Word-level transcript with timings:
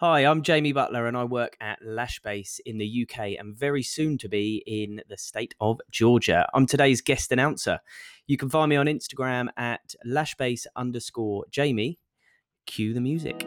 Hi, 0.00 0.26
I'm 0.26 0.42
Jamie 0.42 0.72
Butler 0.72 1.06
and 1.06 1.16
I 1.16 1.24
work 1.24 1.56
at 1.58 1.80
Lashbase 1.82 2.60
in 2.66 2.76
the 2.76 3.06
UK 3.08 3.38
and 3.38 3.56
very 3.56 3.82
soon 3.82 4.18
to 4.18 4.28
be 4.28 4.62
in 4.66 5.00
the 5.08 5.16
state 5.16 5.54
of 5.58 5.80
Georgia. 5.90 6.46
I'm 6.52 6.66
today's 6.66 7.00
guest 7.00 7.32
announcer. 7.32 7.80
You 8.26 8.36
can 8.36 8.50
find 8.50 8.68
me 8.68 8.76
on 8.76 8.88
Instagram 8.88 9.48
at 9.56 9.94
lashbase 10.06 10.66
underscore 10.76 11.46
Jamie. 11.50 11.98
Cue 12.66 12.92
the 12.92 13.00
music. 13.00 13.46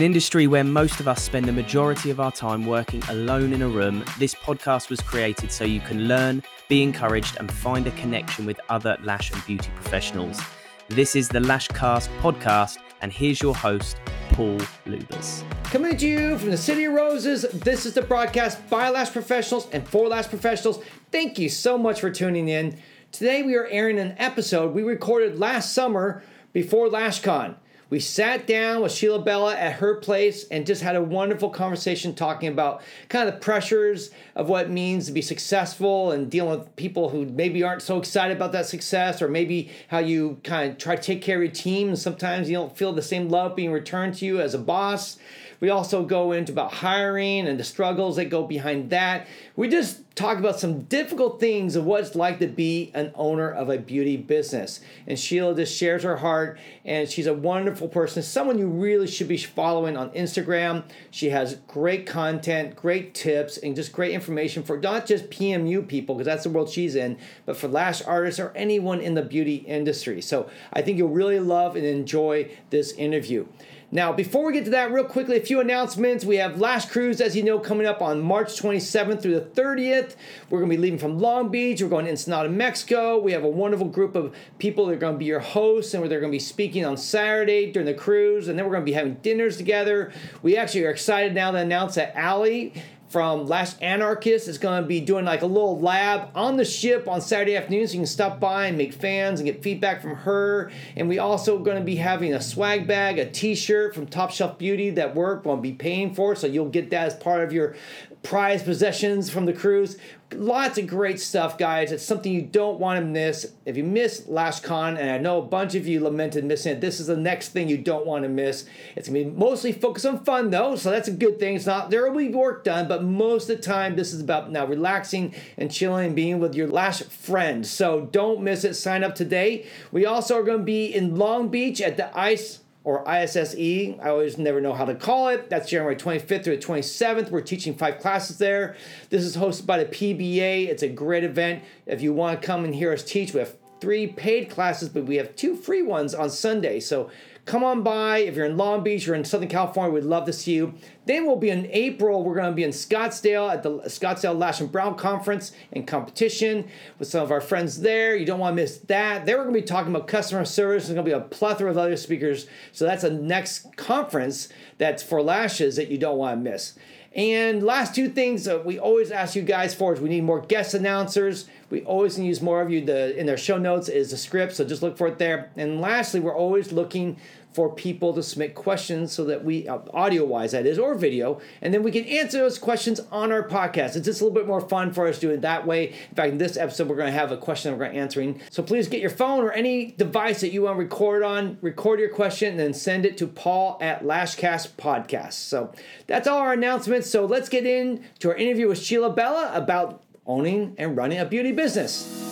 An 0.00 0.06
industry 0.06 0.46
where 0.46 0.64
most 0.64 0.98
of 0.98 1.06
us 1.06 1.22
spend 1.22 1.44
the 1.44 1.52
majority 1.52 2.08
of 2.08 2.20
our 2.20 2.32
time 2.32 2.64
working 2.64 3.02
alone 3.10 3.52
in 3.52 3.60
a 3.60 3.68
room, 3.68 4.02
this 4.18 4.34
podcast 4.34 4.88
was 4.88 4.98
created 4.98 5.52
so 5.52 5.62
you 5.62 5.78
can 5.78 6.08
learn, 6.08 6.42
be 6.70 6.82
encouraged, 6.82 7.36
and 7.38 7.52
find 7.52 7.86
a 7.86 7.90
connection 7.90 8.46
with 8.46 8.58
other 8.70 8.96
lash 9.02 9.30
and 9.30 9.44
beauty 9.44 9.70
professionals. 9.74 10.40
This 10.88 11.14
is 11.14 11.28
the 11.28 11.40
Lashcast 11.40 12.08
podcast, 12.20 12.78
and 13.02 13.12
here's 13.12 13.42
your 13.42 13.54
host, 13.54 13.98
Paul 14.30 14.56
Lubers. 14.86 15.44
Coming 15.64 15.98
to 15.98 16.08
you 16.08 16.38
from 16.38 16.50
the 16.50 16.56
City 16.56 16.84
of 16.84 16.94
Roses, 16.94 17.42
this 17.52 17.84
is 17.84 17.92
the 17.92 18.00
broadcast 18.00 18.70
by 18.70 18.88
Lash 18.88 19.12
Professionals 19.12 19.68
and 19.70 19.86
for 19.86 20.08
Lash 20.08 20.28
Professionals. 20.28 20.82
Thank 21.12 21.38
you 21.38 21.50
so 21.50 21.76
much 21.76 22.00
for 22.00 22.10
tuning 22.10 22.48
in. 22.48 22.78
Today 23.12 23.42
we 23.42 23.54
are 23.54 23.66
airing 23.66 23.98
an 23.98 24.14
episode 24.16 24.72
we 24.72 24.82
recorded 24.82 25.38
last 25.38 25.74
summer 25.74 26.22
before 26.54 26.88
LashCon. 26.88 27.56
We 27.90 27.98
sat 27.98 28.46
down 28.46 28.82
with 28.82 28.92
Sheila 28.92 29.20
Bella 29.20 29.56
at 29.56 29.74
her 29.74 29.96
place 29.96 30.44
and 30.44 30.64
just 30.64 30.80
had 30.80 30.94
a 30.94 31.02
wonderful 31.02 31.50
conversation 31.50 32.14
talking 32.14 32.48
about 32.48 32.82
kind 33.08 33.28
of 33.28 33.34
the 33.34 33.40
pressures 33.40 34.12
of 34.36 34.48
what 34.48 34.66
it 34.66 34.70
means 34.70 35.06
to 35.06 35.12
be 35.12 35.20
successful 35.20 36.12
and 36.12 36.30
dealing 36.30 36.56
with 36.56 36.76
people 36.76 37.08
who 37.08 37.26
maybe 37.26 37.64
aren't 37.64 37.82
so 37.82 37.98
excited 37.98 38.36
about 38.36 38.52
that 38.52 38.66
success, 38.66 39.20
or 39.20 39.26
maybe 39.26 39.70
how 39.88 39.98
you 39.98 40.38
kind 40.44 40.70
of 40.70 40.78
try 40.78 40.94
to 40.94 41.02
take 41.02 41.20
care 41.20 41.38
of 41.38 41.42
your 41.42 41.52
team 41.52 41.88
and 41.88 41.98
sometimes 41.98 42.48
you 42.48 42.54
don't 42.54 42.76
feel 42.76 42.92
the 42.92 43.02
same 43.02 43.28
love 43.28 43.56
being 43.56 43.72
returned 43.72 44.14
to 44.14 44.24
you 44.24 44.40
as 44.40 44.54
a 44.54 44.58
boss. 44.58 45.18
We 45.60 45.68
also 45.68 46.04
go 46.04 46.32
into 46.32 46.52
about 46.52 46.72
hiring 46.72 47.46
and 47.46 47.60
the 47.60 47.64
struggles 47.64 48.16
that 48.16 48.26
go 48.26 48.46
behind 48.46 48.90
that. 48.90 49.26
We 49.56 49.68
just 49.68 50.00
talk 50.16 50.38
about 50.38 50.58
some 50.58 50.82
difficult 50.82 51.38
things 51.38 51.76
of 51.76 51.84
what 51.84 52.00
it's 52.00 52.14
like 52.14 52.38
to 52.38 52.46
be 52.46 52.90
an 52.94 53.12
owner 53.14 53.50
of 53.50 53.70
a 53.70 53.78
beauty 53.78 54.16
business. 54.16 54.80
And 55.06 55.18
Sheila 55.18 55.54
just 55.54 55.76
shares 55.76 56.02
her 56.02 56.16
heart, 56.16 56.58
and 56.84 57.08
she's 57.08 57.26
a 57.26 57.34
wonderful 57.34 57.88
person, 57.88 58.22
someone 58.22 58.58
you 58.58 58.66
really 58.66 59.06
should 59.06 59.28
be 59.28 59.36
following 59.36 59.96
on 59.96 60.10
Instagram. 60.10 60.84
She 61.10 61.30
has 61.30 61.56
great 61.68 62.06
content, 62.06 62.76
great 62.76 63.14
tips, 63.14 63.56
and 63.58 63.76
just 63.76 63.92
great 63.92 64.12
information 64.12 64.62
for 64.62 64.78
not 64.78 65.06
just 65.06 65.30
PMU 65.30 65.86
people, 65.86 66.14
because 66.14 66.26
that's 66.26 66.44
the 66.44 66.50
world 66.50 66.70
she's 66.70 66.94
in, 66.94 67.18
but 67.46 67.56
for 67.56 67.68
lash 67.68 68.02
artists 68.02 68.40
or 68.40 68.52
anyone 68.54 69.00
in 69.00 69.14
the 69.14 69.22
beauty 69.22 69.56
industry. 69.56 70.20
So 70.20 70.50
I 70.72 70.82
think 70.82 70.98
you'll 70.98 71.08
really 71.08 71.40
love 71.40 71.76
and 71.76 71.84
enjoy 71.84 72.50
this 72.70 72.92
interview. 72.92 73.46
Now, 73.92 74.12
before 74.12 74.46
we 74.46 74.52
get 74.52 74.64
to 74.66 74.70
that, 74.70 74.92
real 74.92 75.02
quickly, 75.02 75.36
a 75.36 75.40
few 75.40 75.58
announcements. 75.58 76.24
We 76.24 76.36
have 76.36 76.60
Lash 76.60 76.86
Cruise, 76.86 77.20
as 77.20 77.34
you 77.34 77.42
know, 77.42 77.58
coming 77.58 77.88
up 77.88 78.00
on 78.00 78.20
March 78.20 78.50
27th 78.60 79.20
through 79.20 79.34
the 79.34 79.40
30th. 79.40 80.14
We're 80.48 80.60
going 80.60 80.70
to 80.70 80.76
be 80.76 80.80
leaving 80.80 80.98
from 80.98 81.18
Long 81.18 81.48
Beach. 81.48 81.82
We're 81.82 81.88
going 81.88 82.04
to 82.04 82.12
Ensenada, 82.12 82.48
Mexico. 82.48 83.18
We 83.18 83.32
have 83.32 83.42
a 83.42 83.48
wonderful 83.48 83.88
group 83.88 84.14
of 84.14 84.32
people 84.60 84.86
that 84.86 84.92
are 84.92 84.98
going 84.98 85.14
to 85.14 85.18
be 85.18 85.24
your 85.24 85.40
hosts, 85.40 85.92
and 85.92 86.08
they're 86.08 86.20
going 86.20 86.30
to 86.30 86.36
be 86.36 86.38
speaking 86.38 86.84
on 86.86 86.96
Saturday 86.96 87.72
during 87.72 87.86
the 87.86 87.94
cruise, 87.94 88.46
and 88.46 88.56
then 88.56 88.64
we're 88.64 88.72
going 88.72 88.84
to 88.84 88.90
be 88.90 88.92
having 88.92 89.14
dinners 89.14 89.56
together. 89.56 90.12
We 90.40 90.56
actually 90.56 90.84
are 90.84 90.90
excited 90.90 91.34
now 91.34 91.50
to 91.50 91.58
announce 91.58 91.96
that 91.96 92.16
Allie 92.16 92.74
from 93.10 93.48
Lash 93.48 93.72
Anarchist 93.82 94.46
is 94.46 94.56
going 94.56 94.80
to 94.80 94.86
be 94.86 95.00
doing 95.00 95.24
like 95.24 95.42
a 95.42 95.46
little 95.46 95.80
lab 95.80 96.30
on 96.36 96.56
the 96.56 96.64
ship 96.64 97.08
on 97.08 97.20
Saturday 97.20 97.56
afternoons. 97.56 97.90
So 97.90 97.94
you 97.94 98.00
can 98.00 98.06
stop 98.06 98.38
by 98.38 98.66
and 98.66 98.78
make 98.78 98.92
fans 98.92 99.40
and 99.40 99.46
get 99.46 99.64
feedback 99.64 100.00
from 100.00 100.14
her. 100.14 100.70
And 100.94 101.08
we 101.08 101.18
also 101.18 101.58
going 101.58 101.76
to 101.76 101.84
be 101.84 101.96
having 101.96 102.32
a 102.32 102.40
swag 102.40 102.86
bag, 102.86 103.18
a 103.18 103.28
T-shirt 103.28 103.96
from 103.96 104.06
Top 104.06 104.30
Shelf 104.30 104.58
Beauty 104.58 104.90
that 104.90 105.16
we're 105.16 105.34
going 105.36 105.58
to 105.58 105.62
be 105.62 105.72
paying 105.72 106.14
for. 106.14 106.36
So 106.36 106.46
you'll 106.46 106.68
get 106.68 106.90
that 106.90 107.08
as 107.08 107.14
part 107.14 107.42
of 107.42 107.52
your 107.52 107.74
prized 108.22 108.64
possessions 108.64 109.30
from 109.30 109.46
the 109.46 109.52
cruise. 109.52 109.96
Lots 110.32 110.78
of 110.78 110.86
great 110.86 111.18
stuff, 111.18 111.58
guys. 111.58 111.90
It's 111.90 112.04
something 112.04 112.32
you 112.32 112.42
don't 112.42 112.78
want 112.78 113.00
to 113.00 113.04
miss. 113.04 113.52
If 113.64 113.76
you 113.76 113.82
miss 113.82 114.22
LashCon, 114.22 114.96
and 114.98 115.10
I 115.10 115.18
know 115.18 115.38
a 115.38 115.42
bunch 115.42 115.74
of 115.74 115.88
you 115.88 116.00
lamented 116.00 116.44
missing 116.44 116.74
it, 116.74 116.80
this 116.80 117.00
is 117.00 117.08
the 117.08 117.16
next 117.16 117.48
thing 117.48 117.68
you 117.68 117.78
don't 117.78 118.06
want 118.06 118.22
to 118.22 118.28
miss. 118.28 118.66
It's 118.94 119.08
gonna 119.08 119.24
be 119.24 119.30
mostly 119.30 119.72
focused 119.72 120.06
on 120.06 120.24
fun 120.24 120.50
though, 120.50 120.76
so 120.76 120.90
that's 120.90 121.08
a 121.08 121.12
good 121.12 121.40
thing. 121.40 121.56
It's 121.56 121.66
not 121.66 121.90
there 121.90 122.08
will 122.08 122.16
be 122.16 122.28
work 122.28 122.62
done, 122.62 122.86
but 122.86 123.02
most 123.02 123.50
of 123.50 123.56
the 123.56 123.62
time 123.62 123.96
this 123.96 124.12
is 124.12 124.20
about 124.20 124.52
now 124.52 124.66
relaxing 124.66 125.34
and 125.56 125.70
chilling 125.70 126.06
and 126.06 126.16
being 126.16 126.38
with 126.38 126.54
your 126.54 126.68
Lash 126.68 127.02
friends. 127.02 127.68
So 127.70 128.02
don't 128.12 128.42
miss 128.42 128.62
it. 128.62 128.74
Sign 128.74 129.02
up 129.02 129.14
today. 129.14 129.66
We 129.90 130.06
also 130.06 130.38
are 130.38 130.44
to 130.44 130.58
be 130.58 130.86
in 130.94 131.16
Long 131.16 131.48
Beach 131.48 131.80
at 131.80 131.96
the 131.96 132.16
Ice 132.16 132.60
or 132.84 133.06
ISSE. 133.08 133.98
I 134.02 134.08
always 134.08 134.38
never 134.38 134.60
know 134.60 134.72
how 134.72 134.84
to 134.84 134.94
call 134.94 135.28
it. 135.28 135.50
That's 135.50 135.68
January 135.68 135.96
25th 135.96 136.44
through 136.44 136.56
the 136.56 136.62
27th. 136.62 137.30
We're 137.30 137.40
teaching 137.42 137.74
five 137.74 137.98
classes 137.98 138.38
there. 138.38 138.76
This 139.10 139.22
is 139.22 139.36
hosted 139.36 139.66
by 139.66 139.84
the 139.84 139.86
PBA. 139.86 140.68
It's 140.68 140.82
a 140.82 140.88
great 140.88 141.24
event. 141.24 141.62
If 141.86 142.00
you 142.00 142.12
want 142.12 142.40
to 142.40 142.46
come 142.46 142.64
and 142.64 142.74
hear 142.74 142.92
us 142.92 143.04
teach, 143.04 143.34
we 143.34 143.40
have 143.40 143.54
three 143.80 144.06
paid 144.06 144.50
classes, 144.50 144.88
but 144.88 145.04
we 145.04 145.16
have 145.16 145.34
two 145.36 145.56
free 145.56 145.82
ones 145.82 146.14
on 146.14 146.30
Sunday. 146.30 146.80
So 146.80 147.10
come 147.44 147.64
on 147.64 147.82
by. 147.82 148.18
If 148.18 148.36
you're 148.36 148.46
in 148.46 148.56
Long 148.56 148.82
Beach 148.82 149.08
or 149.08 149.14
in 149.14 149.24
Southern 149.24 149.48
California, 149.48 149.92
we'd 149.92 150.04
love 150.04 150.26
to 150.26 150.32
see 150.32 150.54
you. 150.54 150.74
Then 151.06 151.26
we'll 151.26 151.36
be 151.36 151.50
in 151.50 151.66
April. 151.70 152.22
We're 152.22 152.34
going 152.34 152.50
to 152.50 152.54
be 152.54 152.64
in 152.64 152.70
Scottsdale 152.70 153.52
at 153.52 153.62
the 153.62 153.70
Scottsdale 153.80 154.38
Lash 154.38 154.60
and 154.60 154.70
Brow 154.70 154.92
Conference 154.92 155.52
and 155.72 155.86
competition 155.86 156.68
with 156.98 157.08
some 157.08 157.22
of 157.22 157.30
our 157.30 157.40
friends 157.40 157.80
there. 157.80 158.14
You 158.14 158.26
don't 158.26 158.38
want 158.38 158.56
to 158.56 158.62
miss 158.62 158.78
that. 158.78 159.26
There 159.26 159.36
we're 159.36 159.44
going 159.44 159.54
to 159.54 159.60
be 159.60 159.66
talking 159.66 159.94
about 159.94 160.06
customer 160.06 160.44
service. 160.44 160.86
There's 160.86 160.94
going 160.94 161.06
to 161.06 161.10
be 161.10 161.16
a 161.16 161.20
plethora 161.20 161.70
of 161.70 161.78
other 161.78 161.96
speakers. 161.96 162.46
So 162.72 162.84
that's 162.84 163.04
a 163.04 163.10
next 163.10 163.76
conference 163.76 164.48
that's 164.78 165.02
for 165.02 165.22
lashes 165.22 165.76
that 165.76 165.88
you 165.88 165.98
don't 165.98 166.18
want 166.18 166.44
to 166.44 166.50
miss. 166.50 166.74
And 167.12 167.64
last 167.64 167.94
two 167.94 168.08
things 168.08 168.46
uh, 168.46 168.62
we 168.64 168.78
always 168.78 169.10
ask 169.10 169.34
you 169.34 169.42
guys 169.42 169.74
for 169.74 169.92
is 169.92 170.00
we 170.00 170.08
need 170.08 170.22
more 170.22 170.40
guest 170.40 170.74
announcers. 170.74 171.46
We 171.68 171.82
always 171.82 172.18
use 172.18 172.40
more 172.40 172.62
of 172.62 172.70
you. 172.70 172.84
The 172.84 173.18
in 173.18 173.26
their 173.26 173.36
show 173.36 173.58
notes 173.58 173.88
is 173.88 174.12
the 174.12 174.16
script, 174.16 174.54
so 174.54 174.64
just 174.64 174.82
look 174.82 174.96
for 174.96 175.08
it 175.08 175.18
there. 175.18 175.50
And 175.56 175.80
lastly, 175.80 176.20
we're 176.20 176.36
always 176.36 176.70
looking 176.70 177.16
for 177.52 177.74
people 177.74 178.14
to 178.14 178.22
submit 178.22 178.54
questions 178.54 179.12
so 179.12 179.24
that 179.24 179.44
we, 179.44 179.66
uh, 179.66 179.78
audio 179.92 180.24
wise, 180.24 180.52
that 180.52 180.66
is, 180.66 180.78
or 180.78 180.94
video, 180.94 181.40
and 181.60 181.74
then 181.74 181.82
we 181.82 181.90
can 181.90 182.04
answer 182.04 182.38
those 182.38 182.58
questions 182.58 183.00
on 183.10 183.32
our 183.32 183.46
podcast. 183.46 183.96
It's 183.96 184.04
just 184.04 184.20
a 184.20 184.24
little 184.24 184.34
bit 184.34 184.46
more 184.46 184.60
fun 184.60 184.92
for 184.92 185.06
us 185.08 185.18
doing 185.18 185.36
it 185.36 185.40
that 185.42 185.66
way. 185.66 185.88
In 185.88 186.14
fact, 186.14 186.32
in 186.32 186.38
this 186.38 186.56
episode, 186.56 186.88
we're 186.88 186.96
going 186.96 187.12
to 187.12 187.18
have 187.18 187.32
a 187.32 187.36
question 187.36 187.72
we're 187.72 187.78
going 187.78 187.92
to 187.92 187.98
answering. 187.98 188.40
So 188.50 188.62
please 188.62 188.88
get 188.88 189.00
your 189.00 189.10
phone 189.10 189.42
or 189.42 189.52
any 189.52 189.92
device 189.92 190.40
that 190.42 190.52
you 190.52 190.62
want 190.62 190.76
to 190.76 190.82
record 190.82 191.22
on, 191.22 191.58
record 191.60 192.00
your 192.00 192.10
question, 192.10 192.50
and 192.50 192.60
then 192.60 192.74
send 192.74 193.04
it 193.04 193.18
to 193.18 193.26
Paul 193.26 193.78
at 193.80 194.04
Lashcast 194.04 194.70
Podcast. 194.76 195.32
So 195.32 195.72
that's 196.06 196.28
all 196.28 196.38
our 196.38 196.52
announcements. 196.52 197.10
So 197.10 197.26
let's 197.26 197.48
get 197.48 197.66
into 197.66 198.28
our 198.28 198.36
interview 198.36 198.68
with 198.68 198.80
Sheila 198.80 199.10
Bella 199.10 199.50
about 199.54 200.02
owning 200.26 200.74
and 200.78 200.96
running 200.96 201.18
a 201.18 201.24
beauty 201.24 201.52
business. 201.52 202.30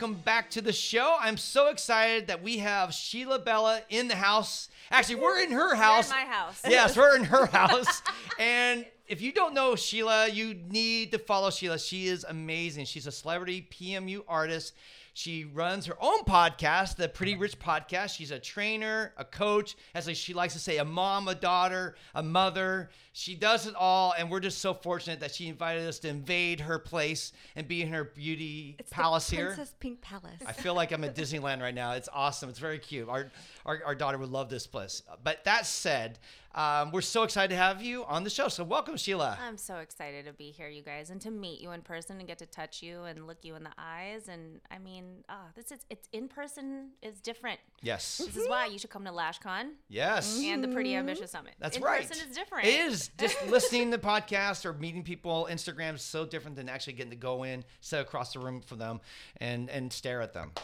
Welcome 0.00 0.22
back 0.22 0.48
to 0.52 0.62
the 0.62 0.72
show. 0.72 1.18
I'm 1.20 1.36
so 1.36 1.68
excited 1.68 2.28
that 2.28 2.42
we 2.42 2.56
have 2.56 2.94
Sheila 2.94 3.38
Bella 3.38 3.82
in 3.90 4.08
the 4.08 4.16
house. 4.16 4.70
Actually, 4.90 5.16
we're 5.16 5.42
in 5.42 5.52
her 5.52 5.74
house. 5.74 6.10
We're 6.10 6.20
in 6.22 6.26
my 6.26 6.32
house. 6.32 6.62
Yes, 6.66 6.96
we're 6.96 7.16
in 7.16 7.24
her 7.24 7.44
house. 7.44 8.00
and 8.38 8.86
if 9.08 9.20
you 9.20 9.30
don't 9.30 9.52
know 9.52 9.76
Sheila, 9.76 10.30
you 10.30 10.54
need 10.54 11.12
to 11.12 11.18
follow 11.18 11.50
Sheila. 11.50 11.78
She 11.78 12.06
is 12.06 12.24
amazing. 12.26 12.86
She's 12.86 13.06
a 13.06 13.12
celebrity 13.12 13.68
PMU 13.70 14.22
artist. 14.26 14.72
She 15.14 15.44
runs 15.44 15.86
her 15.86 15.96
own 16.00 16.20
podcast, 16.24 16.96
the 16.96 17.08
Pretty 17.08 17.36
Rich 17.36 17.58
Podcast. 17.58 18.16
She's 18.16 18.30
a 18.30 18.38
trainer, 18.38 19.12
a 19.16 19.24
coach, 19.24 19.76
as 19.94 20.08
she 20.16 20.34
likes 20.34 20.54
to 20.54 20.60
say, 20.60 20.78
a 20.78 20.84
mom, 20.84 21.28
a 21.28 21.34
daughter, 21.34 21.96
a 22.14 22.22
mother. 22.22 22.90
She 23.12 23.34
does 23.34 23.66
it 23.66 23.74
all, 23.74 24.14
and 24.16 24.30
we're 24.30 24.40
just 24.40 24.58
so 24.58 24.72
fortunate 24.72 25.20
that 25.20 25.34
she 25.34 25.48
invited 25.48 25.86
us 25.86 25.98
to 26.00 26.08
invade 26.08 26.60
her 26.60 26.78
place 26.78 27.32
and 27.56 27.66
be 27.66 27.82
in 27.82 27.88
her 27.88 28.04
beauty 28.04 28.76
It's 28.78 28.92
palace 28.92 29.28
the 29.28 29.36
here. 29.36 29.46
Princess 29.46 29.74
Pink 29.80 30.00
Palace. 30.00 30.40
I 30.46 30.52
feel 30.52 30.74
like 30.74 30.92
I'm 30.92 31.02
at 31.04 31.14
Disneyland 31.16 31.60
right 31.60 31.74
now. 31.74 31.92
It's 31.92 32.08
awesome. 32.12 32.48
It's 32.48 32.58
very 32.58 32.78
cute. 32.78 33.08
Our, 33.08 33.30
our, 33.66 33.80
our 33.84 33.94
daughter 33.94 34.18
would 34.18 34.30
love 34.30 34.48
this 34.48 34.66
place. 34.66 35.02
But 35.24 35.44
that 35.44 35.66
said, 35.66 36.18
um, 36.54 36.90
we're 36.90 37.00
so 37.00 37.22
excited 37.22 37.50
to 37.50 37.56
have 37.56 37.80
you 37.82 38.04
on 38.06 38.24
the 38.24 38.30
show. 38.30 38.48
So 38.48 38.64
welcome, 38.64 38.96
Sheila. 38.96 39.38
I'm 39.40 39.56
so 39.56 39.76
excited 39.76 40.24
to 40.26 40.32
be 40.32 40.50
here, 40.50 40.68
you 40.68 40.82
guys, 40.82 41.10
and 41.10 41.20
to 41.20 41.30
meet 41.30 41.60
you 41.60 41.70
in 41.72 41.82
person 41.82 42.18
and 42.18 42.26
get 42.26 42.38
to 42.38 42.46
touch 42.46 42.82
you 42.82 43.04
and 43.04 43.26
look 43.26 43.38
you 43.44 43.54
in 43.54 43.62
the 43.62 43.70
eyes. 43.78 44.28
And 44.28 44.60
I 44.70 44.78
mean, 44.78 45.24
ah, 45.28 45.44
this 45.54 45.70
is 45.70 45.78
it's 45.90 46.08
in 46.12 46.26
person 46.28 46.90
is 47.02 47.20
different. 47.20 47.60
Yes. 47.82 48.18
This 48.18 48.36
is 48.36 48.48
why 48.48 48.66
you 48.66 48.78
should 48.78 48.90
come 48.90 49.04
to 49.04 49.10
LashCon 49.10 49.70
Yes. 49.88 50.38
and 50.42 50.62
the 50.62 50.68
Pretty 50.68 50.94
Ambitious 50.96 51.30
Summit. 51.30 51.54
That's 51.60 51.76
in 51.76 51.82
right. 51.82 52.00
person 52.08 52.28
is 52.28 52.34
different. 52.36 52.66
It 52.66 52.80
is 52.80 53.10
just 53.18 53.46
listening 53.48 53.90
to 53.92 53.98
podcasts 53.98 54.64
or 54.64 54.72
meeting 54.72 55.02
people. 55.02 55.30
On 55.30 55.50
Instagram 55.50 55.94
is 55.94 56.02
so 56.02 56.26
different 56.26 56.56
than 56.56 56.68
actually 56.68 56.94
getting 56.94 57.10
to 57.10 57.16
go 57.16 57.44
in, 57.44 57.64
sit 57.80 58.00
across 58.00 58.32
the 58.32 58.40
room 58.40 58.60
from 58.60 58.78
them, 58.78 59.00
and 59.36 59.70
and 59.70 59.92
stare 59.92 60.20
at 60.20 60.32
them. 60.34 60.50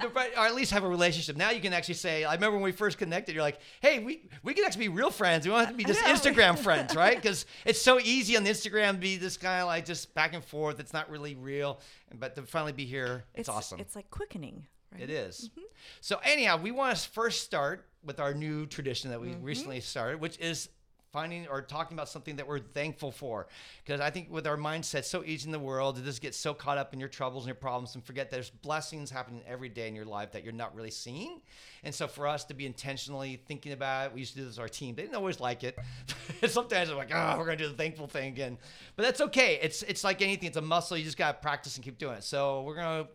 Or, 0.00 0.08
but- 0.14 0.30
or 0.36 0.46
at 0.46 0.54
least 0.54 0.70
have 0.72 0.84
a 0.84 0.88
relationship. 0.88 1.36
Now 1.36 1.50
you 1.50 1.60
can 1.60 1.72
actually 1.72 1.94
say, 1.94 2.24
I 2.24 2.34
remember 2.34 2.56
when 2.56 2.64
we 2.64 2.72
first 2.72 2.98
connected, 2.98 3.17
you're 3.26 3.42
like, 3.42 3.58
hey, 3.80 3.98
we 3.98 4.28
we 4.42 4.54
can 4.54 4.64
actually 4.64 4.88
be 4.88 4.94
real 4.94 5.10
friends. 5.10 5.46
We 5.46 5.50
don't 5.50 5.60
have 5.60 5.70
to 5.70 5.74
be 5.74 5.84
just 5.84 6.00
Instagram 6.00 6.58
friends, 6.58 6.94
right? 6.94 7.16
Because 7.16 7.46
it's 7.64 7.80
so 7.80 7.98
easy 7.98 8.36
on 8.36 8.44
Instagram 8.44 8.92
to 8.92 8.98
be 8.98 9.16
this 9.16 9.36
kind 9.36 9.62
of 9.62 9.66
like 9.68 9.84
just 9.84 10.14
back 10.14 10.34
and 10.34 10.44
forth. 10.44 10.80
It's 10.80 10.92
not 10.92 11.10
really 11.10 11.34
real. 11.34 11.80
But 12.18 12.36
to 12.36 12.42
finally 12.42 12.72
be 12.72 12.84
here, 12.84 13.24
it's, 13.34 13.48
awesome. 13.48 13.80
It's 13.80 13.96
like 13.96 14.10
quickening. 14.10 14.66
Right? 14.92 15.02
It 15.02 15.10
is. 15.10 15.50
Mm-hmm. 15.50 15.66
So 16.00 16.20
anyhow, 16.22 16.58
we 16.60 16.70
want 16.70 16.96
to 16.96 17.08
first 17.10 17.42
start 17.42 17.86
with 18.04 18.20
our 18.20 18.34
new 18.34 18.66
tradition 18.66 19.10
that 19.10 19.20
we 19.20 19.28
mm-hmm. 19.28 19.42
recently 19.42 19.80
started, 19.80 20.20
which 20.20 20.38
is 20.38 20.68
finding 21.12 21.46
or 21.48 21.62
talking 21.62 21.96
about 21.96 22.08
something 22.08 22.36
that 22.36 22.46
we're 22.46 22.58
thankful 22.58 23.10
for. 23.10 23.46
Because 23.84 24.00
I 24.00 24.10
think 24.10 24.30
with 24.30 24.46
our 24.46 24.56
mindset 24.56 25.04
so 25.04 25.24
easy 25.24 25.46
in 25.46 25.52
the 25.52 25.58
world 25.58 25.96
to 25.96 26.02
just 26.02 26.20
get 26.20 26.34
so 26.34 26.52
caught 26.52 26.78
up 26.78 26.92
in 26.92 27.00
your 27.00 27.08
troubles 27.08 27.44
and 27.44 27.48
your 27.48 27.54
problems 27.54 27.94
and 27.94 28.04
forget 28.04 28.30
there's 28.30 28.50
blessings 28.50 29.10
happening 29.10 29.42
every 29.46 29.68
day 29.68 29.88
in 29.88 29.94
your 29.94 30.04
life 30.04 30.32
that 30.32 30.44
you're 30.44 30.52
not 30.52 30.74
really 30.74 30.90
seeing. 30.90 31.40
And 31.84 31.94
so 31.94 32.06
for 32.06 32.26
us 32.26 32.44
to 32.44 32.54
be 32.54 32.66
intentionally 32.66 33.40
thinking 33.46 33.72
about 33.72 34.06
it, 34.06 34.14
we 34.14 34.20
used 34.20 34.32
to 34.34 34.40
do 34.40 34.44
this 34.44 34.56
with 34.56 34.62
our 34.62 34.68
team. 34.68 34.94
They 34.94 35.02
didn't 35.02 35.16
always 35.16 35.40
like 35.40 35.64
it. 35.64 35.78
Sometimes 36.46 36.88
they're 36.88 36.96
like, 36.96 37.12
oh, 37.12 37.36
we're 37.38 37.44
gonna 37.44 37.56
do 37.56 37.68
the 37.68 37.74
thankful 37.74 38.06
thing 38.06 38.28
again. 38.28 38.58
But 38.96 39.04
that's 39.04 39.20
okay. 39.22 39.58
It's 39.62 39.82
it's 39.82 40.04
like 40.04 40.20
anything, 40.22 40.48
it's 40.48 40.56
a 40.56 40.62
muscle. 40.62 40.96
You 40.96 41.04
just 41.04 41.18
gotta 41.18 41.38
practice 41.38 41.76
and 41.76 41.84
keep 41.84 41.98
doing 41.98 42.16
it. 42.16 42.24
So 42.24 42.62
we're 42.62 42.76
gonna 42.76 43.08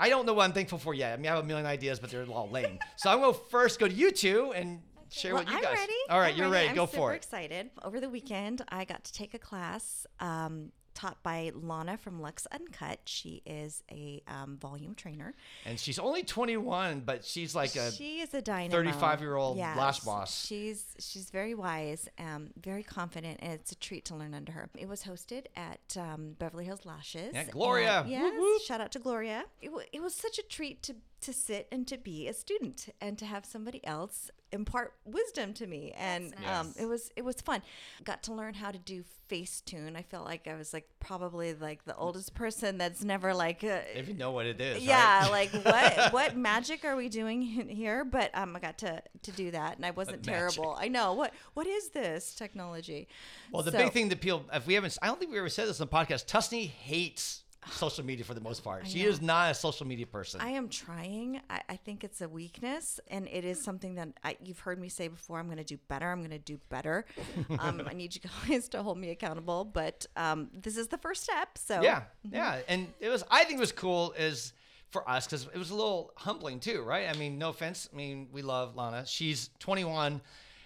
I 0.00 0.08
don't 0.08 0.24
know 0.24 0.32
what 0.32 0.44
I'm 0.44 0.52
thankful 0.52 0.78
for 0.78 0.94
yet. 0.94 1.12
I 1.12 1.16
mean, 1.18 1.30
I 1.30 1.34
have 1.34 1.44
a 1.44 1.46
million 1.46 1.66
ideas, 1.66 2.00
but 2.00 2.10
they're 2.10 2.24
all 2.24 2.48
lame. 2.48 2.78
so 2.96 3.10
I'm 3.10 3.20
to 3.20 3.38
first 3.50 3.78
go 3.78 3.86
to 3.86 3.92
you 3.92 4.10
two 4.10 4.50
and 4.54 4.80
share 5.10 5.34
Well, 5.34 5.44
what 5.44 5.50
you 5.50 5.56
I'm 5.58 5.62
guys. 5.62 5.76
ready. 5.78 5.92
All 6.08 6.18
right, 6.20 6.32
I'm 6.34 6.38
you're 6.38 6.48
ready. 6.48 6.68
I'm 6.68 6.74
Go 6.74 6.86
for 6.86 7.12
it. 7.12 7.16
excited. 7.16 7.70
Over 7.82 8.00
the 8.00 8.08
weekend, 8.08 8.62
I 8.68 8.84
got 8.84 9.04
to 9.04 9.12
take 9.12 9.34
a 9.34 9.38
class 9.38 10.06
um, 10.20 10.72
taught 10.92 11.22
by 11.22 11.52
Lana 11.54 11.96
from 11.96 12.20
Lux 12.20 12.46
Uncut. 12.52 12.98
She 13.04 13.42
is 13.46 13.82
a 13.90 14.22
um, 14.26 14.58
volume 14.60 14.94
trainer. 14.94 15.34
And 15.64 15.78
she's 15.78 15.98
only 15.98 16.22
21, 16.24 17.00
but 17.00 17.24
she's 17.24 17.54
like 17.54 17.76
a 17.76 17.90
she 17.92 18.20
is 18.20 18.34
a 18.34 18.42
dynamo. 18.42 18.90
35-year-old 18.90 19.56
Yes. 19.56 19.76
lash 19.78 20.00
boss. 20.00 20.46
She's 20.46 20.84
she's 20.98 21.30
very 21.30 21.54
wise, 21.54 22.08
um, 22.18 22.48
very 22.60 22.82
confident, 22.82 23.38
and 23.40 23.52
it's 23.52 23.72
a 23.72 23.76
treat 23.76 24.04
to 24.06 24.16
learn 24.16 24.34
under 24.34 24.52
her. 24.52 24.68
It 24.76 24.88
was 24.88 25.04
hosted 25.04 25.46
at 25.56 25.96
um, 25.96 26.34
Beverly 26.38 26.64
Hills 26.64 26.84
Lashes. 26.84 27.30
Yeah, 27.34 27.44
Gloria. 27.44 28.00
and- 28.00 28.10
Whoop, 28.10 28.20
yes, 28.20 28.34
whoop. 28.38 28.62
shout 28.62 28.80
out 28.80 28.92
to 28.92 28.98
Gloria. 28.98 29.44
It, 29.62 29.66
w- 29.68 29.86
it 29.92 30.02
was 30.02 30.14
such 30.14 30.38
a 30.38 30.42
treat 30.42 30.82
to 30.84 30.96
to 31.22 31.32
sit 31.32 31.68
and 31.70 31.86
to 31.88 31.96
be 31.98 32.28
a 32.28 32.32
student 32.32 32.88
and 33.00 33.18
to 33.18 33.26
have 33.26 33.44
somebody 33.44 33.84
else 33.86 34.30
impart 34.52 34.94
wisdom 35.04 35.52
to 35.54 35.66
me. 35.66 35.92
And 35.96 36.34
um, 36.50 36.74
it 36.78 36.86
was 36.86 37.10
it 37.16 37.24
was 37.24 37.40
fun. 37.40 37.62
Got 38.04 38.22
to 38.24 38.32
learn 38.34 38.54
how 38.54 38.70
to 38.70 38.78
do 38.78 39.04
facetune 39.30 39.96
i 39.96 40.02
felt 40.02 40.24
like 40.24 40.48
i 40.48 40.56
was 40.56 40.72
like 40.72 40.88
probably 40.98 41.54
like 41.54 41.84
the 41.84 41.94
oldest 41.94 42.34
person 42.34 42.78
that's 42.78 43.04
never 43.04 43.32
like 43.32 43.62
uh, 43.62 43.78
if 43.94 44.08
you 44.08 44.14
know 44.14 44.32
what 44.32 44.44
it 44.44 44.60
is. 44.60 44.82
yeah 44.82 45.20
right? 45.30 45.30
like 45.30 45.64
what 45.64 46.12
what 46.12 46.36
magic 46.36 46.84
are 46.84 46.96
we 46.96 47.08
doing 47.08 47.40
in 47.60 47.68
here? 47.68 48.04
But 48.04 48.30
um 48.34 48.56
i 48.56 48.58
got 48.58 48.78
to 48.78 49.00
to 49.22 49.30
do 49.30 49.52
that 49.52 49.76
and 49.76 49.86
i 49.86 49.92
wasn't 49.92 50.24
terrible. 50.24 50.76
I 50.76 50.88
know. 50.88 51.12
What 51.12 51.32
what 51.54 51.68
is 51.68 51.90
this 51.90 52.34
technology? 52.34 53.06
Well, 53.52 53.62
the 53.62 53.70
So- 53.70 53.78
big 53.78 53.92
thing 53.92 54.08
that 54.08 54.20
people, 54.20 54.44
if 54.52 54.66
we 54.66 54.74
haven't, 54.74 54.98
I 55.00 55.06
don't 55.06 55.18
think 55.20 55.30
we 55.30 55.38
ever 55.38 55.48
said 55.48 55.68
this 55.68 55.80
on 55.80 55.86
the 55.88 55.96
podcast. 55.96 56.26
Tusney 56.26 56.66
hates 56.68 57.44
social 57.70 58.04
media 58.04 58.24
for 58.24 58.34
the 58.34 58.40
most 58.40 58.64
part. 58.64 58.86
She 58.86 59.04
is 59.04 59.20
not 59.20 59.50
a 59.50 59.54
social 59.54 59.86
media 59.86 60.06
person. 60.06 60.40
I 60.40 60.50
am 60.50 60.68
trying. 60.68 61.40
I, 61.50 61.60
I 61.68 61.76
think 61.76 62.04
it's 62.04 62.20
a 62.20 62.28
weakness, 62.28 63.00
and 63.08 63.28
it 63.28 63.44
is 63.44 63.62
something 63.62 63.96
that 63.96 64.08
I, 64.24 64.36
you've 64.42 64.60
heard 64.60 64.80
me 64.80 64.88
say 64.88 65.08
before. 65.08 65.38
I'm 65.38 65.46
going 65.46 65.58
to 65.58 65.64
do 65.64 65.78
better. 65.88 66.10
I'm 66.10 66.20
going 66.20 66.30
to 66.30 66.38
do 66.38 66.58
better. 66.68 67.04
um, 67.58 67.82
I 67.86 67.92
need 67.92 68.14
you 68.14 68.22
guys 68.48 68.68
to 68.70 68.82
hold 68.82 68.98
me 68.98 69.10
accountable, 69.10 69.64
but 69.64 70.06
um, 70.16 70.48
this 70.52 70.76
is 70.76 70.88
the 70.88 70.98
first 70.98 71.22
step. 71.22 71.58
So 71.58 71.82
Yeah, 71.82 72.02
yeah, 72.30 72.60
and 72.68 72.88
it 72.98 73.08
was. 73.08 73.24
I 73.30 73.44
think 73.44 73.58
it 73.58 73.60
was 73.60 73.72
cool 73.72 74.12
is 74.12 74.52
for 74.90 75.08
us 75.08 75.26
because 75.26 75.46
it 75.54 75.58
was 75.58 75.70
a 75.70 75.74
little 75.74 76.12
humbling 76.16 76.60
too, 76.60 76.82
right? 76.82 77.08
I 77.08 77.16
mean, 77.16 77.38
no 77.38 77.50
offense. 77.50 77.88
I 77.92 77.96
mean, 77.96 78.28
we 78.32 78.42
love 78.42 78.76
Lana. 78.76 79.06
She's 79.06 79.50
21, 79.60 80.20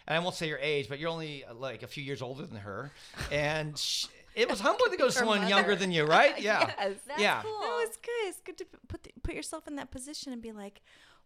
and 0.06 0.16
I 0.16 0.18
won't 0.20 0.34
say 0.34 0.48
your 0.48 0.58
age, 0.58 0.88
but 0.88 0.98
you're 0.98 1.10
only 1.10 1.44
uh, 1.44 1.54
like 1.54 1.82
a 1.82 1.86
few 1.86 2.02
years 2.02 2.22
older 2.22 2.46
than 2.46 2.58
her, 2.58 2.90
and 3.30 3.78
sh 3.78 4.06
it 4.34 4.48
was 4.50 4.60
humbling 4.60 4.90
to 4.90 4.96
go 4.96 5.06
to 5.06 5.12
someone 5.12 5.48
younger 5.48 5.76
than 5.76 5.92
you, 5.92 6.04
right? 6.18 6.40
Yeah, 6.40 6.72
Yes. 6.78 6.96
That's 7.06 7.20
yeah. 7.20 7.42
cool. 7.42 7.60
No, 7.60 7.78
it's 7.80 7.96
good. 7.96 8.10
It's 8.24 8.40
good 8.40 8.58
to 8.58 8.66
put 8.88 9.02
the, 9.04 9.10
put 9.22 9.34
yourself 9.34 9.66
in 9.68 9.76
that 9.76 9.90
position 9.90 10.32
and 10.32 10.42
be 10.42 10.52
like, 10.52 10.82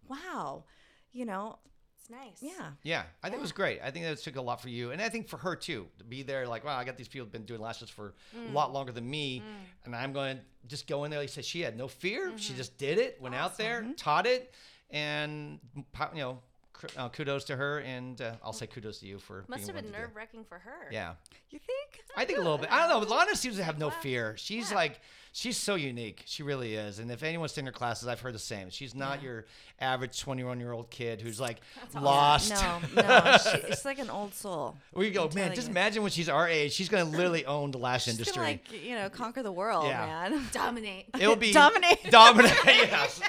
wow, 0.09 0.65
you 1.13 1.25
know, 1.25 1.59
It's 2.01 2.11
nice. 2.11 2.39
yeah. 2.41 2.71
Yeah, 2.83 3.03
I 3.23 3.29
think 3.29 3.39
it 3.39 3.43
was 3.43 3.53
great. 3.53 3.81
I 3.83 3.91
think 3.91 4.05
that 4.05 4.19
took 4.19 4.37
a 4.37 4.43
lot 4.43 4.61
for 4.61 4.69
you, 4.69 4.91
and 4.91 5.01
I 5.01 5.09
think 5.09 5.29
for 5.29 5.39
her 5.39 5.57
too 5.57 5.87
to 5.99 6.05
be 6.05 6.23
there. 6.23 6.47
Like, 6.47 6.65
wow, 6.65 6.77
I 6.77 6.85
got 6.85 6.97
these 6.97 7.09
people 7.09 7.27
who've 7.27 7.33
been 7.33 7.45
doing 7.45 7.61
lashes 7.61 7.91
for 7.91 8.15
a 8.35 8.39
mm. 8.39 8.53
lot 8.53 8.73
longer 8.73 8.93
than 8.93 9.09
me, 9.09 9.41
mm. 9.41 9.85
and 9.85 9.97
I'm 9.97 10.13
going 10.13 10.37
to 10.37 10.43
just 10.67 10.87
go 10.87 11.05
in 11.05 11.11
there. 11.11 11.21
Like 11.21 11.29
I 11.29 11.33
said, 11.33 11.45
she 11.45 11.61
had 11.61 11.77
no 11.77 11.89
fear. 11.89 12.33
She 12.37 12.51
mm-hmm. 12.51 12.59
just 12.59 12.79
did 12.79 12.99
it. 12.99 13.19
Went 13.21 13.35
out 13.35 13.57
there, 13.57 13.87
taught 13.97 14.27
it, 14.27 14.53
and 14.91 15.59
you 15.75 15.85
know, 16.21 16.35
cr- 16.35 16.48
uh, 16.97 17.09
kudos 17.09 17.45
to 17.45 17.57
her, 17.57 17.81
and 17.81 18.21
uh, 18.21 18.33
I'll 18.43 18.53
say 18.53 18.67
kudos 18.67 18.99
to 19.01 19.07
you 19.07 19.19
for 19.19 19.45
Must 19.49 19.67
being 19.67 19.67
have 19.67 19.67
been 19.67 19.75
willing 19.77 19.85
to 19.85 19.91
do 19.91 19.97
it. 19.97 20.01
nerve 20.01 20.17
wracking 20.17 20.45
for 20.45 20.59
her. 20.59 20.89
Yeah, 20.91 21.15
You 21.51 21.59
think? 21.59 22.05
I 22.17 22.25
think 22.25 22.39
a 22.39 22.43
little 22.43 22.59
bit. 22.59 22.71
I 22.73 22.87
don't 22.89 23.03
know. 23.03 23.09
Lana 23.15 23.35
seems 23.37 23.57
to 23.57 23.65
have 23.65 23.79
no 23.79 23.91
fear. 23.91 24.35
She's 24.37 24.73
like, 24.73 25.01
she's 25.33 25.57
so 25.57 25.75
unique. 25.77 26.23
She 26.27 26.43
really 26.43 26.75
is. 26.75 26.99
And 26.99 27.11
if 27.11 27.23
anyone's 27.23 27.57
in 27.59 27.67
her 27.67 27.73
classes, 27.73 28.09
I've 28.09 28.21
heard 28.21 28.35
the 28.35 28.39
same. 28.41 28.71
She's 28.71 28.95
not 28.95 29.23
your 29.23 29.47
average 29.81 30.19
21 30.21 30.59
year 30.59 30.73
old 30.73 30.91
kid 30.91 31.21
who's 31.21 31.39
like 31.41 31.59
lost. 31.95 32.51
No, 32.51 32.79
no. 33.03 33.37
She, 33.43 33.59
it's 33.69 33.85
like 33.85 33.99
an 34.01 34.11
old 34.11 34.35
soul. 34.35 34.77
We 34.93 35.11
go, 35.11 35.29
I'm 35.29 35.35
man. 35.35 35.55
Just 35.55 35.69
you. 35.69 35.71
imagine 35.73 36.03
when 36.03 36.11
she's 36.11 36.29
our 36.29 36.49
age, 36.49 36.73
she's 36.73 36.89
gonna 36.89 37.05
literally 37.17 37.47
own 37.47 37.71
the 37.71 37.79
lash 37.79 38.05
She's 38.05 38.15
industry. 38.15 38.35
gonna 38.37 38.49
like 38.49 38.85
you 38.85 38.95
know 38.97 39.09
conquer 39.11 39.43
the 39.43 39.53
world, 39.53 39.87
Yeah. 39.87 40.29
man. 40.31 40.43
Dominate. 40.53 41.07
It'll 41.21 41.37
be 41.37 41.53
Dominate. 41.53 42.11
Dominate. 42.11 42.51
yes. 42.65 43.21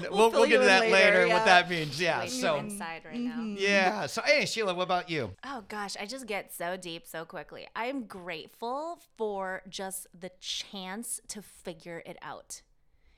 We'll, 0.00 0.10
we'll, 0.10 0.30
fill 0.30 0.46
get 0.46 0.58
to 0.58 0.64
that 0.64 0.82
later, 0.90 1.20
later. 1.20 1.28
What 1.28 1.44
that 1.44 1.68
means. 1.70 2.00
Yeah. 2.00 2.20
Like, 2.20 2.30
So 2.30 2.56
inside 2.56 3.02
right 3.04 3.18
now. 3.20 3.42
yeah. 3.58 4.06
So 4.06 4.22
hey, 4.22 4.46
Sheila, 4.46 4.74
what 4.74 4.82
about 4.84 5.10
you? 5.10 5.32
Oh 5.44 5.64
gosh, 5.68 5.96
I 6.00 6.06
just 6.06 6.26
get 6.26 6.52
so 6.52 6.76
deep 6.76 7.06
so 7.06 7.24
quickly. 7.24 7.66
I 7.74 7.86
am 7.86 8.04
grateful 8.04 8.98
for 9.16 9.62
just 9.68 10.06
the 10.18 10.30
chance 10.40 11.20
to 11.28 11.42
figure 11.42 12.02
it 12.06 12.16
out. 12.22 12.62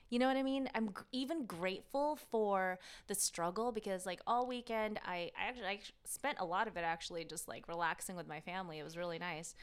You 0.09 0.19
know 0.19 0.27
what 0.27 0.37
I 0.37 0.43
mean? 0.43 0.69
I'm 0.73 0.87
gr- 0.91 1.03
even 1.11 1.45
grateful 1.45 2.17
for 2.31 2.79
the 3.07 3.15
struggle 3.15 3.73
because 3.73 4.05
like 4.05 4.21
all 4.25 4.47
weekend 4.47 4.99
I, 5.05 5.31
I 5.37 5.49
actually 5.49 5.65
I 5.67 5.79
spent 6.05 6.37
a 6.39 6.45
lot 6.45 6.67
of 6.69 6.77
it 6.77 6.85
actually 6.85 7.25
just 7.25 7.49
like 7.49 7.67
relaxing 7.67 8.15
with 8.15 8.25
my 8.25 8.39
family. 8.39 8.79
It 8.79 8.83
was 8.83 8.95
really 8.95 9.19
nice. 9.19 9.53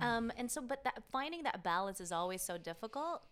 Um 0.00 0.32
and 0.38 0.50
so 0.50 0.62
but 0.62 0.84
that 0.84 1.02
finding 1.12 1.42
that 1.42 1.62
balance 1.62 2.00
is 2.00 2.12
always 2.12 2.40
so 2.40 2.56
difficult. 2.56 3.24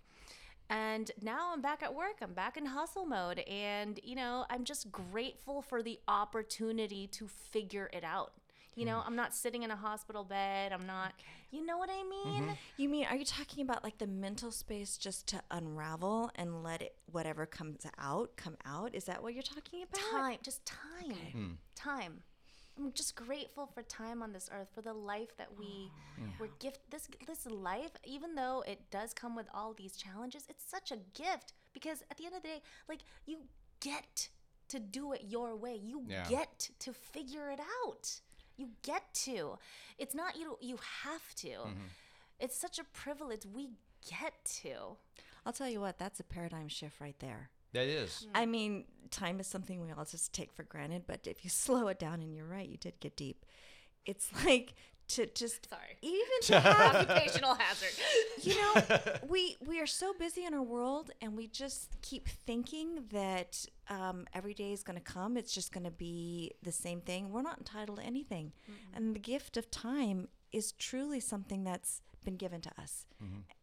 And 0.70 1.10
now 1.22 1.50
I'm 1.52 1.62
back 1.62 1.82
at 1.82 1.94
work. 1.94 2.16
I'm 2.20 2.34
back 2.34 2.56
in 2.56 2.66
hustle 2.66 3.06
mode. 3.06 3.40
And, 3.40 3.98
you 4.02 4.14
know, 4.14 4.44
I'm 4.50 4.64
just 4.64 4.92
grateful 4.92 5.62
for 5.62 5.82
the 5.82 5.98
opportunity 6.08 7.06
to 7.08 7.28
figure 7.28 7.88
it 7.92 8.04
out. 8.04 8.32
You 8.74 8.84
know, 8.84 9.02
I'm 9.04 9.16
not 9.16 9.34
sitting 9.34 9.64
in 9.64 9.72
a 9.72 9.76
hospital 9.76 10.22
bed. 10.22 10.72
I'm 10.72 10.86
not, 10.86 11.12
you 11.50 11.66
know 11.66 11.78
what 11.78 11.90
I 11.90 12.04
mean? 12.04 12.44
Mm-hmm. 12.44 12.52
You 12.76 12.88
mean, 12.88 13.06
are 13.10 13.16
you 13.16 13.24
talking 13.24 13.64
about 13.64 13.82
like 13.82 13.98
the 13.98 14.06
mental 14.06 14.52
space 14.52 14.96
just 14.96 15.26
to 15.28 15.42
unravel 15.50 16.30
and 16.36 16.62
let 16.62 16.80
it, 16.82 16.94
whatever 17.10 17.44
comes 17.44 17.84
out, 17.98 18.36
come 18.36 18.56
out? 18.64 18.94
Is 18.94 19.04
that 19.04 19.20
what 19.20 19.34
you're 19.34 19.42
talking 19.42 19.82
about? 19.82 20.00
Time, 20.12 20.38
just 20.42 20.64
time. 20.64 21.16
Hmm. 21.32 21.50
Time. 21.74 22.22
I'm 22.78 22.92
just 22.92 23.16
grateful 23.16 23.66
for 23.66 23.82
time 23.82 24.22
on 24.22 24.32
this 24.32 24.48
earth, 24.52 24.68
for 24.74 24.82
the 24.82 24.92
life 24.92 25.36
that 25.36 25.48
we 25.58 25.90
mm. 26.20 26.38
were 26.38 26.48
gift 26.60 26.80
this 26.90 27.08
this 27.26 27.46
life, 27.46 27.90
even 28.04 28.34
though 28.34 28.62
it 28.66 28.90
does 28.90 29.12
come 29.12 29.34
with 29.34 29.46
all 29.52 29.74
these 29.74 29.96
challenges, 29.96 30.44
it's 30.48 30.64
such 30.64 30.92
a 30.92 30.98
gift 31.14 31.54
because 31.72 32.02
at 32.10 32.16
the 32.16 32.26
end 32.26 32.34
of 32.36 32.42
the 32.42 32.48
day, 32.48 32.62
like 32.88 33.00
you 33.26 33.38
get 33.80 34.28
to 34.68 34.78
do 34.78 35.12
it 35.12 35.24
your 35.26 35.56
way. 35.56 35.76
You 35.76 36.04
Yeah. 36.06 36.28
get 36.28 36.70
to 36.80 36.92
figure 36.92 37.50
it 37.50 37.60
out. 37.84 38.20
You 38.56 38.70
get 38.82 39.12
to. 39.24 39.58
It's 39.98 40.14
not 40.14 40.36
you 40.36 40.56
you 40.60 40.78
have 41.04 41.34
to. 41.36 41.48
Mm-hmm. 41.48 41.86
It's 42.38 42.56
such 42.56 42.78
a 42.78 42.84
privilege. 42.84 43.44
We 43.46 43.70
get 44.08 44.34
to. 44.62 44.96
I'll 45.44 45.52
tell 45.52 45.68
you 45.68 45.80
what, 45.80 45.98
that's 45.98 46.20
a 46.20 46.24
paradigm 46.24 46.68
shift 46.68 47.00
right 47.00 47.18
there. 47.18 47.50
That 47.72 47.86
is. 47.86 48.26
I 48.34 48.46
mean, 48.46 48.84
time 49.10 49.40
is 49.40 49.46
something 49.46 49.80
we 49.80 49.90
all 49.92 50.04
just 50.04 50.32
take 50.32 50.52
for 50.52 50.62
granted, 50.62 51.02
but 51.06 51.26
if 51.26 51.44
you 51.44 51.50
slow 51.64 51.88
it 51.88 51.98
down, 51.98 52.22
and 52.22 52.34
you're 52.34 52.46
right, 52.46 52.68
you 52.68 52.76
did 52.78 52.98
get 53.00 53.16
deep. 53.16 53.44
It's 54.06 54.30
like 54.44 54.74
to 55.08 55.24
just 55.26 55.70
Sorry. 55.70 55.96
even 56.02 56.24
to 56.42 56.60
have 56.60 56.94
Occupational 56.96 57.54
hazard. 57.54 57.88
you 58.42 58.54
know 58.60 58.98
we 59.26 59.56
we 59.66 59.80
are 59.80 59.86
so 59.86 60.12
busy 60.12 60.44
in 60.44 60.52
our 60.52 60.62
world 60.62 61.10
and 61.22 61.34
we 61.34 61.46
just 61.46 61.96
keep 62.02 62.28
thinking 62.28 63.04
that 63.10 63.64
um, 63.88 64.26
every 64.34 64.52
day 64.52 64.70
is 64.70 64.82
going 64.82 64.98
to 64.98 65.02
come 65.02 65.38
it's 65.38 65.54
just 65.54 65.72
going 65.72 65.84
to 65.84 65.90
be 65.90 66.52
the 66.62 66.70
same 66.72 67.00
thing 67.00 67.30
we're 67.30 67.40
not 67.40 67.56
entitled 67.56 67.98
to 68.00 68.04
anything 68.04 68.52
and 68.94 69.14
the 69.14 69.18
gift 69.18 69.56
of 69.56 69.70
time 69.70 70.28
is 70.52 70.72
truly 70.72 71.20
something 71.20 71.64
that's 71.64 72.02
been 72.22 72.36
given 72.36 72.60
to 72.60 72.70
us, 72.78 73.06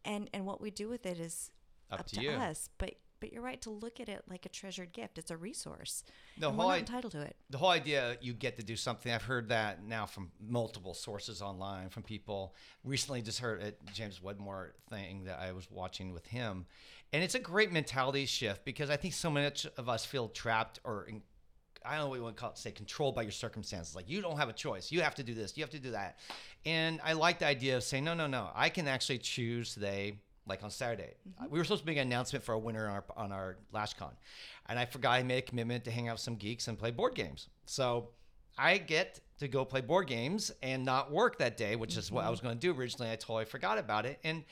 and 0.04 0.28
and 0.34 0.44
what 0.46 0.60
we 0.60 0.72
do 0.72 0.88
with 0.88 1.06
it 1.06 1.20
is 1.20 1.52
Up 1.92 2.00
up, 2.00 2.06
to 2.06 2.16
to, 2.16 2.22
you. 2.22 2.30
us. 2.32 2.70
But 2.78 2.94
but 3.20 3.32
you're 3.32 3.42
right 3.42 3.60
to 3.62 3.70
look 3.70 4.00
at 4.00 4.08
it 4.08 4.22
like 4.28 4.46
a 4.46 4.48
treasured 4.48 4.92
gift. 4.92 5.18
It's 5.18 5.30
a 5.30 5.36
resource. 5.36 6.04
The 6.38 6.50
whole 6.50 6.66
we're 6.66 6.72
not 6.72 6.78
entitled 6.80 7.12
to 7.12 7.22
it. 7.22 7.36
the 7.50 7.58
whole 7.58 7.70
idea 7.70 8.16
you 8.20 8.32
get 8.32 8.56
to 8.58 8.62
do 8.64 8.76
something 8.76 9.10
i've 9.12 9.22
heard 9.22 9.48
that 9.48 9.82
now 9.84 10.04
from 10.06 10.30
multiple 10.40 10.92
sources 10.94 11.40
online 11.40 11.88
from 11.88 12.02
people 12.02 12.54
recently 12.84 13.22
just 13.22 13.38
heard 13.38 13.62
a 13.62 13.72
james 13.92 14.22
wedmore 14.22 14.74
thing 14.90 15.24
that 15.24 15.38
i 15.38 15.52
was 15.52 15.70
watching 15.70 16.12
with 16.12 16.26
him 16.26 16.66
and 17.12 17.22
it's 17.22 17.34
a 17.34 17.38
great 17.38 17.72
mentality 17.72 18.26
shift 18.26 18.64
because 18.64 18.90
i 18.90 18.96
think 18.96 19.14
so 19.14 19.30
much 19.30 19.66
of 19.78 19.88
us 19.88 20.04
feel 20.04 20.28
trapped 20.28 20.80
or 20.84 21.04
in, 21.08 21.22
I 21.84 21.92
don't 21.92 22.00
know 22.00 22.08
what 22.08 22.16
you 22.16 22.22
want 22.24 22.36
to 22.36 22.40
call 22.40 22.50
it, 22.50 22.58
say 22.58 22.72
controlled 22.72 23.14
by 23.14 23.22
your 23.22 23.30
circumstances. 23.30 23.94
Like 23.94 24.08
you 24.08 24.20
don't 24.20 24.36
have 24.38 24.48
a 24.48 24.52
choice. 24.52 24.90
You 24.90 25.02
have 25.02 25.14
to 25.16 25.22
do 25.22 25.34
this. 25.34 25.56
You 25.56 25.62
have 25.62 25.70
to 25.70 25.78
do 25.78 25.92
that. 25.92 26.18
And 26.64 27.00
I 27.04 27.12
like 27.12 27.38
the 27.38 27.46
idea 27.46 27.76
of 27.76 27.84
saying, 27.84 28.02
no, 28.02 28.12
no, 28.12 28.26
no. 28.26 28.50
I 28.56 28.70
can 28.70 28.88
actually 28.88 29.18
choose 29.18 29.72
today, 29.72 30.18
like 30.46 30.62
on 30.62 30.70
Saturday. 30.70 31.14
Mm-hmm. 31.28 31.44
Uh, 31.44 31.48
we 31.50 31.58
were 31.58 31.64
supposed 31.64 31.82
to 31.82 31.86
make 31.86 31.96
an 31.96 32.06
announcement 32.06 32.44
for 32.44 32.52
a 32.52 32.58
winner 32.58 32.88
on 32.88 32.94
our, 32.94 33.04
on 33.16 33.32
our 33.32 33.56
LashCon. 33.74 34.12
And 34.68 34.78
I 34.78 34.84
forgot 34.84 35.12
I 35.12 35.22
made 35.22 35.38
a 35.38 35.42
commitment 35.42 35.84
to 35.84 35.90
hang 35.90 36.08
out 36.08 36.14
with 36.14 36.20
some 36.20 36.36
geeks 36.36 36.68
and 36.68 36.78
play 36.78 36.90
board 36.90 37.14
games. 37.14 37.48
So 37.64 38.10
I 38.58 38.78
get 38.78 39.20
to 39.38 39.48
go 39.48 39.64
play 39.64 39.80
board 39.80 40.06
games 40.06 40.50
and 40.62 40.84
not 40.84 41.10
work 41.10 41.38
that 41.38 41.56
day, 41.56 41.76
which 41.76 41.96
is 41.96 42.10
what 42.10 42.20
I 42.20 42.24
mm-hmm. 42.24 42.30
was 42.30 42.40
going 42.40 42.54
to 42.54 42.60
do 42.60 42.78
originally. 42.78 43.10
I 43.10 43.16
totally 43.16 43.44
forgot 43.44 43.78
about 43.78 44.06
it. 44.06 44.18
And 44.24 44.44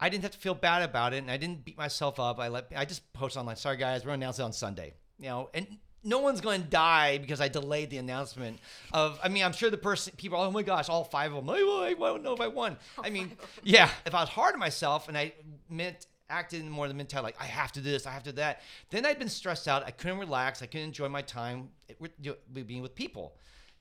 I 0.00 0.08
didn't 0.08 0.22
have 0.22 0.32
to 0.32 0.38
feel 0.38 0.54
bad 0.54 0.82
about 0.82 1.12
it, 1.12 1.18
and 1.18 1.30
I 1.30 1.36
didn't 1.36 1.64
beat 1.64 1.76
myself 1.76 2.20
up. 2.20 2.38
I 2.38 2.48
let 2.48 2.72
I 2.76 2.84
just 2.84 3.12
post 3.12 3.36
online. 3.36 3.56
Sorry 3.56 3.76
guys, 3.76 4.04
we're 4.04 4.10
gonna 4.10 4.24
announce 4.24 4.38
it 4.38 4.42
on 4.42 4.52
Sunday. 4.52 4.94
You 5.18 5.26
know, 5.26 5.50
and 5.54 5.66
no 6.04 6.18
one's 6.20 6.40
going 6.40 6.62
to 6.62 6.68
die 6.68 7.18
because 7.18 7.40
I 7.40 7.48
delayed 7.48 7.90
the 7.90 7.98
announcement 7.98 8.58
of. 8.92 9.18
I 9.22 9.28
mean, 9.28 9.44
I'm 9.44 9.52
sure 9.52 9.70
the 9.70 9.76
person, 9.76 10.14
people, 10.16 10.38
oh 10.40 10.50
my 10.50 10.62
gosh, 10.62 10.88
all 10.88 11.04
five 11.04 11.32
of 11.32 11.44
them. 11.44 11.50
I, 11.50 11.54
I 11.54 11.94
don't 11.94 12.22
know 12.22 12.32
if 12.32 12.40
I 12.40 12.48
won. 12.48 12.76
I 13.02 13.10
mean, 13.10 13.32
yeah, 13.62 13.90
if 14.06 14.14
I 14.14 14.20
was 14.20 14.28
hard 14.28 14.54
on 14.54 14.60
myself 14.60 15.08
and 15.08 15.16
I 15.16 15.32
meant 15.68 16.06
acted 16.30 16.60
in 16.60 16.68
more 16.68 16.84
of 16.84 16.90
the 16.90 16.94
mentality 16.94 17.26
like 17.26 17.42
I 17.42 17.46
have 17.46 17.72
to 17.72 17.80
do 17.80 17.90
this, 17.90 18.06
I 18.06 18.10
have 18.10 18.22
to 18.24 18.32
do 18.32 18.36
that. 18.36 18.60
Then 18.90 19.06
I'd 19.06 19.18
been 19.18 19.28
stressed 19.28 19.66
out. 19.66 19.84
I 19.86 19.90
couldn't 19.90 20.18
relax. 20.18 20.62
I 20.62 20.66
couldn't 20.66 20.88
enjoy 20.88 21.08
my 21.08 21.22
time 21.22 21.70
being 22.52 22.82
with 22.82 22.94
people, 22.94 23.34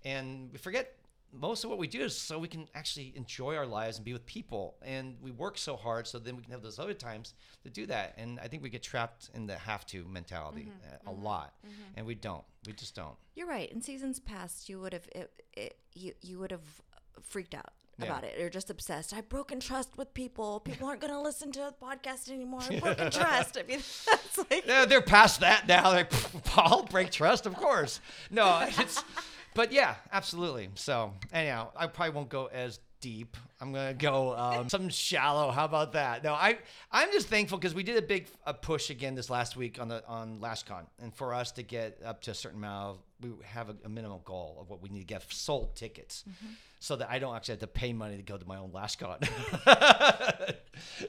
and 0.06 0.50
we 0.52 0.58
forget 0.58 0.94
most 1.34 1.64
of 1.64 1.70
what 1.70 1.80
we 1.80 1.88
do 1.88 2.02
is 2.02 2.16
so 2.16 2.40
we 2.40 2.48
can 2.48 2.68
actually 2.74 3.14
enjoy 3.16 3.56
our 3.56 3.66
lives 3.66 3.98
and 3.98 4.06
be 4.06 4.14
with 4.14 4.26
people. 4.26 4.76
And 4.82 5.16
we 5.22 5.32
work 5.32 5.58
so 5.58 5.76
hard 5.76 6.08
so 6.08 6.20
then 6.20 6.36
we 6.36 6.44
can 6.44 6.52
have 6.52 6.62
those 6.62 6.80
other 6.80 6.94
times 6.94 7.34
to 7.64 7.70
do 7.70 7.86
that. 7.88 8.14
And 8.18 8.40
I 8.40 8.48
think 8.48 8.64
we 8.64 8.70
get 8.70 8.84
trapped 8.84 9.30
in 9.34 9.48
the 9.48 9.56
have 9.56 9.86
to 9.88 10.06
mentality 10.06 10.70
mm-hmm. 10.70 11.08
uh, 11.08 11.12
a 11.12 11.14
mm-hmm. 11.14 11.24
lot, 11.24 11.54
mm-hmm. 11.66 11.82
and 11.96 12.06
we 12.06 12.16
don't. 12.16 12.44
We 12.66 12.74
just 12.74 12.96
don't. 12.96 13.16
You're 13.36 13.48
right. 13.48 13.72
In 13.72 13.82
seasons 13.82 14.20
past, 14.20 14.70
you 14.70 14.80
would 14.80 14.94
have 14.94 15.08
it, 15.14 15.32
it, 15.54 15.78
you 15.94 16.14
you 16.22 16.40
would 16.40 16.52
have 16.52 16.82
freaked 17.22 17.56
out 17.56 17.74
Yeah. 17.98 18.06
about 18.06 18.24
it 18.24 18.40
or 18.40 18.50
just 18.50 18.70
obsessed. 18.70 19.14
I've 19.14 19.30
broken 19.30 19.60
trust 19.60 19.98
with 19.98 20.14
people. 20.14 20.60
People 20.66 20.88
aren't 20.88 21.02
going 21.02 21.14
to 21.14 21.20
listen 21.20 21.52
to 21.54 21.60
the 21.60 21.74
podcast 21.82 22.30
anymore. 22.30 22.62
I've 22.70 22.82
broken 22.82 23.12
trust. 23.12 23.58
I 23.58 23.64
mean, 23.64 23.80
that's 24.10 24.38
like 24.38 24.66
Yeah, 24.66 24.86
they're 24.86 25.02
past 25.02 25.40
that 25.42 25.68
now. 25.68 25.92
They're 25.92 26.00
like, 26.00 26.44
Paul, 26.44 26.84
break 26.84 27.12
trust, 27.12 27.46
of 27.46 27.56
course. 27.56 28.00
No, 28.30 28.68
it's, 28.78 29.04
but 29.58 29.72
yeah, 29.72 29.96
absolutely. 30.12 30.70
So 30.76 31.14
anyhow, 31.34 31.72
I 31.76 31.88
probably 31.88 32.14
won't 32.14 32.30
go 32.30 32.46
as 32.46 32.80
deep. 33.02 33.36
I'm 33.60 33.74
gonna 33.74 33.96
go 33.96 34.38
um, 34.38 34.70
something 34.70 34.90
shallow. 34.90 35.50
How 35.50 35.66
about 35.66 35.94
that? 35.94 36.24
No, 36.24 36.34
I 36.34 36.60
I'm 36.92 37.12
just 37.12 37.28
thankful 37.28 37.58
because 37.58 37.74
we 37.74 37.82
did 37.82 37.98
a 37.98 38.02
big 38.04 38.28
a 38.46 38.54
push 38.54 38.92
again 38.92 39.16
this 39.16 39.32
last 39.32 39.58
week 39.58 39.82
on 39.82 39.88
the 39.88 40.06
on 40.08 40.40
LashCon, 40.40 40.86
and 41.02 41.12
for 41.12 41.34
us 41.34 41.52
to 41.54 41.64
get 41.64 42.00
up 42.06 42.22
to 42.22 42.32
a 42.32 42.36
certain 42.36 42.60
amount, 42.60 42.98
of, 42.98 43.04
we 43.20 43.46
have 43.46 43.70
a, 43.70 43.76
a 43.84 43.90
minimal 43.90 44.22
goal 44.26 44.60
of 44.62 44.70
what 44.70 44.82
we 44.84 44.90
need 44.90 45.00
to 45.00 45.06
get 45.06 45.24
sold 45.34 45.76
tickets. 45.76 46.24
So 46.80 46.96
that 46.96 47.10
I 47.10 47.18
don't 47.18 47.36
actually 47.36 47.54
have 47.54 47.62
to 47.62 47.68
pay 47.68 47.92
money 47.92 48.18
to 48.18 48.24
go 48.24 48.38
to 48.38 48.46
my 48.48 48.58
own 48.58 48.70
LashCon. 48.70 49.28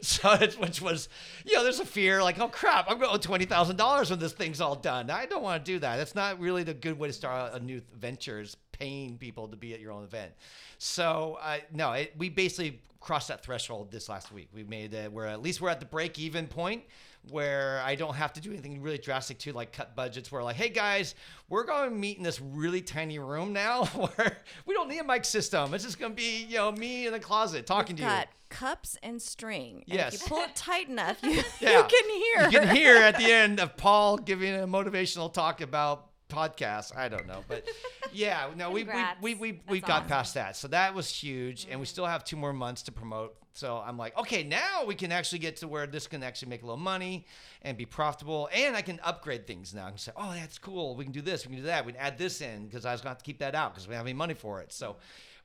so 0.01 0.33
it's, 0.33 0.57
which 0.57 0.81
was, 0.81 1.11
you 1.45 1.55
know, 1.55 1.63
there's 1.63 1.79
a 1.79 1.85
fear 1.85 2.23
like, 2.23 2.41
oh 2.41 2.49
crap, 2.49 2.91
I'm 2.91 2.99
going 2.99 3.11
to 3.11 3.17
owe 3.17 3.19
twenty 3.19 3.45
thousand 3.45 3.77
dollars 3.77 4.09
when 4.11 4.19
this 4.19 4.33
thing's 4.33 4.63
all 4.63 4.77
done. 4.77 5.11
I 5.11 5.27
don't 5.27 5.43
want 5.43 5.65
to 5.65 5.73
do 5.73 5.79
that. 5.81 5.97
That's 5.97 6.15
not 6.15 6.41
really 6.41 6.63
the 6.63 6.73
good 6.75 6.99
way 6.99 7.09
to 7.09 7.13
start 7.13 7.53
a 7.53 7.61
new 7.61 7.83
venture. 7.95 8.41
Is 8.41 8.57
paying 8.73 9.19
people 9.19 9.49
to 9.49 9.57
be 9.57 9.75
at 9.75 9.81
your 9.81 9.93
own 9.93 10.05
event. 10.05 10.33
So 10.79 11.39
uh, 11.43 11.59
no, 11.73 11.93
it, 11.93 12.15
we 12.17 12.29
basically 12.29 12.81
crossed 13.01 13.29
that 13.29 13.43
threshold 13.43 13.91
this 13.91 14.09
last 14.09 14.33
week. 14.33 14.49
We 14.53 14.65
made 14.65 14.95
it. 14.95 15.13
We're 15.13 15.27
at 15.27 15.43
least 15.43 15.61
we're 15.61 15.69
at 15.69 15.81
the 15.81 15.87
break 15.87 16.19
even 16.19 16.47
point 16.47 16.85
where 17.31 17.81
I 17.85 17.95
don't 17.95 18.15
have 18.15 18.33
to 18.35 18.41
do 18.41 18.51
anything 18.51 18.81
really 18.81 18.99
drastic 18.99 19.39
to 19.41 19.53
like 19.53 19.73
cut 19.73 19.95
budgets. 19.95 20.31
Where 20.33 20.43
like, 20.43 20.57
hey 20.57 20.69
guys, 20.71 21.15
we're 21.49 21.65
going 21.65 21.91
to 21.91 21.95
meet 21.97 22.17
in 22.19 22.23
this 22.23 22.41
really 22.41 22.81
tiny 22.81 23.19
room 23.19 23.53
now 23.53 23.85
where 24.17 24.39
we 24.67 24.75
don't 24.75 24.89
need 24.89 24.99
a 24.99 25.05
mic 25.05 25.25
system. 25.25 25.75
It's 25.75 25.85
just 25.85 25.99
going 25.99 26.13
to 26.13 26.17
be 26.17 26.45
you 26.49 26.57
know 26.57 26.73
me 26.73 27.07
in 27.07 27.13
the 27.13 27.21
closet 27.21 27.67
talking 27.67 27.97
to 27.97 28.03
you. 28.03 28.09
got 28.09 28.29
cups 28.49 28.97
and 29.03 29.21
string. 29.21 29.85
And 29.89 29.95
Yes. 29.99 30.15
if 30.15 30.23
you 30.23 30.27
pull 30.29 30.43
it 30.45 30.57
tight 30.57 30.89
enough, 30.89 31.19
you, 31.23 31.43
Yeah. 31.61 31.79
you 31.79 31.85
can 31.85 32.11
hear. 32.11 32.43
You 32.51 32.67
can 32.67 32.77
hear 32.77 32.97
at 32.97 33.19
the 33.19 33.31
end 33.33 33.61
of 33.61 33.77
Paul 33.77 34.17
giving 34.17 34.55
a 34.55 34.67
motivational 34.67 35.33
talk 35.33 35.61
about 35.61 36.08
podcasts. 36.29 36.97
I 36.97 37.09
don't 37.09 37.27
know, 37.27 37.45
but 37.49 37.67
yeah, 38.13 38.49
no, 38.57 38.71
we 38.71 38.85
we 38.85 38.93
we 39.21 39.35
we, 39.35 39.61
we 39.69 39.81
That's 39.81 39.89
got 39.89 39.97
awesome. 40.03 40.09
past 40.09 40.35
that, 40.35 40.57
so 40.57 40.69
that 40.69 40.95
was 40.95 41.09
huge, 41.09 41.67
and 41.71 41.81
we 41.81 41.87
still 41.87 42.07
have 42.07 42.25
two 42.25 42.37
more 42.37 42.53
months 42.53 42.83
to 42.83 42.93
promote. 42.93 43.37
So 43.55 43.83
I'm 43.85 43.99
like, 43.99 44.17
okay, 44.17 44.45
now 44.45 44.85
we 44.87 44.95
can 44.95 45.11
actually 45.11 45.41
get 45.41 45.57
to 45.57 45.69
where 45.69 45.87
this 45.87 46.07
can 46.07 46.23
actually 46.23 46.49
make 46.49 46.63
a 46.63 46.67
little 46.67 46.77
money 46.77 47.27
and 47.63 47.77
be 47.77 47.87
profitable, 47.87 48.49
and 48.55 48.77
I 48.77 48.83
can 48.83 49.01
upgrade 49.03 49.47
things 49.47 49.75
now. 49.75 49.87
I 49.87 49.91
can 49.91 49.99
say, 49.99 50.13
oh, 50.17 50.33
that's 50.33 50.59
cool. 50.59 50.95
We 50.95 51.05
can 51.05 51.13
do 51.13 51.23
this. 51.23 51.45
We 51.45 51.55
can 51.55 51.63
do 51.63 51.67
that. 51.67 51.85
We 51.85 51.93
can 51.93 52.01
add 52.01 52.19
this 52.19 52.41
in 52.41 52.67
because 52.67 52.85
I 52.85 52.93
was 52.93 53.01
going 53.01 53.07
to 53.07 53.11
have 53.11 53.19
to 53.19 53.25
keep 53.25 53.39
that 53.41 53.55
out 53.55 53.75
because 53.75 53.89
we 53.89 53.93
don't 53.93 53.99
have 53.99 54.07
any 54.07 54.15
money 54.15 54.35
for 54.35 54.61
it. 54.61 54.73
So. 54.73 54.97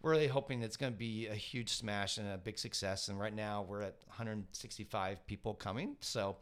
We're 0.01 0.11
really 0.11 0.27
hoping 0.27 0.61
it's 0.63 0.75
going 0.75 0.91
to 0.91 0.99
be 0.99 1.27
a 1.27 1.33
huge 1.33 1.69
smash 1.69 2.17
and 2.17 2.27
a 2.27 2.37
big 2.37 2.59
success. 2.59 3.07
And 3.07 3.17
right 3.17 3.33
now 3.33 3.65
we're 3.65 3.83
at 3.83 3.95
165 4.07 5.25
people 5.27 5.53
coming. 5.53 5.95
So 6.01 6.35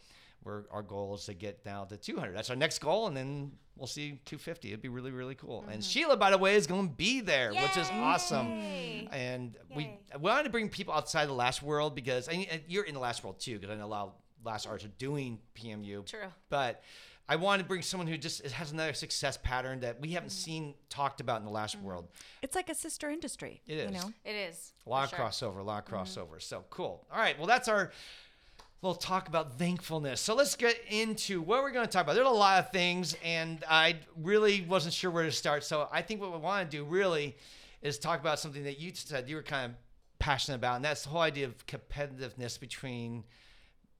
we're, 0.43 0.63
our 0.71 0.81
goal 0.81 1.15
is 1.15 1.25
to 1.25 1.33
get 1.33 1.63
down 1.63 1.88
to 1.88 1.98
200. 1.98 2.36
That's 2.36 2.50
our 2.50 2.55
next 2.55 2.79
goal, 2.79 3.07
and 3.07 3.15
then 3.15 3.51
we'll 3.77 3.88
see 3.88 4.19
250. 4.25 4.69
It'd 4.69 4.81
be 4.81 4.89
really, 4.89 5.12
really 5.12 5.36
cool. 5.36 5.62
And 5.62 5.81
mm-hmm. 5.81 5.81
Sheila, 5.81 6.17
by 6.17 6.31
the 6.31 6.38
way, 6.38 6.55
is 6.55 6.67
going 6.67 6.88
to 6.89 6.93
be 6.93 7.21
there, 7.21 7.51
which 7.51 7.77
is 7.77 7.89
awesome. 7.91 8.48
Yay. 8.48 9.07
And 9.12 9.55
we 9.75 9.83
Yay. 9.83 10.00
we 10.15 10.29
wanted 10.29 10.43
to 10.43 10.50
bring 10.50 10.69
people 10.69 10.93
outside 10.93 11.27
the 11.27 11.33
lash 11.33 11.62
world 11.62 11.95
because 11.95 12.27
and 12.27 12.45
and 12.50 12.62
you're 12.67 12.86
in 12.86 12.93
the 12.93 13.00
lash 13.00 13.24
world 13.24 13.39
too, 13.39 13.60
because 13.60 13.74
I 13.74 13.77
know 13.77 13.86
a 13.86 13.88
lot 13.88 14.07
of 14.07 14.13
lash 14.43 14.65
artists 14.65 14.88
are 14.88 14.93
doing 14.98 15.39
PMU. 15.55 16.05
True. 16.05 16.19
But 16.50 16.83
I 17.29 17.36
wanted 17.36 17.63
to 17.63 17.69
bring 17.69 17.81
someone 17.81 18.07
who 18.07 18.17
just 18.17 18.45
has 18.45 18.71
another 18.71 18.93
success 18.93 19.38
pattern 19.41 19.79
that 19.81 20.01
we 20.01 20.10
haven't 20.10 20.29
mm-hmm. 20.29 20.51
seen 20.51 20.74
talked 20.89 21.21
about 21.21 21.39
in 21.39 21.45
the 21.45 21.51
lash 21.51 21.75
mm-hmm. 21.75 21.86
world. 21.86 22.07
It's 22.41 22.55
like 22.55 22.69
a 22.69 22.75
sister 22.75 23.10
industry. 23.10 23.62
It 23.67 23.75
You 23.75 23.83
is. 23.83 23.91
know? 23.91 24.13
It 24.25 24.36
is. 24.36 24.74
A 24.86 24.89
lot 24.89 25.03
of 25.05 25.10
sure. 25.12 25.19
crossover, 25.19 25.60
a 25.60 25.63
lot 25.63 25.88
of 25.88 25.93
crossover. 25.93 26.41
So 26.41 26.65
cool. 26.69 27.05
All 27.12 27.19
right. 27.19 27.38
Well, 27.38 27.48
that's 27.48 27.67
our 27.67 27.91
little 28.82 28.96
talk 28.96 29.28
about 29.28 29.58
thankfulness. 29.60 30.20
So 30.22 30.34
let's 30.34 30.56
get 30.56 30.76
into 30.90 31.42
what 31.42 31.62
we're 31.62 31.72
going 31.72 31.86
to 31.86 31.92
talk 31.92 32.04
about. 32.04 32.16
There's 32.16 32.28
a 32.28 32.30
lot 32.32 32.60
of 32.60 32.72
things, 32.72 33.16
and 33.24 33.64
I 33.70 33.98
really 34.18 34.62
wasn't 34.68 34.94
sure 34.94 35.12
where 35.12 35.24
to 35.24 35.32
start. 35.32 35.64
So 35.64 35.88
I 35.92 36.02
think 36.02 36.20
what 36.20 36.32
we 36.32 36.40
want 36.40 36.70
to 36.70 36.78
do 36.78 36.84
really 36.84 37.36
is 37.82 38.00
talk 38.00 38.20
about 38.20 38.40
something 38.40 38.64
that 38.64 38.80
you 38.80 38.92
said 38.94 39.30
you 39.30 39.36
were 39.36 39.44
kind 39.44 39.72
of 39.72 39.78
passionate 40.20 40.56
about, 40.56 40.78
and 40.78 40.86
that's 40.86 41.04
the 41.04 41.10
whole 41.10 41.22
idea 41.22 41.46
of 41.46 41.66
competitiveness 41.68 42.60
between 42.60 43.24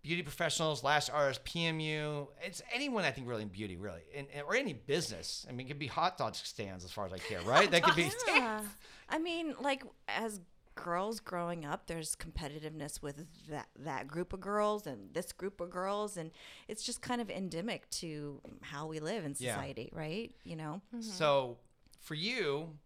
beauty 0.02 0.24
professionals, 0.24 0.84
lash 0.84 1.12
artists, 1.12 1.44
PMU. 1.48 2.28
It's 2.44 2.64
anyone 2.74 3.04
I 3.04 3.12
think 3.12 3.28
really 3.28 3.44
in 3.44 3.50
beauty, 3.50 3.78
really, 3.78 4.02
and, 4.16 4.26
and- 4.34 4.44
or 4.44 4.56
any 4.56 4.74
business. 4.74 5.46
I 5.48 5.52
mean, 5.52 5.68
it 5.68 5.70
could 5.70 5.80
be 5.80 5.86
hot 5.88 6.18
dog 6.18 6.34
stands 6.36 6.84
as 6.84 6.92
far 6.92 7.06
as 7.06 7.14
I 7.14 7.20
care, 7.20 7.42
right? 7.42 7.70
That 7.70 7.84
could 7.84 7.96
be. 7.96 8.12
Yeah. 8.28 8.62
I 9.10 9.20
mean, 9.20 9.54
like 9.62 9.84
as 10.08 10.40
girls 10.76 11.20
growing 11.20 11.66
up, 11.66 11.88
there's 11.88 12.16
competitiveness 12.16 13.02
with 13.02 13.26
that 13.50 13.68
that 13.80 14.08
group 14.08 14.34
of 14.34 14.40
girls 14.42 14.88
and 14.88 15.14
this 15.14 15.32
group 15.32 15.62
of 15.62 15.70
girls, 15.70 16.18
and 16.18 16.32
it's 16.68 16.84
just 16.84 17.02
kind 17.02 17.22
of 17.22 17.30
endemic 17.30 17.90
to 17.92 18.42
how 18.62 18.88
we 18.88 19.00
live 19.00 19.26
in 19.26 19.36
Yeah. 19.38 19.56
society, 19.56 19.90
right? 19.94 20.32
You 20.44 20.56
know. 20.56 20.82
Mm-hmm. 20.96 21.02
So 21.02 21.58
for 22.00 22.16
you, 22.16 22.78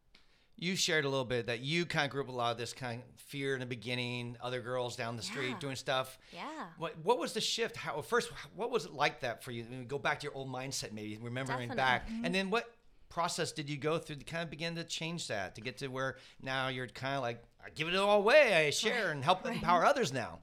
you 0.58 0.76
shared 0.76 1.06
a 1.06 1.10
little 1.10 1.26
bit 1.26 1.48
that 1.48 1.60
you 1.60 1.86
kind 1.86 2.06
of 2.06 2.12
grew 2.12 2.22
up 2.22 2.28
with 2.28 2.36
a 2.36 2.38
lot 2.38 2.52
of 2.52 2.58
this 2.58 2.74
kind 2.74 3.02
of 3.02 3.20
fear 3.20 3.54
in 3.56 3.60
the 3.60 3.66
beginning, 3.66 4.38
other 4.42 4.62
girls 4.62 4.96
down 4.96 5.18
the 5.18 5.22
street 5.24 5.50
Yeah. 5.50 5.60
doing 5.60 5.76
stuff. 5.76 6.18
Yeah. 6.32 6.68
What 6.78 6.98
what 7.04 7.20
was 7.20 7.34
the 7.34 7.42
shift? 7.42 7.76
How 7.76 8.02
first 8.02 8.30
what 8.56 8.72
was 8.72 8.86
it 8.86 8.94
like 8.94 9.22
that 9.22 9.44
for 9.44 9.52
you? 9.52 9.66
I 9.66 9.70
mean, 9.70 9.88
go 9.88 10.00
back 10.00 10.20
to 10.22 10.24
your 10.26 10.34
old 10.36 10.50
mindset 10.50 10.92
maybe, 10.94 11.18
remembering 11.18 11.70
back. 11.70 12.08
Mm-hmm. 12.10 12.26
And 12.26 12.34
then 12.36 12.50
what 12.50 12.72
process 13.10 13.52
did 13.54 13.70
you 13.70 13.78
go 13.78 13.98
through 13.98 14.18
to 14.18 14.26
kind 14.26 14.44
of 14.44 14.50
begin 14.50 14.76
to 14.76 14.84
change 14.84 15.28
that 15.28 15.56
to 15.56 15.62
get 15.62 15.78
to 15.78 15.88
where 15.88 16.18
now 16.42 16.68
you're 16.68 16.88
kind 16.88 17.16
of 17.16 17.22
like 17.22 17.42
I 17.66 17.70
give 17.74 17.88
it 17.88 17.96
all 17.96 18.20
away, 18.20 18.54
I 18.54 18.70
share 18.70 19.12
and 19.12 19.24
help 19.24 19.46
empower 19.46 19.84
others 19.86 20.14
now. 20.14 20.40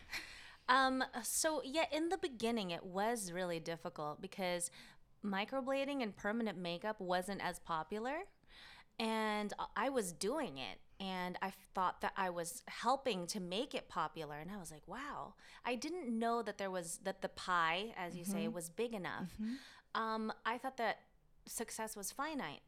Um, 0.69 1.05
so 1.23 1.61
yeah, 1.65 1.85
in 1.93 2.09
the 2.09 2.19
beginning, 2.19 2.71
it 2.73 2.85
was 2.85 3.31
really 3.31 3.61
difficult 3.61 4.21
because 4.21 4.71
microblading 5.25 6.03
and 6.03 6.17
permanent 6.17 6.59
makeup 6.59 7.01
wasn't 7.01 7.41
as 7.45 7.61
popular, 7.61 8.15
and 8.99 9.53
I 9.77 9.89
was 9.91 10.13
doing 10.13 10.59
it, 10.59 10.79
and 10.99 11.39
I 11.43 11.53
thought 11.75 12.01
that 12.01 12.13
I 12.17 12.31
was 12.31 12.63
helping 12.67 13.27
to 13.29 13.41
make 13.41 13.75
it 13.75 13.89
popular, 13.89 14.37
and 14.39 14.51
I 14.51 14.57
was 14.57 14.71
like, 14.73 14.87
wow, 14.87 15.35
I 15.65 15.75
didn't 15.77 16.09
know 16.19 16.43
that 16.43 16.59
there 16.59 16.71
was 16.71 16.99
that 17.05 17.23
the 17.23 17.29
pie, 17.29 17.95
as 17.97 18.17
you 18.17 18.25
say, 18.25 18.49
was 18.49 18.69
big 18.69 18.95
enough. 18.95 19.31
Um, 19.95 20.33
I 20.45 20.59
thought 20.59 20.77
that 20.79 20.99
success 21.47 21.97
was 21.97 22.11
finite, 22.11 22.63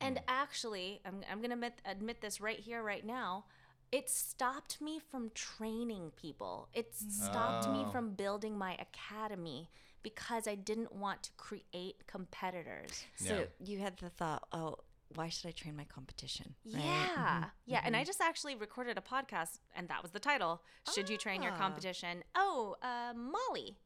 and 0.00 0.20
actually, 0.28 1.00
I'm 1.04 1.22
I'm 1.30 1.40
gonna 1.40 1.54
admit, 1.54 1.80
admit 1.84 2.20
this 2.20 2.40
right 2.40 2.58
here, 2.60 2.82
right 2.82 3.04
now. 3.04 3.46
It 3.92 4.10
stopped 4.10 4.80
me 4.80 4.98
from 4.98 5.30
training 5.34 6.12
people. 6.16 6.68
It 6.74 6.94
stopped 6.94 7.68
me 7.68 7.84
Oh. 7.86 7.90
from 7.90 8.10
building 8.14 8.58
my 8.58 8.76
academy 8.80 9.70
because 10.02 10.46
I 10.46 10.54
didn't 10.54 10.92
want 10.94 11.22
to 11.24 11.30
create 11.36 12.06
competitors. 12.06 13.04
So 13.16 13.38
Yeah. 13.38 13.44
you 13.66 13.78
had 13.80 13.96
the 13.98 14.10
thought, 14.10 14.46
oh, 14.52 14.76
why 15.14 15.28
should 15.28 15.48
I 15.48 15.52
train 15.52 15.76
my 15.76 15.84
competition? 15.84 16.54
right? 16.64 16.82
Yeah. 16.84 17.44
Yeah. 17.64 17.80
And 17.84 17.94
I 17.96 18.00
Mm-hmm. 18.00 18.06
just 18.06 18.20
actually 18.20 18.54
recorded 18.56 18.98
a 18.98 19.00
podcast, 19.00 19.58
and 19.74 19.88
that 19.88 20.02
was 20.02 20.10
the 20.12 20.20
title 20.20 20.62
Should 20.92 21.08
You 21.08 21.16
Train 21.16 21.42
Your 21.42 21.52
Ah. 21.52 21.58
Competition? 21.58 22.24
Oh, 22.34 22.76
uh, 22.82 23.14
Molly 23.14 23.78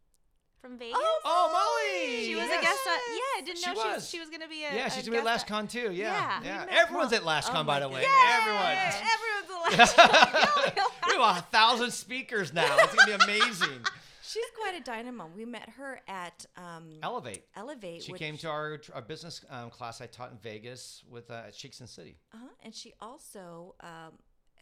from 0.60 0.76
Vegas. 0.78 0.96
Oh, 1.00 1.48
Molly! 1.52 2.24
She 2.26 2.34
was 2.36 2.46
yes. 2.48 2.58
a 2.58 2.62
guest. 2.62 2.86
On, 2.86 2.98
yeah, 3.16 3.20
I 3.36 3.40
didn't 3.42 3.58
She 3.60 3.66
know 3.66 3.72
she 3.74 3.88
was. 3.88 3.94
was, 3.96 4.10
she 4.10 4.20
was 4.20 4.28
going 4.28 4.42
to 4.42 4.48
be 4.48 4.64
a. 4.64 4.74
Yeah, 4.74 4.88
she's 4.88 5.04
gonna 5.08 5.22
be 5.22 5.28
at 5.28 5.32
guest 5.38 5.50
on- 5.50 5.66
LashCon 5.66 5.70
too. 5.70 5.92
Yeah, 5.92 5.92
Yeah. 5.92 6.40
yeah. 6.42 6.60
We 6.64 6.66
met 6.66 6.78
Everyone's 6.82 7.12
at 7.14 7.22
Mo- 7.24 7.30
LashCon, 7.30 7.60
oh 7.60 7.64
by 7.64 7.80
the 7.80 7.88
way. 7.88 8.00
goodness. 8.02 8.34
Everyone. 8.34 8.76
Everyone's 8.76 9.39
we 9.70 9.76
have 9.76 11.36
a 11.36 11.46
thousand 11.50 11.90
speakers 11.92 12.52
now. 12.52 12.76
It's 12.78 12.94
gonna 12.94 13.18
be 13.18 13.24
amazing. 13.24 13.80
She's 14.22 14.44
quite 14.62 14.80
a 14.80 14.84
dynamo. 14.84 15.28
We 15.34 15.44
met 15.44 15.68
her 15.70 16.00
at 16.06 16.46
um, 16.56 16.90
Elevate. 17.02 17.42
Elevate. 17.56 18.04
She 18.04 18.12
which- 18.12 18.20
came 18.20 18.36
to 18.38 18.48
our, 18.48 18.80
our 18.94 19.02
business 19.02 19.44
um, 19.50 19.70
class 19.70 20.00
I 20.00 20.06
taught 20.06 20.30
in 20.30 20.38
Vegas 20.38 21.02
with 21.10 21.30
uh, 21.30 21.42
at 21.48 21.54
Cheeks 21.54 21.80
and 21.80 21.88
City. 21.88 22.16
Uh-huh. 22.32 22.46
And 22.62 22.72
she 22.72 22.92
also, 23.00 23.74
um, 23.80 24.12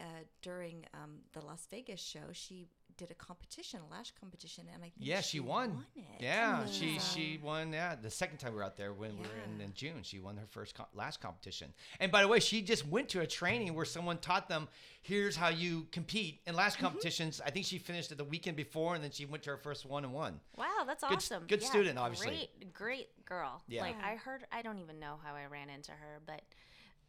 uh, 0.00 0.04
during 0.40 0.86
um, 0.94 1.18
the 1.34 1.44
Las 1.44 1.66
Vegas 1.70 2.00
show, 2.00 2.30
she 2.32 2.66
did 2.98 3.10
a 3.10 3.14
competition, 3.14 3.80
a 3.88 3.90
lash 3.90 4.12
competition, 4.20 4.66
and 4.74 4.82
I 4.82 4.88
think 4.88 4.94
Yeah, 4.98 5.20
she, 5.22 5.40
won. 5.40 5.84
it. 5.96 6.02
Yeah, 6.20 6.66
she 6.66 6.90
Amazing. 6.90 7.00
she 7.00 7.40
won. 7.42 7.72
Yeah, 7.72 7.94
the 7.94 8.10
second 8.10 8.38
time 8.38 8.52
we 8.52 8.58
were 8.58 8.64
out 8.64 8.76
there 8.76 8.92
when 8.92 9.12
we 9.16 9.22
were 9.22 9.40
in, 9.54 9.60
in 9.60 9.72
June, 9.72 10.02
she 10.02 10.18
won 10.18 10.36
her 10.36 10.46
first 10.50 10.74
co- 10.74 10.88
lash 10.92 11.16
competition. 11.16 11.72
And 12.00 12.12
by 12.12 12.20
the 12.22 12.28
way, 12.28 12.40
she 12.40 12.60
just 12.60 12.86
went 12.86 13.08
to 13.10 13.20
a 13.20 13.26
training 13.26 13.74
where 13.74 13.84
someone 13.86 14.18
taught 14.18 14.48
them, 14.48 14.68
here's 15.00 15.36
how 15.36 15.48
you 15.48 15.86
compete 15.92 16.40
in 16.46 16.50
Mm-hmm. 16.52 16.58
lash 16.58 16.76
competitions. 16.76 17.40
I 17.46 17.50
think 17.50 17.64
she 17.64 17.78
finished 17.78 18.10
it 18.12 18.18
the 18.18 18.24
weekend 18.24 18.56
before, 18.56 18.94
and 18.96 19.02
then 19.02 19.12
she 19.12 19.24
went 19.24 19.44
to 19.44 19.50
her 19.50 19.56
first 19.56 19.86
one 19.86 20.04
and 20.04 20.12
won. 20.12 20.40
Wow, 20.56 20.66
that's 20.86 21.02
Good 21.04 21.12
s- 21.18 21.30
awesome. 21.32 21.44
good 21.46 21.62
Yeah, 21.62 21.68
student, 21.68 21.98
obviously. 21.98 22.26
Great, 22.28 22.74
great 22.74 23.24
girl. 23.24 23.62
Yeah. 23.68 23.82
Like 23.82 23.96
I 24.02 24.16
heard, 24.16 24.44
I 24.50 24.60
don't 24.62 24.80
even 24.80 24.98
know 24.98 25.16
how 25.24 25.34
I 25.34 25.46
ran 25.46 25.70
into 25.70 25.92
her, 25.92 26.20
but 26.26 26.42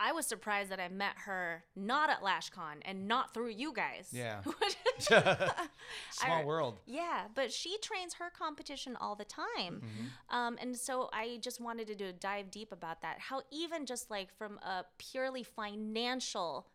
I 0.01 0.11
was 0.13 0.25
surprised 0.25 0.69
that 0.71 0.79
I 0.79 0.87
met 0.87 1.13
her 1.25 1.63
not 1.75 2.09
at 2.09 2.21
LashCon 2.21 2.77
and 2.83 3.07
not 3.07 3.33
through 3.33 3.49
you 3.49 3.73
guys. 3.73 4.09
Yeah. 4.11 4.41
I- 5.11 5.67
Small 6.11 6.45
world. 6.45 6.79
Yeah, 6.85 7.23
but 7.35 7.51
she 7.51 7.77
trains 7.81 8.13
her 8.15 8.29
competition 8.29 8.95
all 8.99 9.15
the 9.15 9.25
time. 9.25 9.81
Mm-hmm. 9.83 10.35
Um, 10.35 10.57
and 10.61 10.75
so 10.75 11.09
I 11.11 11.39
just 11.41 11.59
wanted 11.59 11.87
to 11.87 11.95
do, 11.95 12.11
dive 12.17 12.49
deep 12.51 12.71
about 12.71 13.01
that. 13.01 13.17
How, 13.19 13.41
even 13.51 13.85
just 13.85 14.09
like 14.09 14.31
from 14.37 14.57
a 14.59 14.85
purely 14.97 15.43
financial 15.43 16.67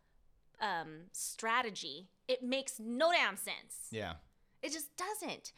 um, 0.61 1.05
strategy, 1.11 2.07
it 2.27 2.43
makes 2.43 2.79
no 2.79 3.11
damn 3.11 3.37
sense. 3.37 3.87
Yeah. 3.91 4.13
It 4.61 4.71
just 4.71 4.89
doesn't. 4.97 5.51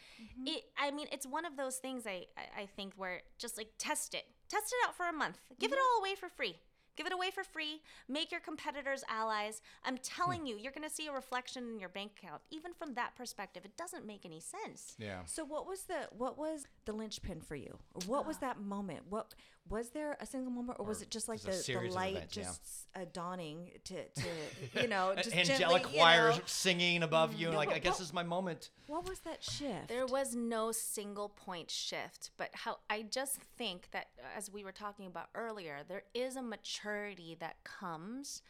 It. 0.46 0.64
I 0.78 0.92
mean, 0.92 1.08
it's 1.14 1.26
one 1.26 1.46
of 1.46 1.56
those 1.56 1.78
things. 1.78 2.06
I, 2.06 2.26
I 2.38 2.64
I 2.64 2.66
think 2.66 2.92
where 2.98 3.22
just 3.38 3.56
like 3.58 3.70
test 3.78 4.14
it, 4.14 4.26
test 4.50 4.74
it 4.74 4.86
out 4.88 4.96
for 4.98 5.08
a 5.08 5.14
month, 5.14 5.38
give 5.62 5.72
it 5.72 5.78
all 5.80 6.02
away 6.02 6.16
for 6.16 6.28
free. 6.28 6.58
Give 6.98 7.06
it 7.06 7.14
away 7.14 7.32
for 7.32 7.44
free. 7.44 7.82
Make 8.10 8.32
your 8.32 8.42
competitors 8.42 9.04
allies. 9.10 9.62
I'm 9.86 9.98
telling 10.00 10.46
you, 10.46 10.58
you're 10.58 10.72
going 10.72 10.88
to 10.88 10.94
see 10.94 11.08
a 11.08 11.12
reflection 11.12 11.70
in 11.70 11.80
your 11.80 11.90
bank 11.90 12.12
account. 12.18 12.42
Even 12.50 12.74
from 12.74 12.96
that 12.96 13.16
perspective, 13.16 13.64
it 13.64 13.78
doesn't 13.78 14.06
make 14.06 14.26
any 14.26 14.40
sense. 14.40 14.96
Yeah. 14.98 15.20
So 15.26 15.46
what 15.46 15.68
was 15.68 15.84
the 15.84 16.10
what 16.18 16.38
was 16.38 16.66
the 16.86 16.94
linchpin 16.94 17.42
for 17.42 17.56
you? 17.56 17.78
What 18.08 18.26
was 18.26 18.38
ah. 18.38 18.48
that 18.48 18.62
moment? 18.62 19.04
What 19.10 19.36
was 19.70 19.90
there 19.90 20.18
a 20.20 20.26
single 20.26 20.52
moment, 20.52 20.80
or 20.80 20.86
was 20.86 21.02
it 21.02 21.10
just 21.10 21.28
like 21.28 21.42
the, 21.42 21.52
the 21.52 21.90
light 21.90 22.16
events, 22.16 22.38
yeah. 22.38 22.44
just 22.44 22.88
uh, 22.96 23.00
dawning 23.14 23.72
to, 23.86 23.96
to 24.10 24.82
you 24.82 24.88
know 24.88 25.14
just 25.18 25.36
Angelic 25.36 25.84
gently, 25.84 26.00
you 26.00 26.06
know? 26.06 26.40
singing 26.46 27.04
above 27.04 27.34
you, 27.34 27.48
and 27.48 27.54
No, 27.54 27.60
like, 27.60 27.70
but 27.70 27.76
I 27.76 27.80
guess 27.80 27.94
what- 27.94 28.00
this 28.00 28.08
is 28.08 28.14
my 28.14 28.24
moment. 28.24 28.70
What 28.88 29.08
was 29.08 29.20
that 29.20 29.44
shift? 29.44 29.88
There 29.88 30.06
was 30.06 30.36
no 30.36 30.72
single 30.72 31.30
point 31.30 31.70
shift, 31.70 32.32
but 32.38 32.50
how 32.54 32.78
I 32.90 33.04
just 33.04 33.40
think 33.58 33.90
that 33.92 34.08
as 34.36 34.52
we 34.52 34.64
were 34.64 34.72
talking 34.72 35.08
about 35.08 35.28
earlier, 35.36 35.80
there 35.88 36.04
is 36.14 36.36
a 36.36 36.42
maturity 36.42 37.36
that 37.40 37.64
comes 37.64 38.42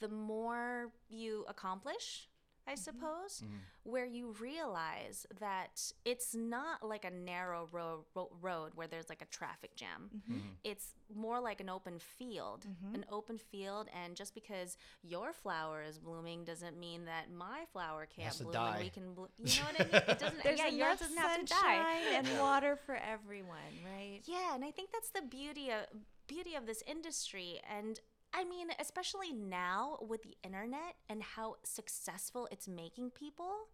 the 0.00 0.08
more 0.08 0.90
you 1.08 1.44
accomplish, 1.48 2.28
I 2.66 2.72
mm-hmm. 2.72 2.80
suppose, 2.80 3.42
mm-hmm. 3.44 3.56
where 3.84 4.06
you 4.06 4.34
realize 4.40 5.26
that 5.40 5.92
it's 6.04 6.34
not 6.34 6.86
like 6.86 7.04
a 7.04 7.10
narrow 7.10 7.68
ro- 7.70 8.04
ro- 8.14 8.30
road 8.40 8.72
where 8.74 8.86
there's 8.86 9.08
like 9.08 9.22
a 9.22 9.26
traffic 9.26 9.76
jam. 9.76 10.10
Mm-hmm. 10.16 10.38
It's 10.64 10.94
more 11.14 11.40
like 11.40 11.60
an 11.60 11.68
open 11.68 11.98
field, 11.98 12.66
an 12.92 13.04
open 13.10 13.38
field, 13.38 13.88
and 14.04 14.16
just 14.16 14.34
because 14.34 14.76
your 15.02 15.32
flower 15.32 15.82
is 15.82 15.98
blooming 15.98 16.44
doesn't 16.44 16.78
mean 16.78 17.04
that 17.04 17.30
my 17.32 17.64
flower 17.72 18.06
can't 18.06 18.26
has 18.26 18.38
to 18.38 18.44
bloom 18.44 18.56
and 18.56 18.74
die. 18.74 18.80
we 18.82 18.90
can 18.90 19.14
bloom. 19.14 19.28
You 19.38 19.60
know 19.60 19.66
what 19.66 19.80
I 19.80 19.84
mean? 19.84 20.02
It 20.08 20.18
doesn't. 20.18 20.42
There's 20.42 20.58
yeah, 20.58 20.68
yours 20.68 20.98
doesn't 20.98 21.16
have 21.16 21.40
to 21.40 21.46
sunshine 21.46 21.78
die. 21.78 22.14
and 22.14 22.40
water 22.40 22.76
for 22.84 22.96
everyone, 22.96 23.72
right? 23.84 24.20
Yeah, 24.26 24.54
and 24.54 24.64
I 24.64 24.70
think 24.70 24.90
that's 24.92 25.10
the 25.10 25.22
beauty 25.22 25.70
of 25.70 25.86
beauty 26.26 26.54
of 26.56 26.66
this 26.66 26.82
industry 26.86 27.60
and 27.70 28.00
I 28.36 28.44
mean, 28.44 28.68
especially 28.78 29.32
now 29.32 29.98
with 30.06 30.22
the 30.22 30.36
internet 30.44 30.96
and 31.08 31.22
how 31.22 31.56
successful 31.64 32.48
it's 32.52 32.68
making 32.68 33.10
people. 33.10 33.68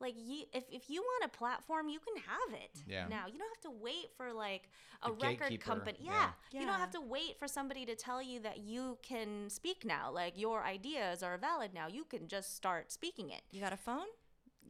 Like 0.00 0.14
you 0.16 0.44
if, 0.52 0.64
if 0.70 0.90
you 0.90 1.02
want 1.02 1.24
a 1.24 1.36
platform, 1.36 1.88
you 1.88 1.98
can 2.00 2.22
have 2.22 2.60
it. 2.60 2.82
Yeah. 2.86 3.06
Now. 3.08 3.26
You 3.26 3.38
don't 3.38 3.48
have 3.48 3.72
to 3.72 3.78
wait 3.82 4.10
for 4.16 4.32
like 4.32 4.68
a 5.02 5.08
The 5.08 5.14
record 5.14 5.38
gatekeeper, 5.50 5.64
company. 5.64 5.98
Yeah. 6.02 6.30
yeah. 6.50 6.60
You 6.60 6.66
don't 6.66 6.78
have 6.78 6.90
to 6.92 7.00
wait 7.00 7.38
for 7.38 7.48
somebody 7.48 7.86
to 7.86 7.94
tell 7.94 8.22
you 8.22 8.40
that 8.40 8.58
you 8.58 8.98
can 9.02 9.48
speak 9.48 9.84
now. 9.84 10.10
Like 10.10 10.38
your 10.38 10.62
ideas 10.64 11.22
are 11.22 11.36
valid 11.38 11.72
now. 11.74 11.86
You 11.88 12.04
can 12.04 12.28
just 12.28 12.56
start 12.56 12.92
speaking 12.92 13.30
it. 13.30 13.42
You 13.50 13.60
got 13.60 13.72
a 13.72 13.78
phone? 13.78 14.06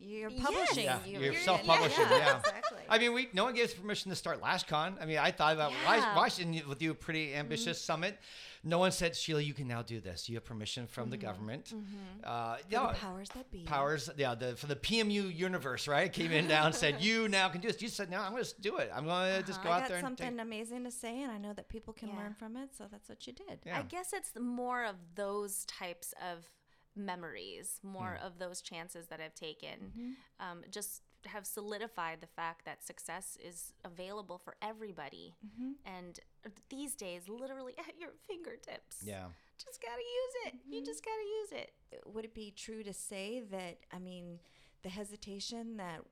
You're 0.01 0.31
publishing. 0.31 0.85
Yeah, 0.85 1.05
You- 1.05 1.21
you're 1.21 1.35
self-publishing, 1.35 2.05
yeah. 2.11 2.39
exactly. 2.39 2.79
I 2.89 2.99
mean, 2.99 3.13
we 3.13 3.29
no 3.33 3.45
one 3.45 3.55
gave 3.55 3.67
us 3.67 3.75
permission 3.75 4.11
to 4.11 4.17
start 4.17 4.41
LashCon. 4.41 5.01
I 5.01 5.07
mean, 5.07 5.19
I 5.19 5.31
thought 5.31 5.55
about 5.55 5.73
why, 5.85 5.97
Yeah. 5.97 6.17
why 6.17 6.29
shouldn't 6.29 6.55
you, 6.55 6.69
with 6.69 6.81
you 6.83 6.93
a 6.93 6.95
pretty 6.95 7.29
mm-hmm. 7.29 7.41
ambitious 7.41 7.81
summit? 7.81 8.19
No 8.63 8.79
one 8.79 8.91
said, 8.91 9.15
Sheila, 9.15 9.41
you 9.41 9.55
can 9.55 9.69
now 9.69 9.83
do 9.83 10.01
this. 10.01 10.29
You 10.29 10.35
have 10.37 10.45
permission 10.45 10.89
from 10.89 11.09
the 11.09 11.17
mm-hmm. 11.17 11.27
government. 11.27 11.65
Mm-hmm. 11.67 12.25
Uh, 12.25 12.57
For 12.57 12.63
yeah, 12.69 12.87
the 12.89 12.95
powers 12.95 13.29
that 13.31 13.51
be. 13.51 13.63
powers, 13.63 14.11
yeah, 14.17 14.35
the 14.35 14.57
for 14.57 14.67
the 14.67 14.75
PMU 14.75 15.35
universe, 15.35 15.87
right? 15.87 16.13
Came 16.13 16.33
in 16.33 16.49
down 16.49 16.67
and 16.67 16.75
said, 16.75 16.97
you 17.01 17.29
now 17.29 17.49
can 17.49 17.61
do 17.61 17.69
this. 17.69 17.81
You 17.81 17.89
said, 17.89 18.11
no, 18.11 18.21
I'm 18.21 18.33
going 18.33 18.45
to 18.45 18.61
do 18.61 18.79
it. 18.79 18.91
I'm 18.93 19.05
going 19.05 19.27
to 19.27 19.39
uh-huh. 19.39 19.43
just 19.47 19.63
go 19.63 19.71
I 19.71 19.75
out 19.75 19.81
got 19.83 19.89
there 19.89 19.99
and 19.99 20.05
something 20.05 20.33
take. 20.33 20.41
amazing 20.41 20.85
to 20.85 20.91
say, 20.91 21.23
and 21.23 21.31
I 21.31 21.39
know 21.39 21.53
that 21.53 21.69
people 21.69 21.93
can 21.93 22.09
Yeah. 22.09 22.17
learn 22.17 22.35
from 22.35 22.57
it, 22.57 22.71
so 22.77 22.87
that's 22.91 23.09
what 23.09 23.27
you 23.27 23.33
did. 23.33 23.61
Yeah. 23.65 23.79
I 23.79 23.83
guess 23.83 24.13
it's 24.13 24.33
more 24.39 24.85
of 24.85 24.97
those 25.15 25.65
types 25.67 26.13
of 26.21 26.51
memories, 26.97 27.79
more 27.83 28.17
Hmm. 28.21 28.27
of 28.27 28.39
those 28.39 28.61
chances 28.63 29.07
that 29.09 29.21
I've 29.21 29.35
taken. 29.35 29.93
Mm-hmm. 29.93 30.11
Um, 30.41 30.65
just 30.71 31.03
have 31.27 31.45
solidified 31.47 32.21
the 32.21 32.27
fact 32.27 32.65
that 32.65 32.85
success 32.87 33.37
is 33.43 33.73
available 33.85 34.39
for 34.39 34.55
everybody. 34.63 35.35
Mm-hmm. 35.45 35.73
And 35.85 36.21
these 36.69 36.95
days, 36.95 37.29
literally 37.29 37.75
at 37.79 37.99
your 37.99 38.11
fingertips. 38.29 39.03
Yeah. 39.05 39.27
Just 39.63 39.81
gotta 39.83 40.03
use 40.03 40.35
it. 40.55 40.61
You 40.69 40.81
Mm-hmm. 40.81 40.87
just 40.87 41.05
gotta 41.05 41.25
use 41.41 41.53
it. 41.65 41.73
Would 42.07 42.25
it 42.25 42.35
be 42.35 42.53
true 42.57 42.83
to 42.85 42.93
say 42.93 43.43
that, 43.51 43.79
I 43.93 43.99
mean, 43.99 44.39
the 44.83 44.89
hesitation 44.89 45.77
that 45.79 46.03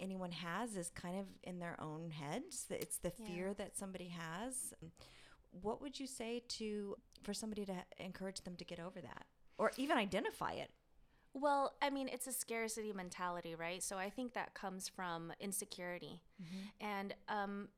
anyone 0.00 0.32
has 0.32 0.76
is 0.76 0.88
kind 0.90 1.18
of 1.20 1.26
in 1.44 1.58
their 1.60 1.78
own 1.80 2.10
heads? 2.10 2.64
that 2.70 2.80
It's 2.82 2.96
the 2.98 3.12
Yeah. 3.18 3.26
fear 3.28 3.54
that 3.54 3.76
somebody 3.76 4.08
has. 4.08 4.74
What 5.62 5.80
would 5.82 6.00
you 6.00 6.06
say 6.08 6.42
to 6.48 6.96
for 7.22 7.32
somebody 7.32 7.64
to 7.66 7.84
encourage 7.98 8.40
them 8.42 8.56
to 8.56 8.64
get 8.64 8.80
over 8.80 9.00
that, 9.00 9.26
or 9.58 9.72
even 9.76 9.96
identify 9.96 10.52
it? 10.52 10.70
Well, 11.34 11.74
I 11.82 11.90
mean, 11.90 12.08
it's 12.12 12.28
a 12.28 12.32
scarcity 12.32 12.92
mentality, 12.92 13.54
right? 13.56 13.82
So 13.82 13.96
I 13.96 14.08
think 14.08 14.34
that 14.34 14.54
comes 14.54 14.88
from 14.88 15.32
insecurity 15.40 16.22
mm-hmm. 16.40 16.86
and 16.86 17.14
um, 17.28 17.68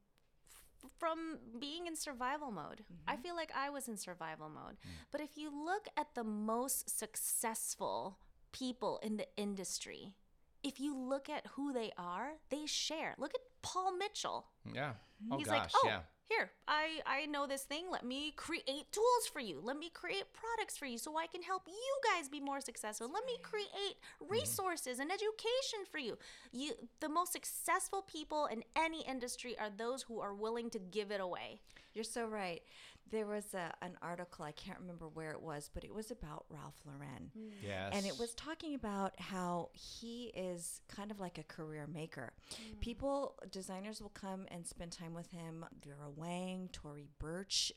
f- 0.84 0.90
from 0.98 1.38
being 1.58 1.86
in 1.86 1.96
survival 1.96 2.50
mode. 2.50 2.84
I 3.08 3.14
mm-hmm. 3.14 3.22
feel 3.22 3.34
like 3.34 3.50
I 3.56 3.70
was 3.70 3.88
in 3.88 3.96
survival 3.96 4.50
mode. 4.50 4.74
Mm. 4.74 4.90
But 5.10 5.22
if 5.22 5.38
you 5.38 5.50
look 5.50 5.88
at 5.96 6.14
the 6.14 6.24
most 6.24 6.98
successful 6.98 8.18
people 8.52 9.00
in 9.02 9.16
the 9.16 9.26
industry, 9.38 10.12
if 10.62 10.78
you 10.78 10.94
look 10.94 11.30
at 11.30 11.46
who 11.54 11.72
they 11.72 11.92
are, 11.96 12.32
they 12.50 12.66
share. 12.66 13.14
Look 13.18 13.32
at 13.34 13.40
Paul 13.62 13.96
Mitchell. 13.96 14.46
Yeah. 14.74 14.92
Oh, 15.30 15.38
He's 15.38 15.46
gosh. 15.46 15.56
like, 15.56 15.70
oh, 15.74 15.82
yeah. 15.86 16.00
Here, 16.28 16.50
I, 16.66 17.00
I 17.06 17.26
know 17.26 17.46
this 17.46 17.62
thing. 17.62 17.84
Let 17.90 18.04
me 18.04 18.32
create 18.36 18.90
tools 18.90 19.26
for 19.32 19.40
you. 19.40 19.60
Let 19.62 19.78
me 19.78 19.90
create 19.92 20.24
products 20.32 20.76
for 20.76 20.86
you 20.86 20.98
so 20.98 21.16
I 21.16 21.26
can 21.26 21.42
help 21.42 21.62
you 21.66 22.12
guys 22.14 22.28
be 22.28 22.40
more 22.40 22.60
successful. 22.60 23.10
Let 23.12 23.24
me 23.26 23.34
create 23.42 23.96
Mm-hmm. 24.22 24.32
resources 24.32 24.98
and 24.98 25.10
education 25.10 25.80
for 25.90 25.98
you. 25.98 26.16
You 26.52 26.72
the 27.00 27.08
most 27.08 27.32
successful 27.32 28.02
people 28.02 28.46
in 28.46 28.64
any 28.74 29.02
industry 29.06 29.56
are 29.58 29.70
those 29.70 30.02
who 30.02 30.20
are 30.20 30.34
willing 30.34 30.70
to 30.70 30.78
give 30.78 31.10
it 31.10 31.20
away. 31.20 31.60
You're 31.94 32.04
so 32.04 32.26
right. 32.26 32.62
There 33.10 33.26
was 33.26 33.54
a, 33.54 33.72
an 33.82 33.96
article, 34.02 34.44
I 34.44 34.52
can't 34.52 34.78
remember 34.80 35.06
where 35.08 35.30
it 35.30 35.40
was, 35.40 35.70
but 35.72 35.84
it 35.84 35.94
was 35.94 36.10
about 36.10 36.44
Ralph 36.48 36.74
Lauren. 36.84 37.30
Mm. 37.38 37.50
Yes. 37.62 37.92
And 37.92 38.06
it 38.06 38.18
was 38.18 38.34
talking 38.34 38.74
about 38.74 39.18
how 39.20 39.70
he 39.72 40.32
is 40.34 40.80
kind 40.88 41.10
of 41.10 41.20
like 41.20 41.38
a 41.38 41.44
career 41.44 41.86
maker. 41.92 42.32
Mm. 42.52 42.80
People, 42.80 43.36
designers 43.50 44.00
will 44.02 44.10
come 44.10 44.46
and 44.50 44.66
spend 44.66 44.92
time 44.92 45.14
with 45.14 45.30
him. 45.30 45.64
Vera 45.84 46.10
Wang, 46.14 46.68
Tory 46.72 47.08
Burch. 47.18 47.72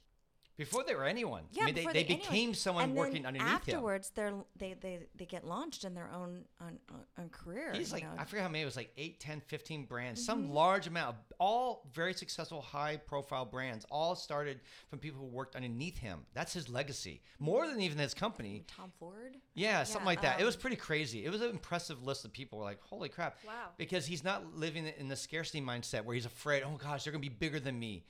Before 0.59 0.83
they 0.85 0.93
were 0.93 1.05
anyone. 1.05 1.43
Yeah, 1.51 1.63
I 1.63 1.65
mean, 1.67 1.75
they, 1.75 1.85
they 1.85 2.03
anyone- 2.03 2.19
became 2.19 2.53
someone 2.53 2.83
and 2.83 2.93
working 2.93 3.25
underneath 3.25 3.47
him. 3.47 3.55
afterwards, 3.55 4.11
they, 4.13 4.75
they 4.81 4.99
they 5.15 5.25
get 5.25 5.45
launched 5.45 5.85
in 5.85 5.93
their 5.95 6.09
own 6.13 6.43
on, 6.59 6.77
on, 7.17 7.29
career. 7.29 7.71
He's 7.73 7.93
like, 7.93 8.03
know. 8.03 8.09
I 8.17 8.25
forget 8.25 8.43
how 8.43 8.49
many, 8.49 8.61
it 8.61 8.65
was 8.65 8.75
like 8.75 8.91
8, 8.97 9.19
10, 9.21 9.41
15 9.47 9.85
brands, 9.85 10.19
Mm-hmm. 10.19 10.25
some 10.25 10.51
large 10.53 10.85
amount, 10.87 11.15
of, 11.15 11.15
all 11.39 11.87
very 11.93 12.13
successful, 12.13 12.61
high 12.61 12.97
profile 12.97 13.45
brands, 13.45 13.85
all 13.89 14.15
started 14.15 14.59
from 14.89 14.99
people 14.99 15.21
who 15.21 15.27
worked 15.27 15.55
underneath 15.55 15.97
him. 15.97 16.25
That's 16.33 16.51
his 16.51 16.67
legacy. 16.67 17.21
More 17.39 17.65
than 17.65 17.79
even 17.79 17.97
his 17.97 18.13
company. 18.13 18.65
Tom 18.67 18.91
Ford. 18.99 19.37
Yeah, 19.53 19.83
something 19.83 20.01
Yeah, 20.01 20.05
like 20.05 20.21
that. 20.23 20.41
it 20.41 20.45
was 20.45 20.55
um, 20.55 20.61
pretty 20.61 20.75
crazy. 20.75 21.23
It 21.23 21.31
was 21.31 21.39
an 21.41 21.51
impressive 21.51 22.03
list 22.05 22.25
of 22.25 22.33
people. 22.33 22.59
We're 22.59 22.65
like, 22.65 22.81
holy 22.81 23.07
crap. 23.07 23.37
Wow. 23.47 23.69
Because 23.77 24.05
he's 24.05 24.23
not 24.25 24.55
living 24.57 24.91
in 24.97 25.07
the 25.07 25.15
scarcity 25.15 25.61
mindset 25.61 26.03
where 26.03 26.15
he's 26.15 26.25
afraid, 26.25 26.63
oh 26.65 26.77
gosh, 26.77 27.05
they're 27.05 27.13
going 27.13 27.23
to 27.23 27.29
be 27.29 27.33
bigger 27.35 27.61
than 27.61 27.79
me. 27.79 28.03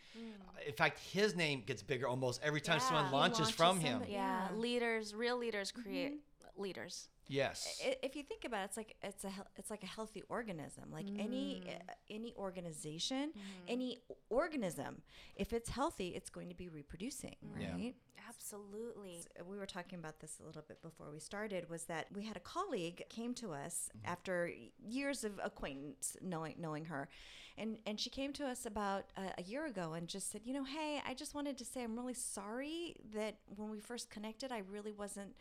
In 0.66 0.74
fact, 0.74 1.00
his 1.00 1.36
name 1.36 1.64
gets 1.66 1.82
bigger 1.84 2.08
almost 2.08 2.39
every 2.42 2.62
time 2.62 2.76
Yeah, 2.78 2.80
someone 2.88 3.12
launches, 3.12 3.40
launches 3.40 3.56
from 3.56 3.80
him. 3.80 4.02
Yeah, 4.08 4.48
Yeah. 4.50 4.56
leaders, 4.56 5.14
real 5.16 5.38
leaders 5.38 5.72
create 5.72 6.20
leaders. 6.56 7.10
Yes. 7.30 7.80
If 8.02 8.16
you 8.16 8.24
think 8.24 8.44
about 8.44 8.62
it, 8.62 8.66
it's 8.66 8.78
like 8.78 8.96
it's 9.04 9.24
a 9.24 9.30
hel- 9.30 9.48
it's 9.56 9.70
like 9.70 9.84
a 9.84 9.88
healthy 9.88 10.24
organism. 10.30 10.86
Like 10.92 11.06
any 11.18 11.64
uh, 11.68 11.94
any 12.10 12.34
organization, 12.36 13.30
mm-hmm. 13.30 13.66
any 13.68 14.00
organism, 14.30 15.04
if 15.36 15.54
it's 15.54 15.70
healthy, 15.70 16.10
it's 16.10 16.32
going 16.32 16.50
to 16.50 16.56
be 16.56 16.68
reproducing, 16.68 17.36
mm. 17.46 17.62
Yeah. 17.62 17.72
right? 17.72 17.96
Absolutely. 18.28 19.24
we 19.50 19.58
were 19.58 19.66
talking 19.66 19.98
about 19.98 20.20
this 20.20 20.38
a 20.42 20.46
little 20.46 20.64
bit 20.68 20.82
before 20.82 21.08
we 21.12 21.20
started 21.20 21.68
was 21.70 21.86
that 21.86 22.06
we 22.14 22.24
had 22.24 22.38
a 22.38 22.40
colleague 22.40 23.04
came 23.10 23.34
to 23.34 23.52
us 23.52 23.90
mm-hmm. 23.90 24.12
after 24.12 24.52
years 24.88 25.24
of 25.24 25.40
acquaintance 25.44 26.16
knowing 26.22 26.56
knowing 26.60 26.86
her 26.86 27.10
and 27.58 27.78
and 27.88 28.00
she 28.00 28.10
came 28.10 28.32
to 28.34 28.46
us 28.46 28.66
about 28.68 29.06
a, 29.18 29.40
a 29.40 29.44
year 29.44 29.66
ago 29.66 29.94
and 29.94 30.08
just 30.08 30.32
said 30.32 30.42
you 30.46 30.54
know 30.54 30.64
hey 30.64 31.02
i 31.08 31.14
just 31.14 31.34
wanted 31.34 31.58
to 31.58 31.66
say 31.66 31.84
i'm 31.84 31.98
really 31.98 32.14
sorry 32.14 32.96
that 33.14 33.36
when 33.56 33.72
we 33.72 33.80
first 33.80 34.12
connected 34.12 34.52
i 34.52 34.62
really 34.72 34.94
wasn't 34.94 35.34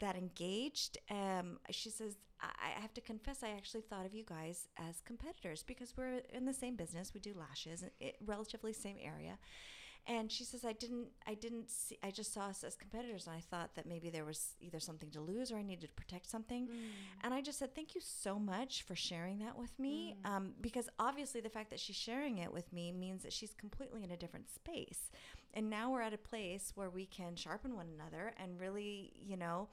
that 0.00 0.16
engaged 0.16 0.98
um, 1.10 1.58
she 1.70 1.90
says 1.90 2.16
I, 2.40 2.48
I 2.76 2.80
have 2.80 2.94
to 2.94 3.00
confess 3.00 3.42
i 3.42 3.50
actually 3.50 3.82
thought 3.82 4.06
of 4.06 4.14
you 4.14 4.24
guys 4.24 4.68
as 4.78 5.00
competitors 5.04 5.62
because 5.62 5.94
we're 5.96 6.20
in 6.32 6.46
the 6.46 6.54
same 6.54 6.76
business. 6.76 7.12
We 7.14 7.20
do 7.20 7.34
lashes 7.38 7.84
it, 8.00 8.16
relatively 8.24 8.72
same 8.72 8.96
area. 9.02 9.38
And 10.06 10.32
she 10.32 10.44
says 10.44 10.64
i 10.64 10.72
didn't 10.72 11.08
i 11.26 11.34
didn't 11.34 11.70
see 11.70 11.98
i 12.02 12.10
just 12.10 12.32
saw 12.32 12.46
us 12.46 12.64
as 12.64 12.74
competitors 12.74 13.26
and 13.26 13.36
i 13.36 13.40
thought 13.40 13.74
that 13.74 13.84
maybe 13.86 14.08
there 14.08 14.24
was 14.24 14.54
either 14.58 14.80
something 14.80 15.10
to 15.10 15.20
lose 15.20 15.52
or 15.52 15.56
i 15.56 15.62
needed 15.62 15.82
to 15.82 15.94
protect 15.94 16.26
something. 16.30 16.68
And 17.22 17.34
i 17.34 17.42
just 17.42 17.58
said 17.58 17.74
thank 17.74 17.94
you 17.94 18.00
so 18.00 18.38
much 18.38 18.82
for 18.84 18.96
sharing 18.96 19.38
that 19.40 19.58
with 19.58 19.78
me. 19.78 20.16
Um, 20.24 20.54
because 20.60 20.88
obviously 20.98 21.42
the 21.42 21.50
fact 21.50 21.68
that 21.70 21.80
she's 21.80 21.96
sharing 21.96 22.38
it 22.38 22.52
with 22.52 22.72
me 22.72 22.92
means 22.92 23.22
that 23.24 23.32
she's 23.32 23.52
completely 23.52 24.02
in 24.02 24.10
a 24.10 24.16
different 24.16 24.48
space 24.50 25.10
and 25.54 25.68
now 25.70 25.90
we're 25.90 26.02
at 26.02 26.12
a 26.14 26.18
place 26.18 26.72
where 26.74 26.90
we 26.90 27.06
can 27.06 27.36
sharpen 27.36 27.74
one 27.74 27.86
another 27.94 28.32
and 28.42 28.58
really 28.60 29.12
you 29.26 29.36
know 29.36 29.68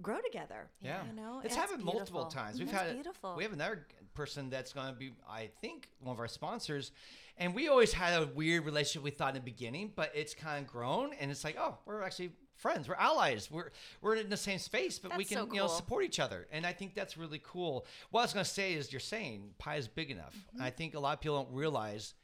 grow 0.00 0.18
together 0.20 0.68
Yeah, 0.80 1.02
you 1.06 1.12
know 1.14 1.40
it's 1.44 1.54
And- 1.54 1.60
happened 1.60 1.84
multiple 1.84 2.26
times. 2.26 2.58
We've 2.58 2.70
That's 2.70 2.82
had 2.82 2.90
a- 2.92 2.94
beautiful. 2.94 3.34
we 3.36 3.42
have 3.44 3.52
another 3.52 3.86
person 4.14 4.50
that's 4.50 4.72
going 4.72 4.88
to 4.88 4.98
be, 4.98 5.12
I 5.28 5.50
think, 5.62 5.88
one 6.00 6.14
of 6.14 6.20
our 6.20 6.28
sponsors, 6.28 6.90
and 7.38 7.54
we 7.54 7.68
always 7.68 7.92
had 7.94 8.22
a 8.22 8.26
weird 8.26 8.64
relationship. 8.66 9.02
We 9.02 9.10
thought 9.10 9.30
in 9.30 9.34
the 9.36 9.40
beginning, 9.40 9.92
but 9.94 10.12
it's 10.14 10.34
kind 10.34 10.62
of 10.64 10.70
grown, 10.70 11.12
and 11.14 11.30
it's 11.30 11.44
like, 11.44 11.56
oh, 11.58 11.78
we're 11.86 12.02
actually 12.02 12.32
friends. 12.56 12.88
We're 12.88 12.94
allies. 12.96 13.50
We're 13.50 13.70
we're 14.02 14.16
in 14.16 14.28
the 14.28 14.36
same 14.36 14.58
space, 14.58 14.98
but 14.98 15.16
we 15.16 15.24
can 15.24 15.38
so 15.38 15.46
you 15.52 15.60
know 15.60 15.66
support 15.66 16.04
each 16.04 16.20
other, 16.20 16.46
and 16.52 16.66
I 16.66 16.72
think 16.72 16.94
that's 16.94 17.16
really 17.16 17.40
cool. 17.42 17.86
What 18.10 18.20
I 18.20 18.24
was 18.24 18.32
going 18.34 18.44
to 18.44 18.50
say 18.50 18.74
is, 18.74 18.92
you're 18.92 19.00
saying 19.00 19.50
pie 19.58 19.76
is 19.76 19.88
big 19.88 20.10
enough. 20.10 20.34
Mm-hmm. 20.54 20.62
I 20.62 20.70
think 20.70 20.94
a 20.94 21.00
lot 21.00 21.14
of 21.14 21.20
people 21.20 21.42
don't 21.42 21.54
realize. 21.54 22.14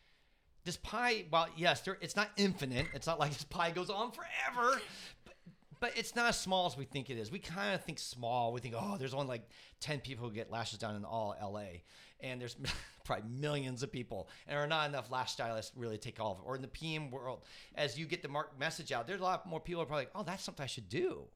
This 0.69 0.77
pie, 0.77 1.25
well, 1.31 1.47
yes, 1.57 1.81
there, 1.81 1.97
it's 2.03 2.15
not 2.15 2.29
infinite. 2.37 2.89
It's 2.93 3.07
not 3.07 3.19
like 3.19 3.31
this 3.33 3.43
pie 3.45 3.71
goes 3.71 3.89
on 3.89 4.13
forever, 4.13 4.79
but, 5.81 5.97
it's 5.97 6.15
not 6.15 6.29
as 6.29 6.39
small 6.39 6.67
as 6.67 6.77
we 6.77 6.85
think 6.85 7.09
it 7.09 7.17
is. 7.17 7.33
We 7.33 7.39
kind 7.39 7.75
of 7.75 7.83
think 7.83 7.99
small. 7.99 8.53
We 8.53 8.61
think, 8.61 8.75
oh, 8.77 8.97
there's 8.99 9.15
only 9.15 9.29
like 9.29 9.49
10 9.81 10.01
people 10.01 10.29
who 10.29 10.35
get 10.35 10.51
lashes 10.51 10.79
done 10.79 10.95
in 10.95 11.07
all 11.07 11.35
LA. 11.43 11.81
And 12.21 12.39
there's 12.39 12.55
probably 13.05 13.31
millions 13.31 13.83
of 13.83 13.91
people. 13.91 14.29
And 14.47 14.57
there 14.57 14.63
are 14.63 14.67
not 14.67 14.91
enough 14.91 15.11
lash 15.11 15.33
stylists 15.33 15.73
really 15.75 15.97
take 15.97 16.21
all 16.21 16.33
of 16.33 16.39
it. 16.41 16.43
Or 16.45 16.55
in 16.55 16.61
the 16.61 16.69
PM 16.69 17.11
world, 17.11 17.45
as 17.75 17.99
you 17.99 18.05
get 18.05 18.21
the 18.21 18.29
mark 18.29 18.61
message 18.61 18.93
out, 18.93 19.07
there's 19.07 19.21
a 19.21 19.25
lot 19.25 19.47
more 19.47 19.61
people 19.61 19.81
are 19.81 19.87
probably 19.87 20.03
like, 20.03 20.13
oh, 20.15 20.23
that's 20.23 20.45
something 20.45 20.65
I 20.65 20.67
should 20.67 20.91
do. 20.91 21.29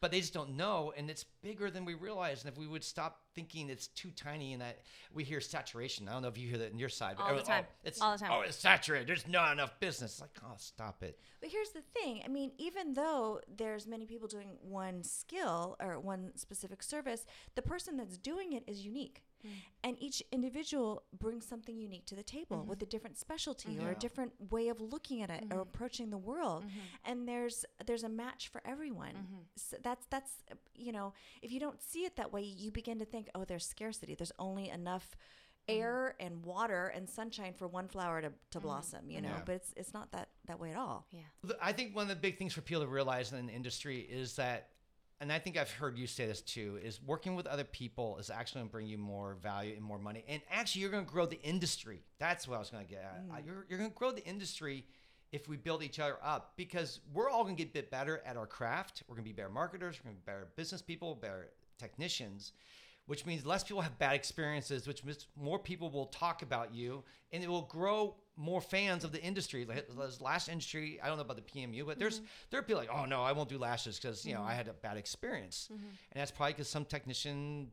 But 0.00 0.10
they 0.10 0.20
just 0.20 0.34
don't 0.34 0.56
know. 0.56 0.92
And 0.96 1.08
it's 1.10 1.24
bigger 1.42 1.70
than 1.70 1.84
we 1.84 1.94
realize. 1.94 2.44
And 2.44 2.52
if 2.52 2.58
we 2.58 2.66
would 2.66 2.84
stop 2.84 3.20
thinking 3.34 3.70
it's 3.70 3.88
too 3.88 4.10
tiny 4.10 4.52
and 4.52 4.62
that 4.62 4.80
we 5.14 5.24
hear 5.24 5.40
saturation. 5.40 6.08
I 6.08 6.12
don't 6.12 6.22
know 6.22 6.28
if 6.28 6.38
you 6.38 6.48
hear 6.48 6.58
that 6.58 6.72
in 6.72 6.78
your 6.78 6.88
side. 6.88 7.16
but 7.16 7.24
All 7.24 7.34
the 7.34 7.42
oh, 7.42 7.44
time. 7.44 7.64
Oh, 7.66 7.74
it's, 7.84 8.00
All 8.00 8.12
the 8.12 8.18
time. 8.18 8.30
Oh, 8.32 8.40
it's 8.40 8.56
saturated. 8.56 9.06
There's 9.06 9.28
not 9.28 9.52
enough 9.52 9.78
business. 9.80 10.12
It's 10.12 10.20
like, 10.20 10.30
oh, 10.44 10.54
stop 10.56 11.02
it. 11.02 11.18
But 11.40 11.50
here's 11.50 11.70
the 11.70 11.82
thing. 11.94 12.22
I 12.24 12.28
mean, 12.28 12.52
even 12.58 12.94
though 12.94 13.40
there's 13.56 13.86
many 13.86 14.06
people 14.06 14.28
doing 14.28 14.56
one 14.60 15.02
skill 15.04 15.76
or 15.80 15.98
one 16.00 16.32
specific 16.36 16.82
service, 16.82 17.26
the 17.54 17.62
person 17.62 17.96
that's 17.96 18.18
doing 18.18 18.52
it 18.52 18.64
is 18.66 18.84
unique. 18.84 19.22
Mm. 19.46 19.50
And 19.84 19.96
each 20.00 20.22
individual 20.32 21.04
brings 21.16 21.46
something 21.46 21.78
unique 21.78 22.06
to 22.06 22.14
the 22.14 22.22
table 22.22 22.58
mm-hmm. 22.58 22.68
with 22.70 22.82
a 22.82 22.86
different 22.86 23.16
specialty 23.16 23.78
or 23.78 23.88
a 23.88 23.90
mm-hmm. 23.90 23.98
different 24.00 24.32
way 24.50 24.68
of 24.68 24.80
looking 24.80 25.22
at 25.22 25.30
it 25.30 25.44
or 25.44 25.46
mm-hmm. 25.46 25.60
approaching 25.60 26.10
the 26.10 26.18
world. 26.18 26.64
And 27.04 27.28
there's 27.28 27.64
there's 27.86 28.02
a 28.02 28.08
match 28.08 28.48
for 28.48 28.60
everyone. 28.64 29.14
So 29.56 29.76
that's 29.82 30.06
that's 30.06 30.32
uh, 30.50 30.54
you 30.74 30.92
know, 30.92 31.12
if 31.42 31.52
you 31.52 31.60
don't 31.60 31.80
see 31.80 32.04
it 32.04 32.16
that 32.16 32.32
way, 32.32 32.42
you 32.42 32.70
begin 32.70 32.98
to 32.98 33.04
think, 33.04 33.28
"Oh, 33.34 33.44
there's 33.44 33.66
scarcity. 33.66 34.14
There's 34.14 34.32
only 34.38 34.68
enough 34.70 35.16
air 35.68 36.14
and 36.20 36.44
water 36.44 36.92
and 36.94 37.08
sunshine 37.08 37.52
for 37.52 37.66
one 37.66 37.88
flower 37.88 38.20
to, 38.20 38.32
to 38.50 38.60
blossom, 38.60 39.10
you 39.10 39.20
know." 39.20 39.28
Yeah. 39.28 39.42
But 39.44 39.54
it's 39.56 39.72
it's 39.76 39.94
not 39.94 40.12
that 40.12 40.28
that 40.46 40.58
way 40.58 40.70
at 40.70 40.76
all. 40.76 41.06
Yeah. 41.12 41.52
I 41.62 41.72
think 41.72 41.94
one 41.94 42.02
of 42.02 42.08
the 42.08 42.16
big 42.16 42.38
things 42.38 42.52
for 42.52 42.60
people 42.60 42.82
to 42.82 42.88
realize 42.88 43.32
in 43.32 43.46
the 43.46 43.52
industry 43.52 44.00
is 44.00 44.36
that, 44.36 44.70
and 45.20 45.32
I 45.32 45.38
think 45.38 45.56
I've 45.56 45.70
heard 45.70 45.96
you 45.96 46.06
say 46.06 46.26
this 46.26 46.42
too, 46.42 46.78
is 46.82 47.00
working 47.02 47.34
with 47.36 47.46
other 47.46 47.64
people 47.64 48.18
is 48.18 48.28
actually 48.28 48.60
going 48.60 48.68
to 48.68 48.72
bring 48.72 48.86
you 48.86 48.98
more 48.98 49.34
value 49.42 49.72
and 49.74 49.82
more 49.82 49.98
money. 49.98 50.24
And 50.28 50.42
actually, 50.50 50.82
you're 50.82 50.90
going 50.90 51.06
to 51.06 51.10
grow 51.10 51.26
the 51.26 51.40
industry. 51.42 52.02
That's 52.18 52.46
what 52.46 52.56
I 52.56 52.58
was 52.58 52.70
going 52.70 52.84
to 52.84 52.90
get 52.90 53.02
at. 53.02 53.24
Uh, 53.30 53.38
You're, 53.44 53.66
you're 53.68 53.78
going 53.78 53.90
to 53.90 53.96
grow 53.96 54.12
the 54.12 54.24
industry 54.26 54.84
if 55.32 55.48
we 55.48 55.56
build 55.56 55.82
each 55.82 55.98
other 55.98 56.16
up 56.22 56.52
because 56.56 57.00
we're 57.12 57.30
all 57.30 57.44
going 57.44 57.56
to 57.56 57.62
get 57.62 57.70
a 57.70 57.72
bit 57.72 57.90
better 57.90 58.22
at 58.26 58.36
our 58.36 58.46
craft. 58.46 59.02
We're 59.08 59.16
going 59.16 59.24
to 59.24 59.30
be 59.30 59.34
better 59.36 59.48
marketers, 59.48 59.98
we're 59.98 60.10
going 60.10 60.16
to 60.16 60.22
be 60.22 60.26
better 60.26 60.48
business 60.54 60.82
people, 60.82 61.14
better 61.14 61.48
technicians. 61.78 62.52
Which 63.06 63.24
means 63.24 63.46
less 63.46 63.62
people 63.62 63.82
have 63.82 63.96
bad 64.00 64.14
experiences, 64.14 64.88
which 64.88 65.04
means 65.04 65.28
more 65.36 65.60
people 65.60 65.90
will 65.90 66.06
talk 66.06 66.42
about 66.42 66.74
you, 66.74 67.04
and 67.30 67.42
it 67.42 67.48
will 67.48 67.62
grow 67.62 68.16
more 68.36 68.60
fans 68.60 69.04
of 69.04 69.12
the 69.12 69.22
industry. 69.22 69.64
Like 69.64 69.88
mm-hmm. 69.88 70.00
this 70.00 70.20
lash 70.20 70.48
industry, 70.48 71.00
I 71.02 71.08
don't 71.08 71.16
know 71.16 71.22
about 71.22 71.36
the 71.36 71.42
PMU, 71.42 71.86
but 71.86 71.98
there's 71.98 72.16
mm-hmm. 72.18 72.26
there 72.50 72.60
are 72.60 72.62
people 72.62 72.80
like, 72.80 72.90
oh 72.92 73.04
no, 73.04 73.22
I 73.22 73.32
won't 73.32 73.48
do 73.48 73.58
lashes 73.58 73.98
because 73.98 74.24
you 74.24 74.34
know 74.34 74.42
I 74.42 74.48
mm-hmm. 74.48 74.56
had 74.56 74.68
a 74.68 74.72
bad 74.72 74.96
experience, 74.96 75.68
and 75.70 75.80
that's 76.14 76.30
probably 76.30 76.52
because 76.52 76.68
some 76.68 76.84
technician 76.84 77.70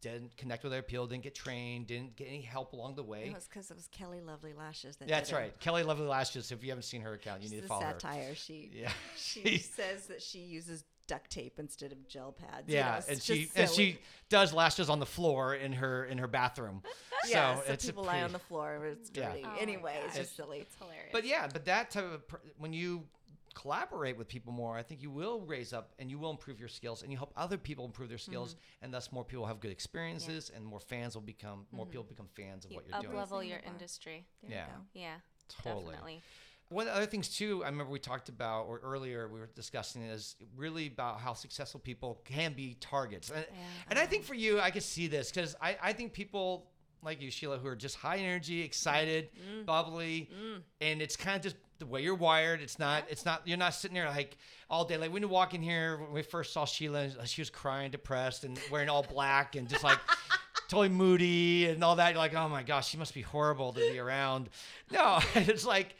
didn't 0.00 0.34
connect 0.36 0.62
with 0.62 0.72
their 0.72 0.82
people, 0.82 1.06
didn't 1.06 1.22
get 1.22 1.34
trained, 1.34 1.86
didn't 1.86 2.16
get 2.16 2.28
any 2.28 2.40
help 2.40 2.72
along 2.72 2.94
the 2.94 3.02
way. 3.02 3.26
It 3.26 3.34
was 3.34 3.46
because 3.46 3.70
it 3.70 3.76
was 3.76 3.88
Kelly 3.88 4.20
Lovely 4.20 4.54
Lashes 4.54 4.96
that 4.96 5.08
That's 5.08 5.32
right, 5.32 5.58
Kelly 5.60 5.82
Lovely 5.82 6.06
Lashes. 6.06 6.50
If 6.52 6.62
you 6.62 6.70
haven't 6.70 6.84
seen 6.84 7.02
her 7.02 7.12
account, 7.12 7.42
you 7.42 7.46
It's 7.46 7.54
need 7.54 7.62
to 7.62 7.68
follow 7.68 7.84
her. 7.84 8.00
satire. 8.00 8.34
She 8.34 8.70
Yeah, 8.74 8.92
she 9.16 9.58
says 9.76 10.06
that 10.06 10.22
she 10.22 10.38
uses 10.38 10.84
duct 11.10 11.30
tape 11.30 11.58
instead 11.58 11.92
of 11.92 12.06
gel 12.06 12.32
pads. 12.32 12.68
you 12.68 12.74
know, 12.76 12.80
Yeah, 12.80 12.96
and 13.08 13.16
just 13.16 13.26
she 13.26 13.50
and 13.56 13.68
she 13.70 13.98
does 14.28 14.52
lashes 14.52 14.88
on 14.88 15.00
the 15.00 15.06
floor 15.06 15.54
in 15.54 15.72
her 15.72 16.04
in 16.04 16.18
her 16.18 16.28
bathroom. 16.28 16.82
yeah, 17.28 17.56
so, 17.56 17.62
so, 17.66 17.72
it's 17.72 17.84
a 17.84 17.86
people 17.88 18.04
lie 18.04 18.22
on 18.22 18.32
the 18.32 18.38
floor. 18.38 18.84
It's 18.86 19.10
Yeah. 19.14 19.30
dirty. 19.30 19.42
Oh 19.44 19.48
my 19.48 19.58
anyway, 19.58 19.94
it's 20.06 20.16
just 20.16 20.36
silly. 20.36 20.58
It's 20.60 20.76
hilarious. 20.76 21.10
But 21.12 21.24
yeah, 21.26 21.48
but 21.52 21.64
that 21.64 21.90
type 21.90 22.04
of 22.12 22.26
per- 22.28 22.40
when 22.58 22.72
you 22.72 23.04
collaborate 23.54 24.16
with 24.16 24.28
people 24.28 24.52
more, 24.52 24.76
I 24.76 24.82
think 24.84 25.02
you 25.02 25.10
will 25.10 25.40
raise 25.40 25.72
up 25.72 25.92
and 25.98 26.08
you 26.08 26.18
will 26.20 26.30
improve 26.30 26.60
your 26.60 26.68
skills 26.68 27.02
and 27.02 27.10
you 27.10 27.18
help 27.18 27.32
other 27.36 27.58
people 27.58 27.84
improve 27.84 28.08
their 28.08 28.16
skills, 28.18 28.54
Mm-hmm. 28.54 28.84
and 28.84 28.94
thus 28.94 29.10
more 29.10 29.24
people 29.24 29.44
have 29.46 29.58
good 29.58 29.72
experiences 29.72 30.50
and 30.54 30.64
more 30.64 30.78
fans 30.80 31.16
will 31.16 31.22
become 31.22 31.66
more 31.72 31.84
people 31.86 32.04
become 32.04 32.28
fans 32.36 32.64
of 32.64 32.70
you 32.70 32.76
what 32.76 32.86
you're 32.86 32.96
up 32.96 33.02
doing. 33.02 33.16
level 33.16 33.42
your 33.42 33.60
industry. 33.66 34.24
There 34.42 34.52
Yeah. 34.52 34.66
you 34.66 34.72
go. 34.72 34.80
Yeah. 34.94 35.14
Totally. 35.64 35.84
Definitely. 35.86 36.22
One 36.70 36.86
of 36.86 36.92
the 36.92 36.96
other 36.98 37.06
things 37.06 37.28
too, 37.28 37.62
I 37.64 37.66
remember 37.68 37.92
we 37.92 37.98
talked 37.98 38.28
about, 38.28 38.66
or 38.66 38.80
earlier 38.82 39.28
we 39.28 39.40
were 39.40 39.50
discussing, 39.54 40.02
is 40.02 40.36
really 40.56 40.86
about 40.86 41.20
how 41.20 41.34
successful 41.34 41.80
people 41.80 42.20
can 42.24 42.52
be 42.52 42.76
targets. 42.80 43.30
And, 43.30 43.44
and 43.88 43.98
I 43.98 44.06
think 44.06 44.24
for 44.24 44.34
you, 44.34 44.60
I 44.60 44.70
could 44.70 44.84
see 44.84 45.08
this 45.08 45.32
because 45.32 45.56
I, 45.60 45.76
I 45.82 45.92
think 45.92 46.12
people 46.12 46.68
like 47.02 47.20
you, 47.20 47.30
Sheila, 47.30 47.58
who 47.58 47.66
are 47.66 47.76
just 47.76 47.96
high 47.96 48.18
energy, 48.18 48.62
excited, 48.62 49.30
mm. 49.32 49.64
bubbly, 49.66 50.30
mm. 50.32 50.60
and 50.80 51.02
it's 51.02 51.16
kind 51.16 51.36
of 51.36 51.42
just 51.42 51.56
the 51.78 51.86
way 51.86 52.02
you're 52.02 52.14
wired. 52.14 52.60
It's 52.60 52.78
not, 52.78 53.04
it's 53.08 53.24
not, 53.24 53.42
you're 53.46 53.58
not 53.58 53.74
sitting 53.74 53.94
there 53.94 54.08
like 54.08 54.36
all 54.68 54.84
day. 54.84 54.96
Like 54.96 55.12
when 55.12 55.22
you 55.22 55.28
walk 55.28 55.54
in 55.54 55.62
here, 55.62 55.98
when 55.98 56.12
we 56.12 56.22
first 56.22 56.52
saw 56.52 56.64
Sheila, 56.64 57.26
she 57.26 57.40
was 57.40 57.50
crying, 57.50 57.90
depressed, 57.90 58.44
and 58.44 58.58
wearing 58.70 58.88
all 58.88 59.02
black 59.02 59.56
and 59.56 59.68
just 59.68 59.82
like 59.82 59.98
totally 60.68 60.88
moody 60.88 61.68
and 61.68 61.82
all 61.82 61.96
that. 61.96 62.10
You're 62.10 62.18
like, 62.18 62.34
oh 62.34 62.48
my 62.48 62.62
gosh, 62.62 62.88
she 62.88 62.96
must 62.96 63.14
be 63.14 63.22
horrible 63.22 63.72
to 63.72 63.80
be 63.80 63.98
around. 63.98 64.50
No, 64.92 65.20
it's 65.34 65.66
like 65.66 65.96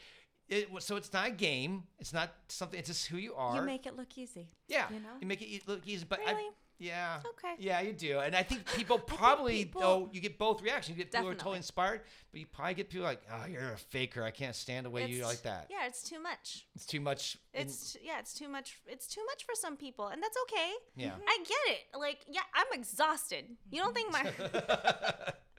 it, 0.51 0.67
so 0.83 0.95
it's 0.97 1.11
not 1.13 1.27
a 1.27 1.31
game. 1.31 1.83
It's 1.99 2.13
not 2.13 2.29
something. 2.49 2.77
It's 2.79 2.89
just 2.89 3.07
who 3.07 3.17
you 3.17 3.33
are. 3.33 3.55
You 3.55 3.61
make 3.63 3.85
it 3.87 3.95
look 3.95 4.17
easy. 4.17 4.49
yeah, 4.67 4.85
you 4.91 4.99
know? 4.99 5.15
you 5.19 5.25
make 5.27 5.41
it 5.41 5.67
look 5.67 5.87
easy. 5.87 6.05
But 6.07 6.19
I, 6.27 6.31
Really? 6.31 6.49
yeah, 6.77 7.19
Okay. 7.25 7.53
yeah, 7.59 7.79
you 7.81 7.93
do. 7.93 8.19
And 8.19 8.35
I 8.35 8.43
think 8.43 8.65
people 8.75 8.99
probably 8.99 9.65
people- 9.65 9.81
though 9.81 10.09
you 10.11 10.19
get 10.21 10.37
both 10.37 10.61
reactions. 10.61 10.97
You 10.97 11.03
get 11.03 11.11
people 11.11 11.27
who 11.27 11.31
are 11.31 11.35
totally 11.35 11.57
inspired, 11.57 12.01
but 12.31 12.39
you 12.39 12.45
probably 12.47 12.73
get 12.73 12.89
people 12.89 13.05
like, 13.05 13.21
oh, 13.31 13.45
you're 13.47 13.71
a 13.73 13.77
faker. 13.77 14.23
I 14.23 14.31
can't 14.31 14.55
stand 14.55 14.85
the 14.85 14.89
way 14.89 15.05
you 15.07 15.23
like 15.23 15.41
that. 15.43 15.67
Yeah, 15.69 15.87
it's 15.87 16.03
too 16.03 16.19
much. 16.21 16.65
It's 16.75 16.85
too 16.85 16.99
much. 16.99 17.37
in- 17.53 17.61
It's 17.67 17.95
yeah, 18.03 18.19
it's 18.19 18.33
too 18.33 18.49
much. 18.49 18.79
It's 18.87 19.07
too 19.07 19.21
much 19.25 19.45
for 19.45 19.55
some 19.55 19.77
people, 19.77 20.07
and 20.07 20.21
that's 20.21 20.37
okay. 20.49 20.71
Yeah. 20.95 21.13
I 21.27 21.37
get 21.47 21.75
it. 21.75 21.97
Like, 21.97 22.19
yeah, 22.29 22.41
I'm 22.53 22.67
exhausted. 22.77 23.45
You 23.71 23.81
don't 23.81 23.95
think 23.95 24.11
my 24.11 24.23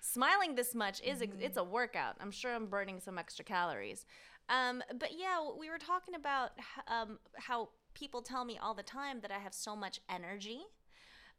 smiling 0.00 0.54
this 0.54 0.74
much 0.74 1.00
is 1.02 1.22
ex- 1.22 1.36
it's 1.40 1.56
a 1.56 1.64
workout. 1.64 2.16
I'm 2.20 2.30
sure 2.30 2.54
I'm 2.54 2.66
burning 2.66 3.00
some 3.00 3.18
extra 3.18 3.44
calories. 3.44 4.06
Um, 4.48 4.82
but 4.98 5.10
yeah, 5.18 5.38
we 5.58 5.70
were 5.70 5.78
talking 5.78 6.14
about 6.14 6.52
um, 6.88 7.18
how 7.36 7.68
people 7.94 8.22
tell 8.22 8.44
me 8.44 8.58
all 8.60 8.74
the 8.74 8.82
time 8.82 9.20
that 9.20 9.30
I 9.30 9.38
have 9.38 9.54
so 9.54 9.76
much 9.76 10.00
energy. 10.08 10.60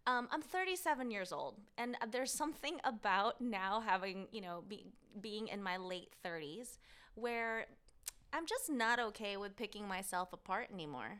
Um, 0.08 0.28
I'm 0.32 0.41
37 0.41 1.12
years 1.12 1.32
old, 1.32 1.60
and 1.78 1.95
there's 2.12 2.32
something 2.34 2.80
about 2.84 3.39
now 3.39 3.82
having, 3.86 4.28
you 4.32 4.41
know, 4.41 4.63
be, 4.67 4.86
being 5.19 5.47
in 5.47 5.62
my 5.62 5.78
late 5.78 6.13
30s 6.26 6.78
where 7.15 7.65
I'm 8.34 8.45
just 8.47 8.69
not 8.71 9.00
okay 9.00 9.38
with 9.38 9.56
picking 9.56 9.88
myself 9.88 10.34
apart 10.34 10.69
anymore. 10.74 11.19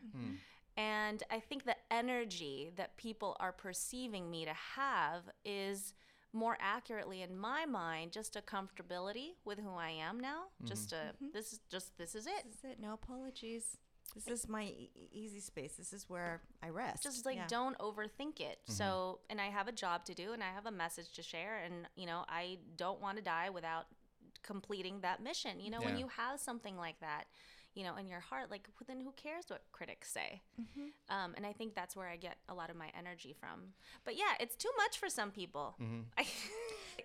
And 0.78 1.22
I 1.30 1.40
think 1.40 1.66
the 1.66 1.76
energy 1.92 2.72
that 2.78 2.96
people 2.98 3.36
are 3.40 3.52
perceiving 3.52 4.32
me 4.32 4.46
to 4.46 4.54
have 4.76 5.24
is 5.44 5.94
more 6.34 6.58
accurately 6.62 7.22
in 7.22 7.36
my 7.38 7.66
mind 7.66 8.12
just 8.12 8.36
a 8.36 8.42
comfortability 8.42 9.32
with 9.46 9.60
who 9.60 9.74
I 9.76 9.90
am 9.90 10.20
now. 10.20 10.44
Mm-hmm. 10.56 10.68
Just 10.68 10.92
a 10.94 10.96
mm-hmm. 10.96 11.28
this 11.34 11.54
is 11.54 11.60
just 11.70 11.98
this 11.98 12.16
is 12.16 12.28
it. 12.28 12.44
This 12.46 12.58
is 12.64 12.72
it. 12.72 12.80
No 12.80 12.94
apologies. 12.94 13.78
This 14.14 14.28
is 14.28 14.50
my 14.50 14.64
e- 14.64 14.90
easy 15.14 15.40
space. 15.40 15.74
This 15.78 15.94
is 15.94 16.10
where 16.10 16.42
I 16.62 16.70
rest. 16.70 17.04
just 17.04 17.26
like 17.26 17.38
Yeah. 17.38 17.48
don't 17.48 17.78
overthink 17.78 18.40
it 18.42 18.60
mm-hmm. 18.64 18.74
so 18.74 19.20
and 19.30 19.40
i 19.40 19.46
have 19.46 19.68
a 19.68 19.72
job 19.72 20.04
to 20.06 20.14
do 20.14 20.34
and 20.34 20.44
i 20.44 20.52
have 20.54 20.66
a 20.66 20.72
message 20.72 21.14
to 21.14 21.24
share 21.24 21.58
and 21.64 21.88
you 21.96 22.06
know 22.06 22.26
i 22.28 22.58
don't 22.76 23.02
want 23.02 23.18
to 23.18 23.24
die 23.24 23.50
without 23.50 23.86
completing 24.44 25.02
that 25.02 25.22
mission 25.24 25.60
you 25.60 25.70
know 25.70 25.80
when 25.82 25.98
you 25.98 26.08
have 26.10 26.40
something 26.40 26.76
like 26.78 27.00
that 27.00 27.26
you 27.74 27.84
know 27.84 27.96
in 27.96 28.08
your 28.08 28.20
heart 28.20 28.52
like 28.52 28.68
well, 28.80 28.86
then 28.88 29.00
who 29.00 29.12
cares 29.14 29.46
what 29.48 29.62
critics 29.72 30.12
say? 30.12 30.42
Um, 31.10 31.34
and 31.36 31.46
i 31.46 31.54
think 31.54 31.74
that's 31.76 31.96
where 31.96 32.08
i 32.08 32.16
get 32.18 32.38
a 32.50 32.54
lot 32.54 32.70
of 32.70 32.76
my 32.76 32.90
energy 32.98 33.34
from. 33.40 33.74
But 34.06 34.16
yeah 34.16 34.34
it's 34.40 34.56
too 34.56 34.72
much 34.78 34.98
for 34.98 35.10
some 35.10 35.32
people. 35.32 35.76
I, 36.18 36.26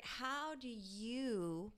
How 0.03 0.55
do 0.55 0.69
you 0.69 1.73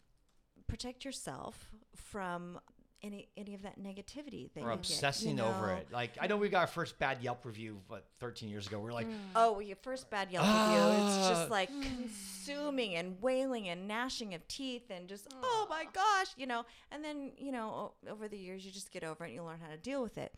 protect 0.67 1.05
yourself 1.05 1.71
from 1.95 2.59
any 3.03 3.29
any 3.37 3.55
of 3.55 3.63
that 3.63 3.81
negativity 3.81 4.53
that 4.55 4.63
We're 4.63 4.71
you 4.71 4.75
obsessing 4.75 5.37
get, 5.37 5.45
you 5.45 5.51
over 5.51 5.67
know? 5.69 5.73
it. 5.75 5.89
Like 5.93 6.19
I 6.21 6.27
know 6.27 6.37
we 6.37 6.49
got 6.49 6.61
our 6.61 6.67
first 6.67 6.99
bad 6.99 7.23
Yelp 7.23 7.45
review, 7.45 7.79
what 7.89 8.05
13 8.19 8.49
years 8.49 8.67
ago. 8.67 8.79
We're 8.81 8.93
like, 8.93 9.09
mm. 9.09 9.15
Oh, 9.37 9.61
your 9.61 9.77
first 9.77 10.11
bad 10.11 10.31
Yelp 10.31 10.45
review. 10.45 11.07
It's 11.07 11.17
Ah. 11.17 11.29
just 11.31 11.51
like 11.51 11.71
mm. 11.71 11.83
consuming 11.83 12.95
and 12.97 13.21
wailing 13.21 13.69
and 13.69 13.87
gnashing 13.87 14.35
of 14.35 14.47
teeth 14.49 14.91
and 14.91 15.09
just 15.09 15.29
oh 15.43 15.67
my 15.71 15.85
gosh, 15.93 16.29
you 16.37 16.47
know. 16.47 16.65
And 16.91 17.05
then 17.05 17.33
you 17.37 17.53
know 17.53 17.93
over 18.09 18.29
the 18.29 18.39
years 18.39 18.65
you 18.65 18.73
just 18.73 18.91
get 18.91 19.05
over 19.05 19.25
it. 19.25 19.29
and 19.29 19.35
You 19.35 19.43
learn 19.45 19.61
how 19.61 19.71
to 19.71 19.77
deal 19.79 20.03
with 20.03 20.19
it. 20.19 20.35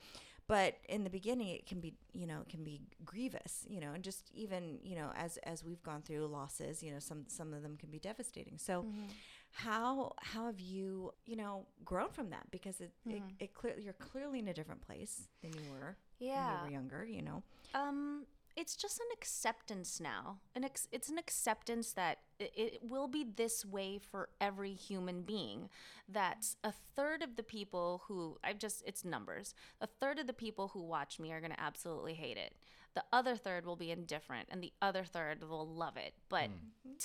But 0.46 0.79
in 0.88 1.05
the 1.05 1.11
beginning, 1.11 1.49
it 1.49 1.64
can 1.66 1.79
be 1.81 1.94
you 2.12 2.27
know 2.27 2.40
it 2.40 2.49
can 2.49 2.64
be 2.64 2.81
grievous, 3.05 3.64
you 3.68 3.81
know, 3.81 3.92
and 3.92 4.03
just 4.03 4.31
even 4.35 4.79
you 4.83 4.96
know 4.96 5.12
as 5.16 5.37
as 5.38 5.64
we've 5.64 5.83
gone 5.83 6.03
through 6.03 6.27
losses, 6.27 6.83
you 6.83 6.92
know, 6.92 6.99
some 6.99 7.25
some 7.29 7.55
of 7.55 7.62
them 7.62 7.77
can 7.77 7.90
be 7.90 7.99
devastating. 7.99 8.59
So. 8.59 8.83
Mm-hmm. 8.83 9.07
How 9.53 10.13
how 10.21 10.47
have 10.47 10.61
you 10.61 11.13
you 11.27 11.37
know 11.37 11.67
grown 11.85 12.11
from 12.11 12.31
that 12.31 12.51
because 12.51 12.81
it 12.81 12.93
it, 13.07 13.23
it 13.39 13.55
clearly 13.55 13.83
you're 13.83 13.93
clearly 13.95 14.39
in 14.39 14.49
a 14.49 14.55
different 14.55 14.81
place 14.81 15.29
than 15.43 15.53
you 15.53 15.71
were 15.71 15.97
when 16.19 16.29
Yeah. 16.31 16.59
you 16.59 16.65
were 16.67 16.71
younger 16.71 17.05
you 17.05 17.23
know 17.23 17.43
Um, 17.75 18.27
it's 18.57 18.75
just 18.77 18.99
an 18.99 19.07
acceptance 19.13 20.01
now. 20.01 20.39
An 20.57 20.65
ex- 20.65 20.89
it's 20.91 21.09
an 21.09 21.19
acceptance 21.19 21.93
that 21.93 22.19
it, 22.39 22.53
it 22.57 22.79
will 22.83 23.07
be 23.09 23.25
this 23.25 23.65
way 23.65 23.99
for 23.99 24.29
every 24.41 24.73
human 24.75 25.23
being. 25.23 25.69
That 26.09 26.57
a 26.65 26.73
third 26.97 27.23
of 27.23 27.37
the 27.37 27.43
people 27.45 28.03
who 28.09 28.39
I've 28.43 28.59
just 28.59 28.83
it's 28.87 29.05
numbers. 29.05 29.55
A 29.81 29.87
third 29.87 30.19
of 30.19 30.27
the 30.27 30.33
people 30.33 30.69
who 30.69 30.83
watch 30.83 31.19
me 31.21 31.33
are 31.33 31.41
going 31.41 31.53
to 31.53 31.61
absolutely 31.61 32.15
hate 32.15 32.37
it. 32.37 32.55
The 32.94 33.05
other 33.12 33.37
third 33.37 33.66
will 33.66 33.76
be 33.76 33.92
indifferent, 33.92 34.48
and 34.50 34.61
the 34.61 34.72
other 34.83 35.05
third 35.05 35.48
will 35.48 35.66
love 35.66 35.96
it. 35.96 36.12
But 36.29 36.50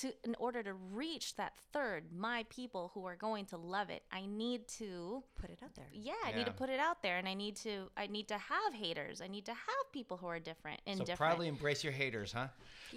to 0.01 0.11
in 0.23 0.35
order 0.39 0.63
to 0.63 0.73
reach 0.73 1.35
that 1.35 1.53
third, 1.71 2.05
my 2.11 2.45
people 2.49 2.91
who 2.95 3.05
are 3.05 3.15
going 3.15 3.45
to 3.47 3.57
love 3.57 3.89
it, 3.91 4.01
I 4.11 4.25
need 4.25 4.67
to 4.79 5.23
put 5.39 5.51
it 5.51 5.59
out 5.63 5.75
there 5.75 5.85
yeah, 5.91 6.13
I 6.25 6.31
need 6.31 6.45
to 6.47 6.51
put 6.51 6.69
it 6.69 6.79
out 6.79 7.01
there, 7.03 7.17
and 7.17 7.27
I 7.27 7.33
need 7.35 7.55
to 7.57 7.89
I 7.95 8.07
need 8.07 8.27
to 8.29 8.37
have 8.37 8.73
haters. 8.73 9.21
I 9.21 9.27
need 9.27 9.45
to 9.45 9.53
have 9.53 9.91
people 9.93 10.17
who 10.17 10.27
are 10.27 10.39
different, 10.39 10.79
so 10.85 10.91
indifferent. 10.91 11.17
proudly 11.19 11.47
embrace 11.47 11.83
your 11.83 11.93
haters, 11.93 12.31
huh? 12.31 12.47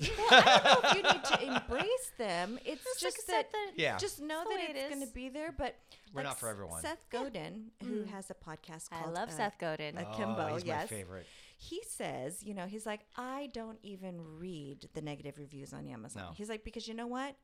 well, 0.01 0.11
I 0.31 0.61
don't 0.65 0.83
know 0.83 0.89
if 0.91 0.97
you 0.97 1.03
need 1.03 1.25
to 1.25 1.57
embrace 1.63 2.13
them. 2.17 2.59
It's 2.69 2.85
Just 3.01 3.17
just 3.17 3.27
that, 3.29 3.51
that 3.51 3.73
Yeah. 3.77 3.97
just 3.97 4.21
know 4.21 4.45
the 4.45 4.51
that 4.51 4.59
way 4.59 4.67
it 4.71 4.77
it's 4.77 4.95
going 4.95 5.07
to 5.07 5.13
be 5.13 5.29
there. 5.29 5.53
But 5.57 5.77
We're 6.13 6.21
like 6.21 6.31
not 6.31 6.41
for 6.41 6.49
everyone. 6.49 6.83
Seth 6.83 7.05
Godin, 7.11 7.71
who 7.83 8.05
has 8.05 8.31
a 8.31 8.35
podcast 8.35 8.91
called 8.91 9.07
I 9.17 9.21
love 9.21 9.29
uh, 9.31 9.33
Seth 9.33 9.59
Godin. 9.59 9.97
Akimbo, 9.97 10.49
oh, 10.51 10.55
he's 10.55 10.65
my 10.65 10.73
yes. 10.73 10.89
favorite. 10.89 11.27
He 11.61 11.83
says, 11.89 12.45
you 12.45 12.55
know, 12.55 12.67
he's 12.67 12.87
like, 12.87 13.01
I 13.17 13.49
don't 13.53 13.79
even 13.83 14.21
read 14.39 14.89
the 14.95 15.03
negative 15.03 15.39
reviews 15.39 15.73
on 15.73 15.89
Amazon. 15.89 16.23
No. 16.29 16.31
He's 16.37 16.49
like, 16.49 16.63
because 16.63 16.87
you 16.87 16.95
know 16.95 17.09
what? 17.09 17.35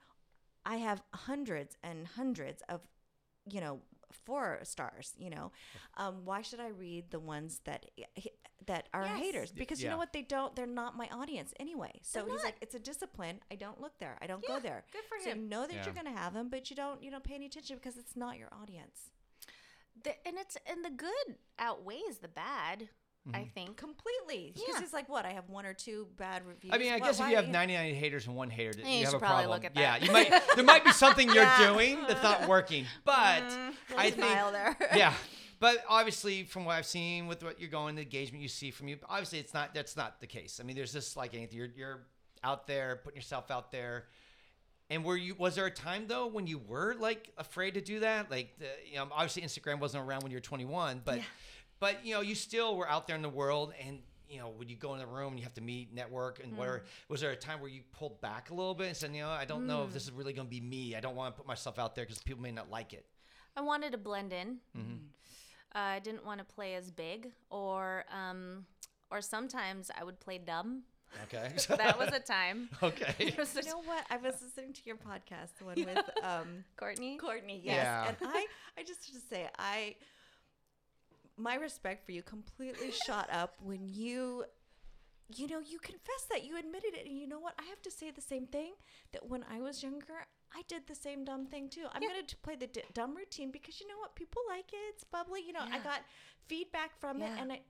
I 0.65 0.77
have 0.77 1.03
hundreds 1.13 1.77
and 1.83 2.07
hundreds 2.07 2.63
of, 2.69 2.81
you 3.51 3.61
know, 3.61 3.81
four 4.25 4.61
stars. 4.63 5.13
You 5.19 5.31
know, 5.31 5.51
um, 5.97 6.25
why 6.25 6.43
should 6.43 6.61
I 6.61 6.69
read 6.69 7.11
the 7.11 7.19
ones 7.19 7.61
that 7.65 7.87
that 8.67 8.89
are 8.95 9.05
Yes. 9.05 9.19
haters? 9.19 9.53
Because 9.53 9.83
you 9.83 9.91
know 9.91 9.99
what? 9.99 10.13
They 10.13 10.23
don't. 10.23 10.55
They're 10.55 10.65
not 10.67 10.97
my 10.97 11.09
audience 11.09 11.53
anyway. 11.59 11.91
So 12.03 12.25
he's 12.25 12.45
like, 12.45 12.55
it's 12.63 12.77
a 12.77 12.79
discipline. 12.79 13.41
I 13.51 13.57
don't 13.57 13.81
look 13.81 13.99
there. 13.99 14.17
I 14.23 14.29
don't 14.29 14.47
go 14.47 14.61
there. 14.61 14.85
good 14.93 15.03
for 15.09 15.19
so 15.25 15.31
him. 15.31 15.43
you 15.43 15.49
know 15.49 15.67
that 15.67 15.75
Yeah. 15.75 15.85
you're 15.85 15.93
going 15.93 16.07
to 16.07 16.13
have 16.23 16.35
them, 16.35 16.49
but 16.51 16.71
you 16.71 16.77
don't. 16.77 17.03
You 17.03 17.11
don't 17.11 17.25
pay 17.25 17.35
any 17.35 17.47
attention 17.47 17.77
because 17.79 17.97
it's 17.99 18.15
not 18.17 18.39
your 18.39 18.49
audience. 18.53 19.11
The- 20.05 20.25
and 20.27 20.39
it's 20.39 20.57
and 20.67 20.85
the 20.85 20.91
good 20.91 21.37
outweighs 21.59 22.19
the 22.23 22.29
bad. 22.29 22.89
I 23.33 23.39
mm-hmm. 23.39 23.49
think. 23.55 23.77
Completely. 23.77 24.53
Because 24.55 24.69
Yeah. 24.69 24.81
he's 24.81 24.93
like, 24.93 25.09
what? 25.09 25.25
I 25.25 25.33
have 25.33 25.49
one 25.49 25.65
or 25.65 25.73
two 25.73 26.09
bad 26.19 26.47
reviews. 26.47 26.75
I 26.75 26.79
mean, 26.79 26.93
I 26.93 26.99
guess 26.99 27.21
if 27.21 27.29
you 27.29 27.37
have 27.37 27.49
99 27.49 27.95
haters 27.95 28.27
and 28.27 28.37
one 28.37 28.51
hater, 28.51 28.79
you 28.79 28.87
you, 28.87 29.05
have 29.07 29.15
a 29.15 29.19
problem. 29.19 29.63
Yeah, 29.75 29.97
you 29.97 30.13
might. 30.13 30.31
There 30.55 30.65
might 30.65 30.85
be 30.85 30.93
something 30.93 31.29
you're 31.29 31.37
Yeah. 31.45 31.73
doing 31.73 31.99
that's 32.07 32.23
not 32.23 32.49
working, 32.49 32.85
but 33.05 33.43
mm-hmm. 33.43 33.99
I 33.99 34.11
think 34.11 34.53
there. 34.53 34.77
yeah. 34.95 35.15
But 35.59 35.83
obviously, 35.89 36.45
from 36.45 36.67
what 36.67 36.75
I've 36.75 36.85
seen 36.85 37.27
with 37.27 37.43
what 37.43 37.59
you're 37.59 37.71
going, 37.71 37.95
the 37.95 38.03
engagement 38.03 38.43
you 38.43 38.49
see 38.49 38.71
from 38.71 38.89
you, 38.89 38.99
obviously 39.09 39.39
it's 39.39 39.55
not. 39.55 39.73
That's 39.73 39.97
not 39.97 40.21
the 40.21 40.27
case. 40.27 40.61
I 40.61 40.65
mean, 40.67 40.77
there's 40.77 40.93
just 40.93 41.17
like 41.17 41.35
anything. 41.35 41.57
You're 41.57 41.71
you're 41.75 42.01
out 42.43 42.67
there, 42.67 43.01
putting 43.03 43.17
yourself 43.17 43.51
out 43.51 43.73
there. 43.73 44.05
And 44.91 45.03
were 45.03 45.17
you? 45.17 45.35
Was 45.39 45.55
there 45.55 45.65
a 45.65 45.71
time 45.71 46.07
though 46.07 46.27
when 46.27 46.47
you 46.47 46.59
were 46.59 46.95
like 46.99 47.33
afraid 47.39 47.75
to 47.75 47.81
do 47.81 48.01
that? 48.01 48.31
Like, 48.31 48.59
the, 48.59 48.67
you 48.87 48.97
know, 48.97 49.09
obviously 49.11 49.43
Instagram 49.43 49.81
wasn't 49.81 50.07
around 50.07 50.23
when 50.23 50.31
you 50.31 50.37
were 50.37 50.43
21, 50.43 51.01
but, 51.05 51.21
but 51.85 52.07
you 52.07 52.15
know, 52.15 52.23
you 52.23 52.35
still 52.35 52.79
were 52.79 52.89
out 52.89 53.07
there 53.07 53.15
in 53.15 53.21
the 53.21 53.29
world, 53.29 53.75
and 53.87 53.99
you 54.27 54.39
know, 54.39 54.49
when 54.57 54.71
you 54.71 54.77
go 54.77 54.95
in 54.95 55.01
the 55.01 55.07
room 55.07 55.29
and 55.33 55.39
you 55.39 55.45
have 55.45 55.53
to 55.53 55.61
meet, 55.61 55.93
network, 55.95 56.41
and 56.43 56.57
where 56.57 56.85
was 57.11 57.21
there 57.21 57.31
a 57.31 57.37
time 57.37 57.61
where 57.61 57.69
you 57.69 57.83
pulled 57.93 58.19
back 58.23 58.49
a 58.49 58.55
little 58.55 58.75
bit 58.75 58.87
and 58.89 58.97
said, 58.97 59.15
you 59.15 59.21
know, 59.21 59.29
I 59.29 59.45
don't 59.45 59.67
know 59.67 59.85
if 59.85 59.93
this 59.93 60.05
is 60.05 60.13
really 60.13 60.33
going 60.33 60.47
to 60.47 60.51
be 60.51 60.63
me. 60.63 60.97
I 60.97 61.01
don't 61.01 61.15
want 61.15 61.35
to 61.35 61.39
put 61.39 61.47
myself 61.47 61.79
out 61.79 61.95
there 61.95 62.07
because 62.07 62.23
people 62.23 62.43
may 62.43 62.51
not 62.51 62.71
like 62.71 62.95
it. 62.95 63.05
I 63.55 63.61
wanted 63.61 63.93
to 63.93 63.99
blend 63.99 64.33
in. 64.33 64.57
Mm-hmm. 64.77 64.95
Uh, 65.75 65.79
I 65.79 65.99
didn't 65.99 66.25
want 66.25 66.39
to 66.39 66.45
play 66.45 66.75
as 66.75 66.91
big, 66.91 67.33
or 67.51 68.07
um, 68.11 68.65
or 69.11 69.21
sometimes 69.21 69.91
I 69.95 70.05
would 70.05 70.21
play 70.21 70.39
dumb. 70.39 70.85
Okay. 71.25 71.53
That 71.77 71.99
was 71.99 72.13
a 72.13 72.21
time. 72.21 72.69
okay. 72.83 73.15
There 73.19 73.47
You 73.63 73.71
know 73.71 73.83
what? 73.85 74.05
I 74.11 74.17
was 74.17 74.35
listening 74.43 74.73
to 74.73 74.81
your 74.85 74.97
podcast, 74.97 75.59
the 75.59 75.65
one 75.67 75.77
with 75.77 76.11
um, 76.23 76.65
Courtney. 76.77 77.17
Courtney. 77.19 77.61
Yes, 77.63 77.77
Yeah. 77.77 78.09
and 78.09 78.17
I, 78.23 78.47
I 78.79 78.83
just 78.83 79.05
have 79.07 79.15
to 79.21 79.27
say, 79.29 79.49
I, 79.59 79.97
my 81.37 81.55
respect 81.57 82.05
for 82.07 82.13
you 82.13 82.23
completely 82.23 82.91
shot 83.07 83.29
up 83.33 83.57
when 83.63 83.89
you, 83.89 84.45
you 85.35 85.49
know, 85.49 85.59
you 85.61 85.79
confessed 85.79 86.29
that 86.31 86.45
you 86.45 86.57
admitted 86.59 86.95
it, 86.95 87.07
and 87.07 87.19
you 87.19 87.27
know 87.27 87.41
what? 87.41 87.55
I 87.59 87.65
have 87.65 87.83
to 87.83 87.91
say 87.91 88.11
the 88.11 88.21
same 88.21 88.47
thing. 88.47 88.73
That 89.13 89.29
when 89.29 89.45
I 89.51 89.61
was 89.61 89.83
younger, 89.83 90.27
I 90.55 90.63
did 90.69 90.87
the 90.87 90.95
same 90.95 91.25
dumb 91.25 91.47
thing 91.47 91.69
too. 91.69 91.87
I'm 91.93 92.03
gonna 92.03 92.23
play 92.43 92.57
the 92.57 92.67
d- 92.69 92.83
dumb 92.93 93.17
routine 93.17 93.51
because 93.51 93.81
you 93.81 93.89
know 93.89 93.99
what? 93.99 94.15
People 94.15 94.43
like 94.49 94.73
it. 94.73 94.77
It's 94.91 95.05
bubbly. 95.05 95.41
You 95.47 95.53
know, 95.53 95.65
I 95.73 95.79
got 95.79 96.03
feedback 96.47 96.99
from 97.01 97.23
it, 97.23 97.31
and 97.41 97.53
I. 97.53 97.61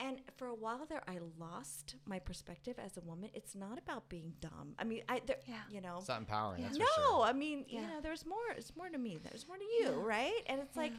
And 0.00 0.20
for 0.36 0.48
a 0.48 0.54
while 0.56 0.86
there, 0.88 1.04
I 1.06 1.18
lost 1.38 1.94
my 2.04 2.18
perspective 2.18 2.74
as 2.84 2.96
a 2.96 3.00
woman. 3.02 3.30
It's 3.32 3.54
not 3.54 3.78
about 3.78 4.08
being 4.08 4.32
dumb. 4.40 4.74
I 4.76 4.82
mean, 4.82 5.02
I, 5.08 5.20
there, 5.24 5.36
Yeah. 5.46 5.54
you 5.70 5.80
know, 5.80 5.98
It's 5.98 6.08
not 6.08 6.18
empowering. 6.18 6.64
That's 6.64 6.76
no, 6.76 6.84
for 6.84 7.00
sure. 7.00 7.20
I 7.22 7.32
mean, 7.32 7.64
you 7.68 7.80
know, 7.80 8.00
there's 8.02 8.26
more. 8.26 8.40
It's 8.56 8.74
more 8.76 8.88
to 8.88 8.98
me. 8.98 9.20
There's 9.22 9.46
more 9.46 9.56
to 9.56 9.64
you, 9.64 9.92
right? 9.92 10.34
And 10.48 10.60
it's 10.60 10.76
like, 10.76 10.92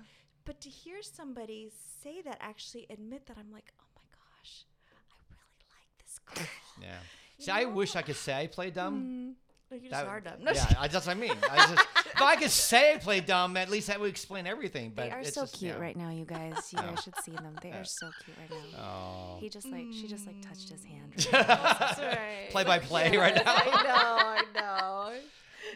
but 0.46 0.62
to 0.62 0.70
hear 0.70 1.02
somebody 1.02 1.70
say 2.04 2.22
that, 2.22 2.38
actually 2.42 2.86
admit 2.90 3.26
that, 3.28 3.38
I'm 3.38 3.52
like, 3.52 3.72
oh 3.80 3.88
my 3.96 4.02
gosh, 4.12 4.64
I 4.90 4.98
really 5.40 5.66
like 5.72 5.98
this 6.04 6.20
girl. 6.20 6.48
Yeah. 6.82 6.98
See, 7.40 7.52
I 7.52 7.66
wish 7.66 7.96
I 7.96 8.02
could 8.02 8.16
say 8.16 8.34
I 8.34 8.48
play 8.48 8.70
dumb, 8.70 8.96
mm-hmm. 8.96 9.32
You 9.72 9.90
just 9.90 9.92
That- 9.92 10.06
are 10.08 10.20
dumb. 10.22 10.36
No, 10.42 10.52
yeah, 10.52 10.74
I, 10.80 10.88
that's 10.88 11.08
what 11.08 11.18
I 11.18 11.20
mean. 11.20 11.36
I 11.52 11.58
just, 11.58 11.88
if 12.06 12.22
I 12.22 12.36
could 12.36 12.52
say 12.52 12.94
I 12.94 12.98
play 12.98 13.20
dumb, 13.20 13.58
at 13.58 13.70
least 13.70 13.88
that 13.88 14.00
would 14.00 14.10
explain 14.10 14.46
everything. 14.48 14.94
But 14.96 15.06
They 15.06 15.12
are 15.12 15.20
it's 15.20 15.34
so 15.34 15.42
just, 15.42 15.58
cute 15.58 15.74
yeah. 15.74 15.82
right 15.82 15.98
now, 15.98 16.12
you 16.12 16.24
guys. 16.24 16.72
You 16.72 16.80
guys 16.80 17.04
should 17.04 17.16
see 17.24 17.32
them. 17.32 17.58
They 17.62 17.72
are 17.72 17.84
so 17.84 18.10
cute 18.24 18.38
right 18.38 18.50
now. 18.74 18.80
Oh. 18.80 19.38
He 19.40 19.50
just 19.50 19.68
like 19.68 19.88
she 19.92 20.08
just 20.08 20.28
like 20.28 20.42
touched 20.42 20.70
his 20.70 20.84
hand. 20.86 21.14
That's 21.32 22.00
right. 22.00 22.48
Play 22.52 22.64
by 22.64 22.80
play 22.80 23.18
right 23.18 23.36
now. 23.36 23.42
I 23.46 23.84
know, 23.84 24.62
I 24.62 25.12
know. 25.12 25.14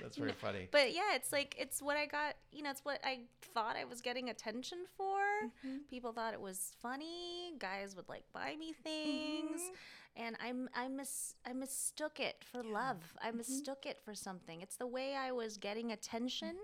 That's 0.01 0.17
very 0.17 0.31
funny. 0.31 0.67
But 0.71 0.93
yeah, 0.93 1.15
it's 1.15 1.31
like 1.31 1.55
it's 1.57 1.81
what 1.81 1.97
I 1.97 2.05
got. 2.05 2.35
You 2.51 2.63
know, 2.63 2.71
it's 2.71 2.83
what 2.83 2.99
I 3.03 3.21
thought 3.53 3.75
I 3.75 3.85
was 3.85 4.01
getting 4.01 4.29
attention 4.29 4.79
for. 4.97 5.17
Mm-hmm. 5.45 5.77
People 5.89 6.11
thought 6.11 6.33
it 6.33 6.41
was 6.41 6.71
funny. 6.81 7.53
Guys 7.59 7.95
would 7.95 8.09
like 8.09 8.23
buy 8.33 8.55
me 8.59 8.73
things, 8.73 9.61
mm-hmm. 9.61 10.23
and 10.23 10.37
I'm 10.43 10.69
I 10.75 10.87
mis 10.87 11.35
I 11.45 11.53
mistook 11.53 12.19
it 12.19 12.43
for 12.51 12.63
love. 12.63 13.03
I 13.21 13.27
mm-hmm. 13.27 13.37
mistook 13.37 13.85
it 13.85 13.99
for 14.03 14.15
something. 14.15 14.61
It's 14.61 14.77
the 14.77 14.87
way 14.87 15.15
I 15.15 15.31
was 15.31 15.57
getting 15.57 15.91
attention. 15.91 16.55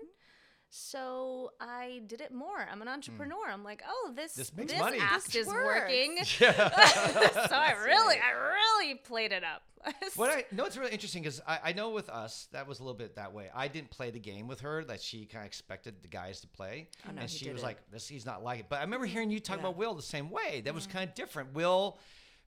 So 0.70 1.52
I 1.60 2.02
did 2.06 2.20
it 2.20 2.32
more. 2.32 2.66
I'm 2.70 2.82
an 2.82 2.88
hmm. 2.88 2.94
entrepreneur. 2.94 3.48
I'm 3.48 3.64
like, 3.64 3.82
oh, 3.88 4.12
this 4.14 4.34
This 4.34 4.50
this, 4.50 4.56
makes 4.56 4.78
money. 4.78 4.98
act 5.00 5.26
This 5.26 5.36
is 5.36 5.46
works. 5.46 5.64
working. 5.64 6.18
so 6.24 6.44
I 6.46 7.74
really, 7.84 8.16
I 8.16 8.32
really 8.32 8.94
played 8.96 9.32
it 9.32 9.44
up. 9.44 9.62
What 10.16 10.30
I 10.30 10.44
know 10.50 10.64
it's 10.64 10.76
really 10.76 10.90
interesting 10.90 11.22
because 11.22 11.40
I, 11.46 11.58
I 11.64 11.72
know 11.72 11.90
with 11.90 12.08
us 12.08 12.48
that 12.52 12.66
was 12.66 12.80
a 12.80 12.82
little 12.82 12.96
bit 12.98 13.14
that 13.16 13.32
way. 13.32 13.50
I 13.54 13.68
didn't 13.68 13.90
play 13.90 14.10
the 14.10 14.18
game 14.18 14.48
with 14.48 14.60
her 14.60 14.82
that 14.84 15.00
she 15.00 15.26
kind 15.26 15.42
of 15.42 15.46
expected 15.46 15.94
the 16.02 16.08
guys 16.08 16.40
to 16.40 16.48
play, 16.48 16.88
Oh, 17.08 17.12
no, 17.12 17.20
and 17.20 17.30
she 17.30 17.50
was 17.50 17.60
didn't. 17.60 17.62
like, 17.62 17.90
"This 17.92 18.08
he's 18.08 18.26
not 18.26 18.42
like 18.42 18.60
it." 18.60 18.66
But 18.68 18.80
I 18.80 18.82
remember 18.82 19.06
hearing 19.06 19.30
you 19.30 19.38
talk 19.38 19.58
Yeah. 19.58 19.60
about 19.60 19.76
Will 19.76 19.94
the 19.94 20.02
same 20.02 20.30
way. 20.30 20.62
That 20.64 20.74
was 20.74 20.84
mm-hmm. 20.84 20.98
kind 20.98 21.08
of 21.08 21.14
different. 21.14 21.54
Will 21.54 21.98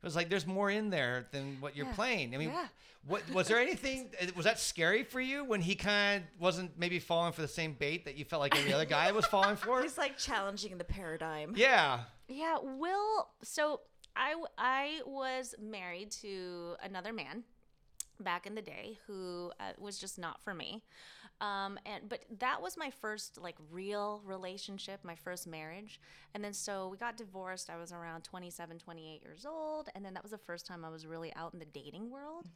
it 0.02 0.06
was 0.06 0.16
like 0.16 0.30
there's 0.30 0.48
more 0.48 0.70
in 0.70 0.90
there 0.90 1.28
than 1.32 1.58
what 1.60 1.76
you're 1.76 1.86
Yeah. 1.88 1.94
playing. 1.94 2.34
I 2.36 2.38
mean, 2.38 2.50
Yeah. 2.50 2.68
what 3.06 3.30
was 3.32 3.48
there 3.48 3.60
anything? 3.60 4.10
Was 4.36 4.46
that 4.46 4.60
scary 4.60 5.04
for 5.04 5.20
you 5.22 5.44
when 5.44 5.62
he 5.62 5.76
kind 5.76 6.24
of 6.24 6.42
wasn't 6.42 6.78
maybe 6.78 7.00
falling 7.00 7.32
for 7.34 7.42
the 7.42 7.48
same 7.48 7.74
bait 7.74 8.06
that 8.06 8.16
you 8.16 8.26
felt 8.26 8.40
like 8.42 8.56
every 8.58 8.74
other 8.74 8.86
guy 8.86 9.12
was 9.12 9.26
falling 9.26 9.56
for? 9.56 9.82
He's 9.84 9.98
like 9.98 10.18
challenging 10.18 10.78
the 10.78 10.84
paradigm. 10.84 11.54
yeah. 11.56 12.02
Yeah, 12.28 12.58
Will. 12.62 13.28
So 13.44 13.82
I 14.16 14.36
I 14.58 15.02
was 15.06 15.56
married 15.60 16.12
to 16.22 16.76
another 16.84 17.12
man 17.14 17.44
back 18.20 18.46
in 18.46 18.54
the 18.56 18.62
day 18.62 19.00
who 19.08 19.52
uh, 19.60 19.72
was 19.78 19.98
just 19.98 20.20
not 20.20 20.42
for 20.44 20.54
me. 20.54 20.84
Um, 21.42 21.80
and 21.86 22.10
but 22.10 22.26
that 22.40 22.62
was 22.62 22.76
my 22.78 22.90
first 22.90 23.38
like 23.42 23.56
real 23.72 24.22
relationship, 24.26 25.00
my 25.04 25.16
first 25.16 25.48
marriage. 25.48 26.02
And 26.34 26.44
then 26.44 26.54
so 26.54 26.90
we 26.90 26.98
got 26.98 27.16
divorced. 27.18 27.70
I 27.70 27.78
was 27.78 27.92
around 27.92 28.24
27, 28.24 28.78
28 28.78 29.22
years 29.24 29.46
old, 29.46 29.90
and 29.96 30.04
then 30.04 30.14
that 30.16 30.24
was 30.24 30.32
the 30.32 30.38
first 30.38 30.66
time 30.66 30.84
I 30.84 30.90
was 30.90 31.08
really 31.08 31.34
out 31.36 31.54
in 31.54 31.60
the 31.60 31.66
dating 31.66 32.10
world. 32.12 32.48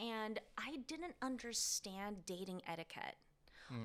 And 0.00 0.38
I 0.56 0.76
didn't 0.86 1.14
understand 1.22 2.24
dating 2.24 2.62
etiquette. 2.68 3.16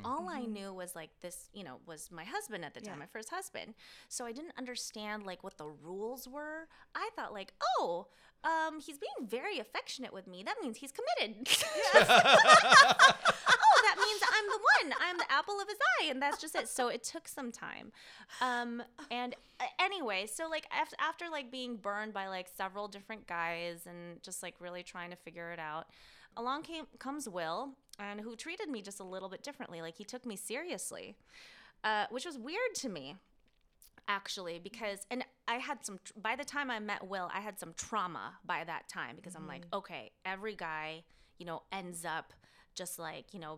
All 0.04 0.30
I 0.30 0.42
knew 0.46 0.74
was 0.74 0.96
like 0.96 1.10
this, 1.22 1.50
you 1.54 1.64
know, 1.64 1.78
was 1.86 2.10
my 2.12 2.24
husband 2.24 2.66
at 2.66 2.74
the 2.74 2.82
time, 2.82 2.96
Yeah. 2.96 3.00
my 3.00 3.06
first 3.06 3.30
husband. 3.30 3.74
So 4.10 4.26
I 4.26 4.32
didn't 4.32 4.54
understand 4.58 5.26
like 5.26 5.44
what 5.44 5.58
the 5.58 5.68
rules 5.68 6.28
were. 6.28 6.68
I 6.96 7.10
thought 7.16 7.34
like, 7.34 7.54
oh, 7.80 8.08
um, 8.44 8.80
he's 8.80 8.98
being 8.98 9.28
very 9.28 9.60
affectionate 9.60 10.14
with 10.14 10.28
me. 10.28 10.44
That 10.44 10.56
means 10.62 10.78
he's 10.78 10.92
committed. 10.92 11.48
oh, 11.96 13.82
that 13.84 13.98
means 13.98 14.22
I'm 14.24 14.46
the 14.48 14.60
one. 14.90 14.94
I'm 15.02 15.18
the 15.18 15.32
apple 15.32 15.60
of 15.62 15.68
his 15.68 15.78
eye, 16.00 16.10
and 16.10 16.22
that's 16.22 16.40
just 16.40 16.56
it. 16.56 16.70
So 16.70 16.88
it 16.90 17.04
took 17.04 17.28
some 17.28 17.52
time. 17.52 17.92
Um, 18.42 18.84
and 19.12 19.36
uh, 19.60 19.66
anyway, 19.80 20.28
so 20.32 20.48
like 20.50 20.68
after, 20.72 20.96
after 21.00 21.26
like 21.30 21.52
being 21.52 21.78
burned 21.78 22.14
by 22.14 22.28
like 22.28 22.48
several 22.56 22.88
different 22.88 23.28
guys 23.28 23.86
and 23.88 24.22
just 24.22 24.44
like 24.44 24.56
really 24.60 24.84
trying 24.84 25.10
to 25.12 25.16
figure 25.16 25.52
it 25.52 25.60
out, 25.60 25.88
along 26.38 26.64
came 26.64 26.86
comes 27.00 27.28
Will, 27.30 27.70
and 28.00 28.22
who 28.22 28.36
treated 28.36 28.70
me 28.70 28.82
just 28.82 29.00
a 29.00 29.04
little 29.04 29.30
bit 29.30 29.44
differently. 29.44 29.82
Like 29.82 29.96
he 29.96 30.04
took 30.04 30.26
me 30.26 30.36
seriously, 30.36 31.16
uh, 31.84 32.06
which 32.10 32.26
was 32.26 32.38
weird 32.38 32.76
to 32.76 32.90
me 32.90 33.16
actually 34.08 34.60
because 34.60 35.00
and 35.10 35.26
i 35.48 35.56
had 35.56 35.84
some 35.84 35.98
by 36.22 36.36
the 36.36 36.44
time 36.44 36.70
i 36.70 36.78
met 36.78 37.08
will 37.08 37.28
i 37.34 37.40
had 37.40 37.60
some 37.60 37.74
trauma 37.76 38.36
by 38.46 38.64
that 38.64 38.88
time 38.88 39.16
because 39.16 39.34
i'm 39.34 39.48
like 39.48 39.62
mm-hmm. 39.62 39.78
okay 39.78 40.12
every 40.24 40.54
guy 40.54 41.04
you 41.40 41.46
know 41.46 41.64
ends 41.72 42.06
up 42.06 42.32
just 42.76 43.00
like 43.00 43.34
you 43.34 43.40
know 43.40 43.58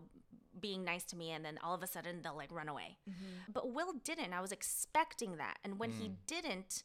being 0.59 0.83
nice 0.83 1.03
to 1.05 1.15
me 1.15 1.31
and 1.31 1.43
then 1.43 1.57
all 1.63 1.73
of 1.73 1.83
a 1.83 1.87
sudden 1.87 2.21
they'll 2.23 2.35
like 2.35 2.51
run 2.51 2.69
away. 2.69 2.97
Mm-hmm. 3.09 3.51
But 3.53 3.73
will 3.73 3.93
didn't. 4.03 4.33
I 4.33 4.41
was 4.41 4.51
expecting 4.51 5.37
that. 5.37 5.57
And 5.63 5.79
when 5.79 5.91
he 5.91 6.09
mm. 6.09 6.15
didn't 6.25 6.83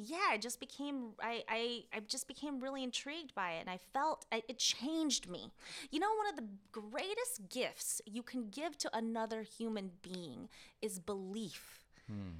yeah 0.00 0.28
i 0.30 0.38
just 0.38 0.60
became 0.60 1.08
I, 1.20 1.42
I 1.48 1.82
i 1.92 2.00
just 2.00 2.28
became 2.28 2.60
really 2.60 2.82
intrigued 2.84 3.34
by 3.34 3.52
it 3.52 3.60
and 3.62 3.68
i 3.70 3.78
felt 3.92 4.24
I, 4.30 4.42
it 4.48 4.58
changed 4.58 5.28
me 5.28 5.50
you 5.90 5.98
know 5.98 6.08
one 6.16 6.28
of 6.28 6.36
the 6.36 6.46
greatest 6.70 7.48
gifts 7.50 8.00
you 8.06 8.22
can 8.22 8.48
give 8.50 8.78
to 8.78 8.96
another 8.96 9.42
human 9.42 9.90
being 10.00 10.48
is 10.80 10.98
belief 11.00 11.84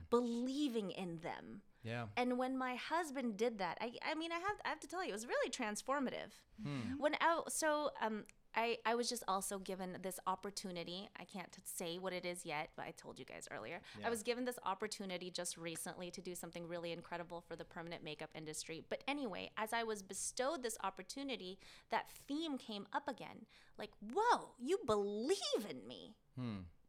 believing 0.08 0.90
in 0.92 1.18
them 1.20 1.60
Yeah. 1.84 2.06
and 2.16 2.38
when 2.38 2.56
my 2.56 2.74
husband 2.76 3.36
did 3.36 3.58
that, 3.58 3.76
I, 3.80 3.92
I 4.10 4.14
mean, 4.14 4.32
I 4.32 4.36
have, 4.46 4.56
I 4.64 4.68
have 4.70 4.80
to 4.80 4.88
tell 4.88 5.02
you, 5.04 5.10
it 5.10 5.12
was 5.20 5.26
really 5.26 5.50
transformative. 5.50 6.32
When 6.98 7.14
I, 7.20 7.40
so, 7.48 7.90
um, 8.00 8.24
I, 8.58 8.78
I 8.84 8.96
was 8.96 9.08
just 9.08 9.22
also 9.28 9.60
given 9.60 9.96
this 10.02 10.18
opportunity. 10.26 11.08
I 11.16 11.22
can't 11.22 11.56
say 11.62 11.98
what 11.98 12.12
it 12.12 12.26
is 12.26 12.44
yet, 12.44 12.70
but 12.74 12.86
I 12.86 12.92
told 12.96 13.16
you 13.20 13.24
guys 13.24 13.46
earlier. 13.56 13.80
I 14.04 14.10
was 14.10 14.24
given 14.24 14.44
this 14.44 14.58
opportunity 14.66 15.30
just 15.30 15.56
recently 15.56 16.10
to 16.10 16.20
do 16.20 16.34
something 16.34 16.66
really 16.66 16.90
incredible 16.90 17.40
for 17.40 17.54
the 17.54 17.64
permanent 17.64 18.02
makeup 18.02 18.30
industry. 18.34 18.82
But 18.88 19.04
anyway, 19.06 19.52
as 19.56 19.72
I 19.72 19.84
was 19.84 20.02
bestowed 20.02 20.64
this 20.64 20.76
opportunity, 20.82 21.60
that 21.90 22.10
theme 22.26 22.58
came 22.58 22.88
up 22.92 23.06
again. 23.06 23.46
Like, 23.78 23.90
whoa, 24.12 24.50
you 24.58 24.78
believe 24.84 25.38
in 25.70 25.86
me. 25.86 26.16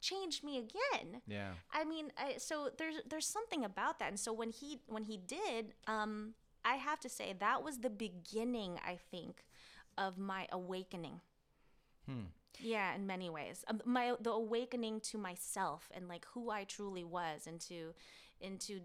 Changed 0.01 0.43
me 0.43 0.57
again. 0.57 1.21
Yeah. 1.27 1.51
I 1.71 1.83
mean, 1.83 2.11
I, 2.17 2.37
so 2.37 2.69
there's 2.79 2.95
there's 3.07 3.27
something 3.27 3.63
about 3.63 3.99
that, 3.99 4.07
and 4.07 4.19
so 4.19 4.33
when 4.33 4.49
he 4.49 4.79
when 4.87 5.03
he 5.03 5.17
did, 5.17 5.73
um, 5.87 6.33
I 6.65 6.75
have 6.75 6.99
to 7.01 7.09
say 7.09 7.35
that 7.37 7.63
was 7.63 7.79
the 7.79 7.89
beginning, 7.89 8.79
I 8.83 8.97
think, 9.11 9.43
of 9.97 10.17
my 10.17 10.47
awakening. 10.51 11.19
Yeah, 12.61 12.93
in 12.95 13.07
many 13.07 13.29
ways, 13.29 13.63
um, 13.67 13.81
my 13.85 14.13
the 14.19 14.31
awakening 14.31 14.99
to 15.11 15.17
myself 15.17 15.89
and 15.93 16.07
like 16.09 16.25
who 16.33 16.49
I 16.49 16.65
truly 16.65 17.03
was, 17.03 17.47
into 17.47 17.93
into 18.41 18.81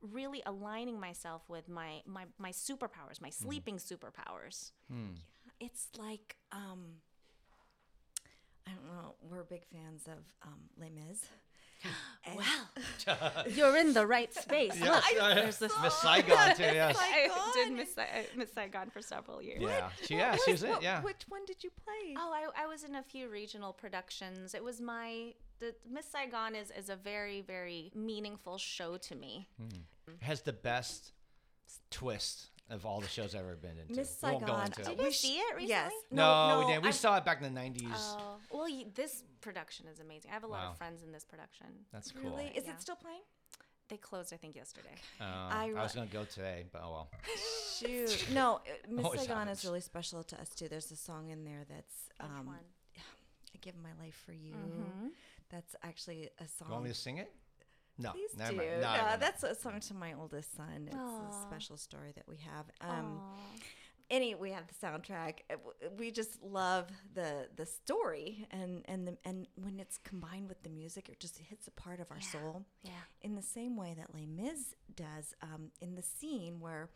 really 0.00 0.42
aligning 0.46 0.98
myself 1.00 1.42
with 1.48 1.68
my 1.68 2.02
my 2.06 2.24
my 2.38 2.50
superpowers, 2.50 3.20
my 3.20 3.30
sleeping 3.30 3.76
superpowers. 3.76 4.72
It's 5.60 5.88
like 5.98 6.36
um 6.52 7.00
I 8.66 8.70
don't 8.70 8.86
know, 8.86 9.14
we're 9.20 9.44
big 9.44 9.64
fans 9.66 10.06
of 10.06 10.24
um 10.42 10.60
Les 10.78 10.90
Mis. 10.90 11.20
Eh. 12.26 12.30
And- 12.30 12.38
Wow, 12.38 13.42
you're 13.50 13.76
in 13.76 13.92
the 13.92 14.06
right 14.06 14.32
space. 14.32 14.80
Look, 14.80 15.04
there's 15.14 15.58
this. 15.58 15.72
Miss 15.82 15.94
Saigon 15.98 16.56
too. 16.56 16.62
Yes. 16.62 16.96
I 16.98 17.28
did 17.52 17.54
Saigon. 17.54 17.76
miss 17.76 17.94
Sai- 17.94 18.02
uh, 18.02 18.22
Miss 18.38 18.50
Saigon 18.52 18.88
for 18.90 19.02
several 19.02 19.42
years. 19.42 19.60
Yeah. 19.60 19.90
She, 20.02 20.16
yeah. 20.16 20.36
She 20.42 20.52
was 20.52 20.62
in. 20.62 20.70
it, 20.70 20.82
Yeah. 20.82 21.02
Which 21.02 21.24
one 21.28 21.44
did 21.44 21.62
you 21.62 21.70
play? 21.84 22.14
Oh, 22.16 22.32
I, 22.32 22.62
I 22.64 22.66
was 22.66 22.82
in 22.82 22.94
a 22.94 23.02
few 23.02 23.28
regional 23.28 23.74
productions. 23.74 24.54
It 24.54 24.64
was 24.64 24.80
my 24.80 25.34
the 25.60 25.74
Miss 25.90 26.06
Saigon 26.06 26.54
is 26.54 26.70
is 26.70 26.88
a 26.88 26.96
very 26.96 27.42
very 27.42 27.92
meaningful 27.94 28.56
show 28.56 28.96
to 28.96 29.14
me. 29.14 29.46
Hmm. 29.58 29.82
Has 30.22 30.40
the 30.40 30.54
best 30.54 31.12
twist 31.90 32.48
of 32.70 32.86
all 32.86 33.00
the 33.00 33.08
shows 33.08 33.34
I've 33.34 33.42
ever 33.42 33.56
been 33.56 33.78
into. 33.78 33.94
Miss 33.94 34.16
We 34.22 34.30
won't 34.30 34.46
go 34.46 34.52
Saigon. 34.54 34.66
into 34.66 34.80
it. 34.80 34.84
Did 34.86 34.98
we 34.98 35.04
you 35.04 35.10
see 35.12 35.36
it 35.36 35.54
recently? 35.54 35.66
Yes. 35.68 35.92
No, 36.10 36.56
we 36.64 36.72
didn't. 36.72 36.82
We 36.82 36.88
I- 36.88 36.92
saw 36.92 37.16
it 37.18 37.24
back 37.24 37.42
in 37.42 37.52
the 37.54 37.60
'90s. 37.60 37.86
Oh, 37.92 38.36
well, 38.50 38.66
y- 38.70 38.86
this 38.94 39.22
production 39.40 39.86
is 39.88 40.00
amazing. 40.00 40.30
I 40.30 40.34
have 40.34 40.44
a 40.44 40.46
lot 40.46 40.64
Wow. 40.64 40.70
of 40.72 40.78
friends 40.78 41.02
in 41.02 41.12
this 41.12 41.24
production. 41.24 41.66
That's 41.92 42.10
cool. 42.12 42.22
Really? 42.30 42.46
Is 42.54 42.64
Yeah. 42.66 42.72
it 42.72 42.80
still 42.80 42.96
playing? 42.96 43.20
They 43.88 43.98
closed, 43.98 44.32
I 44.32 44.38
think, 44.38 44.56
yesterday. 44.56 44.94
Uh, 45.20 45.24
I 45.50 45.64
I, 45.64 45.66
ru- 45.66 45.74
was 45.76 45.92
gonna 45.94 46.06
go 46.06 46.24
today, 46.24 46.64
but 46.72 46.80
oh 46.82 46.90
well. 46.92 47.10
Shoot. 47.78 48.28
No, 48.32 48.56
uh, 48.56 48.60
Miss 48.88 49.04
Always 49.04 49.20
Saigon 49.20 49.36
happens. 49.40 49.58
is 49.58 49.64
really 49.66 49.80
special 49.82 50.22
to 50.24 50.40
us 50.40 50.48
too. 50.54 50.68
There's 50.68 50.90
a 50.90 50.96
song 50.96 51.28
in 51.30 51.44
there 51.44 51.64
that's 51.68 52.08
Which 52.20 52.30
um 52.30 52.46
one? 52.46 52.64
I 53.54 53.58
give 53.60 53.74
my 53.76 53.92
life 54.02 54.20
for 54.24 54.32
you. 54.32 54.54
Mhm. 54.54 55.10
That's 55.50 55.76
actually 55.82 56.30
a 56.38 56.48
song. 56.48 56.68
You 56.68 56.72
want 56.72 56.84
me 56.84 56.90
to 56.90 56.94
sing 56.96 57.18
it? 57.18 57.30
No. 57.98 58.10
Please 58.12 58.36
never 58.36 58.52
do. 58.52 58.56
mind. 58.58 58.80
No, 58.80 58.96
No, 58.96 59.16
that's 59.18 59.42
a 59.42 59.54
song 59.54 59.80
to 59.80 59.94
my 59.94 60.14
oldest 60.14 60.56
son. 60.56 60.86
It's 60.88 60.96
Aw. 60.96 61.28
a 61.30 61.42
special 61.48 61.76
story 61.76 62.12
that 62.14 62.26
we 62.28 62.36
have. 62.38 62.66
Um, 62.80 63.20
any 64.10 64.34
we 64.34 64.50
have 64.50 64.64
the 64.66 64.74
soundtrack. 64.74 65.38
Uh, 65.50 65.56
We 65.96 66.10
just 66.10 66.42
love 66.42 66.88
the 67.14 67.48
the 67.56 67.64
story 67.66 68.46
and 68.50 68.82
and 68.86 69.06
the, 69.08 69.16
and 69.24 69.46
when 69.54 69.80
it's 69.80 69.96
combined 69.98 70.48
with 70.48 70.62
the 70.62 70.70
music, 70.70 71.08
it 71.08 71.20
just 71.20 71.38
hits 71.38 71.66
a 71.68 71.70
part 71.70 72.00
of 72.00 72.10
our 72.10 72.18
Yeah. 72.18 72.28
soul. 72.32 72.64
Yeah. 72.82 72.90
In 73.22 73.34
the 73.34 73.42
same 73.42 73.76
way 73.76 73.94
that 73.96 74.12
Les 74.14 74.26
Mis 74.26 74.74
does, 74.94 75.34
um, 75.40 75.70
in 75.80 75.94
the 75.94 76.02
scene 76.02 76.60
where 76.60 76.90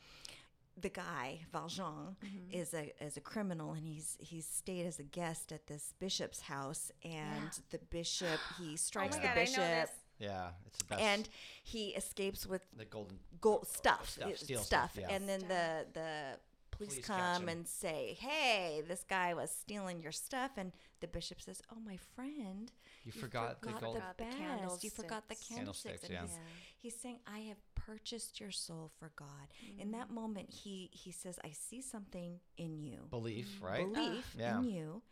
the 0.81 0.89
guy 0.91 1.41
Valjean 1.51 2.17
Mm-hmm. 2.25 2.51
is 2.53 2.75
a 2.75 2.93
is 3.03 3.17
a 3.17 3.21
criminal 3.21 3.73
and 3.73 3.87
he's 3.87 4.17
he's 4.21 4.47
stayed 4.47 4.87
as 4.87 4.99
a 4.99 5.03
guest 5.03 5.51
at 5.51 5.67
this 5.67 5.95
bishop's 5.99 6.43
house 6.43 6.93
and 7.05 7.51
the 7.71 7.79
bishop 7.79 8.39
he 8.59 8.77
strikes 8.89 9.17
oh 9.17 9.21
the 9.21 9.27
God, 9.29 9.35
bishop 9.35 9.59
I 9.59 9.63
know 9.63 9.81
this. 9.81 9.91
Yeah, 10.18 10.48
it's 10.66 10.78
the 10.78 10.85
best. 10.85 11.00
and 11.00 11.28
he 11.62 11.88
escapes 11.90 12.46
with 12.46 12.62
the 12.76 12.85
golden. 12.85 13.18
gold 13.40 13.66
stuff, 13.68 14.09
Stuff, 14.11 14.31
uh, 14.33 14.37
steel 14.37 14.61
stuff, 14.62 14.92
stuff, 14.92 15.02
yeah. 15.09 15.14
and 15.14 15.28
then 15.28 15.40
the 15.40 15.87
the 15.92 16.38
police, 16.70 16.94
Police 16.94 17.07
come 17.07 17.48
and 17.48 17.66
say, 17.66 18.16
"Hey, 18.20 18.83
this 18.87 19.04
guy 19.09 19.35
was 19.35 19.50
stealing 19.50 20.00
your 20.00 20.12
stuff," 20.12 20.52
and 20.57 20.72
the 21.00 21.07
bishop 21.08 21.40
says, 21.40 21.60
"Oh, 21.73 21.81
my 21.81 21.96
friend, 22.14 22.71
You 23.04 23.12
forgot 23.12 23.60
the 23.60 23.66
forgot 23.69 23.81
gold. 23.83 23.96
the 23.96 24.25
the 24.25 24.25
best. 24.25 24.85
You 24.85 24.90
forgot 24.90 25.29
the 25.29 25.35
candlesticks." 25.37 26.02
Candlesticks, 26.02 26.04
And 26.04 26.12
yeah. 26.12 26.21
he's, 26.23 26.92
he's 26.94 27.00
saying, 27.00 27.19
"I 27.27 27.40
have 27.50 27.58
purchased 27.75 28.38
your 28.40 28.50
soul 28.52 28.90
for 28.98 29.10
God." 29.16 29.48
In 29.79 29.90
that 29.92 30.10
moment, 30.10 30.50
he 30.50 30.90
he 30.92 31.10
says, 31.12 31.38
"I 31.44 31.50
see 31.52 31.81
something 31.81 32.40
in 32.56 32.79
you, 32.83 33.06
Belief, 33.10 33.58
right? 33.60 33.92
belief 33.92 34.35
Yeah. 34.38 34.58
in 34.58 34.64
you." 34.64 35.02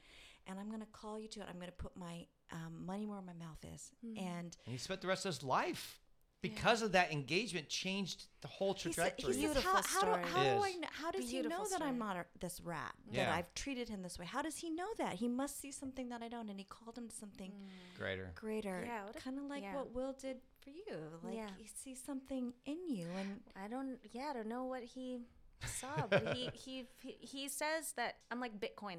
And 0.48 0.60
I'm 0.60 0.68
going 0.68 0.80
to 0.80 0.86
call 0.92 1.18
you 1.18 1.26
to 1.28 1.40
it. 1.40 1.46
I'm 1.48 1.56
going 1.56 1.66
to 1.66 1.72
put 1.72 1.96
my 1.96 2.26
um, 2.52 2.84
money 2.86 3.06
where 3.06 3.20
my 3.22 3.32
mouth 3.32 3.64
is. 3.74 3.90
And 4.02 4.18
And 4.18 4.56
he 4.66 4.76
spent 4.78 5.00
the 5.00 5.08
rest 5.08 5.24
of 5.26 5.34
his 5.34 5.42
life 5.42 6.00
because 6.42 6.82
of 6.82 6.92
that 6.92 7.10
engagement 7.12 7.68
changed 7.68 8.26
the 8.42 8.46
whole 8.48 8.74
he 8.74 8.80
said, 8.92 8.92
trajectory. 8.94 9.34
he 9.34 9.42
says, 9.46 9.54
Beautiful 9.54 9.72
how, 9.72 9.82
how, 9.82 10.00
do, 10.00 10.06
story. 10.06 10.22
how, 10.32 10.42
do 10.44 10.62
I, 10.62 10.74
how 10.92 11.10
does 11.10 11.28
he 11.30 11.36
know 11.38 11.48
Beautiful 11.48 11.66
that 11.78 11.82
I'm 11.82 11.98
not 11.98 12.16
a, 12.16 12.24
this 12.38 12.60
rat, 12.60 12.94
Yeah. 13.10 13.24
that 13.24 13.34
I've 13.34 13.54
treated 13.54 13.88
him 13.88 14.02
this 14.02 14.18
way? 14.18 14.26
How 14.26 14.42
does 14.42 14.56
he 14.58 14.70
know 14.70 14.86
that? 14.98 15.14
He 15.14 15.28
must 15.28 15.60
see 15.60 15.72
something 15.72 16.08
that 16.10 16.22
I 16.22 16.28
don't. 16.28 16.48
And 16.48 16.58
he 16.60 16.64
called 16.64 16.96
him 16.96 17.08
to 17.08 17.14
something 17.16 17.52
Greater. 17.98 18.30
greater. 18.36 18.82
Mm. 18.84 18.86
Yeah, 18.86 19.20
kind 19.20 19.38
of 19.38 19.44
like 19.44 19.62
yeah. 19.62 19.74
what 19.74 19.92
Will 19.92 20.12
did 20.12 20.36
for 20.62 20.70
you. 20.70 20.96
Like 21.24 21.34
Yeah. 21.36 21.48
he 21.58 21.66
sees 21.66 22.00
something 22.04 22.52
in 22.64 22.78
you. 22.88 23.06
And 23.18 23.40
I 23.60 23.66
don't. 23.66 23.98
Yeah, 24.12 24.28
I 24.30 24.34
don't 24.34 24.48
know 24.48 24.64
what 24.64 24.82
he 24.84 25.20
saw, 25.64 26.06
but 26.08 26.34
he 26.36 26.50
he 26.54 26.84
he, 27.02 27.16
he 27.18 27.48
says 27.48 27.92
that 27.96 28.16
I'm 28.30 28.38
like 28.40 28.60
Bitcoin. 28.60 28.98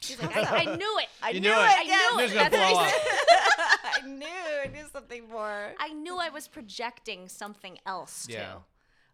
He's 0.00 0.20
like, 0.20 0.34
I, 0.36 0.62
I 0.62 0.76
knew 0.76 0.98
it. 0.98 1.08
I 1.22 1.32
knew 1.32 1.40
knew 1.40 1.50
it. 1.50 1.52
it. 1.52 1.56
I 1.58 1.82
It 1.82 2.16
knew 2.16 2.22
was 2.22 2.32
it. 2.32 2.34
gonna 2.34 2.50
That's 2.50 2.56
what 2.56 2.72
blow 2.72 2.82
he 2.82 2.86
up. 2.86 2.92
said. 2.92 4.02
I 4.04 4.06
knew, 4.06 4.26
I 4.64 4.66
knew 4.72 4.84
something 4.92 5.28
more. 5.28 5.72
I 5.78 5.92
knew 5.92 6.16
I 6.18 6.30
was 6.30 6.48
projecting 6.48 7.28
something 7.28 7.78
else 7.86 8.26
too. 8.26 8.32
Yeah. 8.34 8.54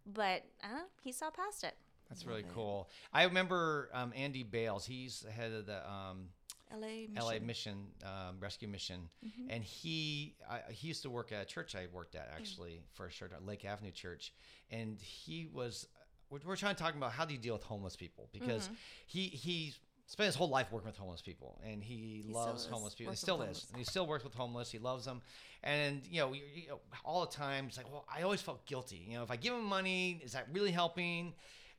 But 0.07 0.45
uh, 0.63 0.83
he 1.03 1.11
saw 1.13 1.31
past 1.31 1.65
it. 1.65 1.75
That's 2.09 2.25
really 2.25 2.45
cool. 2.55 2.89
I 3.13 3.25
remember 3.25 3.91
um, 3.93 4.13
Andy 4.15 4.45
Bales. 4.45 4.87
He's 4.87 5.21
the 5.21 5.33
head 5.33 5.51
of 5.53 5.67
the 5.67 5.79
um, 5.91 6.29
LA 6.73 7.09
LA 7.21 7.31
mission. 7.33 7.47
Mission 7.47 7.77
um, 8.05 8.37
Rescue 8.39 8.69
Mission, 8.69 9.09
and 9.51 9.65
he 9.65 10.37
I, 10.49 10.61
he 10.71 10.87
used 10.89 11.03
to 11.03 11.11
work 11.11 11.33
at 11.33 11.43
a 11.43 11.45
church 11.45 11.75
I 11.75 11.87
worked 11.93 12.15
at 12.15 12.31
actually 12.37 12.81
for 12.93 13.07
a 13.07 13.11
short 13.11 13.33
time, 13.33 13.45
Lake 13.45 13.65
Avenue 13.65 13.91
Church, 13.91 14.33
and 14.71 15.01
he 15.01 15.49
was 15.53 15.89
we're, 16.31 16.39
we're 16.47 16.55
trying 16.57 16.77
to 16.77 16.83
talk 16.83 16.95
about 16.95 17.11
how 17.11 17.25
do 17.25 17.35
you 17.35 17.41
deal 17.41 17.55
with 17.55 17.65
homeless 17.65 17.97
people 17.97 18.29
because 18.33 18.71
he 19.07 19.25
he 19.27 19.75
spent 20.07 20.27
his 20.27 20.35
whole 20.35 20.49
life 20.49 20.71
working 20.71 20.87
with 20.87 20.97
homeless 20.97 21.21
people 21.21 21.61
and 21.65 21.83
he, 21.83 22.23
still 22.23 22.35
loves 22.35 22.67
homeless 22.67 22.95
people. 22.95 23.13
He 23.13 23.17
still 23.17 23.43
is. 23.43 23.67
And 23.71 23.79
he 23.79 23.85
still 23.85 24.07
works 24.07 24.25
with 24.25 24.35
homeless. 24.35 24.71
He 24.71 24.79
loves 24.79 25.05
them, 25.05 25.23
and 25.63 26.03
you 26.11 26.21
know, 26.21 26.33
you, 26.33 26.43
you 26.55 26.69
know 26.69 26.81
all 27.05 27.27
the 27.27 27.33
time 27.33 27.67
it's 27.69 27.77
like, 27.77 27.91
well, 27.91 28.07
I 28.15 28.23
always 28.23 28.41
felt 28.41 28.65
guilty. 28.67 29.05
You 29.09 29.19
know, 29.19 29.23
if 29.23 29.31
I 29.31 29.37
give 29.37 29.55
him 29.55 29.65
money, 29.65 30.21
is 30.25 30.33
that 30.33 30.47
really 30.53 30.71
helping? 30.71 31.35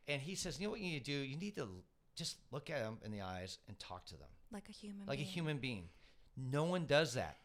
And 0.07 0.21
he 0.21 0.36
says, 0.36 0.59
you 0.59 0.67
know 0.67 0.71
what 0.71 0.80
you 0.80 0.91
need 0.91 1.03
to 1.03 1.11
do? 1.11 1.17
You 1.17 1.38
need 1.38 1.55
to 1.55 1.67
just 2.15 2.38
look 2.51 2.69
at 2.69 2.80
them 2.80 2.97
in 3.03 3.11
the 3.11 3.21
eyes 3.21 3.59
and 3.67 3.78
talk 3.80 4.05
to 4.05 4.17
them 4.17 4.30
like 4.51 4.69
a 4.69 4.71
human 4.71 5.05
like 5.07 5.19
a 5.19 5.21
being. 5.21 5.32
human 5.32 5.57
being. 5.57 5.84
No 6.36 6.63
one 6.63 6.86
does 6.86 7.13
that. 7.13 7.38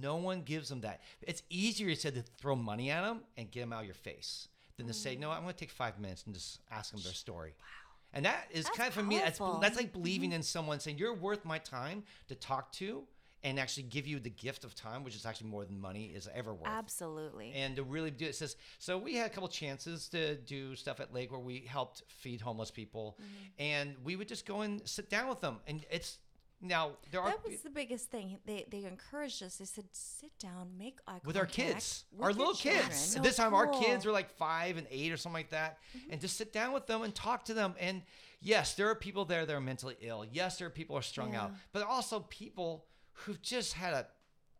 No 0.00 0.16
one 0.16 0.42
gives 0.42 0.68
them 0.68 0.80
that. 0.80 1.02
It's 1.22 1.42
easier 1.50 1.94
to 1.94 2.10
to 2.10 2.22
throw 2.40 2.56
money 2.56 2.90
at 2.90 3.02
them 3.02 3.20
and 3.36 3.50
get 3.50 3.60
them 3.60 3.72
out 3.72 3.80
of 3.80 3.86
your 3.86 3.94
face 3.94 4.48
than 4.76 4.86
to 4.86 4.94
say, 4.94 5.16
no, 5.16 5.28
mm. 5.28 5.36
I'm 5.36 5.42
going 5.42 5.52
to 5.52 5.58
take 5.58 5.70
five 5.70 5.98
minutes 6.00 6.24
and 6.24 6.34
just 6.34 6.60
ask 6.70 6.92
them 6.92 7.00
their 7.02 7.12
story. 7.12 7.54
Wow. 7.58 7.87
And 8.12 8.24
that 8.24 8.48
is 8.50 8.64
That's 8.64 8.76
kind 8.76 8.88
of 8.88 8.94
for 8.94 9.02
me. 9.02 9.18
That's 9.18 9.38
that's 9.38 9.76
like 9.76 9.86
mm-hmm. 9.88 10.00
believing 10.00 10.32
in 10.32 10.42
someone 10.42 10.80
saying 10.80 10.98
you're 10.98 11.14
worth 11.14 11.44
my 11.44 11.58
time 11.58 12.04
to 12.28 12.34
talk 12.34 12.72
to 12.72 13.04
and 13.44 13.58
actually 13.58 13.84
give 13.84 14.06
you 14.06 14.18
the 14.18 14.30
gift 14.30 14.64
of 14.64 14.74
time, 14.74 15.04
which 15.04 15.14
is 15.14 15.24
actually 15.24 15.48
more 15.48 15.64
than 15.64 15.80
money 15.80 16.06
is 16.06 16.28
ever 16.34 16.52
worth 16.52 16.66
Absolutely. 16.66 17.52
and 17.54 17.76
to 17.76 17.82
really 17.82 18.10
do 18.10 18.24
it. 18.24 18.30
it 18.30 18.34
says 18.34 18.56
so 18.78 18.98
we 18.98 19.14
had 19.14 19.26
a 19.26 19.30
couple 19.30 19.48
chances 19.48 20.08
to 20.08 20.36
do 20.36 20.74
stuff 20.74 21.00
at 21.00 21.14
lake 21.14 21.30
where 21.30 21.40
we 21.40 21.60
helped 21.60 22.02
feed 22.08 22.40
homeless 22.40 22.70
people 22.70 23.16
mm-hmm. 23.20 23.62
and 23.62 23.94
we 24.02 24.16
would 24.16 24.28
just 24.28 24.44
go 24.44 24.62
and 24.62 24.86
sit 24.88 25.08
down 25.08 25.28
with 25.28 25.40
them 25.40 25.58
and 25.66 25.84
it's 25.90 26.18
now 26.60 26.92
there 27.10 27.20
are 27.20 27.30
That 27.30 27.44
was 27.44 27.60
the 27.60 27.70
biggest 27.70 28.10
thing. 28.10 28.38
They 28.44 28.66
they 28.68 28.84
encouraged 28.84 29.42
us. 29.42 29.56
They 29.56 29.64
said, 29.64 29.84
"Sit 29.92 30.36
down, 30.38 30.76
make 30.78 30.98
eye 31.06 31.20
with 31.24 31.36
our 31.36 31.46
kids 31.46 32.04
our 32.20 32.32
little 32.32 32.54
children." 32.54 32.84
kids 32.86 32.98
So 33.14 33.20
this 33.20 33.36
time 33.36 33.54
our 33.54 33.68
kids 33.68 34.04
were 34.04 34.12
like 34.12 34.30
five 34.36 34.76
and 34.76 34.86
eight 34.90 35.12
or 35.12 35.16
something 35.16 35.34
like 35.38 35.50
that 35.50 35.78
and 36.10 36.20
just 36.20 36.36
sit 36.36 36.52
down 36.52 36.72
with 36.72 36.86
them 36.86 37.02
and 37.02 37.14
talk 37.14 37.44
to 37.46 37.54
them 37.54 37.74
and 37.78 38.02
yes 38.40 38.74
there 38.74 38.88
are 38.88 38.94
people 38.94 39.24
there 39.24 39.46
that 39.46 39.54
are 39.54 39.60
mentally 39.60 39.96
ill 40.00 40.24
yes 40.32 40.58
there 40.58 40.66
are 40.66 40.70
people 40.70 40.94
who 40.94 40.98
are 41.00 41.02
strung 41.02 41.34
out 41.34 41.52
but 41.72 41.82
also 41.84 42.20
people 42.28 42.84
who've 43.12 43.40
just 43.42 43.72
had 43.74 43.92
a 43.94 44.06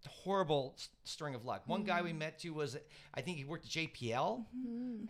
horrible 0.08 0.76
string 1.04 1.34
of 1.34 1.44
luck. 1.44 1.62
One 1.66 1.82
guy 1.84 2.02
we 2.02 2.10
Mm-hmm. 2.10 2.18
met 2.18 2.38
to 2.40 2.50
was, 2.50 2.76
I 3.14 3.20
think 3.20 3.36
he 3.36 3.44
worked 3.44 3.64
at 3.66 3.70
JPL, 3.72 4.44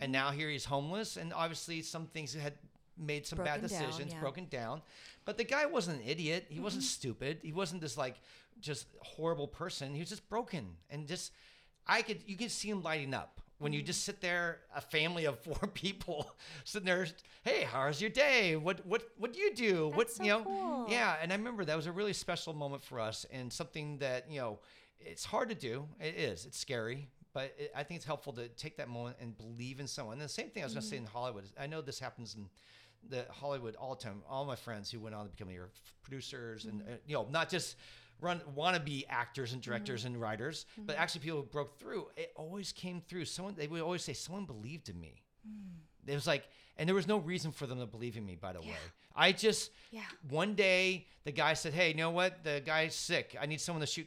and 0.01 0.11
now 0.13 0.31
here 0.31 0.49
he's 0.49 0.65
homeless. 0.65 1.17
And 1.17 1.33
obviously, 1.33 1.83
some 1.83 2.07
things 2.07 2.33
had 2.35 2.55
made 2.99 3.27
some 3.27 3.39
bad 3.39 3.61
Broken 3.61 3.69
down, 3.69 3.81
decisions, 3.87 3.99
yeah. 4.09 4.15
Mm-hmm. 4.15 4.21
broken 4.21 4.47
down. 4.51 4.83
But 5.25 5.37
the 5.39 5.45
guy 5.45 5.67
wasn't 5.67 6.01
an 6.03 6.09
idiot. 6.09 6.47
He 6.49 6.61
wasn't 6.61 6.83
stupid. 6.85 7.39
He 7.43 7.53
wasn't 7.53 7.81
this 7.81 7.97
like 7.97 8.17
just 8.61 8.87
horrible 9.01 9.47
person. 9.49 9.95
He 9.95 10.01
was 10.01 10.09
just 10.09 10.29
broken 10.29 10.67
and 10.91 11.07
just. 11.07 11.33
I 11.87 12.03
could 12.03 12.19
you 12.27 12.37
could 12.37 12.51
see 12.51 12.69
him 12.69 12.83
lighting 12.83 13.15
up 13.15 13.41
when 13.59 13.73
Mm-hmm. 13.73 13.79
you 13.79 13.83
just 13.83 14.05
sit 14.05 14.21
there, 14.21 14.59
a 14.77 14.81
family 14.81 15.25
of 15.25 15.39
four 15.45 15.69
people 15.75 16.31
sitting 16.65 16.87
there. 16.87 17.07
Hey, 17.45 17.63
how's 17.71 18.01
your 18.01 18.11
day? 18.11 18.57
What 18.57 18.85
what 18.87 19.03
what 19.17 19.33
do 19.33 19.41
you 19.41 19.55
do? 19.55 19.91
what 19.95 20.11
so 20.11 20.23
you 20.23 20.31
know? 20.31 20.43
cool. 20.45 20.87
Yeah, 20.89 21.17
and 21.23 21.33
I 21.33 21.37
remember 21.37 21.65
that 21.65 21.77
was 21.77 21.87
a 21.87 21.93
really 21.93 22.13
special 22.13 22.53
moment 22.53 22.83
for 22.83 23.01
us 23.01 23.25
and 23.33 23.53
something 23.53 23.99
that 23.99 24.31
you 24.31 24.41
know 24.41 24.59
it's 25.01 25.25
hard 25.25 25.49
to 25.49 25.55
do. 25.55 25.87
It 26.01 26.15
is. 26.17 26.45
It's 26.47 26.59
scary, 26.59 27.09
but 27.33 27.55
it, 27.59 27.73
I 27.75 27.83
think 27.85 27.97
it's 27.99 28.07
helpful 28.07 28.33
to 28.35 28.49
take 28.49 28.77
that 28.79 28.89
moment 28.89 29.17
and 29.21 29.37
believe 29.37 29.81
in 29.81 29.87
someone. 29.87 30.15
And 30.15 30.23
the 30.23 30.29
same 30.29 30.51
thing 30.51 30.63
I 30.63 30.67
was 30.67 30.75
going 30.75 30.83
to 30.83 30.89
say 30.89 30.97
in 30.97 31.07
Hollywood. 31.07 31.45
is- 31.45 31.53
I 31.59 31.67
know 31.67 31.81
this 31.81 31.99
happens 32.01 32.35
in 32.35 32.49
the 33.09 33.25
Hollywood 33.31 33.77
all 33.77 33.95
the 33.95 34.03
time. 34.03 34.23
All 34.29 34.45
my 34.45 34.57
friends 34.57 34.91
who 34.91 35.01
went 35.01 35.15
on 35.15 35.25
to 35.25 35.31
become 35.31 35.51
your 35.51 35.71
producers 36.03 36.65
and 36.65 36.81
mm-hmm. 36.81 36.93
uh, 36.93 36.97
you 37.07 37.15
know 37.15 37.27
not 37.31 37.49
just 37.49 37.77
run 38.21 38.41
wannabe 38.57 39.05
actors 39.09 39.53
and 39.53 39.63
directors 39.63 40.01
mm-hmm. 40.01 40.15
and 40.15 40.21
writers, 40.21 40.67
but 40.77 40.95
mm-hmm. 40.95 41.03
actually 41.03 41.21
people 41.21 41.41
who 41.41 41.47
broke 41.47 41.79
through. 41.79 42.09
It 42.17 42.33
always 42.37 42.73
came 42.73 43.01
through. 43.01 43.27
Someone 43.27 43.55
they 43.57 43.67
would 43.67 43.81
always 43.81 44.03
say 44.03 44.13
someone 44.13 44.45
believed 44.45 44.89
in 44.89 45.01
me. 45.01 45.23
Mm. 45.47 45.79
It 46.09 46.15
was 46.15 46.27
like, 46.27 46.49
and 46.77 46.89
there 46.89 46.95
was 46.95 47.07
no 47.07 47.19
reason 47.19 47.53
for 47.53 47.67
them 47.67 47.79
to 47.81 47.87
believe 47.87 48.17
in 48.17 48.25
me, 48.25 48.35
by 48.35 48.53
the 48.53 48.61
way. 48.61 48.77
I 49.15 49.33
just, 49.33 49.73
Yeah. 49.91 50.03
one 50.29 50.55
day 50.55 51.07
the 51.25 51.33
guy 51.33 51.55
said, 51.55 51.75
Hey, 51.75 51.89
you 51.89 51.95
know 51.95 52.11
what? 52.11 52.45
The 52.45 52.63
guy's 52.65 52.95
sick. 52.95 53.37
I 53.39 53.47
need 53.47 53.61
someone 53.61 53.81
to 53.81 53.87
shoot, 53.87 54.07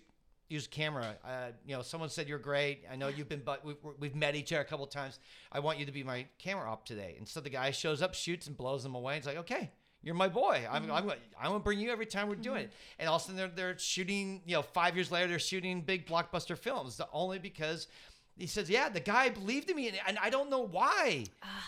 use 0.52 0.68
camera. 0.68 1.16
Uh, 1.26 1.47
you 1.66 1.76
know, 1.76 1.82
someone 1.82 2.10
said, 2.10 2.28
You're 2.28 2.38
great. 2.39 2.84
I 2.91 2.95
know 2.95 3.08
you've 3.08 3.30
been, 3.30 3.41
but 3.43 3.66
we've, 3.66 3.78
we've 3.99 4.16
met 4.16 4.36
each 4.36 4.52
other 4.54 4.62
a 4.62 4.66
couple 4.66 4.86
times. 4.88 5.20
I 5.52 5.60
want 5.60 5.80
you 5.80 5.86
to 5.86 5.91
be 5.91 6.04
my 6.04 6.26
camera 6.38 6.70
op 6.70 6.86
today. 6.86 7.16
And 7.18 7.28
so 7.28 7.39
the 7.39 7.49
guy 7.49 7.72
shows 7.72 8.02
up, 8.02 8.14
shoots, 8.14 8.47
and 8.47 8.56
blows 8.58 8.84
them 8.84 8.95
away. 8.95 9.18
It's 9.18 9.26
like, 9.28 9.38
Okay. 9.38 9.72
You're 10.04 10.16
my 10.16 10.30
boy. 10.30 10.66
I'm, 10.68 10.86
I'm, 10.91 11.04
gonna- 11.06 11.20
I'm 11.39 11.52
gonna 11.52 11.60
bring 11.60 11.80
you 11.80 11.91
every 11.91 12.08
time 12.08 12.28
we're 12.28 12.34
doing 12.34 12.64
it. 12.64 12.72
And 12.97 13.08
all 13.08 13.18
of 13.18 13.22
a 13.22 13.26
sudden 13.26 13.38
they're, 13.38 13.52
they're 13.56 13.78
shooting, 13.78 14.41
you 14.47 14.56
know, 14.56 14.64
five 14.64 14.95
years 14.95 15.12
later, 15.12 15.28
they're 15.28 15.38
shooting 15.38 15.82
big 15.82 16.08
blockbuster 16.08 16.58
films 16.58 16.97
the- 16.97 17.08
only 17.14 17.38
because 17.38 17.88
he 18.38 18.48
says, 18.48 18.70
yeah, 18.70 18.90
the 18.90 19.00
guy 19.00 19.30
believed 19.30 19.70
in 19.70 19.76
me, 19.76 19.88
and, 19.90 19.98
and 20.08 20.18
I 20.20 20.30
don't 20.30 20.50
know 20.50 20.62
why. 20.66 21.26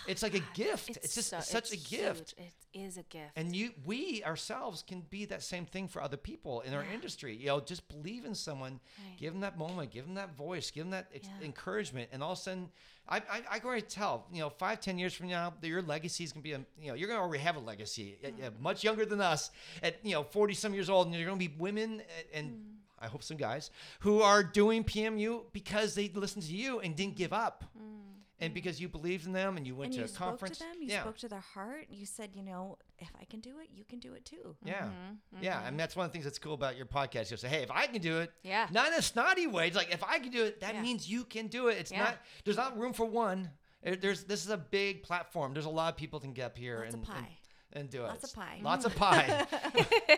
it's 0.07 0.23
like 0.23 0.33
a 0.33 0.41
gift. 0.53 0.89
It's, 1.03 1.15
just 1.15 1.29
so- 1.29 1.39
such 1.41 1.71
a 1.71 1.77
gift. 1.77 2.33
huge. 2.37 2.47
It 2.73 2.79
is 2.79 2.97
a 2.97 3.03
gift. 3.03 3.31
And 3.35 3.55
you, 3.55 3.71
we 3.85 4.23
ourselves 4.23 4.83
can 4.87 5.01
be 5.11 5.25
that 5.25 5.43
same 5.43 5.65
thing 5.67 5.87
for 5.87 6.01
other 6.01 6.17
people 6.17 6.61
in 6.61 6.73
our 6.73 6.83
industry. 6.91 7.35
You 7.35 7.47
know, 7.47 7.59
just 7.59 7.87
believe 7.87 8.25
in 8.25 8.33
someone, 8.33 8.79
Right. 9.07 9.19
give 9.19 9.33
them 9.33 9.41
that 9.41 9.57
moment, 9.59 9.91
give 9.91 10.05
them 10.05 10.15
that 10.15 10.35
voice, 10.35 10.71
give 10.71 10.85
them 10.85 10.91
that 10.91 11.07
Yeah. 11.13 11.29
encouragement, 11.43 12.09
and 12.11 12.23
all 12.23 12.31
of 12.31 12.39
a 12.39 12.41
sudden, 12.41 12.69
I, 13.07 13.17
I, 13.17 13.43
I 13.51 13.59
can 13.59 13.67
already 13.67 13.81
tell. 13.83 14.25
You 14.31 14.39
know, 14.39 14.49
five, 14.49 14.79
ten 14.79 14.97
years 14.97 15.13
from 15.13 15.27
now, 15.27 15.53
your 15.61 15.81
legacy 15.83 16.23
is 16.23 16.31
gonna 16.31 16.41
be 16.41 16.53
a, 16.53 16.61
you 16.81 16.87
know, 16.87 16.93
you're 16.95 17.09
gonna 17.09 17.21
already 17.21 17.43
have 17.43 17.57
a 17.57 17.59
legacy, 17.59 18.17
uh, 18.25 18.49
much 18.59 18.83
younger 18.83 19.05
than 19.05 19.21
us, 19.21 19.51
at 19.83 19.97
you 20.03 20.13
know, 20.13 20.23
forty 20.23 20.53
some 20.55 20.73
years 20.73 20.89
old, 20.89 21.07
and 21.07 21.15
you're 21.15 21.25
gonna 21.27 21.37
be 21.37 21.53
women 21.59 22.01
and. 22.33 22.49
Mm. 22.51 22.61
I 23.03 23.07
hope 23.07 23.21
some 23.23 23.37
guys 23.37 23.69
who 23.99 24.21
are 24.21 24.43
doing 24.43 24.83
PMU 24.83 25.43
because 25.51 25.93
they 25.95 26.09
listened 26.13 26.45
to 26.45 26.53
you 26.55 26.79
and 26.79 26.95
didn't 26.95 27.17
give 27.17 27.33
up, 27.33 27.65
mm. 27.77 27.99
and 28.39 28.53
because 28.53 28.79
you 28.79 28.87
believed 28.87 29.25
in 29.25 29.33
them 29.33 29.57
and 29.57 29.67
you 29.67 29.75
went 29.75 29.87
and 29.87 29.93
to 29.93 29.99
you 29.99 30.05
a 30.05 30.07
spoke 30.07 30.27
conference. 30.29 30.57
to 30.59 30.63
them. 30.63 30.75
You 30.81 30.87
yeah. 30.89 31.01
spoke 31.01 31.17
to 31.17 31.27
their 31.27 31.39
heart. 31.53 31.87
You 31.89 32.05
said, 32.05 32.29
you 32.33 32.43
know, 32.43 32.77
if 32.99 33.09
I 33.19 33.25
can 33.25 33.39
do 33.41 33.59
it, 33.61 33.69
you 33.73 33.83
can 33.83 33.99
do 33.99 34.13
it 34.13 34.23
too. 34.25 34.55
Yeah. 34.63 34.83
Mm-hmm, 34.83 35.43
Yeah. 35.43 35.55
Mm-hmm. 35.57 35.67
And 35.67 35.79
that's 35.79 35.95
one 35.95 36.05
of 36.05 36.11
the 36.11 36.13
things 36.13 36.25
that's 36.25 36.39
cool 36.39 36.53
about 36.53 36.77
your 36.77 36.85
podcast. 36.85 37.29
You'll 37.29 37.37
say, 37.37 37.49
hey, 37.49 37.63
if 37.63 37.71
I 37.71 37.87
can 37.87 38.01
do 38.01 38.19
it, 38.19 38.31
Yeah. 38.43 38.67
not 38.71 38.87
in 38.87 38.93
a 38.93 39.01
snotty 39.01 39.47
way. 39.47 39.67
It's 39.67 39.75
like, 39.75 39.93
if 39.93 40.03
I 40.03 40.19
can 40.19 40.31
do 40.31 40.43
it, 40.45 40.61
that 40.61 40.75
Yeah. 40.75 40.81
means 40.81 41.09
you 41.09 41.25
can 41.25 41.47
do 41.47 41.67
it. 41.67 41.77
It's 41.77 41.91
Yeah. 41.91 42.03
not, 42.03 42.17
there's 42.45 42.57
not 42.57 42.77
room 42.77 42.93
for 42.93 43.05
one. 43.05 43.51
There- 43.83 43.97
There's, 43.97 44.23
this 44.23 44.45
is 44.45 44.49
a 44.49 44.57
big 44.57 45.03
platform. 45.03 45.53
There's 45.53 45.65
a 45.65 45.69
lot 45.69 45.91
of 45.91 45.97
people 45.97 46.19
can 46.21 46.31
get 46.31 46.45
up 46.45 46.57
here 46.57 46.79
Lots 46.83 46.93
and, 46.95 47.05
and, 47.05 47.13
pie. 47.13 47.37
and 47.73 47.89
do 47.89 48.05
it. 48.05 48.07
Lots 48.07 48.23
of 48.23 48.33
pie. 48.33 48.59
Lots 48.61 48.85
of 48.85 48.95
pie. 48.95 49.45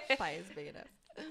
Pie 0.17 0.37
is 0.39 0.45
big 0.55 0.67
enough. 0.67 0.87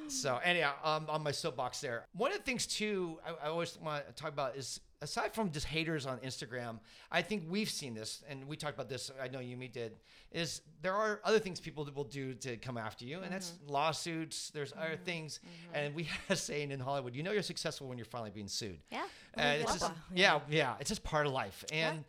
So 0.09 0.41
anyhow, 0.45 0.73
um, 0.83 1.07
on 1.09 1.23
my 1.23 1.31
soapbox 1.33 1.81
there, 1.81 2.07
one 2.15 2.31
of 2.33 2.39
the 2.39 2.45
things 2.45 2.67
too, 2.67 3.19
I, 3.27 3.47
I 3.47 3.49
always 3.51 3.79
want 3.79 4.07
to 4.07 4.13
talk 4.13 4.33
about 4.33 4.57
is 4.57 4.81
aside 5.05 5.35
from 5.35 5.51
just 5.53 5.67
haters 5.67 6.07
on 6.07 6.19
Instagram, 6.19 6.79
I 7.13 7.23
think 7.23 7.45
we've 7.49 7.69
seen 7.71 7.95
this, 7.95 8.25
and 8.29 8.49
we 8.49 8.57
talked 8.57 8.75
about 8.75 8.89
this. 8.89 9.11
I 9.23 9.29
know 9.29 9.39
you, 9.41 9.57
Yumi 9.57 9.71
did. 9.71 9.93
Is 10.33 10.63
there 10.83 10.95
are 10.95 11.21
other 11.23 11.39
things 11.39 11.61
people 11.61 11.89
will 11.95 12.05
do 12.05 12.35
to 12.35 12.57
come 12.57 12.77
after 12.79 13.05
you, 13.05 13.21
and 13.21 13.33
that's 13.33 13.53
lawsuits. 13.67 14.51
There's 14.51 14.73
other 14.73 14.97
things, 14.97 15.41
and 15.73 15.95
we 15.95 16.05
have 16.29 16.31
a 16.31 16.37
saying 16.37 16.73
in 16.73 16.81
Hollywood: 16.81 17.15
you 17.15 17.23
know 17.23 17.33
you're 17.33 17.43
successful 17.43 17.87
when 17.87 17.99
you're 17.99 18.05
finally 18.07 18.31
being 18.31 18.49
sued. 18.49 18.79
yeah. 18.91 19.05
And 19.35 19.63
it's 19.63 19.73
just, 19.75 19.93
yeah, 20.15 20.41
yeah, 20.49 20.75
it's 20.81 20.89
just 20.89 21.03
part 21.03 21.27
of 21.27 21.33
life. 21.33 21.65
And 21.73 22.05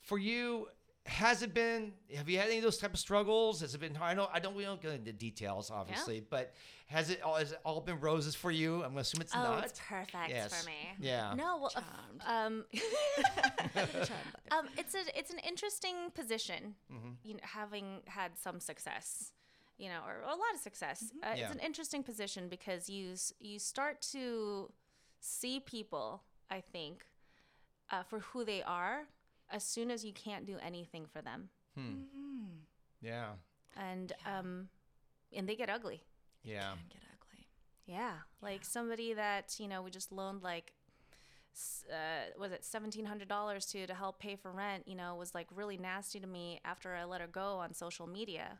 for 0.00 0.16
you, 0.16 0.68
has 1.06 1.42
it 1.42 1.54
been? 1.54 1.92
Have 2.14 2.28
you 2.28 2.38
had 2.38 2.48
any 2.48 2.58
of 2.58 2.62
those 2.62 2.78
type 2.78 2.92
of 2.92 3.00
struggles? 3.00 3.60
Has 3.62 3.74
it 3.74 3.80
been 3.80 3.94
hard? 3.94 4.12
I 4.12 4.14
know 4.14 4.28
I 4.32 4.38
don't. 4.40 4.54
We 4.54 4.62
don't 4.62 4.80
go 4.80 4.90
into 4.90 5.12
details, 5.12 5.70
obviously, 5.70 6.20
but 6.20 6.54
has 6.88 7.10
it 7.10 7.22
all? 7.22 7.34
Has 7.36 7.52
it 7.52 7.60
all 7.64 7.80
been 7.80 8.00
roses 8.00 8.34
for 8.34 8.50
you? 8.50 8.76
I'm 8.82 8.90
gonna 8.90 9.00
assume 9.00 9.20
it's 9.20 9.34
Oh, 9.34 9.42
not. 9.42 9.64
it's 9.64 9.80
perfect 9.88 10.28
Yes. 10.30 10.52
for 10.62 10.66
me. 10.66 10.76
Yeah. 10.98 11.34
No, 11.34 11.58
well, 11.58 11.72
uh, 11.76 12.30
um, 12.30 12.64
um, 14.50 14.68
it's 14.76 14.94
a 14.94 15.18
it's 15.18 15.30
an 15.30 15.38
interesting 15.40 16.10
position. 16.14 16.74
Mm-hmm. 16.92 17.10
You 17.24 17.34
know, 17.34 17.40
having 17.42 18.00
had 18.06 18.36
some 18.38 18.60
success, 18.60 19.32
you 19.78 19.88
know, 19.88 20.00
or, 20.06 20.22
a 20.22 20.26
lot 20.28 20.54
of 20.54 20.60
success. 20.60 21.12
Uh, 21.22 21.34
Yeah. 21.36 21.46
It's 21.46 21.54
an 21.54 21.60
interesting 21.60 22.02
position 22.02 22.48
because 22.48 22.88
you 22.88 23.14
you 23.40 23.58
start 23.58 24.00
to 24.12 24.70
see 25.20 25.60
people. 25.60 26.22
I 26.50 26.62
think 26.62 27.04
uh, 27.90 28.02
for 28.04 28.20
who 28.20 28.44
they 28.44 28.62
are 28.62 29.08
as 29.50 29.62
soon 29.62 29.90
as 29.90 30.04
you 30.04 30.12
can't 30.14 30.46
do 30.46 30.56
anything 30.64 31.04
for 31.06 31.20
them, 31.20 31.50
Hmm. 31.74 32.04
Yeah. 33.02 33.32
and 33.76 34.12
um, 34.26 34.68
and 35.36 35.46
they 35.46 35.54
get 35.56 35.68
ugly. 35.68 36.02
Yeah. 36.42 36.72
Get 36.90 37.02
ugly. 37.12 37.46
Yeah, 37.86 38.12
like 38.42 38.64
somebody 38.64 39.14
that 39.14 39.56
you 39.58 39.68
know 39.68 39.82
we 39.82 39.90
just 39.90 40.12
loaned 40.12 40.42
like, 40.42 40.72
uh, 41.90 42.38
was 42.38 42.52
it 42.52 42.64
seventeen 42.64 43.04
hundred 43.06 43.28
dollars 43.28 43.66
to 43.66 43.86
to 43.86 43.94
help 43.94 44.18
pay 44.20 44.36
for 44.36 44.50
rent? 44.52 44.84
You 44.86 44.94
know, 44.96 45.14
was 45.16 45.34
like 45.34 45.48
really 45.54 45.76
nasty 45.76 46.20
to 46.20 46.26
me 46.26 46.60
after 46.64 46.94
I 46.94 47.04
let 47.04 47.20
her 47.20 47.26
go 47.26 47.56
on 47.56 47.72
social 47.74 48.06
media. 48.06 48.58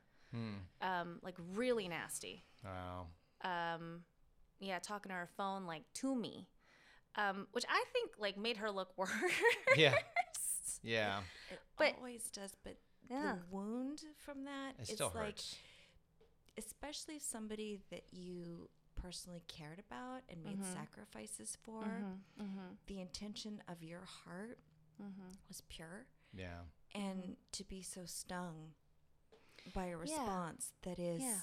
Um, 0.83 1.21
like 1.23 1.37
really 1.55 1.89
nasty. 1.89 2.45
Wow. 2.63 3.07
Um, 3.43 4.01
yeah, 4.61 4.79
talking 4.79 5.09
to 5.09 5.15
her 5.17 5.29
phone 5.39 5.65
like 5.67 5.85
to 5.95 6.15
me, 6.15 6.49
um, 7.17 7.47
which 7.53 7.65
I 7.69 7.83
think 7.95 8.11
like 8.19 8.37
made 8.37 8.59
her 8.59 8.71
look 8.71 8.91
worse. 8.99 9.11
Yeah. 9.75 9.95
Yeah. 10.83 11.21
It 11.51 11.59
But- 11.79 11.95
always 11.97 12.29
does, 12.31 12.55
but 12.63 12.77
Yeah. 13.11 13.37
the 13.37 13.57
wound 13.57 14.03
from 14.19 14.45
that, 14.45 14.75
It 14.79 14.83
it's 14.83 14.93
still 14.93 15.13
like, 15.15 15.39
hurts. 16.59 16.67
especially 16.67 17.19
somebody 17.19 17.81
that 17.91 18.05
you 18.13 18.69
personally 18.95 19.43
cared 19.49 19.79
about 19.79 20.23
and 20.29 20.43
made 20.45 20.61
Mm-hmm. 20.61 20.75
sacrifices 20.75 21.57
for, 21.63 21.85
the 22.87 23.01
intention 23.01 23.63
of 23.69 23.83
your 23.83 24.03
heart 24.25 24.59
Mm-hmm. 25.01 25.31
was 25.49 25.61
pure. 25.69 26.07
Yeah. 26.35 26.59
And 26.95 27.37
to 27.53 27.63
be 27.65 27.83
so 27.83 28.01
stung 28.05 28.73
by 29.73 29.87
a 29.87 29.97
response 29.97 30.73
that 30.83 30.99
is, 30.99 31.21
Yeah. 31.23 31.37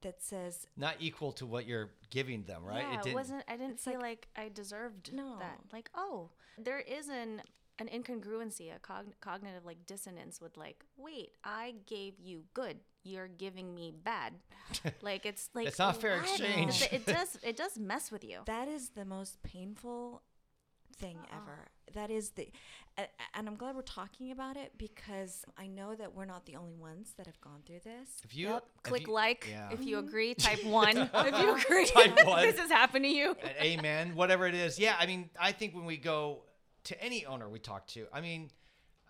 that 0.00 0.22
says, 0.22 0.66
Not 0.78 0.96
equal 1.00 1.32
to 1.32 1.44
what 1.44 1.66
you're 1.66 1.90
giving 2.10 2.44
them, 2.44 2.64
right? 2.64 2.82
Yeah, 2.82 2.94
it, 2.98 3.02
didn't- 3.02 3.14
wasn't. 3.16 3.44
I 3.48 3.56
didn't 3.58 3.72
it's 3.74 3.84
feel 3.84 3.94
like- 4.00 4.28
like, 4.34 4.46
I 4.46 4.48
deserved 4.48 5.12
No. 5.12 5.38
that. 5.40 5.60
Like, 5.72 5.90
oh, 5.94 6.30
there 6.56 6.80
is 6.80 7.08
an 7.08 7.42
an 7.78 7.88
incongruency, 7.88 8.74
a 8.74 8.78
cogn- 8.78 9.12
cognitive 9.20 9.64
like 9.64 9.84
dissonance 9.86 10.40
with 10.40 10.56
like, 10.56 10.84
wait, 10.96 11.32
I 11.44 11.74
gave 11.86 12.14
you 12.18 12.44
good, 12.54 12.78
you're 13.04 13.28
giving 13.28 13.74
me 13.74 13.92
bad. 14.02 14.34
like 15.02 15.26
it's 15.26 15.50
like 15.54 15.66
It's 15.68 15.78
not 15.78 16.00
fair 16.00 16.16
what? 16.16 16.22
exchange. 16.28 16.82
It, 16.82 16.92
it 16.92 17.06
does. 17.14 17.38
It 17.42 17.56
does 17.56 17.78
mess 17.78 18.10
with 18.10 18.24
you. 18.24 18.40
that 18.46 18.68
is 18.68 18.90
the 18.90 19.04
most 19.04 19.42
painful 19.42 20.22
thing 20.96 21.16
uh-uh. 21.30 21.36
ever. 21.36 21.68
That 21.94 22.10
is 22.10 22.30
the, 22.30 22.48
a- 22.98 23.06
and 23.34 23.46
I'm 23.46 23.54
glad 23.56 23.76
we're 23.76 23.82
talking 23.82 24.32
about 24.32 24.56
it 24.56 24.72
because 24.78 25.44
I 25.58 25.66
know 25.66 25.94
that 25.94 26.14
we're 26.14 26.24
not 26.24 26.46
the 26.46 26.56
only 26.56 26.74
ones 26.74 27.12
that 27.18 27.26
have 27.26 27.40
gone 27.42 27.60
through 27.66 27.80
this. 27.84 28.08
If 28.24 28.34
you 28.34 28.48
Yep. 28.48 28.64
if 28.78 28.82
Click 28.82 29.06
you- 29.06 29.12
like 29.12 29.46
yeah. 29.50 29.68
if 29.70 29.84
you 29.84 29.98
agree. 30.06 30.34
Type 30.34 30.64
one 30.64 30.96
if 30.96 31.38
you 31.38 31.54
agree. 31.54 31.86
Type 31.86 32.26
one. 32.26 32.42
this 32.42 32.58
has 32.58 32.70
happened 32.70 33.04
to 33.04 33.10
you. 33.10 33.36
amen, 33.60 34.14
whatever 34.16 34.46
it 34.46 34.54
is. 34.54 34.78
Yeah, 34.78 34.96
I 34.98 35.04
mean, 35.06 35.28
I 35.38 35.52
think 35.52 35.74
when 35.74 35.84
we 35.84 35.98
go 35.98 36.42
to 36.86 37.02
any 37.02 37.26
owner 37.26 37.48
we 37.48 37.58
talk 37.58 37.86
to, 37.88 38.06
I 38.12 38.20
mean, 38.20 38.50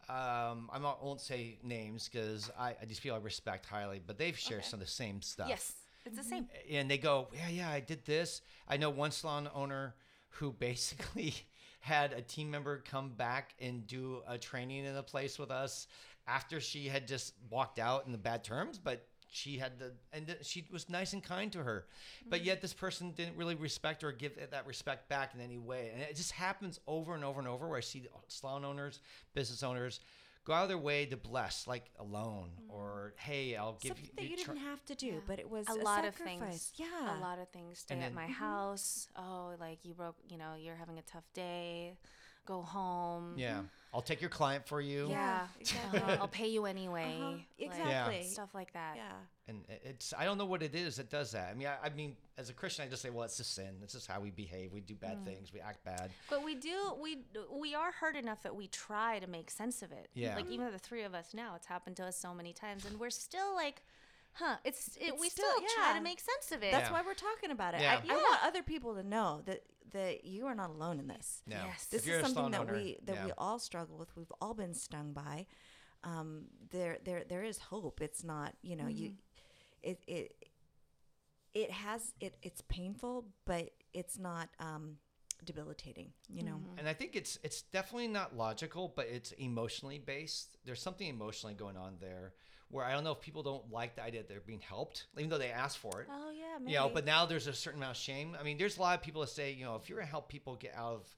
um, 0.08 0.70
I 0.72 0.78
won't- 0.78 1.02
won't 1.02 1.20
say 1.20 1.58
names 1.62 2.08
because 2.08 2.50
I, 2.58 2.76
I 2.80 2.84
just 2.86 3.00
feel 3.00 3.14
I 3.14 3.18
respect 3.18 3.66
highly, 3.66 4.00
but 4.04 4.18
they've 4.18 4.38
shared 4.38 4.64
some 4.64 4.80
of 4.80 4.86
the 4.86 4.92
same 4.92 5.20
stuff. 5.20 5.48
Yes, 5.48 5.72
it's 6.04 6.16
the 6.16 6.22
same. 6.24 6.48
And 6.70 6.90
they 6.90 6.98
go, 6.98 7.28
yeah, 7.34 7.48
yeah, 7.48 7.70
I 7.70 7.80
did 7.80 8.04
this. 8.04 8.40
I 8.68 8.76
know 8.76 8.90
one 8.90 9.10
salon 9.10 9.48
owner 9.54 9.94
who 10.30 10.52
basically 10.58 11.34
had 11.80 12.12
a 12.12 12.22
team 12.22 12.50
member 12.50 12.78
come 12.78 13.10
back 13.10 13.54
and 13.60 13.86
do 13.86 14.22
a 14.28 14.38
training 14.38 14.84
in 14.84 14.96
a 14.96 15.02
place 15.02 15.38
with 15.38 15.50
us 15.50 15.86
after 16.28 16.60
she 16.60 16.88
had 16.88 17.06
just 17.06 17.34
walked 17.50 17.78
out 17.78 18.06
in 18.06 18.12
the 18.12 18.18
bad 18.18 18.42
terms, 18.42 18.78
but 18.78 19.06
she 19.28 19.58
had 19.58 19.78
the 19.78 19.92
and 20.12 20.36
she 20.42 20.64
was 20.70 20.88
nice 20.88 21.12
and 21.12 21.22
kind 21.22 21.52
to 21.52 21.62
her 21.62 21.86
but 22.28 22.44
yet 22.44 22.62
this 22.62 22.72
person 22.72 23.10
didn't 23.12 23.36
really 23.36 23.54
respect 23.54 24.02
her 24.02 24.08
or 24.08 24.12
give 24.12 24.32
that 24.50 24.66
respect 24.66 25.08
back 25.08 25.34
in 25.34 25.40
any 25.40 25.58
way 25.58 25.90
and 25.92 26.02
it 26.02 26.14
just 26.16 26.32
happens 26.32 26.78
over 26.86 27.14
and 27.14 27.24
over 27.24 27.38
and 27.38 27.48
over 27.48 27.66
where 27.68 27.78
i 27.78 27.80
see 27.80 28.06
salon 28.28 28.64
owners 28.64 29.00
business 29.34 29.62
owners 29.62 30.00
go 30.44 30.52
out 30.52 30.62
of 30.62 30.68
their 30.68 30.78
way 30.78 31.04
to 31.04 31.16
bless 31.16 31.66
like 31.66 31.90
a 31.98 32.04
loan 32.04 32.50
mm-hmm. 32.62 32.72
or 32.72 33.14
hey 33.16 33.56
i'll 33.56 33.78
give 33.80 33.90
Something 33.90 34.04
you 34.04 34.10
that 34.16 34.30
you 34.30 34.36
tr- 34.44 34.52
didn't 34.52 34.64
have 34.64 34.84
to 34.86 34.94
do, 34.94 35.22
but 35.26 35.38
it 35.38 35.50
was 35.50 35.66
a 35.68 35.72
a, 35.72 35.82
lot 35.82 36.04
of 36.04 36.14
things. 36.14 36.72
Yeah, 36.76 37.18
a 37.18 37.20
lot 37.20 37.38
of 37.38 37.48
things. 37.48 37.80
Stay 37.80 37.94
And 37.94 38.02
at 38.02 38.08
then- 38.08 38.14
my 38.14 38.22
mm-hmm. 38.24 38.32
house. 38.32 39.08
Oh, 39.16 39.52
like 39.58 39.78
you 39.82 39.94
broke. 39.94 40.16
You 40.28 40.38
know, 40.38 40.54
you're 40.58 40.76
having 40.76 40.98
a 40.98 41.02
tough 41.02 41.24
day. 41.34 41.96
Go 42.46 42.62
home. 42.62 43.34
yeah 43.36 43.60
i'll 43.94 44.02
take 44.02 44.20
your 44.20 44.30
client 44.30 44.66
for 44.66 44.80
you 44.80 45.08
Yeah. 45.08 45.46
exactly. 45.60 46.00
Uh-huh, 46.00 46.16
I'll 46.20 46.28
pay 46.28 46.48
you 46.48 46.66
anyway. 46.66 47.16
Uh-huh, 47.18 47.30
Like, 47.30 47.44
exactly. 47.58 48.22
stuff 48.24 48.50
like 48.54 48.72
that. 48.74 48.94
Yeah. 48.96 49.12
and 49.48 49.64
it's 49.68 50.12
i 50.18 50.24
don't 50.26 50.38
know 50.38 50.44
what 50.46 50.62
it 50.62 50.74
is 50.74 50.96
that 50.96 51.08
does 51.10 51.30
that 51.32 51.48
i 51.50 51.54
mean 51.54 51.68
i, 51.68 51.86
I 51.86 51.90
mean 51.90 52.14
as 52.36 52.50
a 52.50 52.52
christian 52.52 52.84
i 52.84 52.88
just 52.88 53.00
say 53.02 53.10
well 53.10 53.24
it's 53.24 53.38
a 53.40 53.44
sin 53.44 53.72
This 53.80 53.94
is 53.94 54.06
how 54.06 54.20
we 54.20 54.30
behave 54.30 54.72
we 54.72 54.80
do 54.80 54.94
bad 54.94 55.16
Mm. 55.18 55.24
things 55.24 55.52
we 55.52 55.60
act 55.60 55.82
bad 55.84 56.10
But 56.28 56.44
we 56.44 56.54
do. 56.54 56.78
We 57.00 57.10
we 57.64 57.74
are 57.74 57.90
hurt 57.92 58.16
enough 58.16 58.42
that 58.42 58.54
we 58.54 58.66
try 58.68 59.18
to 59.20 59.26
make 59.26 59.48
sense 59.50 59.82
of 59.82 59.90
it. 59.92 60.08
Yeah. 60.14 60.36
Like 60.36 60.50
even 60.50 60.70
the 60.72 60.78
three 60.88 61.04
of 61.04 61.14
us 61.14 61.28
now, 61.34 61.54
it's 61.56 61.66
happened 61.74 61.96
to 61.96 62.04
us 62.10 62.16
so 62.26 62.34
many 62.34 62.52
times, 62.52 62.84
and 62.86 62.94
we're 63.00 63.10
still 63.28 63.54
like, 63.54 63.78
huh? 64.38 64.56
It's, 64.64 64.88
it, 64.96 65.08
It's 65.12 65.20
we 65.20 65.28
still- 65.28 65.44
still, 65.56 65.66
try 65.76 65.94
to 65.96 66.02
make 66.02 66.20
sense 66.20 66.52
of 66.52 66.62
it. 66.62 66.72
That's 66.72 66.88
Yeah. 66.88 66.92
why 66.92 67.02
we're 67.02 67.14
talking 67.14 67.50
about 67.50 67.74
it. 67.74 67.80
Yeah. 67.80 68.00
I, 68.08 68.12
I 68.12 68.16
want 68.16 68.44
other 68.44 68.62
people 68.62 68.94
to 68.94 69.02
know 69.02 69.42
that 69.46 69.62
that 69.92 70.24
you 70.24 70.46
are 70.46 70.54
not 70.54 70.68
alone 70.70 70.98
in 70.98 71.06
this. 71.06 71.42
no 71.46 71.56
Yes. 71.56 71.84
If 71.84 71.90
This 71.90 72.06
you're 72.06 72.16
is 72.16 72.22
something 72.22 72.36
salon 72.36 72.50
that 72.52 72.60
owner, 72.62 72.72
we 72.74 72.98
that 73.04 73.22
we 73.22 73.28
yeah. 73.28 73.34
all 73.38 73.58
struggle 73.58 73.96
with. 73.96 74.14
We've 74.16 74.32
all 74.40 74.54
been 74.54 74.74
stung 74.74 75.12
by. 75.12 75.46
Um, 76.04 76.46
there 76.70 76.98
there 77.04 77.24
there 77.28 77.42
is 77.44 77.58
hope. 77.58 78.00
It's 78.00 78.22
not 78.24 78.54
you 78.62 78.76
know 78.76 78.86
you 78.88 79.10
Mm-hmm. 79.10 79.90
it 79.90 80.02
it 80.06 80.48
it 81.54 81.70
has 81.70 82.12
it 82.20 82.36
it's 82.42 82.60
painful, 82.68 83.26
but 83.44 83.70
it's 83.94 84.18
not 84.18 84.48
um, 84.58 84.96
debilitating. 85.44 86.12
You 86.28 86.42
know. 86.42 86.56
Mm-hmm. 86.56 86.78
and 86.78 86.88
I 86.88 86.92
think 86.92 87.16
it's 87.16 87.38
it's 87.42 87.62
definitely 87.62 88.08
not 88.08 88.36
logical, 88.36 88.92
but 88.94 89.06
it's 89.06 89.32
emotionally 89.32 89.98
based. 89.98 90.56
There's 90.64 90.82
something 90.82 91.06
emotionally 91.08 91.54
going 91.54 91.76
on 91.76 91.96
there 92.00 92.34
where 92.70 92.84
I 92.84 92.92
don't 92.92 93.04
know 93.04 93.12
if 93.12 93.20
people 93.20 93.42
don't 93.42 93.70
like 93.72 93.94
the 93.96 94.02
idea 94.02 94.20
that 94.22 94.28
they're 94.28 94.40
being 94.40 94.60
helped, 94.60 95.06
even 95.16 95.30
though 95.30 95.38
they 95.38 95.50
asked 95.50 95.78
for 95.78 96.00
it. 96.02 96.08
oh 96.10 96.30
yeah, 96.30 96.58
maybe. 96.58 96.72
you 96.72 96.78
know, 96.78 96.90
but 96.92 97.04
now 97.06 97.24
there's 97.26 97.46
a 97.46 97.52
certain 97.52 97.78
amount 97.80 97.96
of 97.96 98.02
shame. 98.02 98.36
I 98.38 98.42
mean, 98.42 98.58
there's 98.58 98.76
a 98.76 98.80
lot 98.80 98.96
of 98.98 99.02
people 99.02 99.20
that 99.20 99.30
say, 99.30 99.52
you 99.52 99.64
know, 99.64 99.76
if 99.76 99.88
you're 99.88 99.98
gonna 99.98 100.10
help 100.10 100.28
people 100.28 100.56
get 100.56 100.74
out 100.76 100.94
of, 100.94 101.08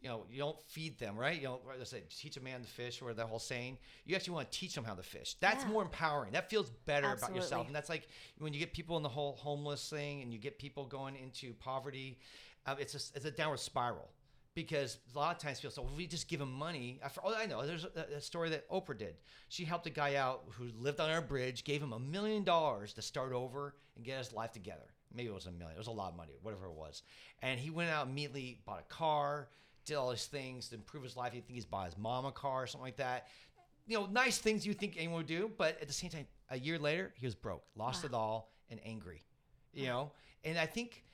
you 0.00 0.08
know, 0.08 0.24
you 0.30 0.38
don't 0.38 0.60
feed 0.68 0.98
them, 0.98 1.16
right? 1.16 1.36
You 1.36 1.44
know, 1.48 1.60
they 1.78 1.84
say, 1.84 2.02
teach 2.10 2.36
a 2.36 2.40
man 2.40 2.60
to 2.60 2.68
fish, 2.68 3.00
or 3.02 3.12
the 3.14 3.26
whole 3.26 3.38
saying. 3.38 3.78
You 4.04 4.14
actually 4.16 4.34
want 4.34 4.50
to 4.50 4.58
teach 4.58 4.74
them 4.74 4.84
how 4.84 4.94
to 4.94 5.02
fish. 5.02 5.34
That's 5.40 5.64
Yeah. 5.64 5.70
more 5.70 5.82
empowering. 5.82 6.32
That 6.32 6.50
feels 6.50 6.68
better 6.84 7.06
about 7.06 7.34
yourself. 7.34 7.34
Absolutely. 7.36 7.66
And 7.68 7.74
that's 7.74 7.88
like 7.88 8.08
when 8.38 8.52
you 8.52 8.58
get 8.60 8.72
people 8.74 8.96
in 8.98 9.02
the 9.02 9.08
whole 9.08 9.34
homeless 9.36 9.88
thing, 9.88 10.20
and 10.22 10.32
you 10.32 10.38
get 10.38 10.58
people 10.58 10.84
going 10.84 11.16
into 11.16 11.54
poverty. 11.54 12.18
Uh, 12.66 12.76
it's 12.78 12.94
a, 12.94 13.16
it's 13.16 13.24
a 13.26 13.30
downward 13.30 13.58
spiral 13.60 14.08
because 14.54 14.98
a 15.14 15.18
lot 15.18 15.34
of 15.34 15.42
times 15.42 15.60
people 15.60 15.72
say, 15.72 15.82
well, 15.82 15.90
if 15.90 15.96
we 15.96 16.06
just 16.06 16.28
give 16.28 16.40
them 16.40 16.52
money. 16.52 17.00
After 17.02 17.20
all 17.20 17.32
oh, 17.32 17.38
I 17.38 17.46
know, 17.46 17.66
there's 17.66 17.84
a, 17.84 18.16
a 18.16 18.20
story 18.20 18.50
that 18.50 18.68
Oprah 18.70 18.96
did. 18.96 19.16
She 19.48 19.64
helped 19.64 19.86
a 19.86 19.90
guy 19.90 20.14
out 20.14 20.44
who 20.50 20.68
lived 20.78 21.00
on 21.00 21.10
our 21.10 21.20
bridge, 21.20 21.64
gave 21.64 21.82
him 21.82 21.92
a 21.92 21.98
million 21.98 22.44
dollars 22.44 22.92
to 22.94 23.02
start 23.02 23.32
over 23.32 23.74
and 23.96 24.04
get 24.04 24.18
his 24.18 24.32
life 24.32 24.52
together. 24.52 24.86
Maybe 25.14 25.28
it 25.28 25.34
was 25.34 25.46
a 25.46 25.52
million. 25.52 25.76
It 25.76 25.78
was 25.78 25.88
a 25.88 25.92
lot 25.92 26.10
of 26.10 26.16
money, 26.16 26.34
whatever 26.42 26.66
it 26.66 26.72
was. 26.72 27.02
And 27.42 27.58
he 27.58 27.70
went 27.70 27.90
out 27.90 28.06
immediately, 28.06 28.60
bought 28.64 28.80
a 28.80 28.94
car, 28.94 29.48
did 29.84 29.94
all 29.96 30.10
these 30.10 30.26
things 30.26 30.68
to 30.68 30.76
improve 30.76 31.02
his 31.02 31.16
life. 31.16 31.34
You 31.34 31.40
think 31.40 31.54
he's 31.54 31.66
bought 31.66 31.86
his 31.86 31.98
mom 31.98 32.24
a 32.24 32.32
car 32.32 32.62
or 32.62 32.66
something 32.66 32.86
like 32.86 32.96
that. 32.96 33.28
You 33.86 33.98
know, 33.98 34.06
nice 34.06 34.38
things 34.38 34.66
you 34.66 34.72
think 34.72 34.94
anyone 34.96 35.18
would 35.18 35.26
do, 35.26 35.50
but 35.58 35.80
at 35.80 35.88
the 35.88 35.92
same 35.92 36.10
time, 36.10 36.26
a 36.50 36.58
year 36.58 36.78
later, 36.78 37.12
he 37.16 37.26
was 37.26 37.34
broke, 37.34 37.64
lost 37.76 38.04
it 38.04 38.14
all, 38.14 38.52
and 38.70 38.80
angry. 38.84 39.22
You 39.72 39.86
know, 39.86 40.12
and 40.44 40.56
I 40.58 40.66
think 40.66 41.04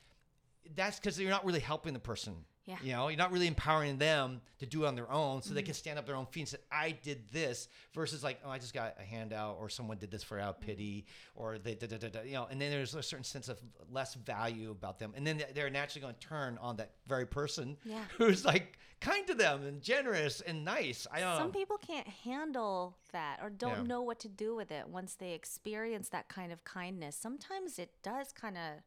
that's 0.75 0.99
because 0.99 1.19
you're 1.19 1.31
not 1.31 1.45
really 1.45 1.61
helping 1.61 1.95
the 1.95 2.01
person. 2.01 2.35
Yeah. 2.67 2.77
You 2.83 2.93
know, 2.93 3.09
you're 3.09 3.19
not 3.19 3.33
really 3.33 3.47
empowering 3.49 3.97
them 3.99 4.41
to 4.59 4.67
do 4.67 4.85
it 4.85 4.87
on 4.87 4.95
their 4.95 5.11
own 5.11 5.43
so 5.43 5.47
Mm-hmm. 5.49 5.55
they 5.57 5.63
can 5.63 5.75
stand 5.75 5.99
up 5.99 6.07
their 6.07 6.15
own 6.15 6.27
feet 6.27 6.41
and 6.43 6.49
say, 6.51 6.59
I 6.71 6.93
did 6.93 7.29
this 7.33 7.69
versus 7.95 8.23
like, 8.23 8.39
oh, 8.45 8.51
I 8.51 8.59
just 8.59 8.75
got 8.75 8.95
a 9.01 9.03
handout 9.03 9.57
or 9.59 9.69
someone 9.69 9.99
did 9.99 10.11
this 10.11 10.23
for 10.23 10.37
Mm-hmm. 10.39 10.49
out 10.49 10.61
pity 10.61 11.07
or 11.35 11.59
they 11.59 11.75
da, 11.75 11.87
da, 11.87 11.97
da, 11.99 12.09
da, 12.09 12.21
you 12.23 12.35
know, 12.35 12.47
and 12.51 12.61
then 12.61 12.71
there's 12.71 12.95
a 12.95 13.03
certain 13.03 13.25
sense 13.25 13.49
of 13.49 13.59
less 13.91 14.15
value 14.15 14.71
about 14.71 14.99
them. 14.99 15.13
And 15.17 15.27
then 15.27 15.43
they're 15.55 15.71
naturally 15.71 16.03
going 16.03 16.15
to 16.15 16.21
turn 16.27 16.59
on 16.61 16.77
that 16.77 16.93
very 17.09 17.27
person 17.27 17.77
Yeah. 17.85 18.05
who's 18.19 18.45
like 18.45 18.79
kind 19.01 19.27
to 19.29 19.35
them 19.35 19.65
and 19.67 19.81
generous 19.83 20.43
and 20.43 20.63
nice. 20.65 21.07
I 21.11 21.21
don't 21.21 21.37
Some 21.39 21.47
know. 21.47 21.53
people 21.53 21.79
can't 21.79 22.07
handle 22.07 22.99
that 23.13 23.39
or 23.43 23.49
don't 23.51 23.79
Yeah. 23.79 23.83
know 23.87 24.03
what 24.03 24.21
to 24.21 24.29
do 24.29 24.55
with 24.55 24.71
it 24.71 24.87
once 24.89 25.15
they 25.15 25.33
experience 25.33 26.11
that 26.11 26.29
kind 26.29 26.53
of 26.53 26.63
kindness. 26.65 27.17
Sometimes 27.17 27.79
it 27.79 27.91
does 28.03 28.33
kind 28.33 28.57
of 28.59 28.83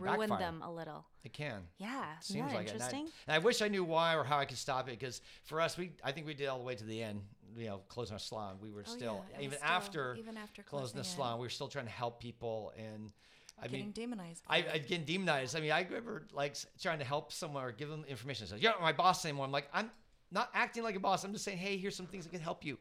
ruin 0.00 0.28
backfire. 0.28 0.38
them 0.38 0.62
a 0.62 0.72
little. 0.72 1.04
It 1.24 1.32
can. 1.32 1.62
Yeah, 1.78 2.04
Seems 2.20 2.52
like 2.52 2.66
it. 2.68 2.72
And 2.72 2.82
I- 2.82 2.86
interesting? 2.86 3.08
And 3.26 3.34
I, 3.34 3.38
wish 3.38 3.62
I 3.62 3.68
knew 3.68 3.84
why 3.84 4.14
or 4.16 4.24
how 4.24 4.38
I 4.38 4.44
could 4.44 4.58
stop 4.58 4.88
it 4.88 4.98
because 4.98 5.20
for 5.44 5.60
us, 5.60 5.76
we 5.76 5.92
I 6.04 6.12
think 6.12 6.26
we 6.26 6.34
did 6.34 6.46
all 6.46 6.58
the 6.58 6.64
way 6.64 6.74
to 6.74 6.84
the 6.84 7.02
end. 7.02 7.22
You 7.56 7.66
know, 7.68 7.80
closing 7.88 8.12
our 8.12 8.18
salon, 8.18 8.56
we 8.60 8.70
were 8.70 8.84
Oh, 8.86 8.90
still 8.90 9.24
yeah, 9.32 9.40
even 9.44 9.58
still- 9.58 9.68
after 9.68 10.14
even 10.16 10.36
after 10.36 10.62
closing 10.62 10.96
the 10.96 11.02
closing 11.02 11.16
salon, 11.16 11.38
we 11.38 11.46
were 11.46 11.50
still 11.50 11.68
trying 11.68 11.86
to 11.86 11.90
help 11.92 12.20
people 12.20 12.72
and. 12.76 13.12
I 13.58 13.68
Getting 13.68 13.86
mean, 13.86 13.92
demonized. 13.92 14.42
I. 14.46 14.58
I 14.74 14.78
get 14.78 15.06
demonized. 15.06 15.56
I 15.56 15.60
mean, 15.60 15.72
I 15.72 15.80
remember 15.80 16.26
like 16.34 16.56
trying 16.78 16.98
to 16.98 17.06
help 17.06 17.32
someone 17.32 17.64
or 17.64 17.72
give 17.72 17.88
them 17.88 18.04
information. 18.06 18.46
So, 18.46 18.56
you're 18.56 18.70
not 18.72 18.82
my 18.82 18.92
boss 18.92 19.24
anymore. 19.24 19.46
I'm 19.46 19.50
like, 19.52 19.66
I'm 19.72 19.90
not 20.30 20.50
acting 20.52 20.82
like 20.82 20.94
a 20.94 21.00
boss. 21.00 21.24
I'm 21.24 21.32
just 21.32 21.42
saying, 21.46 21.56
hey, 21.56 21.78
here's 21.78 21.96
some 21.96 22.04
things 22.04 22.24
that 22.26 22.30
can 22.30 22.40
help 22.42 22.66
you. 22.66 22.76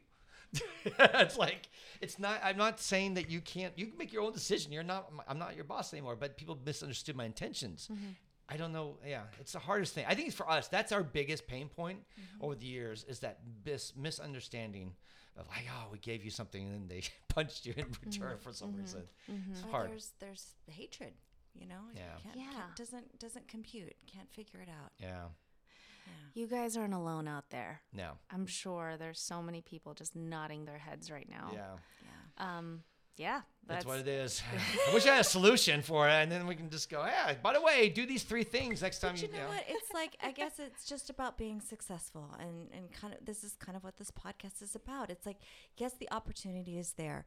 it's 0.85 1.37
like, 1.37 1.69
it's 2.01 2.19
not. 2.19 2.39
I'm 2.43 2.57
not 2.57 2.79
saying 2.79 3.15
that 3.15 3.29
you 3.29 3.41
can't. 3.41 3.77
You 3.77 3.87
can 3.87 3.97
make 3.97 4.13
your 4.13 4.23
own 4.23 4.33
decision. 4.33 4.71
You're 4.71 4.83
not. 4.83 5.11
I'm 5.27 5.39
not 5.39 5.55
your 5.55 5.65
boss 5.65 5.93
anymore. 5.93 6.15
But 6.15 6.37
people 6.37 6.57
misunderstood 6.65 7.15
my 7.15 7.25
intentions. 7.25 7.89
Mm-hmm. 7.91 8.11
I 8.47 8.57
don't 8.57 8.71
know. 8.71 8.97
Yeah, 9.05 9.21
it's 9.39 9.53
the 9.53 9.59
hardest 9.59 9.93
thing. 9.93 10.05
I 10.07 10.13
think 10.13 10.33
for 10.33 10.49
us. 10.49 10.67
That's 10.67 10.91
our 10.91 11.03
biggest 11.03 11.47
pain 11.47 11.67
point 11.67 11.99
mm-hmm. 11.99 12.45
over 12.45 12.55
the 12.55 12.65
years 12.65 13.05
is 13.07 13.19
that 13.19 13.39
mis- 13.65 13.93
misunderstanding 13.95 14.93
of 15.37 15.47
like, 15.47 15.65
oh, 15.69 15.87
we 15.91 15.97
gave 15.97 16.23
you 16.23 16.31
something 16.31 16.63
and 16.63 16.73
then 16.73 16.87
they 16.87 17.03
punched 17.33 17.65
you 17.65 17.73
in 17.75 17.85
mm-hmm. 17.85 18.09
return 18.09 18.37
for 18.37 18.53
some 18.53 18.75
reason. 18.75 19.03
It's 19.51 19.63
Or 19.63 19.71
hard. 19.71 19.89
There's 19.89 20.11
there's 20.19 20.55
hatred. 20.67 21.13
You 21.59 21.67
know. 21.67 21.81
Yeah. 21.95 22.01
Can't, 22.21 22.35
Yeah. 22.35 22.43
Can't, 22.51 22.75
doesn't 22.75 23.19
doesn't 23.19 23.47
compute. 23.47 23.95
Can't 24.11 24.29
figure 24.31 24.59
it 24.61 24.69
out. 24.69 24.91
Yeah. 24.99 25.25
You 26.33 26.47
guys 26.47 26.75
aren't 26.75 26.93
alone 26.93 27.27
out 27.27 27.49
there. 27.49 27.81
No. 27.93 28.11
I'm 28.29 28.45
sure 28.45 28.95
there's 28.97 29.19
so 29.19 29.41
many 29.41 29.61
people 29.61 29.93
just 29.93 30.15
nodding 30.15 30.65
their 30.65 30.77
heads 30.77 31.09
right 31.09 31.29
now. 31.29 31.51
Yeah. 31.53 31.75
Yeah. 32.37 32.57
Um, 32.57 32.83
yeah, 33.17 33.41
That's, 33.65 33.85
that's, 33.85 33.85
what 33.85 33.99
it 33.99 34.09
is. 34.09 34.43
I 34.89 34.93
wish 34.93 35.05
I 35.05 35.11
had 35.11 35.21
a 35.21 35.23
solution 35.23 35.81
for 35.81 36.09
it, 36.09 36.11
and 36.11 36.29
then 36.29 36.47
we 36.47 36.55
can 36.55 36.69
just 36.69 36.89
go, 36.89 37.05
yeah. 37.05 37.33
By 37.41 37.53
the 37.53 37.61
way, 37.61 37.87
do 37.87 38.05
these 38.05 38.23
three 38.23 38.43
things 38.43 38.81
next 38.81 38.99
time 38.99 39.13
But 39.13 39.21
you. 39.21 39.29
you 39.29 39.39
know 39.39 39.47
what? 39.47 39.63
It's 39.69 39.93
like 39.93 40.17
I 40.21 40.33
guess 40.33 40.59
it's 40.59 40.83
just 40.83 41.09
about 41.09 41.37
being 41.37 41.61
successful, 41.61 42.29
and 42.39 42.67
and 42.73 42.91
kind 42.91 43.13
of 43.13 43.25
this 43.25 43.45
is 43.45 43.55
kind 43.55 43.77
of 43.77 43.85
what 43.85 43.95
this 43.97 44.11
podcast 44.11 44.61
is 44.61 44.75
about. 44.75 45.09
It's 45.09 45.25
like 45.25 45.37
yes, 45.77 45.93
the 45.97 46.11
opportunity 46.11 46.77
is 46.77 46.93
there. 46.93 47.25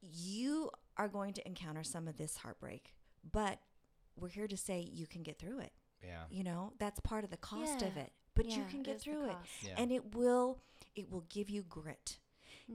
You 0.00 0.70
are 0.96 1.08
going 1.08 1.34
to 1.34 1.46
encounter 1.46 1.84
some 1.84 2.08
of 2.08 2.16
this 2.16 2.38
heartbreak, 2.38 2.94
but 3.30 3.58
we're 4.18 4.28
here 4.28 4.48
to 4.48 4.56
say 4.56 4.80
you 4.80 5.06
can 5.06 5.22
get 5.22 5.38
through 5.38 5.60
it. 5.60 5.72
Yeah. 6.02 6.22
You 6.30 6.44
know 6.44 6.72
that's 6.78 7.00
part 7.00 7.24
of 7.24 7.30
the 7.30 7.36
cost 7.36 7.82
of 7.82 7.96
it, 7.96 8.12
but 8.34 8.46
you 8.46 8.64
can 8.70 8.82
get 8.82 9.00
through 9.00 9.30
it. 9.30 9.36
Yeah. 9.62 9.74
and 9.78 9.90
it 9.92 10.14
will 10.14 10.58
it 10.94 11.10
will 11.10 11.24
give 11.28 11.48
you 11.50 11.62
grit. 11.62 12.18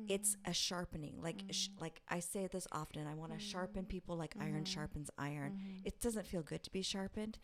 It's 0.09 0.36
Mm-hmm. 0.38 0.49
a 0.51 0.53
sharpening, 0.55 1.15
like 1.21 1.43
sh- 1.51 1.67
like 1.80 2.01
I 2.09 2.19
say 2.19 2.47
this 2.47 2.67
often. 2.71 3.05
I 3.05 3.13
want 3.13 3.32
to 3.34 3.39
sharpen 3.39 3.86
people 3.86 4.15
like 4.17 4.34
iron 4.39 4.65
sharpens 4.65 5.11
iron. 5.19 5.59
It 5.86 5.99
doesn't 6.01 6.26
feel 6.26 6.41
good 6.41 6.63
to 6.63 6.71
be 6.71 6.82
sharpened, 6.82 7.38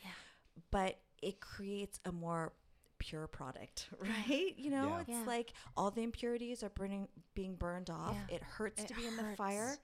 but 0.71 0.97
it 1.21 1.39
creates 1.41 1.99
a 2.05 2.11
more 2.11 2.53
pure 2.97 3.27
product, 3.27 3.87
right? 3.99 4.53
You 4.57 4.71
know, 4.71 4.87
Yeah. 4.89 4.99
it's 5.01 5.09
Yeah. 5.09 5.23
like 5.27 5.53
all 5.77 5.91
the 5.91 6.01
impurities 6.01 6.63
are 6.63 6.69
burning, 6.69 7.07
being 7.35 7.55
burned 7.55 7.89
off. 7.91 8.15
Yeah. 8.29 8.35
It 8.37 8.43
hurts 8.43 8.81
It 8.83 8.87
to 8.89 8.93
be 8.95 9.05
in 9.05 9.15
the 9.15 9.35
fire, 9.35 9.77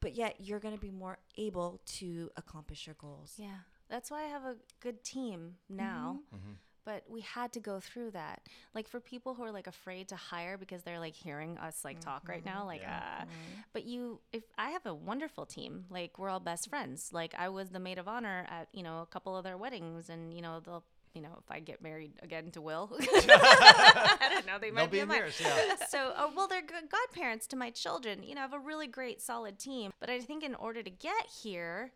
but 0.00 0.14
yet 0.14 0.36
you're 0.38 0.60
going 0.60 0.74
to 0.74 0.80
be 0.80 0.90
more 0.92 1.18
able 1.36 1.80
to 1.98 2.30
accomplish 2.36 2.86
your 2.86 2.94
goals. 2.94 3.34
Yeah, 3.38 3.56
that's 3.88 4.10
why 4.10 4.24
I 4.24 4.28
have 4.28 4.44
a 4.44 4.56
good 4.80 5.02
team 5.04 5.56
now. 5.68 6.20
Mm-hmm. 6.34 6.52
But 6.86 7.04
we 7.08 7.22
had 7.22 7.50
to 7.54 7.60
go 7.60 7.80
through 7.80 8.10
that. 8.10 8.42
Like 8.74 8.88
for 8.88 9.00
people 9.00 9.32
who 9.32 9.42
are 9.42 9.50
like 9.50 9.66
afraid 9.66 10.08
to 10.08 10.16
hire 10.16 10.58
because 10.58 10.82
they're 10.82 10.98
like 11.00 11.14
hearing 11.14 11.56
us 11.56 11.82
like 11.82 11.98
talk 11.98 12.28
right 12.28 12.44
now, 12.44 12.66
like 12.66 12.82
ah. 12.86 13.24
But 13.72 13.84
you, 13.84 14.20
if 14.34 14.42
I 14.58 14.68
have 14.70 14.84
a 14.84 14.92
wonderful 14.92 15.46
team, 15.46 15.86
like 15.88 16.18
we're 16.18 16.28
all 16.28 16.40
best 16.40 16.68
friends. 16.68 17.08
Like 17.10 17.34
I 17.38 17.48
was 17.48 17.70
the 17.70 17.80
maid 17.80 17.96
of 17.98 18.06
honor 18.06 18.44
at 18.50 18.68
you 18.74 18.82
know 18.82 19.00
a 19.00 19.06
couple 19.06 19.34
of 19.34 19.44
their 19.44 19.56
weddings, 19.56 20.10
and 20.10 20.34
you 20.34 20.42
know 20.42 20.60
they'll. 20.60 20.84
You 21.14 21.22
know, 21.22 21.38
if 21.38 21.48
I 21.48 21.60
get 21.60 21.80
married 21.80 22.10
again 22.24 22.50
to 22.50 22.60
Will, 22.60 22.90
I 23.00 24.28
don't 24.32 24.46
know. 24.48 24.58
They 24.58 24.70
They'll 24.70 24.74
might 24.74 24.90
be 24.90 24.96
be 24.96 25.02
in 25.02 25.08
mine. 25.08 25.18
yours, 25.18 25.40
yeah. 25.40 25.76
so, 25.88 26.12
oh, 26.16 26.32
well, 26.34 26.48
they're 26.48 26.60
good 26.60 26.90
godparents 26.90 27.46
to 27.48 27.56
my 27.56 27.70
children. 27.70 28.24
You 28.24 28.34
know, 28.34 28.40
I 28.40 28.42
have 28.42 28.52
a 28.52 28.58
really 28.58 28.88
great, 28.88 29.22
solid 29.22 29.56
team. 29.60 29.92
But 30.00 30.10
I 30.10 30.18
think 30.18 30.42
in 30.42 30.56
order 30.56 30.82
to 30.82 30.90
get 30.90 31.26
here, 31.42 31.92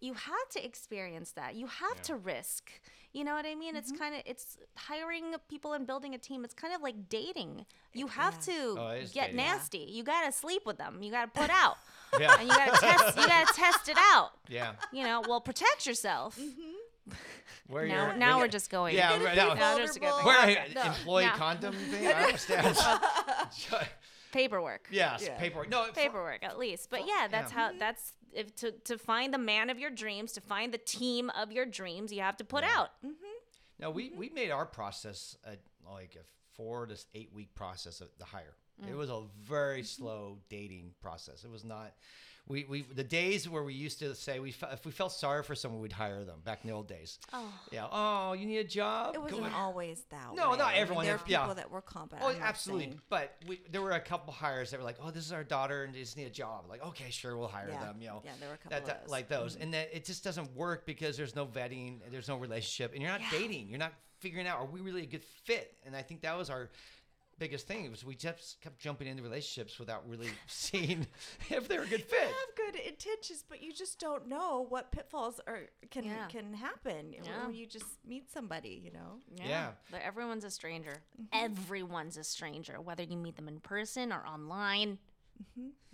you 0.00 0.14
had 0.14 0.44
to 0.52 0.64
experience 0.64 1.32
that. 1.32 1.54
You 1.54 1.66
have 1.66 2.00
to 2.02 2.16
risk. 2.16 2.70
You 3.12 3.24
know 3.24 3.34
what 3.34 3.44
I 3.44 3.54
mean? 3.56 3.70
Mm-hmm. 3.70 3.76
It's 3.78 3.92
kind 3.92 4.14
of 4.14 4.22
it's 4.24 4.56
hiring 4.76 5.34
people 5.48 5.72
and 5.72 5.86
building 5.86 6.14
a 6.14 6.18
team. 6.18 6.44
It's 6.44 6.54
kind 6.54 6.72
of 6.74 6.80
like 6.80 7.08
dating. 7.08 7.66
You 7.92 8.06
have 8.06 8.40
to 8.44 8.52
Oh, 8.78 8.98
get 9.12 9.14
dating. 9.30 9.36
nasty. 9.36 9.78
You 9.90 10.04
got 10.04 10.24
to 10.26 10.32
sleep 10.32 10.62
with 10.64 10.78
them. 10.78 11.02
You 11.02 11.10
got 11.10 11.32
to 11.34 11.40
put 11.40 11.50
out. 11.64 11.76
Yeah. 12.18 12.34
And 12.38 12.48
you 12.48 12.54
got 12.54 12.74
to 12.74 12.80
test 12.80 13.16
you 13.18 13.26
got 13.26 13.48
to 13.48 13.54
test 13.60 13.88
it 13.88 13.96
out. 13.98 14.30
Yeah. 14.48 14.72
You 14.92 15.04
know, 15.04 15.22
well, 15.28 15.40
protect 15.40 15.86
yourself. 15.86 16.38
Where 17.66 17.86
Now 17.88 18.06
you're- 18.06 18.18
now 18.18 18.36
we're 18.36 18.44
we're 18.44 18.48
just 18.48 18.70
going. 18.70 18.94
Yeah, 18.96 19.20
right 19.22 19.36
now. 19.36 19.54
Now 19.54 19.76
just 19.78 20.00
get 20.00 20.12
Where 20.24 20.38
okay. 20.42 20.56
an 20.76 20.86
employee 20.86 21.26
No. 21.26 21.32
condom 21.32 21.74
thing? 21.90 22.06
I 22.06 22.12
understand. 22.24 22.76
paperwork. 24.32 24.86
yes, 24.90 25.28
paperwork. 25.38 25.68
No, 25.68 25.86
for- 25.86 25.92
paperwork 25.92 26.42
at 26.44 26.58
least. 26.58 26.90
But 26.90 27.06
yeah, 27.06 27.26
that's 27.30 27.52
yeah. 27.52 27.58
how 27.58 27.72
that's 27.78 28.12
if 28.32 28.54
to 28.56 28.72
to 28.72 28.98
find 28.98 29.32
the 29.32 29.38
man 29.38 29.70
of 29.70 29.78
your 29.78 29.90
dreams, 29.90 30.32
to 30.32 30.40
find 30.40 30.72
the 30.72 30.78
team 30.78 31.30
of 31.30 31.52
your 31.52 31.66
dreams, 31.66 32.12
you 32.12 32.22
have 32.22 32.36
to 32.38 32.44
put 32.44 32.64
out. 32.64 32.90
Mm-hmm. 33.04 33.12
Now 33.78 33.90
we, 33.90 34.08
mm-hmm. 34.08 34.18
we 34.18 34.28
made 34.30 34.50
our 34.50 34.66
process 34.66 35.36
a, 35.44 35.56
like 35.90 36.16
a 36.16 36.24
four 36.54 36.86
to 36.86 36.96
eight 37.14 37.30
week 37.34 37.54
process 37.54 38.00
of 38.00 38.08
the 38.18 38.24
hire. 38.24 38.56
It 38.82 38.92
mm. 38.92 38.96
was 38.96 39.10
a 39.10 39.22
very 39.42 39.80
mm-hmm. 39.80 40.02
slow 40.02 40.38
dating 40.48 40.92
process. 41.00 41.44
It 41.44 41.50
was 41.50 41.64
not. 41.64 41.92
We, 42.48 42.64
we 42.64 42.82
the 42.82 43.04
days 43.04 43.48
where 43.48 43.62
we 43.62 43.74
used 43.74 44.00
to 44.00 44.14
say 44.14 44.40
we 44.40 44.52
if 44.72 44.84
we 44.84 44.90
felt 44.90 45.12
sorry 45.12 45.42
for 45.44 45.54
someone 45.54 45.80
we'd 45.80 45.92
hire 45.92 46.24
them 46.24 46.40
back 46.44 46.60
in 46.64 46.68
the 46.70 46.74
old 46.74 46.88
days. 46.88 47.18
Oh. 47.32 47.52
Yeah. 47.70 47.86
Oh, 47.90 48.32
you 48.32 48.44
need 48.46 48.58
a 48.58 48.64
job. 48.64 49.14
It 49.14 49.22
wasn't 49.22 49.54
always 49.54 50.02
that 50.10 50.34
No, 50.34 50.50
way. 50.52 50.58
not 50.58 50.74
everyone, 50.74 51.04
There 51.04 51.14
are 51.14 51.16
if- 51.16 51.28
yeah. 51.28 51.40
people 51.42 51.54
that 51.54 51.70
were 51.70 51.80
competent. 51.80 52.22
Oh, 52.24 52.34
absolutely. 52.40 52.94
But 53.08 53.36
we, 53.46 53.60
there 53.70 53.82
were 53.82 53.92
a 53.92 54.00
couple 54.00 54.32
hires 54.32 54.70
that 54.72 54.78
were 54.80 54.84
like, 54.84 54.96
"Oh, 55.00 55.10
this 55.12 55.24
is 55.24 55.32
our 55.32 55.44
daughter, 55.44 55.84
and 55.84 55.94
they 55.94 56.00
just 56.00 56.16
need 56.16 56.24
a 56.26 56.30
job." 56.30 56.64
Like, 56.68 56.84
okay, 56.88 57.10
sure, 57.10 57.36
we'll 57.36 57.46
hire 57.48 57.68
Yeah. 57.70 57.80
them. 57.84 57.96
You 58.00 58.08
know, 58.08 58.22
Yeah, 58.24 58.32
there 58.40 58.48
were 58.48 58.54
a 58.56 58.58
couple 58.58 58.70
that, 58.80 58.86
those. 58.86 58.94
Mm-hmm. 59.02 59.10
like 59.10 59.28
those, 59.28 59.56
and 59.56 59.74
that 59.74 59.90
it 59.96 60.04
just 60.04 60.24
doesn't 60.24 60.54
work 60.56 60.86
because 60.86 61.16
there's 61.16 61.36
no 61.36 61.46
vetting, 61.46 62.00
there's 62.10 62.28
no 62.28 62.36
relationship, 62.36 62.92
and 62.94 63.02
you're 63.02 63.12
not 63.12 63.22
dating. 63.30 63.68
You're 63.68 63.78
not 63.78 63.92
figuring 64.18 64.46
out 64.46 64.58
are 64.58 64.66
we 64.66 64.80
really 64.80 65.02
a 65.02 65.06
good 65.06 65.24
fit? 65.44 65.76
And 65.86 65.94
I 65.96 66.02
think 66.02 66.22
that 66.22 66.36
was 66.36 66.50
our 66.50 66.68
biggest 67.40 67.66
thing 67.66 67.90
was 67.90 68.04
we 68.04 68.14
just 68.14 68.60
kept 68.60 68.78
jumping 68.78 69.08
into 69.08 69.22
relationships 69.24 69.78
without 69.80 70.08
really 70.08 70.28
seeing 70.46 71.06
if 71.48 71.66
they 71.66 71.76
were 71.78 71.84
a 71.84 71.88
good 71.88 72.04
fit. 72.04 72.20
You 72.20 72.26
have 72.26 72.54
good 72.74 72.76
intentions, 72.86 73.44
but 73.48 73.60
you 73.62 73.72
just 73.72 73.98
don't 73.98 74.28
know 74.28 74.66
what 74.68 74.92
pitfalls 74.92 75.40
are 75.48 75.62
can 75.90 76.04
Yeah. 76.04 76.26
can 76.28 76.52
happen 76.54 77.12
Yeah. 77.14 77.46
when 77.46 77.54
you 77.56 77.66
just 77.66 77.86
meet 78.06 78.30
somebody. 78.30 78.80
You 78.84 78.92
know. 78.92 79.18
Yeah. 79.34 79.72
But 79.90 80.02
everyone's 80.02 80.44
a 80.44 80.50
stranger. 80.50 81.02
Mm-hmm. 81.20 81.44
Everyone's 81.44 82.16
a 82.16 82.24
stranger, 82.24 82.80
whether 82.80 83.02
you 83.02 83.16
meet 83.16 83.34
them 83.36 83.48
in 83.48 83.58
person 83.58 84.12
or 84.12 84.24
online. 84.26 84.98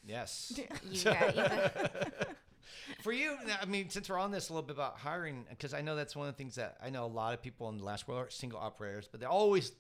Yes. 0.05 0.53
You 0.91 1.05
got, 1.05 1.37
you 1.37 1.43
got, 1.43 2.03
For 3.03 3.13
you, 3.13 3.37
I 3.61 3.65
mean, 3.67 3.89
since 3.91 4.09
we're 4.09 4.19
on 4.19 4.31
this 4.31 4.49
a 4.49 4.53
little 4.53 4.67
bit 4.67 4.77
about 4.77 4.97
hiring, 4.99 5.45
because 5.51 5.75
I 5.75 5.81
know 5.81 5.97
that's 5.97 6.15
one 6.15 6.29
of 6.29 6.35
the 6.35 6.39
things 6.39 6.55
that 6.57 6.77
I 6.83 6.91
know 6.91 7.05
a 7.05 7.07
lot 7.07 7.33
of 7.35 7.43
people 7.43 7.69
in 7.69 7.79
the 7.79 7.85
lash 7.85 8.07
world 8.07 8.27
are 8.27 8.31
single 8.31 8.59
operators, 8.61 9.09
but 9.11 9.19
they're 9.21 9.29
always 9.29 9.73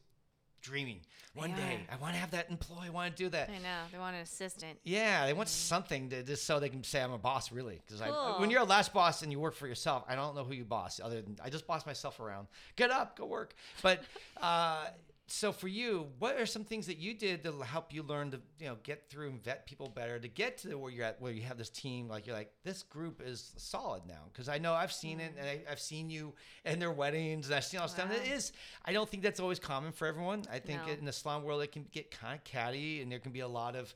dreaming. 0.67 1.01
One 1.35 1.53
day, 1.53 1.81
I 1.93 1.97
want 1.97 2.14
to 2.14 2.19
have 2.19 2.31
that 2.33 2.51
employee. 2.51 2.87
I 2.87 2.91
want 2.91 3.14
to 3.14 3.23
do 3.25 3.29
that. 3.29 3.51
I 3.51 3.59
know 3.59 3.83
they 3.93 3.99
want 3.99 4.17
an 4.17 4.23
assistant. 4.23 4.79
Yeah, 4.85 5.27
they 5.27 5.33
want 5.35 5.49
something 5.51 6.09
to 6.09 6.23
just 6.23 6.45
so 6.47 6.59
they 6.59 6.71
can 6.71 6.83
say 6.83 7.01
I'm 7.03 7.12
a 7.12 7.19
boss, 7.19 7.53
really. 7.53 7.81
Because 7.87 8.01
Cool. 8.01 8.37
when 8.41 8.51
you're 8.51 8.62
a 8.62 8.64
lash 8.64 8.89
boss 8.89 9.23
and 9.23 9.31
you 9.31 9.39
work 9.39 9.55
for 9.55 9.69
yourself, 9.69 10.03
I 10.09 10.14
don't 10.17 10.35
know 10.35 10.45
who 10.45 10.55
you 10.55 10.64
boss 10.64 10.99
other 10.99 11.21
than 11.21 11.37
I 11.45 11.51
just 11.51 11.67
boss 11.67 11.85
myself 11.87 12.21
around. 12.21 12.49
Get 12.75 12.91
up, 12.91 13.19
go 13.19 13.27
work. 13.27 13.55
But 13.83 14.03
uh, 14.43 14.87
so 15.29 15.51
for 15.51 15.66
you, 15.66 16.07
what 16.18 16.37
are 16.37 16.47
some 16.47 16.62
things 16.62 16.87
that 16.87 16.99
you 16.99 17.12
did 17.12 17.43
to 17.45 17.53
help 17.62 17.93
you 17.93 18.03
learn 18.05 18.31
to 18.31 18.41
you 18.61 18.66
know 18.66 18.77
get 18.85 19.11
through 19.11 19.31
and 19.31 19.43
vet 19.43 19.66
people 19.66 19.89
better 19.89 20.18
to 20.18 20.29
get 20.29 20.59
to 20.59 20.77
where 20.77 20.91
you're 20.91 21.05
at, 21.05 21.20
where 21.20 21.33
you 21.33 21.43
have 21.43 21.59
this 21.59 21.68
team 21.68 22.09
like 22.09 22.27
you're 22.27 22.37
like 22.37 22.53
this 22.62 22.85
group 22.85 23.20
is 23.24 23.53
solid 23.57 24.03
now? 24.07 24.22
Because 24.33 24.49
I 24.49 24.59
know 24.59 24.72
I've 24.72 24.93
seen 24.93 25.18
it 25.18 25.35
and 25.39 25.49
I, 25.49 25.61
I've 25.70 25.81
seen 25.81 26.11
you 26.11 26.33
and 26.64 26.81
their 26.81 26.93
weddings 26.93 27.47
and 27.47 27.57
I've 27.57 27.64
seen 27.64 27.81
all 27.81 27.87
this 27.87 27.95
stuff. 27.95 28.09
And 28.11 28.27
It 28.27 28.33
is. 28.33 28.53
I 28.85 28.93
don't 28.93 29.09
think 29.09 29.22
that's 29.22 29.41
always 29.41 29.59
common 29.59 29.91
for 29.91 30.07
everyone. 30.07 30.45
I 30.51 30.61
think 30.61 30.87
No. 30.87 30.93
in 30.93 31.05
the 31.05 31.12
salon 31.12 31.43
world 31.43 31.62
it 31.62 31.72
can 31.72 31.87
get 31.91 32.11
kind 32.11 32.37
of 32.37 32.45
catty 32.45 33.03
and 33.03 33.11
there 33.11 33.18
can 33.18 33.33
be 33.33 33.41
a 33.41 33.49
lot 33.49 33.74
of 33.74 33.95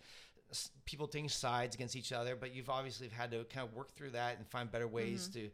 people 0.84 1.06
taking 1.06 1.28
sides 1.28 1.74
against 1.74 1.94
each 1.94 2.12
other, 2.12 2.34
but 2.34 2.52
you've 2.54 2.70
obviously 2.70 3.08
had 3.08 3.30
to 3.30 3.44
kind 3.44 3.68
of 3.68 3.74
work 3.74 3.92
through 3.94 4.10
that 4.10 4.36
and 4.36 4.46
find 4.48 4.70
better 4.70 4.88
ways 4.88 5.28
mm-hmm. 5.28 5.46
to, 5.46 5.50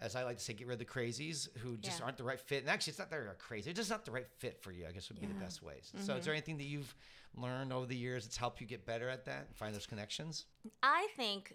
as 0.00 0.16
I 0.16 0.24
like 0.24 0.38
to 0.38 0.42
say, 0.44 0.52
get 0.54 0.66
rid 0.66 0.74
of 0.74 0.78
the 0.78 0.84
crazies 0.84 1.48
who 1.58 1.76
just 1.76 1.98
Yeah. 1.98 2.04
aren't 2.06 2.16
the 2.16 2.24
right 2.24 2.40
fit. 2.40 2.60
And 2.60 2.68
actually, 2.70 2.92
it's 2.92 2.98
not 2.98 3.10
that 3.10 3.16
they're 3.24 3.34
crazy; 3.34 3.64
they're 3.66 3.74
just 3.74 3.90
not 3.90 4.04
the 4.04 4.10
right 4.12 4.26
fit 4.38 4.62
for 4.62 4.72
you. 4.72 4.86
I 4.86 4.92
guess 4.92 5.08
would 5.08 5.20
be 5.20 5.26
the 5.26 5.34
best 5.34 5.62
ways. 5.62 5.92
So, 5.98 6.14
is 6.16 6.24
there 6.24 6.32
anything 6.34 6.56
that 6.58 6.64
you've 6.64 6.94
learned 7.36 7.72
over 7.72 7.86
the 7.86 7.96
years 7.96 8.24
that's 8.24 8.36
helped 8.36 8.60
you 8.60 8.66
get 8.66 8.84
better 8.86 9.08
at 9.08 9.24
that 9.26 9.46
and 9.48 9.56
find 9.56 9.74
those 9.74 9.86
connections? 9.86 10.46
I 10.82 11.08
think 11.16 11.54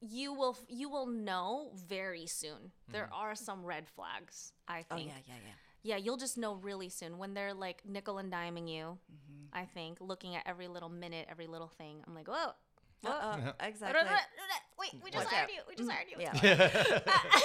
you 0.00 0.32
will 0.32 0.56
you 0.68 0.88
will 0.88 1.06
know 1.06 1.70
very 1.74 2.26
soon. 2.26 2.70
There 2.88 3.04
Mm-hmm. 3.04 3.14
are 3.14 3.34
some 3.34 3.64
red 3.64 3.88
flags. 3.88 4.52
I 4.68 4.82
think. 4.82 4.90
Oh 4.92 4.96
yeah, 4.96 5.12
yeah, 5.26 5.34
yeah. 5.46 5.52
Yeah, 5.84 5.96
you'll 5.96 6.16
just 6.16 6.36
know 6.36 6.54
really 6.56 6.88
soon 6.88 7.18
when 7.18 7.34
they're 7.34 7.54
like 7.54 7.82
nickel 7.86 8.18
and 8.18 8.30
diming 8.32 8.68
you. 8.68 8.98
Mm-hmm. 9.10 9.46
I 9.52 9.64
think 9.64 9.98
looking 10.00 10.34
at 10.36 10.42
every 10.46 10.68
little 10.68 10.88
minute, 10.88 11.26
every 11.30 11.46
little 11.46 11.68
thing. 11.68 12.02
I'm 12.06 12.14
like, 12.14 12.28
whoa. 12.28 12.50
whoa. 13.02 13.52
Exactly. 13.60 14.00
Wait, 14.78 14.90
mm, 14.90 15.04
we 15.04 15.10
just 15.10 15.24
Watch 15.24 15.34
hired 15.34 15.50
out. 15.50 15.54
you. 15.54 15.60
We 15.68 15.74
just 15.74 15.88
mm, 15.88 15.92
hired 15.92 16.08
you. 16.10 16.16
Yeah. 16.20 17.00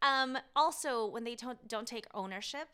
Uh, 0.00 0.06
um, 0.06 0.38
also, 0.54 1.06
when 1.06 1.24
they 1.24 1.34
don't 1.34 1.66
don't 1.66 1.86
take 1.86 2.06
ownership 2.14 2.68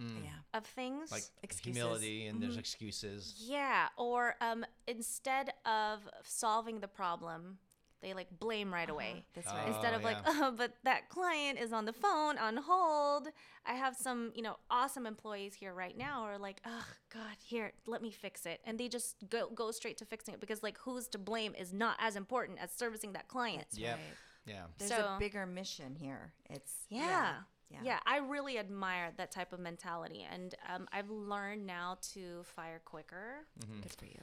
mm. 0.00 0.24
Yeah. 0.24 0.30
of 0.58 0.64
things, 0.64 1.12
Like 1.12 1.24
Excuses. 1.42 1.76
humility 1.76 2.26
and 2.26 2.40
there's 2.40 2.52
mm-hmm. 2.52 2.60
excuses. 2.60 3.34
yeah, 3.38 3.88
or 3.96 4.36
um, 4.40 4.64
instead 4.86 5.52
of 5.66 6.00
solving 6.24 6.80
the 6.80 6.88
problem, 6.88 7.58
they 8.02 8.14
like 8.14 8.28
blame 8.38 8.72
right 8.72 8.90
away. 8.90 9.24
That's 9.34 9.46
Oh, 9.50 9.54
right. 9.56 9.68
Instead 9.68 9.94
of 9.94 10.02
like, 10.04 10.16
oh, 10.26 10.52
but 10.56 10.74
that 10.84 11.08
client 11.08 11.58
is 11.58 11.72
on 11.72 11.84
the 11.84 11.92
phone 11.92 12.36
on 12.38 12.56
hold. 12.58 13.28
I 13.64 13.74
have 13.74 13.96
some, 13.96 14.32
you 14.34 14.42
know, 14.42 14.56
awesome 14.70 15.06
employees 15.06 15.54
here 15.54 15.72
right 15.72 15.96
now 15.96 16.22
who 16.22 16.28
are 16.30 16.38
like, 16.38 16.60
oh 16.66 16.84
God, 17.14 17.36
here, 17.42 17.72
let 17.86 18.02
me 18.02 18.10
fix 18.10 18.44
it. 18.44 18.60
And 18.64 18.78
they 18.78 18.88
just 18.88 19.16
go 19.30 19.48
go 19.54 19.70
straight 19.70 19.96
to 19.98 20.04
fixing 20.04 20.34
it 20.34 20.40
because 20.40 20.62
like 20.62 20.76
who's 20.78 21.08
to 21.08 21.18
blame 21.18 21.54
is 21.58 21.72
not 21.72 21.96
as 22.00 22.16
important 22.16 22.58
as 22.60 22.72
servicing 22.72 23.12
that 23.12 23.28
client. 23.28 23.60
That's 23.60 23.78
Yep. 23.78 23.94
right. 23.96 24.02
Yeah. 24.46 24.62
There's 24.78 24.90
So- 24.90 25.14
a 25.14 25.18
bigger 25.18 25.46
mission 25.46 25.94
here. 25.94 26.32
It's 26.50 26.72
Yeah. 26.90 27.34
Yeah. 27.70 27.78
yeah. 27.84 28.00
I 28.04 28.18
really 28.18 28.58
admire 28.58 29.12
that 29.16 29.30
type 29.30 29.52
of 29.52 29.60
mentality. 29.60 30.26
And 30.30 30.54
um, 30.68 30.88
I've 30.92 31.08
learned 31.08 31.64
now 31.66 31.96
to 32.12 32.42
fire 32.42 32.80
quicker. 32.84 33.46
Good 33.80 33.92
for 33.96 34.04
you. 34.06 34.20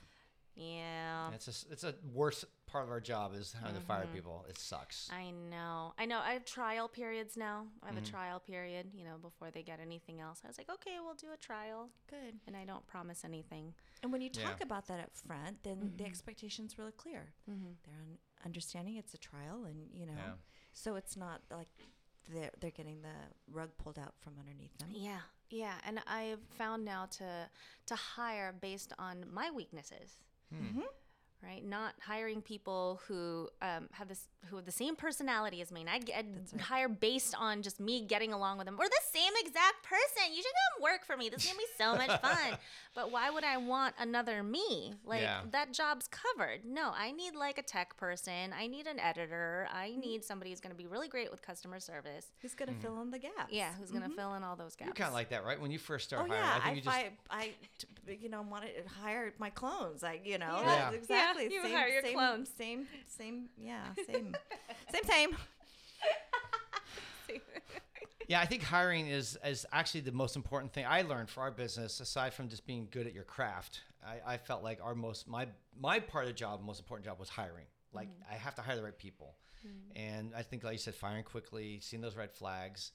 Yeah. 0.60 1.32
It's 1.34 1.48
a, 1.48 1.72
it's 1.72 1.84
a 1.84 1.96
worst 2.14 2.46
part 2.68 2.84
of 2.84 2.92
our 2.92 3.00
job 3.00 3.34
is 3.34 3.56
having 3.60 3.76
to 3.76 3.82
fire 3.82 4.04
mm-hmm. 4.04 4.14
people. 4.14 4.46
It 4.50 4.58
sucks. 4.58 5.10
I 5.12 5.32
know. 5.32 5.94
I 5.98 6.06
know. 6.06 6.20
I 6.20 6.34
have 6.34 6.46
trial 6.46 6.88
periods 6.88 7.38
now. 7.38 7.66
I 7.82 7.88
have 7.88 7.96
Mm-hmm. 7.96 8.04
a 8.06 8.08
trial 8.08 8.40
period, 8.40 8.88
you 8.94 9.04
know, 9.04 9.16
before 9.22 9.50
they 9.52 9.64
get 9.64 9.80
anything 9.80 10.20
else. 10.20 10.42
I 10.44 10.48
was 10.48 10.58
like, 10.58 10.70
okay, 10.70 10.98
we'll 11.04 11.16
do 11.16 11.28
a 11.34 11.38
trial. 11.38 11.90
Good. 12.10 12.36
And 12.46 12.56
I 12.56 12.66
don't 12.66 12.86
promise 12.88 13.24
anything. 13.26 13.74
And 14.04 14.12
when 14.12 14.22
you 14.22 14.30
talk 14.30 14.58
Yeah. 14.60 14.66
about 14.66 14.88
that 14.88 15.00
up 15.00 15.16
front, 15.16 15.64
then 15.64 15.80
the 15.80 16.04
mm-hmm. 16.04 16.06
expectation's 16.06 16.78
really 16.78 16.92
clear. 16.92 17.34
Mm-hmm. 17.50 17.72
They're 17.86 18.02
un- 18.02 18.18
understanding 18.46 18.98
it's 18.98 19.14
a 19.14 19.18
trial, 19.18 19.66
and 19.66 19.88
you 19.94 20.06
know, 20.06 20.14
Yeah. 20.16 20.34
so 20.74 20.96
it's 20.96 21.16
not 21.18 21.42
like 21.50 21.68
they're 22.32 22.52
they're 22.60 22.72
getting 22.72 23.02
the 23.02 23.16
rug 23.52 23.70
pulled 23.78 23.98
out 23.98 24.14
from 24.20 24.34
underneath 24.40 24.78
them. 24.78 24.90
Yeah. 24.92 25.22
Yeah. 25.50 25.74
And 25.86 26.00
I've 26.06 26.42
found 26.52 26.86
now 26.86 27.06
to 27.18 27.50
to 27.88 27.96
hire 27.96 28.54
based 28.54 28.94
on 29.00 29.26
my 29.32 29.50
weaknesses. 29.52 30.20
Hmm. 30.52 30.64
Mm-hmm. 30.66 30.88
Right, 31.42 31.66
not 31.66 31.94
hiring 32.02 32.42
people 32.42 33.00
who 33.08 33.48
um, 33.62 33.88
have 33.92 34.10
this 34.10 34.28
who 34.50 34.58
have 34.58 34.66
the 34.66 34.72
same 34.72 34.96
personality 34.96 35.62
as 35.62 35.72
me. 35.72 35.82
And 35.82 35.90
I 35.90 36.00
get 36.00 36.26
hire 36.60 36.90
based 36.90 37.34
on 37.38 37.62
just 37.62 37.80
me 37.80 38.02
getting 38.02 38.34
along 38.34 38.58
with 38.58 38.66
them. 38.66 38.76
We're 38.78 38.90
the 38.90 39.02
same 39.14 39.32
exact 39.40 39.84
person. 39.84 40.34
You 40.34 40.42
should 40.42 40.52
come 40.76 40.84
work 40.84 41.06
for 41.06 41.16
me. 41.16 41.30
This 41.30 41.46
is 41.46 41.52
gonna 41.52 41.58
be 41.58 41.66
so 41.78 41.96
much 41.96 42.22
fun. 42.22 42.58
but 42.94 43.12
why 43.12 43.30
would 43.30 43.44
I 43.44 43.58
want 43.58 43.96
another 44.00 44.44
me? 44.44 44.96
Like 45.06 45.22
Yeah. 45.22 45.42
that 45.52 45.74
job's 45.74 46.08
covered. 46.08 46.66
No, 46.66 46.92
I 46.96 47.12
need 47.12 47.36
like 47.36 47.58
a 47.58 47.64
tech 47.64 47.96
person. 47.96 48.54
I 48.58 48.68
need 48.68 48.88
an 48.88 49.00
editor. 49.00 49.68
I 49.74 49.90
mm-hmm. 49.90 50.00
need 50.00 50.26
somebody 50.26 50.52
who's 50.52 50.60
gonna 50.60 50.76
be 50.76 50.88
really 50.88 51.08
great 51.08 51.32
with 51.32 51.42
customer 51.42 51.80
service. 51.80 52.28
Who's 52.42 52.56
going 52.56 52.70
to 52.70 52.76
hmm. 52.76 52.82
fill 52.82 53.02
in 53.02 53.12
the 53.12 53.20
gaps? 53.20 53.52
Yeah, 53.52 53.72
who's 53.80 53.92
gonna 53.92 54.06
mm-hmm. 54.06 54.16
fill 54.16 54.34
in 54.36 54.44
all 54.44 54.56
those 54.56 54.76
gaps. 54.76 54.88
You're 54.88 54.94
kind 54.94 55.08
of 55.08 55.14
like 55.14 55.30
that, 55.30 55.46
right? 55.46 55.60
When 55.60 55.72
you 55.72 55.80
first 55.80 56.08
start 56.08 56.26
Oh 56.26 56.30
hiring, 56.30 56.46
yeah, 56.46 56.52
I 56.52 56.60
think 56.60 56.66
I, 56.66 56.76
you 56.76 56.82
just 56.82 56.98
I, 57.30 57.38
I, 57.38 57.52
t- 57.78 58.18
you 58.22 58.30
know, 58.30 58.42
wanted 58.42 58.72
to 58.76 58.90
hire 58.90 59.34
my 59.40 59.50
clones. 59.50 60.04
I, 60.04 60.20
you 60.24 60.38
know, 60.38 60.62
Yeah. 60.62 60.92
that's 60.92 61.10
Yeah. 61.10 61.29
Exactly. 61.38 61.56
Yeah, 61.56 61.62
you 61.62 61.68
same, 61.68 61.78
hire 61.78 61.88
your 61.88 62.04
same, 62.04 62.14
clones. 62.14 62.50
Same, 62.58 62.88
same, 63.08 63.50
yeah, 63.58 63.94
same, 64.08 64.36
same, 64.92 65.04
same. 65.04 65.38
Yeah, 68.30 68.40
I 68.40 68.46
think 68.46 68.62
hiring 68.62 69.08
is 69.08 69.40
is 69.44 69.66
actually 69.72 70.02
the 70.02 70.12
most 70.12 70.36
important 70.36 70.72
thing 70.72 70.86
I 70.88 71.02
learned 71.02 71.32
for 71.32 71.42
our 71.42 71.50
business. 71.50 72.00
Aside 72.00 72.32
from 72.32 72.48
just 72.48 72.64
being 72.68 72.88
good 72.92 73.08
at 73.08 73.14
your 73.14 73.24
craft, 73.24 73.82
I, 74.06 74.34
I 74.34 74.38
felt 74.38 74.64
like 74.64 74.80
our 74.84 74.94
most 74.94 75.28
my 75.28 75.48
my 75.76 76.00
part 76.00 76.26
of 76.26 76.30
the 76.30 76.36
job, 76.36 76.62
most 76.64 76.80
important 76.80 77.06
job, 77.06 77.20
was 77.20 77.28
hiring. 77.28 77.66
Like 77.92 78.08
mm-hmm. 78.08 78.32
I 78.32 78.36
have 78.36 78.54
to 78.56 78.62
hire 78.62 78.76
the 78.76 78.84
right 78.84 78.96
people, 78.96 79.34
mm-hmm. 79.66 80.00
and 80.00 80.34
I 80.38 80.44
think, 80.44 80.64
like 80.64 80.74
you 80.74 80.78
said, 80.78 80.94
firing 80.94 81.24
quickly, 81.24 81.80
seeing 81.82 82.04
those 82.04 82.16
red 82.16 82.32
flags, 82.32 82.92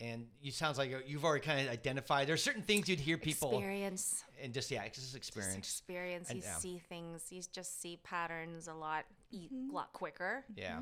and 0.00 0.26
you 0.40 0.50
sounds 0.50 0.78
like 0.78 0.90
you've 1.06 1.24
already 1.24 1.44
kind 1.44 1.66
of 1.66 1.72
identified. 1.72 2.26
There's 2.26 2.42
certain 2.42 2.62
things 2.62 2.88
you'd 2.88 2.98
hear 3.00 3.18
people 3.18 3.50
experience. 3.50 4.24
and 4.42 4.52
just 4.52 4.70
yeah, 4.70 4.82
it's 4.84 4.96
just 4.96 5.08
Just 5.08 5.16
experience. 5.16 5.56
experience. 5.56 6.30
And, 6.30 6.38
you 6.38 6.44
yeah. 6.44 6.56
see 6.56 6.80
things. 6.88 7.26
You 7.30 7.42
just 7.52 7.80
see 7.80 7.98
patterns 8.02 8.68
a 8.68 8.74
lot, 8.74 9.04
e- 9.30 9.48
Mm-hmm. 9.52 9.70
a 9.70 9.74
lot 9.74 9.92
quicker. 9.92 10.44
Yeah. 10.56 10.80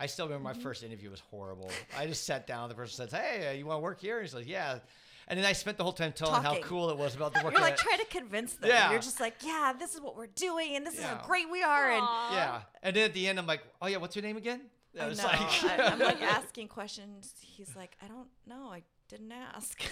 I 0.00 0.06
still 0.06 0.26
remember 0.26 0.44
my 0.44 0.54
first 0.54 0.82
interview 0.82 1.10
was 1.10 1.20
horrible. 1.30 1.70
I 1.96 2.06
just 2.06 2.24
sat 2.24 2.46
down. 2.48 2.68
The 2.68 2.74
person 2.74 2.96
says, 3.08 3.12
"Hey, 3.12 3.48
uh, 3.48 3.52
you 3.52 3.64
want 3.66 3.78
to 3.78 3.82
work 3.82 4.00
here?" 4.00 4.16
And 4.18 4.26
he's 4.26 4.34
like, 4.34 4.48
"Yeah." 4.48 4.78
And 5.28 5.38
then 5.38 5.46
I 5.46 5.52
spent 5.52 5.78
the 5.78 5.84
whole 5.84 5.92
time 5.92 6.12
telling 6.12 6.42
how 6.42 6.58
cool 6.60 6.90
it 6.90 6.98
was 6.98 7.14
about 7.16 7.32
the 7.32 7.42
work. 7.44 7.52
You're 7.54 7.62
like 7.62 7.76
trying 7.78 7.98
to 7.98 8.04
convince 8.06 8.54
them. 8.54 8.68
Yeah. 8.68 8.90
You're 8.90 9.00
just 9.00 9.20
like, 9.20 9.36
yeah, 9.42 9.72
this 9.78 9.94
is 9.94 10.00
what 10.02 10.16
we're 10.18 10.26
doing, 10.26 10.76
and 10.76 10.86
this 10.86 10.98
is 10.98 11.02
how 11.02 11.24
great 11.24 11.50
we 11.50 11.62
are. 11.62 11.90
And 11.92 12.02
Yeah. 12.32 12.60
And 12.82 12.94
then 12.94 13.04
at 13.06 13.14
the 13.14 13.26
end, 13.26 13.38
I'm 13.38 13.46
like, 13.46 13.62
oh, 13.80 13.86
yeah, 13.86 13.96
what's 13.96 14.14
your 14.16 14.22
name 14.22 14.36
again? 14.36 14.60
I 15.00 15.06
was 15.08 15.18
know. 15.18 15.24
like, 15.24 15.64
I, 15.64 15.88
I'm 15.92 15.98
like 15.98 16.22
asking 16.38 16.68
questions. 16.68 17.34
He's 17.40 17.74
like, 17.76 17.96
I 18.02 18.06
don't 18.06 18.28
know. 18.46 18.68
I 18.70 18.82
didn't 19.08 19.32
ask. 19.32 19.82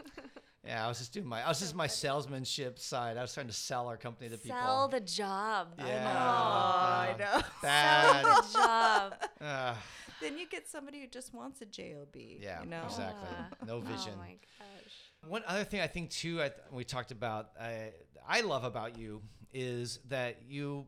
yeah, 0.64 0.84
I 0.84 0.88
was 0.88 0.98
just 0.98 1.12
doing 1.12 1.26
my, 1.26 1.44
I 1.44 1.48
was 1.48 1.60
just 1.60 1.74
my 1.74 1.86
salesmanship 1.86 2.78
side. 2.78 3.16
I 3.16 3.22
was 3.22 3.34
trying 3.34 3.48
to 3.48 3.52
sell 3.52 3.88
our 3.88 3.96
company 3.96 4.30
to 4.30 4.38
people. 4.38 4.56
Sell 4.56 4.88
the 4.88 5.00
job. 5.00 5.68
yeah. 5.78 6.12
I 6.16 7.14
uh, 7.14 7.16
know. 7.18 7.42
Bad. 7.62 8.24
The 8.24 8.52
job. 8.52 9.14
Uh, 9.40 9.74
then 10.20 10.38
you 10.38 10.46
get 10.48 10.68
somebody 10.68 11.00
who 11.00 11.06
just 11.06 11.34
wants 11.34 11.60
a 11.60 11.66
job. 11.66 12.08
yeah, 12.14 12.62
You 12.62 12.68
know. 12.68 12.82
exactly. 12.86 13.28
Yeah. 13.30 13.66
No 13.66 13.80
vision. 13.80 14.12
Oh 14.14 14.18
my 14.18 14.36
gosh. 14.58 15.28
One 15.28 15.42
other 15.46 15.64
thing 15.64 15.80
I 15.80 15.86
think 15.86 16.10
too, 16.10 16.40
I, 16.40 16.50
we 16.70 16.84
talked 16.84 17.10
about, 17.10 17.50
uh, 17.58 17.90
I 18.28 18.40
love 18.40 18.64
about 18.64 18.96
you 18.98 19.22
is 19.52 19.98
that 20.08 20.42
you 20.48 20.86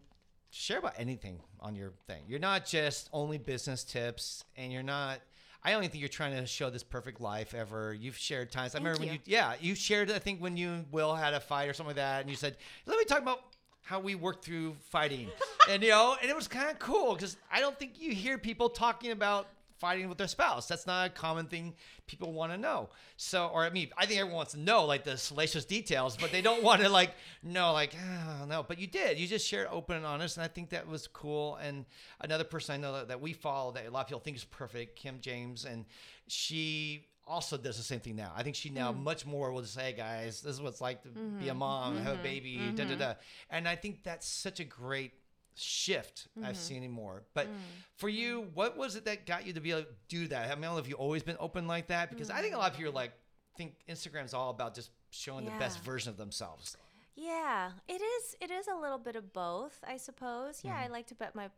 share 0.51 0.79
about 0.79 0.95
anything 0.97 1.41
on 1.61 1.75
your 1.75 1.93
thing. 2.07 2.23
You're 2.27 2.39
not 2.39 2.67
just 2.67 3.09
only 3.13 3.39
business 3.39 3.85
tips, 3.85 4.45
and 4.57 4.73
you're 4.73 4.83
not. 4.83 5.21
I 5.65 5.75
only 5.75 5.89
think 5.89 6.01
you're 6.01 6.09
trying 6.09 6.37
to 6.37 6.47
show 6.47 6.71
this 6.71 6.85
perfect 6.85 7.21
life 7.21 7.53
ever. 7.53 7.93
You've 7.93 8.17
shared 8.17 8.53
times. 8.53 8.75
I 8.75 8.79
remember 8.79 9.01
when 9.01 9.09
you. 9.09 9.15
you, 9.15 9.21
yeah, 9.27 9.55
you 9.61 9.75
shared. 9.75 10.11
I 10.11 10.19
think 10.19 10.41
when 10.41 10.57
you 10.57 10.71
and 10.71 10.87
Will 10.93 11.15
had 11.15 11.35
a 11.35 11.41
fight 11.41 11.69
or 11.69 11.73
something 11.73 11.91
like 11.91 11.97
that, 11.97 12.21
and 12.21 12.31
you 12.31 12.37
said, 12.37 12.57
"Let 12.87 12.99
me 12.99 13.05
talk 13.05 13.21
about 13.21 13.41
how 13.83 14.01
we 14.01 14.15
worked 14.15 14.45
through 14.45 14.75
fighting," 14.91 15.29
and 15.69 15.83
you 15.83 15.91
know, 15.91 16.17
and 16.21 16.31
it 16.31 16.37
was 16.37 16.49
kind 16.49 16.71
of 16.71 16.79
cool 16.79 17.15
because 17.15 17.37
I 17.51 17.61
don't 17.61 17.79
think 17.79 18.01
you 18.01 18.13
hear 18.13 18.39
people 18.39 18.69
talking 18.69 19.11
about 19.11 19.49
fighting 19.79 20.09
with 20.09 20.19
their 20.19 20.29
spouse. 20.29 20.67
That's 20.67 20.87
not 20.87 21.07
a 21.07 21.11
common 21.11 21.47
thing 21.47 21.75
people 22.07 22.33
want 22.33 22.53
to 22.53 22.59
know. 22.59 22.91
So, 23.17 23.47
or 23.47 23.65
I 23.65 23.71
mean, 23.71 23.91
I 23.97 24.07
think 24.07 24.21
everyone 24.21 24.37
wants 24.37 24.53
to 24.53 24.61
know 24.61 24.85
like 24.85 25.05
the 25.05 25.17
salacious 25.17 25.65
details, 25.65 26.17
but 26.17 26.33
they 26.33 26.43
don't 26.43 26.63
want 26.69 26.83
to 26.83 26.89
like 26.89 27.15
know 27.43 27.73
like 27.73 27.95
oh, 27.97 28.45
no. 28.47 28.63
But 28.63 28.79
you 28.79 28.87
did. 28.87 29.19
You 29.19 29.27
just 29.27 29.47
shared 29.47 29.69
open 29.71 29.97
and 29.97 30.07
honest, 30.07 30.37
and 30.37 30.45
I 30.45 30.49
think 30.49 30.71
that 30.71 30.87
was 30.87 31.07
cool. 31.07 31.57
And 31.57 31.85
another 32.21 32.45
person 32.45 32.75
I 32.75 32.79
know 32.79 32.93
that, 32.95 33.09
that 33.09 33.21
we 33.21 33.33
follow 33.33 33.73
that 33.73 33.87
a 33.87 33.91
lot 33.91 34.03
of 34.03 34.07
people 34.09 34.21
think 34.21 34.37
is 34.37 34.45
perfect, 34.45 34.97
Kim 34.97 35.21
James, 35.21 35.65
and 35.65 35.85
she 36.27 37.07
also 37.29 37.57
does 37.57 37.77
the 37.77 37.83
same 37.83 38.01
thing 38.01 38.17
now. 38.17 38.33
I 38.35 38.43
think 38.43 38.57
she 38.57 38.71
now 38.71 38.91
mm-hmm. 38.91 39.05
much 39.05 39.27
more 39.27 39.53
will 39.53 39.61
just 39.61 39.75
say, 39.75 39.85
hey 39.85 39.93
guys, 39.93 40.41
this 40.41 40.55
is 40.55 40.63
what 40.63 40.71
it's 40.71 40.81
like 40.81 41.03
to 41.03 41.09
be 41.09 41.49
a 41.49 41.51
mm-hmm. 41.51 41.59
mom, 41.59 41.97
have 41.99 42.07
a 42.07 42.15
mm-hmm. 42.15 42.23
baby, 42.23 42.73
da 42.75 42.85
da 42.85 42.95
da. 42.97 43.15
And 43.51 43.69
I 43.69 43.77
think 43.77 44.03
that's 44.03 44.27
such 44.27 44.61
a 44.61 44.65
great 44.65 45.13
shift 45.59 46.29
I've 46.39 46.45
mm-hmm. 46.45 46.55
seen 46.55 46.77
anymore. 46.79 47.25
But 47.35 47.47
mm. 47.47 47.57
for 47.97 48.09
you, 48.09 48.43
mm. 48.43 48.55
what 48.55 48.77
was 48.77 48.97
it 48.97 49.05
that 49.07 49.27
got 49.27 49.47
you 49.47 49.53
to 49.53 49.61
be 49.61 49.71
able 49.71 49.83
to 49.83 49.89
do 50.09 50.29
that? 50.29 50.51
I 50.51 50.55
mean, 50.55 50.65
I 50.65 50.67
don't 50.67 50.75
know 50.75 50.79
if 50.79 50.89
you've 50.89 50.99
always 50.99 51.23
been 51.23 51.37
open 51.41 51.67
like 51.67 51.89
that 51.89 52.11
because 52.11 52.31
I 52.31 52.41
think 52.41 52.55
a 52.55 52.59
lot 52.59 52.71
of 52.73 52.77
people 52.77 52.93
like 52.93 53.13
think 53.57 53.75
Instagram's 53.89 54.35
all 54.35 54.51
about 54.51 54.75
just 54.75 54.91
showing 55.11 55.45
the 55.45 55.51
best 55.53 55.81
version 55.81 56.11
of 56.11 56.17
themselves. 56.17 56.77
Yeah, 57.17 57.71
it 57.89 58.01
is. 58.01 58.37
It 58.41 58.51
is 58.53 58.69
a 58.69 58.81
little 58.81 58.99
bit 58.99 59.17
of 59.17 59.33
both, 59.33 59.83
I 59.87 59.97
suppose. 59.97 60.61
Yeah, 60.63 60.77
I 60.77 60.85
mm-hmm. 60.85 60.93
like 60.93 61.07
to 61.09 61.17
put 61.17 61.35
my 61.35 61.51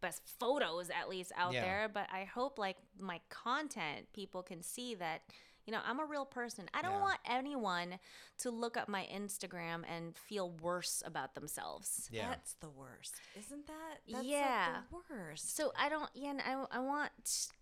best 0.00 0.22
photos 0.38 0.90
at 0.90 1.08
least 1.08 1.32
out 1.36 1.50
Mm-hmm. 1.50 1.54
Yeah. 1.54 1.62
there, 1.62 1.90
but 1.92 2.06
I 2.12 2.24
hope 2.24 2.58
like 2.58 2.76
my 2.98 3.20
content 3.28 4.06
people 4.12 4.42
can 4.42 4.62
see 4.62 4.94
that 4.96 5.22
you 5.70 5.76
know, 5.76 5.82
I'm 5.86 6.00
a 6.00 6.04
real 6.04 6.24
person. 6.24 6.68
I 6.74 6.82
don't 6.82 6.94
Yeah. 6.94 7.00
want 7.00 7.20
anyone 7.24 8.00
to 8.38 8.50
look 8.50 8.76
up 8.76 8.88
my 8.88 9.06
Instagram 9.12 9.84
and 9.88 10.18
feel 10.18 10.50
worse 10.50 11.00
about 11.06 11.36
themselves. 11.36 12.08
Yeah. 12.10 12.28
That's 12.28 12.54
the 12.54 12.68
worst, 12.68 13.20
isn't 13.36 13.68
that? 13.68 14.00
That's 14.08 14.24
Yeah. 14.24 14.80
like 14.90 14.90
the 14.90 15.14
worst. 15.14 15.54
So 15.54 15.72
I 15.76 15.88
don't. 15.88 16.10
Yeah, 16.12 16.30
and 16.30 16.42
I, 16.42 16.66
I 16.72 16.78
want. 16.80 17.12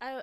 I 0.01 0.23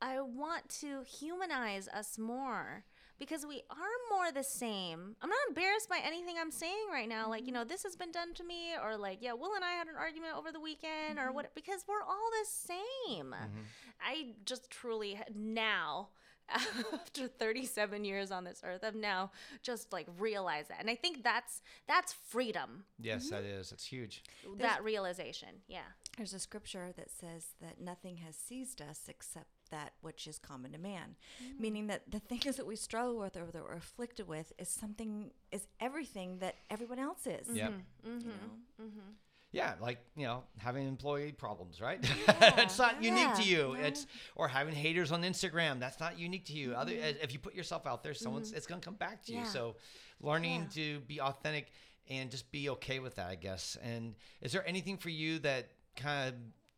I 0.00 0.20
want 0.20 0.68
to 0.80 1.02
humanize 1.02 1.88
us 1.88 2.16
more 2.18 2.84
because 3.18 3.44
we 3.44 3.62
are 3.70 3.98
more 4.10 4.32
the 4.32 4.44
same. 4.44 5.16
I'm 5.20 5.28
not 5.28 5.48
embarrassed 5.48 5.90
by 5.90 5.98
anything 5.98 6.36
I'm 6.38 6.50
saying 6.50 6.88
right 6.90 7.08
now. 7.08 7.28
Like 7.28 7.42
you 7.42 7.48
mm-hmm. 7.48 7.54
know, 7.56 7.64
this 7.64 7.82
has 7.82 7.96
been 7.96 8.12
done 8.12 8.32
to 8.34 8.44
me, 8.44 8.76
or 8.82 8.96
like 8.96 9.18
yeah, 9.20 9.34
Will 9.34 9.54
and 9.54 9.64
I 9.64 9.72
had 9.72 9.88
an 9.88 9.96
argument 9.96 10.36
over 10.38 10.52
the 10.52 10.60
weekend, 10.60 11.18
or 11.18 11.26
mm-hmm. 11.26 11.34
what? 11.34 11.54
Because 11.54 11.84
we're 11.86 12.02
all 12.02 12.30
the 12.30 12.46
same. 12.48 13.32
Mm-hmm. 13.32 13.60
I 14.00 14.36
just 14.46 14.70
truly 14.70 15.20
now. 15.34 16.08
After 16.92 17.28
37 17.28 18.04
years 18.04 18.30
on 18.30 18.44
this 18.44 18.62
earth, 18.64 18.84
I've 18.84 18.94
now 18.94 19.30
just 19.62 19.92
like 19.92 20.06
realized 20.18 20.70
that, 20.70 20.80
and 20.80 20.88
I 20.88 20.94
think 20.94 21.22
that's 21.22 21.62
that's 21.88 22.12
freedom. 22.12 22.84
Yes, 23.00 23.26
mm-hmm. 23.26 23.36
that 23.36 23.44
is. 23.44 23.72
It's 23.72 23.86
huge. 23.86 24.22
that 24.58 24.82
realization, 24.84 25.48
yeah. 25.68 25.88
There's 26.16 26.32
a 26.32 26.38
scripture 26.38 26.92
that 26.96 27.10
says 27.10 27.48
that 27.60 27.80
nothing 27.80 28.18
has 28.18 28.36
seized 28.36 28.80
us 28.80 29.00
except 29.08 29.48
that 29.70 29.92
which 30.00 30.26
is 30.26 30.38
common 30.38 30.72
to 30.72 30.78
man, 30.78 31.16
mm. 31.42 31.60
meaning 31.60 31.88
that 31.88 32.10
the 32.10 32.20
things 32.20 32.56
that 32.56 32.66
we 32.66 32.76
struggle 32.76 33.18
with 33.18 33.36
or 33.36 33.46
that 33.52 33.62
we're 33.62 33.74
afflicted 33.74 34.28
with 34.28 34.52
is 34.58 34.68
something 34.68 35.30
is 35.50 35.66
everything 35.80 36.38
that 36.38 36.56
everyone 36.70 36.98
else 36.98 37.26
is. 37.26 37.48
Yep. 37.52 37.70
Mm-hmm. 37.70 38.10
Mm-hmm. 38.10 38.28
You 38.28 38.34
know? 38.34 39.12
Yeah, 39.52 39.74
like 39.80 39.98
you 40.16 40.26
know, 40.26 40.42
having 40.58 40.86
employee 40.86 41.32
problems, 41.32 41.80
right? 41.80 42.04
Yeah, 42.28 42.60
it's 42.60 42.78
not 42.78 43.02
unique 43.02 43.34
to 43.34 43.42
you. 43.42 43.74
It's 43.74 44.06
or 44.34 44.48
having 44.48 44.74
haters 44.74 45.12
on 45.12 45.22
Instagram. 45.22 45.80
That's 45.80 46.00
not 46.00 46.18
unique 46.18 46.44
to 46.46 46.52
you. 46.52 46.74
Other 46.74 46.92
Mm-hmm. 46.92 47.22
if 47.22 47.32
you 47.32 47.38
put 47.38 47.54
yourself 47.54 47.86
out 47.86 48.02
there, 48.02 48.14
someone's 48.14 48.52
it's 48.52 48.66
gonna 48.66 48.80
come 48.80 48.94
back 48.94 49.24
to 49.26 49.32
you. 49.32 49.38
Yeah. 49.38 49.44
So, 49.44 49.76
learning 50.20 50.68
to 50.74 51.00
be 51.00 51.20
authentic 51.20 51.72
and 52.08 52.30
just 52.30 52.50
be 52.52 52.68
okay 52.70 52.98
with 52.98 53.16
that, 53.16 53.28
I 53.28 53.34
guess. 53.34 53.76
And 53.82 54.14
is 54.40 54.52
there 54.52 54.66
anything 54.68 54.96
for 54.96 55.08
you 55.10 55.38
that 55.40 55.70
kind 55.96 56.28
of 56.28 56.34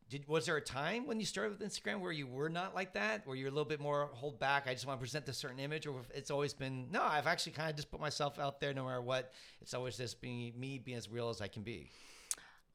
did, 0.09 0.27
was 0.27 0.47
there 0.47 0.57
a 0.57 0.61
time 0.63 1.07
when 1.07 1.21
you 1.21 1.27
started 1.27 1.59
with 1.59 1.69
Instagram 1.71 2.01
where 2.01 2.13
you 2.13 2.27
were 2.27 2.49
not 2.49 2.75
like 2.75 2.95
that, 2.95 3.27
where 3.27 3.37
you're 3.37 3.49
a 3.49 3.51
little 3.51 3.67
bit 3.69 3.79
more 3.81 4.09
hold 4.15 4.39
back? 4.39 4.67
I 4.67 4.73
just 4.73 4.87
want 4.87 4.99
to 4.99 5.03
present 5.03 5.27
this 5.27 5.37
certain 5.37 5.59
image, 5.59 5.87
or 5.87 6.01
it's 6.15 6.31
always 6.31 6.55
been 6.55 6.87
no. 6.91 7.03
I've 7.03 7.27
actually 7.27 7.53
kind 7.53 7.69
of 7.69 7.77
just 7.77 7.91
put 7.91 8.01
myself 8.01 8.39
out 8.39 8.59
there, 8.61 8.73
no 8.73 8.85
matter 8.85 9.03
what. 9.03 9.33
It's 9.61 9.75
always 9.75 9.99
just 9.99 10.21
being 10.23 10.53
me, 10.59 10.79
being 10.79 10.97
as 10.97 11.11
real 11.11 11.29
as 11.29 11.41
I 11.43 11.49
can 11.49 11.63
be. 11.63 11.91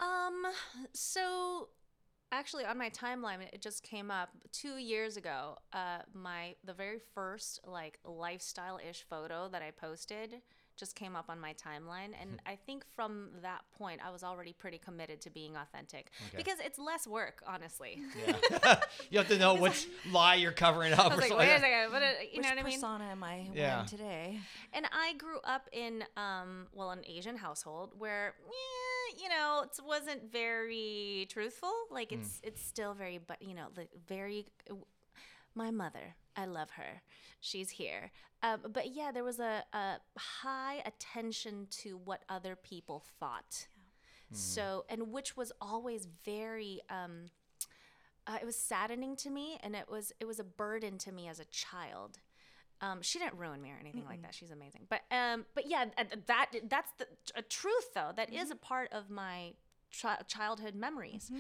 Um, 0.03 0.43
so 0.93 1.69
actually 2.31 2.65
on 2.65 2.77
my 2.79 2.89
timeline 2.89 3.37
it 3.53 3.61
just 3.61 3.83
came 3.83 4.09
up 4.09 4.29
2 4.51 4.77
years 4.77 5.17
ago. 5.17 5.55
Uh 5.71 5.99
my 6.13 6.55
the 6.65 6.73
very 6.73 6.99
first 7.13 7.59
like 7.65 7.99
lifestyle-ish 8.05 9.05
photo 9.09 9.47
that 9.49 9.61
I 9.61 9.69
posted 9.71 10.41
just 10.75 10.95
came 10.95 11.15
up 11.15 11.25
on 11.29 11.39
my 11.39 11.53
timeline 11.53 12.13
and 12.19 12.41
I 12.47 12.55
think 12.65 12.83
from 12.95 13.29
that 13.43 13.61
point 13.77 14.01
I 14.03 14.09
was 14.09 14.23
already 14.23 14.53
pretty 14.53 14.79
committed 14.79 15.21
to 15.21 15.29
being 15.29 15.55
authentic 15.55 16.09
Okay. 16.29 16.37
because 16.37 16.57
it's 16.59 16.79
less 16.79 17.05
work, 17.05 17.43
honestly. 17.45 17.99
Yeah. 18.27 18.79
you 19.11 19.19
have 19.19 19.27
to 19.27 19.37
know 19.37 19.53
which 19.53 19.85
lie 20.11 20.33
you're 20.35 20.51
covering 20.51 20.93
up. 20.93 20.99
I 20.99 21.03
or 21.05 21.09
was 21.11 21.19
like, 21.19 21.29
something 21.29 21.37
wait 21.47 21.55
a 21.55 21.59
second, 21.59 21.91
what 21.93 22.01
a- 22.01 22.23
you 22.23 22.37
Which 22.37 22.43
know 22.43 22.49
what 22.55 22.59
I 22.59 22.63
mean? 22.63 22.73
persona 22.81 23.03
am 23.11 23.23
I 23.23 23.35
Yeah. 23.53 23.73
wearing 23.75 23.85
today? 23.85 24.39
And 24.73 24.87
I 24.91 25.13
grew 25.19 25.37
up 25.43 25.69
in, 25.71 26.03
um, 26.17 26.65
well, 26.73 26.89
an 26.89 27.03
Asian 27.05 27.37
household 27.37 27.91
where, 27.99 28.29
eh, 28.47 28.51
you 29.22 29.30
know, 29.30 29.64
it 29.66 29.84
wasn't 29.86 30.32
very 30.32 31.28
truthful. 31.30 31.72
Like 31.89 32.11
it's 32.11 32.39
it's 32.43 32.61
still 32.61 32.93
very, 32.93 33.18
but 33.18 33.41
you 33.41 33.53
know, 33.53 33.68
the 33.74 33.88
very. 34.07 34.45
My 35.55 35.70
mother, 35.70 36.16
I 36.36 36.45
love 36.45 36.72
her. 36.72 37.01
She's 37.39 37.70
here. 37.70 38.11
Um, 38.41 38.61
but 38.74 38.93
yeah, 38.95 39.11
there 39.11 39.24
was 39.24 39.39
a, 39.39 39.64
a 39.74 39.97
high 40.18 40.82
attention 40.86 41.68
to 41.82 41.97
what 41.97 42.24
other 42.28 42.55
people 42.55 43.03
thought. 43.20 43.68
So, 44.36 44.86
and 44.89 45.11
which 45.11 45.38
was 45.38 45.51
always 45.61 46.07
very. 46.26 46.82
Um, 46.89 47.26
uh, 48.26 48.38
it 48.41 48.45
was 48.45 48.55
saddening 48.55 49.16
to 49.18 49.30
me, 49.30 49.59
and 49.61 49.76
it 49.76 49.88
was 49.89 50.11
it 50.20 50.26
was 50.26 50.39
a 50.39 50.43
burden 50.43 50.97
to 50.99 51.11
me 51.11 51.28
as 51.28 51.39
a 51.39 51.45
child. 51.45 52.20
Um, 52.84 53.01
she 53.01 53.17
didn't 53.17 53.36
ruin 53.38 53.61
me 53.61 53.71
or 53.71 53.77
anything 53.79 54.03
like 54.05 54.21
that. 54.23 54.36
She's 54.36 54.51
amazing. 54.51 54.81
But 54.89 55.01
um, 55.09 55.45
but 55.55 55.67
yeah, 55.69 55.86
that 56.27 56.47
that's 56.69 56.91
the 56.99 57.05
a 57.36 57.41
truth 57.41 57.93
though. 57.95 58.11
That 58.15 58.34
is 58.34 58.51
a 58.51 58.55
part 58.55 58.91
of 58.91 59.09
my 59.09 59.53
chi- 60.01 60.21
childhood 60.27 60.75
memories. 60.75 61.31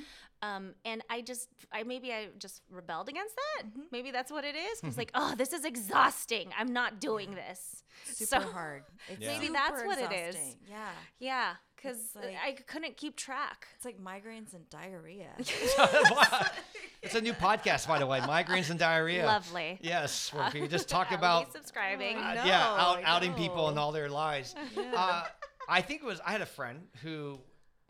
Um, 0.41 0.75
and 0.85 1.03
I 1.09 1.21
just 1.21 1.49
I 1.71 1.83
maybe 1.83 2.13
I 2.13 2.27
just 2.39 2.61
rebelled 2.69 3.09
against 3.09 3.35
that. 3.35 3.63
Maybe 3.91 4.11
that's 4.11 4.31
what 4.31 4.45
it 4.45 4.55
is. 4.55 4.79
It's 4.83 4.97
like, 5.01 5.11
oh, 5.15 5.35
this 5.37 5.51
is 5.53 5.65
exhausting. 5.65 6.49
I'm 6.57 6.71
not 6.71 7.01
doing 7.01 7.35
this. 7.35 7.83
Super 8.05 8.25
so 8.45 8.51
hard. 8.51 8.83
It's 9.09 9.19
Yeah. 9.21 9.33
maybe 9.37 9.51
that's 9.51 9.79
super 9.79 9.87
what 9.87 9.99
it 9.99 10.11
is. 10.13 10.37
Yeah. 10.69 10.89
yeah, 11.19 11.53
because 11.83 12.15
like- 12.15 12.35
I 12.43 12.53
couldn't 12.53 12.97
keep 12.97 13.15
track. 13.15 13.67
It's 13.75 13.85
like 13.85 14.01
migraines 14.01 14.53
and 14.53 14.69
diarrhea. 14.69 15.29
it's 17.01 17.15
a 17.15 17.21
new 17.21 17.33
podcast, 17.33 17.87
by 17.87 17.99
the 17.99 18.07
way. 18.07 18.19
Migraines 18.19 18.69
and 18.69 18.79
diarrhea. 18.79 19.25
Lovely. 19.25 19.79
Yes, 19.81 20.33
where 20.33 20.49
we 20.53 20.67
just 20.67 20.87
talk 20.87 21.11
At 21.11 21.17
about 21.17 21.51
subscribing. 21.51 22.17
uh, 22.17 22.33
know, 22.35 22.45
yeah, 22.45 22.61
out, 22.61 22.99
I 22.99 23.03
outing 23.03 23.33
people 23.33 23.69
and 23.69 23.77
all 23.77 23.91
their 23.91 24.09
lies. 24.09 24.55
Uh, 24.95 25.23
I 25.67 25.81
think 25.81 26.01
it 26.01 26.05
was 26.05 26.19
I 26.25 26.31
had 26.31 26.41
a 26.41 26.45
friend 26.45 26.81
who 27.01 27.39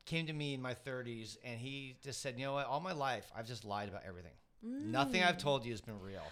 came 0.05 0.27
to 0.27 0.33
me 0.33 0.53
in 0.53 0.61
my 0.61 0.73
30s 0.73 1.37
and 1.43 1.59
he 1.59 1.95
just 2.03 2.21
said, 2.21 2.37
"You 2.37 2.45
know 2.45 2.53
what? 2.53 2.67
All 2.67 2.79
my 2.79 2.93
life 2.93 3.31
I've 3.35 3.47
just 3.47 3.65
lied 3.65 3.89
about 3.89 4.03
everything. 4.07 4.31
Nothing 4.61 5.23
I've 5.23 5.37
told 5.37 5.65
you 5.65 5.71
has 5.71 5.81
been 5.81 5.99
real." 5.99 6.23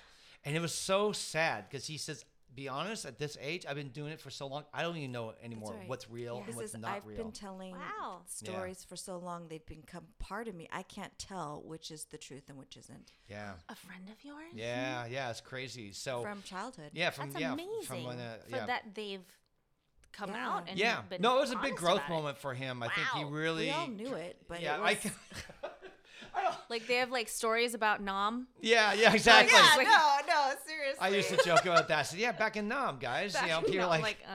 And 0.44 0.56
it 0.56 0.60
was 0.60 0.74
so 0.74 1.12
sad 1.12 1.66
because 1.70 1.86
he 1.86 1.98
says, 1.98 2.26
"Be 2.54 2.68
honest, 2.68 3.06
at 3.06 3.18
this 3.18 3.38
age, 3.40 3.66
I've 3.68 3.76
been 3.76 3.90
doing 3.90 4.12
it 4.12 4.20
for 4.20 4.30
so 4.30 4.48
long. 4.48 4.64
I 4.74 4.82
don't 4.82 4.98
even 4.98 5.12
know 5.12 5.34
anymore 5.42 5.74
right. 5.74 5.88
what's 5.88 6.10
real 6.10 6.40
This 6.40 6.48
and 6.48 6.56
what's 6.56 6.74
is 6.76 6.80
not 6.82 6.92
I've 6.92 7.06
real." 7.06 7.18
been 7.18 7.32
telling 7.32 7.72
Wow. 7.74 8.24
Yeah. 8.42 8.52
stories 8.52 8.84
for 8.84 8.96
so 8.96 9.18
long 9.18 9.48
they've 9.48 9.66
become 9.66 10.06
part 10.20 10.48
of 10.48 10.56
me. 10.56 10.68
I 10.72 10.84
can't 10.84 11.18
tell 11.18 11.62
which 11.66 11.92
is 11.92 12.06
the 12.06 12.18
truth 12.18 12.50
and 12.50 12.58
which 12.58 12.76
isn't 12.78 13.12
yeah. 13.30 13.54
A 13.70 13.76
friend 13.76 14.10
of 14.10 14.24
yours? 14.24 14.52
Yeah, 14.54 15.06
yeah, 15.06 15.30
it's 15.30 15.42
crazy. 15.42 15.92
So 15.94 16.22
from 16.24 16.42
childhood. 16.44 16.92
yeah, 16.94 17.10
from 17.12 17.32
That's 17.32 17.42
yeah, 17.42 17.54
amazing. 17.54 17.82
from 17.84 18.04
when 18.04 18.20
uh, 18.20 18.38
for 18.50 18.56
yeah. 18.58 18.66
that 18.66 18.84
they've 18.96 19.22
come 20.12 20.32
Yeah. 20.32 20.50
out 20.50 20.70
and 20.70 20.78
yeah. 20.78 21.02
been 21.04 21.22
No, 21.22 21.38
it 21.38 21.42
was 21.42 21.52
a 21.52 21.58
big 21.58 21.76
growth 21.78 22.00
about 22.00 22.10
it. 22.10 22.14
moment 22.14 22.38
for 22.38 22.54
him. 22.54 22.84
I 22.84 22.90
think 22.90 23.08
he 23.16 23.24
really 23.24 23.66
We 23.68 23.72
all 23.72 23.88
knew 23.88 24.14
it, 24.16 24.38
but 24.50 24.62
yeah, 24.62 24.76
it 24.76 24.80
I 24.82 24.90
was, 24.94 25.00
can, 25.00 25.12
I 25.12 25.48
don't, 25.62 25.71
Like 26.70 26.88
they 26.88 26.96
have 26.96 27.12
like 27.12 27.28
stories 27.28 27.74
about 27.74 28.02
Nam. 28.02 28.48
yeah, 28.62 28.94
yeah, 28.94 29.14
exactly. 29.14 29.54
Yeah, 29.54 29.76
Like- 29.76 29.88
no, 29.88 30.18
no, 30.28 30.52
seriously. 30.66 31.00
I 31.02 31.10
used 31.10 31.28
to 31.30 31.38
joke 31.44 31.66
about 31.66 31.90
that. 31.90 31.98
I 32.00 32.02
said, 32.04 32.20
yeah, 32.20 32.32
back 32.32 32.56
in 32.56 32.70
Nam, 32.70 32.98
guys. 32.98 33.36
you 33.42 33.50
know, 33.50 33.60
people 33.62 33.82
are 33.82 33.88
like, 33.88 34.02
like 34.02 34.18
uh, 34.26 34.32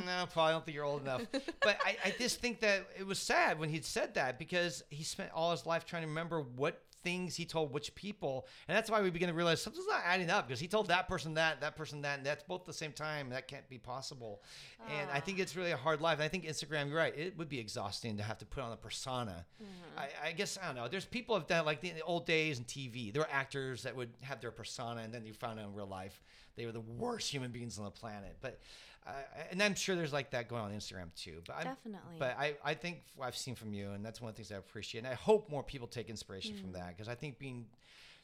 "Mm, 0.00 0.06
no, 0.06 0.26
probably 0.32 0.52
don't 0.54 0.64
think 0.64 0.74
you're 0.74 0.84
old 0.84 1.02
enough. 1.02 1.22
but 1.32 1.78
I, 1.84 1.96
I 2.06 2.14
just 2.18 2.40
think 2.40 2.58
that 2.60 2.86
it 2.98 3.06
was 3.06 3.20
sad 3.20 3.60
when 3.60 3.68
he 3.68 3.80
said 3.82 4.14
that 4.14 4.36
because 4.38 4.82
he 4.90 5.04
spent 5.04 5.30
all 5.32 5.52
his 5.52 5.64
life 5.64 5.84
trying 5.84 6.02
to 6.02 6.08
remember 6.08 6.40
what 6.40 6.82
things 7.06 7.36
he 7.36 7.44
told 7.44 7.72
which 7.72 7.94
people. 7.94 8.48
And 8.66 8.76
that's 8.76 8.90
why 8.90 9.00
we 9.00 9.10
begin 9.10 9.28
to 9.28 9.34
realize 9.34 9.62
something's 9.62 9.86
not 9.86 10.02
adding 10.04 10.28
up 10.28 10.48
because 10.48 10.58
he 10.58 10.66
told 10.66 10.88
that 10.88 11.06
person 11.06 11.34
that, 11.34 11.60
that 11.60 11.76
person 11.76 12.02
that, 12.02 12.18
and 12.18 12.26
that's 12.26 12.42
both 12.42 12.62
at 12.62 12.66
the 12.66 12.72
same 12.72 12.90
time. 12.90 13.30
That 13.30 13.46
can't 13.46 13.68
be 13.68 13.78
possible. 13.78 14.42
And 14.90 15.08
I 15.12 15.20
think 15.20 15.38
it's 15.38 15.54
really 15.54 15.70
a 15.70 15.76
hard 15.76 16.00
life. 16.00 16.14
And 16.14 16.24
I 16.24 16.28
think 16.28 16.44
Instagram, 16.44 16.88
you're 16.88 16.98
right, 16.98 17.16
it 17.16 17.38
would 17.38 17.48
be 17.48 17.60
exhausting 17.60 18.16
to 18.16 18.24
have 18.24 18.38
to 18.38 18.44
put 18.44 18.64
on 18.64 18.72
a 18.72 18.76
persona. 18.76 19.46
Mm-hmm. 19.62 20.00
I, 20.00 20.28
I 20.30 20.32
guess, 20.32 20.58
I 20.60 20.66
don't 20.66 20.74
know. 20.74 20.88
There's 20.88 21.04
people 21.04 21.36
have 21.36 21.46
done 21.46 21.64
like 21.64 21.80
the, 21.80 21.90
the 21.90 22.02
old 22.02 22.26
days 22.26 22.58
in 22.58 22.64
TV. 22.64 23.12
There 23.12 23.22
were 23.22 23.30
actors 23.30 23.84
that 23.84 23.94
would 23.94 24.10
have 24.22 24.40
their 24.40 24.50
persona 24.50 25.02
and 25.02 25.14
then 25.14 25.24
you 25.24 25.32
found 25.32 25.60
out 25.60 25.66
in 25.66 25.74
real 25.74 25.86
life 25.86 26.20
they 26.56 26.66
were 26.66 26.72
the 26.72 26.80
worst 26.80 27.30
human 27.30 27.52
beings 27.52 27.78
on 27.78 27.84
the 27.84 27.90
planet. 27.90 28.36
But 28.40 28.58
uh, 29.06 29.10
and 29.50 29.62
I'm 29.62 29.74
sure 29.74 29.94
there's 29.96 30.12
like 30.12 30.30
that 30.30 30.48
going 30.48 30.62
on 30.62 30.72
Instagram 30.72 31.14
too. 31.14 31.40
But 31.46 31.56
I, 31.56 31.64
Definitely. 31.64 32.16
But 32.18 32.36
I, 32.38 32.54
I 32.64 32.74
think 32.74 33.02
I've 33.20 33.36
seen 33.36 33.54
from 33.54 33.72
you, 33.72 33.90
and 33.92 34.04
that's 34.04 34.20
one 34.20 34.28
of 34.30 34.34
the 34.34 34.42
things 34.42 34.52
I 34.52 34.56
appreciate. 34.56 35.04
And 35.04 35.08
I 35.08 35.14
hope 35.14 35.50
more 35.50 35.62
people 35.62 35.86
take 35.88 36.08
inspiration 36.10 36.54
Mm. 36.56 36.60
from 36.60 36.72
that 36.72 36.88
because 36.88 37.08
I 37.08 37.14
think 37.14 37.38
being 37.38 37.66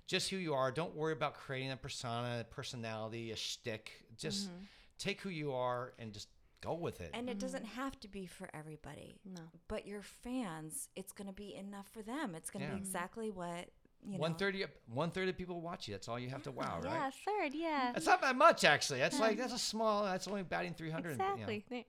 just 0.07 0.31
who 0.31 0.37
you 0.37 0.55
are, 0.55 0.71
don't 0.73 0.95
worry 0.97 1.13
about 1.13 1.35
creating 1.35 1.71
a 1.71 1.77
persona, 1.77 2.39
a 2.41 2.45
personality, 2.45 3.31
a 3.33 3.37
shtick. 3.37 3.93
Just 4.19 4.49
Mm-hmm. 4.49 4.63
take 4.99 5.21
who 5.21 5.31
you 5.31 5.53
are 5.53 5.93
and 5.99 6.13
just 6.13 6.29
go 6.61 6.75
with 6.75 7.01
it. 7.01 7.11
And 7.15 7.29
it 7.29 7.39
doesn't 7.41 7.65
have 7.65 7.99
to 8.01 8.09
be 8.09 8.27
for 8.27 8.49
everybody. 8.55 9.19
No. 9.25 9.41
But 9.69 9.87
your 9.87 10.03
fans, 10.03 10.89
it's 10.95 11.13
going 11.13 11.27
to 11.27 11.33
be 11.33 11.55
enough 11.57 11.89
for 11.93 12.03
them. 12.03 12.35
It's 12.37 12.51
going 12.51 12.65
to 12.65 12.69
Yeah. 12.69 12.75
be 12.75 12.81
exactly 12.81 13.31
what, 13.31 13.69
you 14.05 14.13
know. 14.13 14.19
one 14.19 14.35
thirty, 14.35 14.65
one 14.93 15.11
third 15.11 15.29
of 15.29 15.37
people 15.37 15.61
watch 15.61 15.89
you. 15.89 15.95
That's 15.95 16.09
all 16.09 16.19
you 16.19 16.29
have 16.31 16.43
to 16.43 16.51
wow, 16.51 16.81
right? 16.83 16.93
yeah, 16.93 17.11
third, 17.25 17.55
yeah. 17.55 17.91
That's 17.95 18.07
not 18.07 18.21
that 18.23 18.37
much 18.37 18.65
actually. 18.65 18.99
That's 18.99 19.19
like 19.21 19.39
that's 19.39 19.53
a 19.53 19.59
small. 19.59 20.05
That's 20.05 20.27
only 20.29 20.43
batting 20.43 20.75
three 20.75 20.91
hundred. 20.91 21.13
Exactly. 21.13 21.65
And 21.71 21.85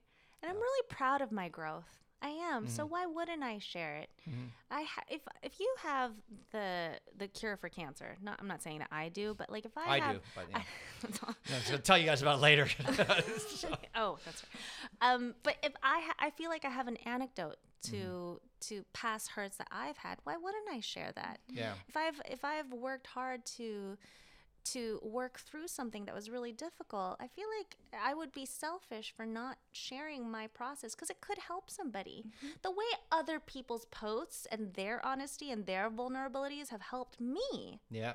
I'm 0.50 0.56
really 0.56 0.86
proud 0.88 1.22
of 1.22 1.32
my 1.32 1.48
growth. 1.48 2.03
I 2.24 2.28
am. 2.54 2.68
So 2.68 2.84
mm-hmm. 2.84 2.92
why 2.92 3.06
wouldn't 3.06 3.42
I 3.42 3.58
share 3.58 3.96
it? 3.96 4.08
Mm-hmm. 4.28 4.46
I 4.70 4.82
ha- 4.82 5.04
if 5.10 5.20
if 5.42 5.60
you 5.60 5.72
have 5.82 6.12
the 6.52 6.92
the 7.18 7.28
cure 7.28 7.58
for 7.58 7.68
cancer, 7.68 8.16
not 8.22 8.38
I'm 8.40 8.48
not 8.48 8.62
saying 8.62 8.78
that 8.78 8.88
I 8.90 9.10
do, 9.10 9.34
but 9.36 9.50
like 9.50 9.66
if 9.66 9.76
I, 9.76 9.96
I 9.96 9.98
have, 10.00 10.14
do, 10.16 10.20
but 10.34 10.44
yeah. 10.50 10.58
I, 10.58 11.52
I 11.52 11.58
was 11.58 11.66
gonna 11.66 11.78
tell 11.78 11.98
you 11.98 12.06
guys 12.06 12.22
about 12.22 12.38
it 12.38 12.40
later. 12.40 12.66
oh, 13.94 14.18
that's 14.24 14.42
right. 14.42 15.02
Um, 15.02 15.34
but 15.42 15.56
if 15.62 15.74
I 15.82 16.00
ha- 16.06 16.16
I 16.18 16.30
feel 16.30 16.48
like 16.48 16.64
I 16.64 16.70
have 16.70 16.88
an 16.88 16.96
anecdote 17.04 17.56
to 17.82 17.92
mm-hmm. 17.92 18.74
to 18.74 18.84
past 18.94 19.32
hurts 19.32 19.58
that 19.58 19.68
I've 19.70 19.98
had, 19.98 20.16
why 20.24 20.38
wouldn't 20.38 20.68
I 20.72 20.80
share 20.80 21.12
that? 21.16 21.40
yeah. 21.50 21.74
If 21.88 21.96
I've 21.96 22.20
if 22.30 22.42
I've 22.42 22.72
worked 22.72 23.06
hard 23.06 23.44
to 23.58 23.98
to 24.64 24.98
work 25.02 25.38
through 25.38 25.68
something 25.68 26.04
that 26.06 26.14
was 26.14 26.30
really 26.30 26.52
difficult, 26.52 27.16
I 27.20 27.28
feel 27.28 27.46
like 27.58 27.76
I 28.02 28.14
would 28.14 28.32
be 28.32 28.46
selfish 28.46 29.12
for 29.16 29.26
not 29.26 29.58
sharing 29.72 30.30
my 30.30 30.46
process 30.46 30.94
because 30.94 31.10
it 31.10 31.20
could 31.20 31.38
help 31.38 31.70
somebody. 31.70 32.24
Mm-hmm. 32.26 32.46
The 32.62 32.70
way 32.70 32.84
other 33.12 33.38
people's 33.40 33.84
posts 33.86 34.46
and 34.50 34.72
their 34.74 35.04
honesty 35.04 35.50
and 35.50 35.66
their 35.66 35.90
vulnerabilities 35.90 36.70
have 36.70 36.80
helped 36.82 37.20
me. 37.20 37.80
Yeah. 37.90 38.14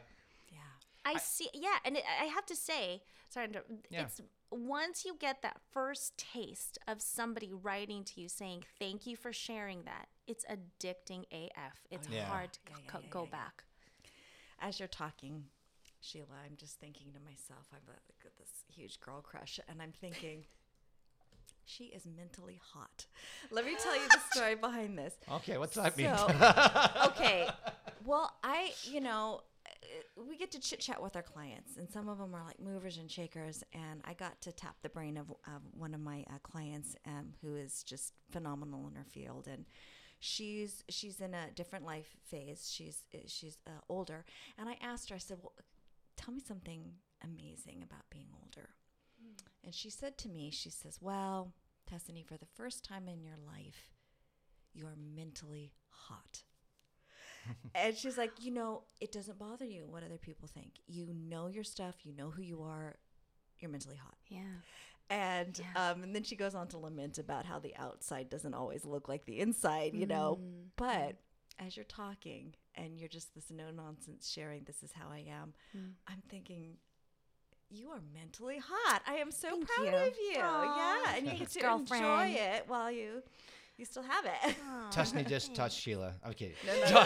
yeah. 0.51 0.57
I, 1.05 1.17
see, 1.17 1.49
yeah, 1.53 1.77
and 1.85 1.97
it, 1.97 2.03
I 2.21 2.25
have 2.25 2.45
to 2.47 2.55
say, 2.55 3.01
sorry, 3.29 3.49
to- 3.49 3.63
Yeah. 3.89 4.03
it's 4.03 4.21
once 4.51 5.05
you 5.05 5.15
get 5.19 5.43
that 5.43 5.57
first 5.71 6.17
taste 6.17 6.79
of 6.87 7.01
somebody 7.01 7.51
writing 7.53 8.03
to 8.03 8.19
you 8.19 8.27
saying 8.27 8.63
thank 8.79 9.05
you 9.05 9.15
for 9.15 9.31
sharing 9.31 9.83
that, 9.83 10.07
it's 10.25 10.43
addicting 10.45 11.25
AF. 11.31 11.85
It's 11.91 12.07
oh, 12.11 12.15
yeah. 12.15 12.25
hard 12.25 12.53
to 12.53 12.59
Yeah, 12.69 12.75
c- 12.77 12.83
yeah, 13.03 13.09
go 13.11 13.27
back. 13.27 13.63
As 14.59 14.79
you're 14.79 14.87
talking, 14.87 15.45
Sheila, 16.01 16.27
I'm 16.45 16.55
just 16.57 16.79
thinking 16.79 17.07
to 17.13 17.19
myself, 17.19 17.67
I've 17.73 17.85
got 17.85 18.37
this 18.37 18.49
huge 18.73 18.99
girl 18.99 19.21
crush, 19.21 19.59
and 19.67 19.81
I'm 19.81 19.91
thinking, 19.91 20.45
she 21.65 21.85
is 21.85 22.05
mentally 22.05 22.59
hot. 22.73 23.05
Let 23.51 23.65
me 23.65 23.75
tell 23.81 23.95
you 23.95 24.07
the 24.07 24.19
story 24.31 24.55
behind 24.55 24.97
this. 24.97 25.13
Okay. 25.31 25.57
What's 25.57 25.75
that 25.75 25.97
mean? 25.97 26.07
Okay. 27.11 27.47
Well, 28.05 28.31
I, 28.43 28.71
you 28.83 29.01
know, 29.01 29.41
uh, 29.67 30.23
we 30.27 30.37
get 30.37 30.51
to 30.51 30.59
chit 30.59 30.79
chat 30.79 31.01
with 31.01 31.15
our 31.15 31.21
clients, 31.21 31.77
and 31.77 31.89
some 31.89 32.07
of 32.07 32.17
them 32.17 32.33
are 32.33 32.43
like 32.45 32.59
movers 32.59 32.97
and 32.97 33.11
shakers. 33.11 33.63
And 33.73 34.01
I 34.05 34.13
got 34.13 34.41
to 34.43 34.51
tap 34.53 34.77
the 34.81 34.89
brain 34.89 35.17
of, 35.17 35.27
one 35.77 35.93
of 35.93 35.99
my 35.99 36.23
uh, 36.33 36.39
clients 36.43 36.95
um, 37.05 37.33
who 37.41 37.55
is 37.55 37.83
just 37.83 38.13
phenomenal 38.31 38.87
in 38.87 38.95
her 38.95 39.05
field. 39.05 39.47
And 39.51 39.65
she's 40.19 40.83
she's 40.89 41.19
in 41.19 41.33
a 41.33 41.51
different 41.55 41.85
life 41.85 42.15
phase. 42.25 42.71
She's 42.73 43.03
she's 43.27 43.57
uh, 43.67 43.81
older, 43.89 44.25
and 44.57 44.69
I 44.69 44.77
asked 44.81 45.09
her. 45.09 45.15
I 45.15 45.19
said, 45.19 45.37
"Well, 45.41 45.53
tell 46.19 46.33
me 46.33 46.41
something 46.41 46.81
amazing 47.23 47.81
about 47.83 48.09
being 48.09 48.27
older." 48.41 48.69
And 49.63 49.73
she 49.73 49.89
said 49.89 50.17
to 50.19 50.29
me, 50.29 50.51
she 50.51 50.69
says, 50.69 50.99
"Well, 51.01 51.53
Tessany, 51.89 52.25
for 52.25 52.37
the 52.37 52.45
first 52.45 52.83
time 52.83 53.07
in 53.07 53.21
your 53.21 53.37
life, 53.37 53.91
you 54.73 54.85
are 54.87 54.95
mentally 54.95 55.73
hot." 55.89 56.43
and 57.75 57.95
she's 57.95 58.17
like, 58.17 58.31
you 58.39 58.51
know, 58.51 58.83
it 58.99 59.11
doesn't 59.11 59.39
bother 59.39 59.65
you 59.65 59.87
what 59.87 60.03
other 60.03 60.17
people 60.17 60.47
think. 60.47 60.73
You 60.87 61.13
know 61.13 61.47
your 61.47 61.63
stuff. 61.63 61.95
You 62.05 62.13
know 62.13 62.29
who 62.29 62.41
you 62.41 62.61
are. 62.63 62.95
You're 63.59 63.71
mentally 63.71 63.95
hot. 63.97 64.17
Yeah. 64.27 64.39
And 65.09 65.59
Yeah. 65.59 65.91
um, 65.91 66.03
and 66.03 66.15
then 66.15 66.23
she 66.23 66.35
goes 66.35 66.53
on 66.55 66.67
to 66.69 66.77
lament 66.77 67.17
about 67.17 67.45
how 67.45 67.59
the 67.59 67.75
outside 67.77 68.29
doesn't 68.29 68.53
always 68.53 68.85
look 68.85 69.07
like 69.09 69.25
the 69.25 69.39
inside, 69.39 69.93
you 69.95 70.05
know. 70.05 70.39
Mm-hmm. 70.39 70.61
But 70.75 71.17
as 71.59 71.75
you're 71.75 71.85
talking 71.85 72.53
and 72.75 72.97
you're 72.99 73.09
just 73.09 73.33
this 73.35 73.51
no 73.51 73.65
nonsense 73.71 74.29
sharing, 74.29 74.63
this 74.63 74.81
is 74.83 74.91
how 74.93 75.07
I 75.11 75.25
am. 75.29 75.53
Mm. 75.77 75.91
I'm 76.07 76.21
thinking. 76.29 76.77
You 77.71 77.89
are 77.89 77.99
mentally 78.15 78.57
hot. 78.67 79.03
I 79.07 79.17
am 79.17 79.29
so 79.31 79.49
Thank 79.49 79.67
proud 79.67 79.85
you. 79.85 79.95
of 79.95 80.13
you. 80.33 80.39
Aw, 80.41 80.77
yeah, 81.05 81.13
and 81.17 81.25
you 81.27 81.31
get 81.33 81.49
thanks, 81.49 81.53
to 81.89 81.95
enjoy 81.95 82.29
it 82.35 82.63
while 82.67 82.91
you 82.91 83.21
you 83.77 83.85
still 83.85 84.01
have 84.01 84.25
it. 84.25 84.55
Tusney 84.91 85.27
just 85.29 85.53
touched 85.53 85.79
Sheila. 85.79 86.15
I'm 86.25 86.33
kidding. 86.33 86.55
No, 86.65 86.73
no, 86.73 86.79
no, 86.85 86.89
no, 86.89 86.99
no. 86.99 87.03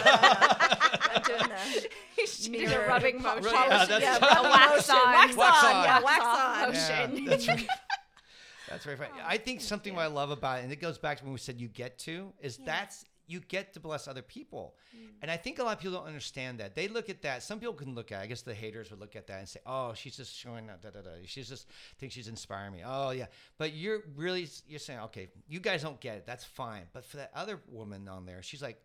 I'm 1.14 1.22
doing 1.22 1.50
the 1.50 1.88
She's 2.16 2.48
Mirror. 2.48 2.88
rubbing 2.88 3.20
motion. 3.20 3.44
Right, 3.44 3.68
yeah, 3.68 3.84
that's- 3.84 4.00
yeah, 4.00 4.18
Yeah, 4.22 4.34
rubbing 4.36 4.50
wax 4.52 4.88
on. 4.90 5.12
wax, 5.12 5.36
Wax 5.36 5.64
on, 5.64 5.74
on. 5.76 5.84
yeah, 5.84 6.00
Wax 6.00 6.04
wax 6.04 6.24
off 6.24 6.56
on. 6.56 6.68
motion. 6.68 7.24
Yeah, 7.24 7.30
that's 7.30 7.48
right. 7.48 7.66
That's 8.70 8.84
very 8.86 8.96
funny. 8.96 9.10
I 9.24 9.36
think 9.36 9.60
something 9.60 9.94
what 9.94 10.02
I 10.02 10.06
love 10.06 10.30
about 10.30 10.60
it, 10.60 10.62
and 10.64 10.72
it 10.72 10.80
goes 10.80 10.96
back 10.96 11.18
to 11.18 11.24
when 11.24 11.32
we 11.34 11.38
said 11.38 11.60
you 11.60 11.68
get 11.68 11.98
to, 12.00 12.32
is 12.40 12.56
that's 12.56 13.04
you 13.26 13.40
get 13.40 13.72
to 13.74 13.80
bless 13.80 14.06
other 14.06 14.22
people. 14.22 14.76
Mm. 14.96 15.08
And 15.22 15.30
I 15.30 15.36
think 15.36 15.58
a 15.58 15.64
lot 15.64 15.76
of 15.76 15.80
people 15.80 15.98
don't 15.98 16.06
understand 16.06 16.58
that. 16.58 16.74
They 16.74 16.88
look 16.88 17.08
at 17.08 17.22
that. 17.22 17.42
Some 17.42 17.58
people 17.58 17.74
can 17.74 17.94
look 17.94 18.12
at. 18.12 18.20
I 18.20 18.26
guess 18.26 18.42
the 18.42 18.54
haters 18.54 18.90
would 18.90 19.00
look 19.00 19.16
at 19.16 19.26
that 19.26 19.38
and 19.38 19.48
say, 19.48 19.60
"Oh, 19.66 19.94
she's 19.94 20.16
just 20.16 20.34
showing 20.34 20.66
that. 20.66 20.82
Da, 20.82 20.90
da, 20.90 21.00
da. 21.00 21.10
She's 21.24 21.48
just 21.48 21.68
thinks 21.98 22.14
she's 22.14 22.28
inspiring 22.28 22.72
me." 22.72 22.82
Oh 22.84 23.10
yeah, 23.10 23.26
but 23.58 23.72
you're 23.72 24.02
really 24.16 24.48
you're 24.66 24.78
saying, 24.78 25.00
okay, 25.00 25.28
you 25.48 25.60
guys 25.60 25.82
don't 25.82 26.00
get 26.00 26.16
it. 26.16 26.26
That's 26.26 26.44
fine. 26.44 26.82
But 26.92 27.04
for 27.04 27.18
that 27.18 27.30
other 27.34 27.60
woman 27.68 28.08
on 28.08 28.26
there, 28.26 28.42
she's 28.42 28.62
like, 28.62 28.80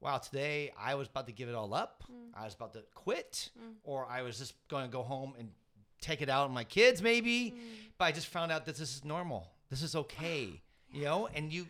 wow, 0.00 0.18
today 0.18 0.72
I 0.78 0.94
was 0.94 1.08
about 1.08 1.26
to 1.26 1.32
give 1.32 1.48
it 1.48 1.54
all 1.54 1.74
up. 1.74 2.04
Mm. 2.10 2.40
I 2.40 2.44
was 2.44 2.54
about 2.54 2.72
to 2.74 2.82
quit, 2.94 3.50
mm. 3.58 3.74
or 3.82 4.06
I 4.08 4.22
was 4.22 4.38
just 4.38 4.54
going 4.68 4.84
to 4.84 4.90
go 4.90 5.02
home 5.02 5.34
and 5.38 5.50
take 6.00 6.22
it 6.22 6.28
out 6.28 6.44
on 6.44 6.54
my 6.54 6.64
kids, 6.64 7.02
maybe. 7.02 7.54
But 7.96 8.06
I 8.06 8.12
just 8.12 8.28
found 8.28 8.52
out 8.52 8.66
that 8.66 8.76
this 8.76 8.96
is 8.96 9.04
normal. 9.04 9.50
This 9.70 9.82
is 9.82 9.96
okay, 9.96 10.60
you 10.92 11.04
know. 11.04 11.28
And 11.34 11.52
you, 11.52 11.66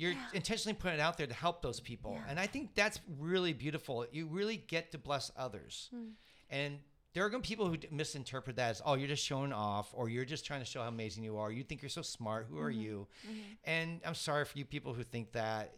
you're 0.00 0.14
intentionally 0.32 0.74
putting 0.74 0.98
it 0.98 1.02
out 1.02 1.18
there 1.18 1.26
to 1.26 1.34
help 1.34 1.62
those 1.62 1.80
people, 1.80 2.18
and 2.28 2.40
I 2.40 2.46
think 2.46 2.74
that's 2.74 2.98
really 3.18 3.52
beautiful. 3.52 4.06
You 4.10 4.26
really 4.26 4.56
get 4.56 4.92
to 4.92 4.98
bless 4.98 5.30
others, 5.36 5.88
hmm. 5.94 6.10
and. 6.48 6.78
There 7.12 7.24
are 7.24 7.28
going 7.28 7.42
to 7.42 7.48
be 7.48 7.52
people 7.52 7.66
who 7.66 7.76
misinterpret 7.90 8.54
that 8.54 8.70
as, 8.70 8.82
oh, 8.86 8.94
you're 8.94 9.08
just 9.08 9.24
showing 9.24 9.52
off, 9.52 9.90
or 9.94 10.08
you're 10.08 10.24
just 10.24 10.46
trying 10.46 10.60
to 10.60 10.64
show 10.64 10.80
how 10.80 10.86
amazing 10.86 11.24
you 11.24 11.38
are. 11.38 11.50
You 11.50 11.64
think 11.64 11.82
you're 11.82 11.88
so 11.88 12.02
smart. 12.02 12.46
Who 12.48 12.60
are 12.60 12.70
mm-hmm. 12.70 12.80
you? 12.80 13.08
Mm-hmm. 13.28 13.40
And 13.64 14.00
I'm 14.06 14.14
sorry 14.14 14.44
for 14.44 14.56
you 14.56 14.64
people 14.64 14.94
who 14.94 15.02
think 15.02 15.32
that. 15.32 15.72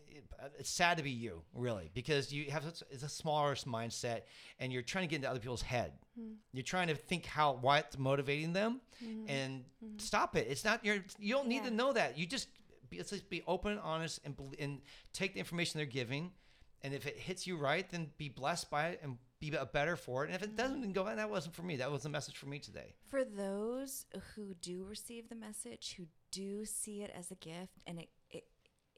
It's 0.58 0.68
sad 0.68 0.98
to 0.98 1.02
be 1.02 1.10
you, 1.10 1.40
really, 1.54 1.90
because 1.94 2.34
you 2.34 2.50
have 2.50 2.64
such, 2.64 2.82
it's 2.90 3.02
a 3.02 3.08
smaller 3.08 3.54
mindset, 3.54 4.24
and 4.58 4.70
you're 4.70 4.82
trying 4.82 5.04
to 5.04 5.08
get 5.08 5.16
into 5.16 5.30
other 5.30 5.40
people's 5.40 5.62
head. 5.62 5.92
Hmm. 6.18 6.32
You're 6.52 6.64
trying 6.64 6.88
to 6.88 6.94
think 6.96 7.24
how 7.24 7.54
what's 7.62 7.96
motivating 7.96 8.52
them, 8.52 8.82
mm-hmm. 9.02 9.30
and 9.30 9.64
stop 9.96 10.36
it. 10.36 10.48
It's 10.50 10.66
not 10.66 10.84
your. 10.84 10.98
You 11.18 11.34
don't 11.36 11.48
need 11.48 11.64
to 11.64 11.70
know 11.70 11.94
that. 11.94 12.18
You 12.18 12.26
just 12.26 12.48
be, 12.92 12.98
let's 12.98 13.10
just 13.10 13.28
be 13.28 13.42
open, 13.46 13.72
and 13.72 13.80
honest, 13.80 14.20
and 14.24 14.36
and 14.58 14.80
take 15.12 15.34
the 15.34 15.40
information 15.40 15.78
they're 15.78 15.86
giving, 15.86 16.30
and 16.82 16.94
if 16.94 17.06
it 17.06 17.16
hits 17.16 17.46
you 17.46 17.56
right, 17.56 17.88
then 17.90 18.10
be 18.18 18.28
blessed 18.28 18.70
by 18.70 18.88
it 18.88 19.00
and 19.02 19.16
be 19.40 19.50
a 19.56 19.66
better 19.66 19.96
for 19.96 20.24
it. 20.24 20.26
And 20.28 20.36
if 20.36 20.42
it 20.42 20.56
doesn't, 20.56 20.80
then 20.80 20.92
go. 20.92 21.04
That 21.04 21.30
wasn't 21.30 21.54
for 21.54 21.62
me. 21.62 21.76
That 21.76 21.90
was 21.90 22.04
a 22.04 22.08
message 22.08 22.36
for 22.36 22.46
me 22.46 22.58
today. 22.58 22.94
For 23.08 23.24
those 23.24 24.06
who 24.34 24.54
do 24.54 24.84
receive 24.84 25.28
the 25.28 25.34
message, 25.34 25.94
who 25.96 26.06
do 26.30 26.64
see 26.64 27.02
it 27.02 27.12
as 27.16 27.30
a 27.30 27.34
gift, 27.36 27.82
and 27.86 27.98
it 27.98 28.08
it 28.30 28.44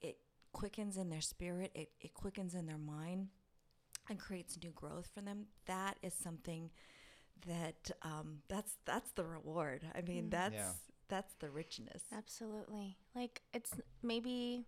it 0.03 0.17
quickens 0.53 0.97
in 0.97 1.09
their 1.09 1.23
spirit, 1.23 1.71
it, 1.75 1.91
it 2.01 2.15
quickens 2.15 2.55
in 2.55 2.67
their 2.67 2.79
mind, 2.79 3.29
and 4.11 4.19
creates 4.19 4.59
new 4.63 4.71
growth 4.71 5.09
for 5.15 5.21
them. 5.21 5.47
That 5.67 5.97
is 6.03 6.15
something 6.15 6.71
that 7.47 7.91
um, 8.03 8.39
that's 8.49 8.77
that's 8.85 9.11
the 9.13 9.25
reward. 9.25 9.83
I 9.95 10.01
mean, 10.03 10.31
that's 10.31 10.55
Yeah. 10.55 10.73
That's 11.09 11.35
the 11.35 11.51
richness. 11.51 12.03
Absolutely. 12.17 12.97
Like 13.15 13.43
it's 13.53 13.73
maybe 14.03 14.67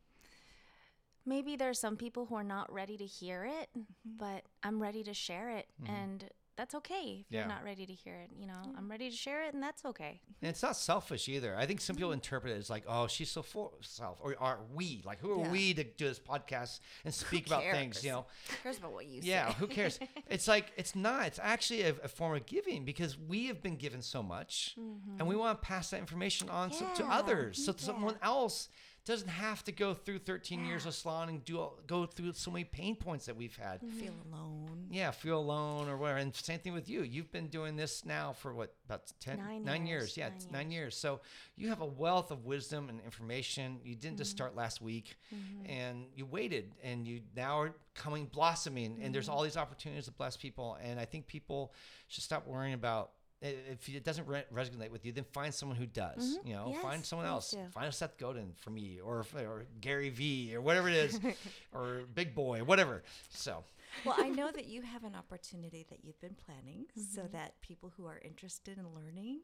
maybe 1.24 1.56
there 1.56 1.70
are 1.70 1.74
some 1.74 1.96
people 1.96 2.26
who 2.26 2.36
are 2.36 2.44
not 2.44 2.72
ready 2.72 2.96
to 2.96 3.04
hear 3.04 3.44
it, 3.44 3.68
mm-hmm. 3.76 4.16
but 4.18 4.44
I'm 4.62 4.80
ready 4.80 5.02
to 5.04 5.14
share 5.14 5.50
it 5.50 5.66
mm-hmm. 5.82 5.92
and 5.92 6.24
that's 6.56 6.74
okay 6.74 7.24
if 7.26 7.26
Yeah. 7.30 7.40
you're 7.40 7.48
not 7.48 7.64
ready 7.64 7.84
to 7.86 7.92
hear 7.92 8.14
it, 8.16 8.30
you 8.38 8.46
know. 8.46 8.60
I'm 8.76 8.90
ready 8.90 9.10
to 9.10 9.16
share 9.16 9.42
it 9.44 9.54
and 9.54 9.62
that's 9.62 9.84
okay. 9.84 10.20
And 10.42 10.48
it's 10.48 10.62
not 10.62 10.76
selfish 10.76 11.28
either. 11.28 11.54
I 11.56 11.66
think 11.66 11.80
some 11.80 11.96
people 11.96 12.12
interpret 12.12 12.52
it 12.52 12.58
as 12.58 12.70
like, 12.70 12.84
oh, 12.88 13.06
she's 13.06 13.30
so 13.30 13.42
full 13.42 13.74
of 13.78 13.84
self. 13.86 14.18
Or 14.22 14.34
are 14.40 14.60
we? 14.74 15.02
Like, 15.04 15.20
who 15.20 15.32
are 15.40 15.44
Yeah. 15.44 15.50
we 15.50 15.74
to 15.74 15.84
do 15.84 16.06
this 16.08 16.18
podcast 16.18 16.80
and 17.04 17.12
speak 17.14 17.46
about 17.46 17.62
things, 17.62 18.02
you 18.04 18.10
know? 18.12 18.26
Who 18.48 18.54
cares 18.62 18.78
about 18.78 18.92
what 18.92 19.06
you 19.06 19.22
say? 19.22 19.28
Yeah, 19.28 19.48
say? 19.50 19.54
who 19.58 19.66
cares? 19.66 19.98
it's 20.28 20.48
like, 20.48 20.72
it's 20.76 20.94
not. 20.94 21.26
It's 21.26 21.40
actually 21.42 21.82
a, 21.82 21.90
a 22.04 22.08
form 22.08 22.34
of 22.36 22.46
giving 22.46 22.84
because 22.84 23.18
we 23.18 23.46
have 23.46 23.62
been 23.62 23.76
given 23.76 24.02
so 24.02 24.22
much 24.22 24.74
and 25.18 25.26
we 25.28 25.36
want 25.36 25.60
to 25.60 25.66
pass 25.66 25.90
that 25.90 26.00
information 26.00 26.48
on 26.48 26.72
so- 26.72 26.86
to 26.96 27.02
Mm-hmm. 27.02 27.12
Others 27.12 27.64
so 27.64 27.72
that 27.72 27.80
Yeah. 27.80 27.86
someone 27.86 28.16
else 28.22 28.68
doesn't 29.06 29.28
have 29.28 29.62
to 29.64 29.72
go 29.72 29.94
through 29.94 30.18
13 30.18 30.64
years 30.64 30.84
of 30.84 30.92
salon 30.92 31.28
and 31.28 31.44
do 31.44 31.60
all, 31.60 31.78
go 31.86 32.06
through 32.06 32.32
so 32.32 32.50
many 32.50 32.64
pain 32.64 32.96
points 32.96 33.26
that 33.26 33.36
we've 33.36 33.56
had. 33.56 33.80
Mm-hmm. 33.80 33.98
Feel 34.00 34.14
alone. 34.32 34.86
Yeah, 34.90 35.12
feel 35.12 35.38
alone 35.38 35.88
or 35.88 35.96
whatever. 35.96 36.18
And 36.18 36.34
same 36.34 36.58
thing 36.58 36.72
with 36.72 36.88
you. 36.88 37.02
You've 37.02 37.30
been 37.30 37.46
doing 37.46 37.76
this 37.76 38.04
now 38.04 38.32
for 38.32 38.52
what 38.52 38.74
about 38.84 39.12
10 39.20 39.38
Nine 39.38 39.64
nine 39.64 39.86
years. 39.86 40.02
years. 40.02 40.16
Yeah, 40.16 40.28
Nine 40.28 40.36
it's 40.36 40.50
nine 40.50 40.70
years. 40.72 40.96
So 40.96 41.20
you 41.54 41.68
have 41.68 41.80
a 41.82 41.86
wealth 41.86 42.32
of 42.32 42.44
wisdom 42.44 42.88
and 42.88 43.00
information. 43.00 43.78
You 43.84 43.94
didn't 43.94 44.18
just 44.18 44.30
mm-hmm. 44.30 44.36
start 44.36 44.56
last 44.56 44.82
week 44.82 45.16
mm-hmm. 45.32 45.70
and 45.70 46.06
you 46.16 46.26
waited 46.26 46.72
and 46.82 47.06
you 47.06 47.20
now 47.36 47.60
are 47.60 47.74
coming 47.94 48.26
blossoming 48.26 48.98
and 49.00 49.14
there's 49.14 49.28
all 49.28 49.42
these 49.42 49.56
opportunities 49.56 50.06
to 50.06 50.10
bless 50.10 50.36
people 50.36 50.76
and 50.82 51.00
I 51.00 51.04
think 51.04 51.26
people 51.26 51.72
should 52.08 52.24
stop 52.24 52.46
worrying 52.46 52.74
about 52.74 53.12
i- 53.15 53.15
if 53.42 53.88
it 53.88 54.04
doesn't 54.04 54.26
re- 54.26 54.44
resonate 54.52 54.90
with 54.90 55.04
you, 55.04 55.12
then 55.12 55.24
find 55.32 55.52
someone 55.52 55.76
who 55.76 55.86
does. 55.86 56.38
Mm-hmm. 56.38 56.48
You 56.48 56.54
know, 56.54 56.72
find 56.82 57.04
someone 57.04 57.26
else. 57.26 57.50
do. 57.50 57.58
Find 57.72 57.86
a 57.86 57.92
Seth 57.92 58.16
Godin 58.16 58.52
for 58.56 58.70
me, 58.70 58.98
or 59.02 59.24
or 59.36 59.64
Gary 59.80 60.08
V, 60.10 60.54
or 60.54 60.60
whatever 60.60 60.88
it 60.88 60.96
is, 60.96 61.20
or 61.72 62.02
Big 62.14 62.34
Boy, 62.34 62.64
whatever. 62.64 63.02
So 63.30 63.64
well, 64.04 64.16
I 64.18 64.28
know 64.28 64.50
that 64.52 64.66
you 64.74 64.82
have 64.82 65.04
an 65.04 65.14
opportunity 65.14 65.86
that 65.90 66.04
you've 66.04 66.20
been 66.20 66.36
planning 66.46 66.86
so 66.94 67.22
Mm-hmm. 67.22 67.32
that 67.32 67.60
people 67.62 67.92
who 67.96 68.06
are 68.06 68.20
interested 68.24 68.78
in 68.78 68.84
learning 68.94 69.40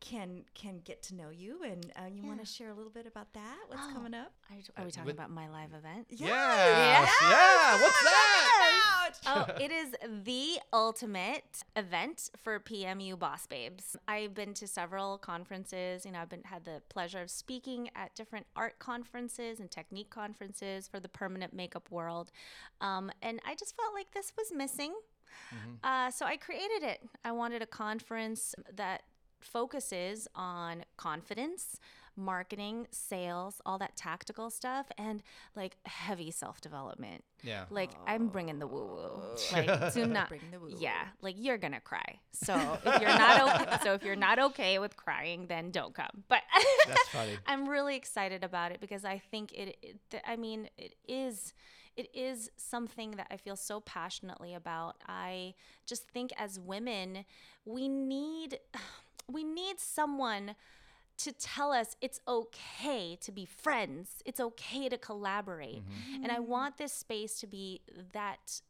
can 0.00 0.44
can 0.54 0.78
get 0.84 1.02
to 1.04 1.14
know 1.14 1.30
you. 1.30 1.60
And 1.64 1.90
uh, 1.96 2.02
you 2.12 2.22
want 2.24 2.40
to 2.40 2.46
share 2.46 2.70
a 2.70 2.74
little 2.74 2.90
bit 2.92 3.06
about 3.06 3.32
that? 3.34 3.56
What's 3.68 3.82
Oh. 3.88 3.92
coming 3.94 4.14
up? 4.14 4.32
Are, 4.50 4.56
are 4.82 4.84
we 4.84 4.90
talking 4.90 5.06
with- 5.06 5.14
about 5.14 5.30
my 5.30 5.48
live 5.48 5.72
event? 5.72 6.06
Yes. 6.10 6.20
Yeah. 6.20 7.06
Yeah. 7.30 7.80
What's 7.82 8.02
that? 8.02 8.40
oh, 9.26 9.46
it 9.60 9.70
is 9.70 9.94
the 10.24 10.58
ultimate 10.72 11.62
event 11.76 12.30
for 12.42 12.58
PMU 12.58 13.18
Boss 13.18 13.46
Babes. 13.46 13.96
I've 14.08 14.34
been 14.34 14.54
to 14.54 14.66
several 14.66 15.18
conferences. 15.18 16.04
You 16.04 16.12
know, 16.12 16.20
I've 16.20 16.28
been 16.28 16.42
had 16.44 16.64
the 16.64 16.82
pleasure 16.88 17.20
of 17.20 17.30
speaking 17.30 17.90
at 17.94 18.14
different 18.14 18.46
art 18.56 18.78
conferences 18.78 19.60
and 19.60 19.70
technique 19.70 20.10
conferences 20.10 20.88
for 20.88 21.00
the 21.00 21.08
permanent 21.08 21.52
makeup 21.54 21.90
world, 21.90 22.30
um, 22.80 23.10
and 23.22 23.40
I 23.46 23.54
just 23.54 23.76
felt 23.76 23.93
like 23.94 24.12
this 24.12 24.32
was 24.36 24.52
missing. 24.54 24.94
Uh, 25.82 26.10
so 26.10 26.26
I 26.26 26.36
created 26.36 26.82
it. 26.82 27.00
I 27.24 27.32
wanted 27.32 27.62
a 27.62 27.66
conference 27.66 28.54
that 28.74 29.02
focuses 29.40 30.26
on 30.34 30.84
confidence, 30.96 31.78
marketing, 32.16 32.86
sales, 32.90 33.60
all 33.66 33.78
that 33.78 33.96
tactical 33.96 34.50
stuff, 34.50 34.86
and 34.96 35.22
like 35.54 35.76
heavy 35.84 36.30
self 36.30 36.60
development. 36.60 37.24
Yeah. 37.42 37.64
Like 37.70 37.90
I'm 38.06 38.28
bringing 38.28 38.58
the 38.58 38.66
woo 38.66 38.86
woo. 38.86 39.20
Like 39.52 39.92
do 39.92 40.06
not. 40.06 40.28
Bring 40.28 40.40
the 40.50 40.58
woo-woo. 40.58 40.76
Yeah, 40.78 41.04
like 41.20 41.36
you're 41.38 41.58
gonna 41.58 41.80
cry. 41.80 42.20
So 42.32 42.54
if 42.84 43.00
you're 43.00 43.10
not 43.10 43.62
okay, 43.62 43.76
so 43.82 43.94
if 43.94 44.04
you're 44.04 44.16
not 44.16 44.38
okay 44.38 44.78
with 44.78 44.96
crying, 44.96 45.46
then 45.48 45.70
don't 45.70 45.94
come. 45.94 46.24
But 46.28 46.42
That's 46.86 47.08
funny. 47.08 47.38
I'm 47.46 47.68
really 47.68 47.96
excited 47.96 48.44
about 48.44 48.72
it 48.72 48.80
because 48.80 49.04
I 49.04 49.18
think 49.30 49.52
it, 49.52 49.76
it 49.82 50.22
I 50.26 50.36
mean, 50.36 50.68
it 50.78 50.94
is 51.06 51.52
it 51.96 52.08
is 52.14 52.50
something 52.56 53.12
that 53.12 53.26
I 53.30 53.36
feel 53.36 53.56
so 53.56 53.80
passionately 53.80 54.54
about. 54.54 54.96
I 55.06 55.54
just 55.86 56.08
think 56.08 56.32
as 56.36 56.58
women, 56.58 57.24
we 57.64 57.88
need 57.88 58.58
we 59.30 59.42
need 59.44 59.78
someone 59.80 60.54
to 61.16 61.30
tell 61.32 61.70
us 61.72 61.94
it's 62.00 62.20
okay 62.26 63.16
to 63.20 63.30
be 63.32 63.44
friends. 63.46 64.10
It's 64.26 64.40
okay 64.40 64.88
to 64.88 64.98
collaborate. 64.98 65.82
Mm-hmm. 65.84 66.24
And 66.24 66.32
I 66.32 66.40
want 66.40 66.76
this 66.76 66.92
space 66.92 67.38
to 67.40 67.46
be 67.46 67.82
that 68.12 68.60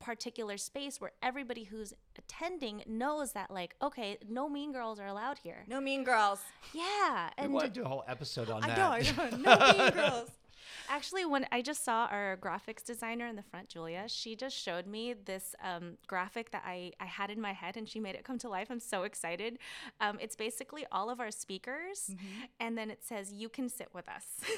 particular 0.00 0.56
space 0.56 1.00
where 1.00 1.10
everybody 1.22 1.64
who's 1.64 1.92
attending 2.16 2.82
knows 2.86 3.32
that 3.32 3.50
like 3.50 3.74
okay 3.82 4.16
no 4.28 4.48
mean 4.48 4.70
girls 4.70 5.00
are 5.00 5.06
allowed 5.08 5.36
here 5.38 5.64
No 5.66 5.80
mean 5.80 6.04
girls. 6.04 6.38
yeah 6.72 7.28
We 7.42 7.48
want 7.48 7.64
to 7.66 7.72
do 7.72 7.82
a 7.84 7.88
whole 7.88 8.04
episode 8.06 8.50
on 8.50 8.62
I 8.62 8.68
that. 8.68 8.76
know, 8.78 9.22
I 9.24 9.30
know. 9.30 9.36
No 9.36 9.72
mean 9.84 9.90
girls. 9.94 10.30
Actually, 10.88 11.24
when 11.24 11.46
I 11.52 11.62
just 11.62 11.84
saw 11.84 12.06
our 12.10 12.36
graphics 12.36 12.84
designer 12.84 13.26
in 13.26 13.36
the 13.36 13.42
front, 13.42 13.68
Julia, 13.68 14.04
she 14.08 14.36
just 14.36 14.56
showed 14.56 14.86
me 14.86 15.14
this 15.14 15.54
um, 15.62 15.96
graphic 16.06 16.50
that 16.52 16.62
I, 16.66 16.92
I 17.00 17.06
had 17.06 17.30
in 17.30 17.40
my 17.40 17.52
head 17.52 17.76
and 17.76 17.88
she 17.88 18.00
made 18.00 18.14
it 18.14 18.24
come 18.24 18.38
to 18.38 18.48
life. 18.48 18.68
I'm 18.70 18.80
so 18.80 19.02
excited. 19.04 19.58
Um, 20.00 20.18
it's 20.20 20.36
basically 20.36 20.84
all 20.92 21.10
of 21.10 21.20
our 21.20 21.30
speakers, 21.30 22.10
Mm-hmm. 22.10 22.44
and 22.60 22.76
then 22.76 22.90
it 22.90 23.02
says, 23.02 23.32
You 23.32 23.48
can 23.48 23.68
sit 23.68 23.88
with 23.94 24.08
us. 24.08 24.24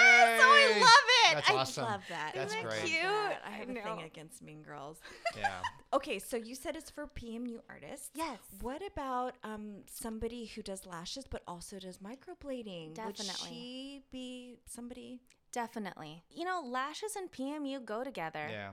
Yes, 0.00 0.40
oh, 0.42 0.74
I 0.76 0.80
love 0.80 0.90
it. 1.30 1.34
that's 1.34 1.50
I 1.50 1.54
awesome. 1.54 1.84
love 1.84 2.02
that. 2.08 2.32
That's 2.34 2.54
I 2.54 2.56
love 2.62 2.66
great. 2.70 2.84
Cute. 2.84 3.02
that. 3.02 3.40
I 3.46 3.50
have 3.50 3.68
I 3.68 3.72
a 3.72 3.82
thing 3.82 4.02
against 4.06 4.42
Mean 4.42 4.62
Girls. 4.62 5.00
Yeah. 5.36 5.60
Okay, 5.94 6.18
so 6.18 6.36
you 6.36 6.54
said 6.54 6.76
it's 6.76 6.90
for 6.90 7.06
PMU 7.06 7.60
artists. 7.70 8.10
Yes. 8.14 8.38
What 8.60 8.82
about 8.86 9.36
um 9.42 9.76
somebody 9.90 10.44
who 10.44 10.60
does 10.62 10.84
lashes 10.84 11.24
but 11.28 11.42
also 11.48 11.78
does 11.78 11.96
microblading? 11.98 12.92
Definitely. 12.94 13.24
Would 13.26 13.48
she 13.48 14.02
be 14.12 14.58
somebody? 14.66 15.22
Definitely. 15.52 16.24
You 16.30 16.44
know, 16.44 16.62
lashes 16.64 17.16
and 17.16 17.30
PMU 17.30 17.84
go 17.84 18.04
together. 18.04 18.46
Yeah. 18.50 18.70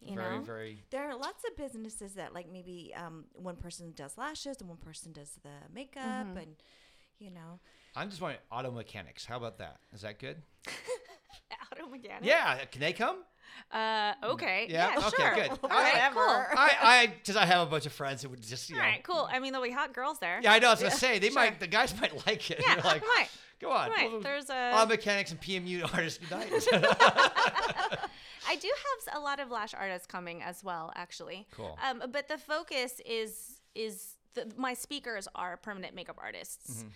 You 0.00 0.14
very, 0.14 0.36
know? 0.38 0.42
very. 0.44 0.84
There 0.90 1.08
are 1.10 1.16
lots 1.16 1.42
of 1.48 1.56
businesses 1.56 2.12
that 2.14 2.34
like 2.34 2.50
maybe 2.52 2.92
um 2.96 3.24
one 3.34 3.56
person 3.56 3.92
does 3.96 4.16
lashes 4.18 4.58
and 4.60 4.68
one 4.68 4.78
person 4.78 5.12
does 5.12 5.30
the 5.42 5.50
makeup 5.74 6.04
Mm-hmm. 6.04 6.36
and 6.36 6.56
you 7.18 7.30
know. 7.30 7.60
I'm 7.94 8.10
just 8.10 8.20
wondering, 8.20 8.42
auto 8.52 8.70
mechanics. 8.70 9.24
How 9.24 9.38
about 9.38 9.56
that? 9.58 9.78
Is 9.94 10.02
that 10.02 10.18
good? 10.18 10.42
Auto 11.72 11.88
mechanic. 11.88 12.24
Yeah. 12.24 12.62
Can 12.66 12.80
they 12.82 12.92
come? 12.92 13.16
Uh, 13.72 14.12
okay. 14.22 14.66
Yeah, 14.70 14.90
Yeah, 14.98 15.06
okay, 15.08 15.16
sure. 15.22 15.34
good. 15.34 15.50
All 15.64 15.68
right, 15.70 15.92
Whatever. 15.94 16.14
cool. 16.14 16.58
I, 16.58 16.70
I, 16.80 17.06
because 17.08 17.36
I 17.36 17.44
have 17.46 17.66
a 17.66 17.70
bunch 17.70 17.86
of 17.86 17.92
friends 17.92 18.22
who 18.22 18.28
would 18.28 18.42
just, 18.42 18.70
you 18.70 18.76
know. 18.76 18.82
right, 18.82 19.02
cool. 19.02 19.28
I 19.30 19.38
mean, 19.38 19.52
there'll 19.52 19.66
be 19.66 19.72
hot 19.72 19.92
girls 19.92 20.18
there. 20.18 20.40
Yeah, 20.42 20.52
I 20.52 20.58
know. 20.58 20.68
I 20.68 20.70
was 20.72 20.80
gonna 20.80 20.92
say 20.94 21.18
they 21.18 21.28
sure. 21.30 21.34
might. 21.34 21.60
The 21.60 21.66
guys 21.66 21.98
might 22.00 22.26
like 22.26 22.50
it. 22.50 22.60
Yeah, 22.66 22.74
You're 22.76 22.84
like, 22.84 23.02
might. 23.02 23.28
Go 23.60 23.70
on. 23.70 23.88
Right, 23.90 24.10
well, 24.10 24.20
there's 24.20 24.50
a- 24.50 24.72
auto 24.74 24.86
mechanics 24.90 25.30
and 25.30 25.40
PMU 25.40 25.82
artists 25.94 26.20
unite. 26.22 26.52
I 28.48 28.56
do 28.56 28.68
have 28.68 29.08
s- 29.08 29.14
a 29.16 29.20
lot 29.20 29.40
of 29.40 29.50
lash 29.50 29.74
artists 29.74 30.06
coming 30.06 30.42
as 30.42 30.62
well, 30.62 30.92
actually. 30.94 31.46
Cool. 31.52 31.78
Um, 31.88 32.02
but 32.12 32.28
the 32.28 32.38
focus 32.38 33.00
is 33.04 33.60
is 33.74 34.14
the, 34.34 34.46
my 34.56 34.74
speakers 34.74 35.26
are 35.34 35.56
permanent 35.56 35.94
makeup 35.94 36.18
artists. 36.22 36.78
Mm-hmm. 36.80 36.88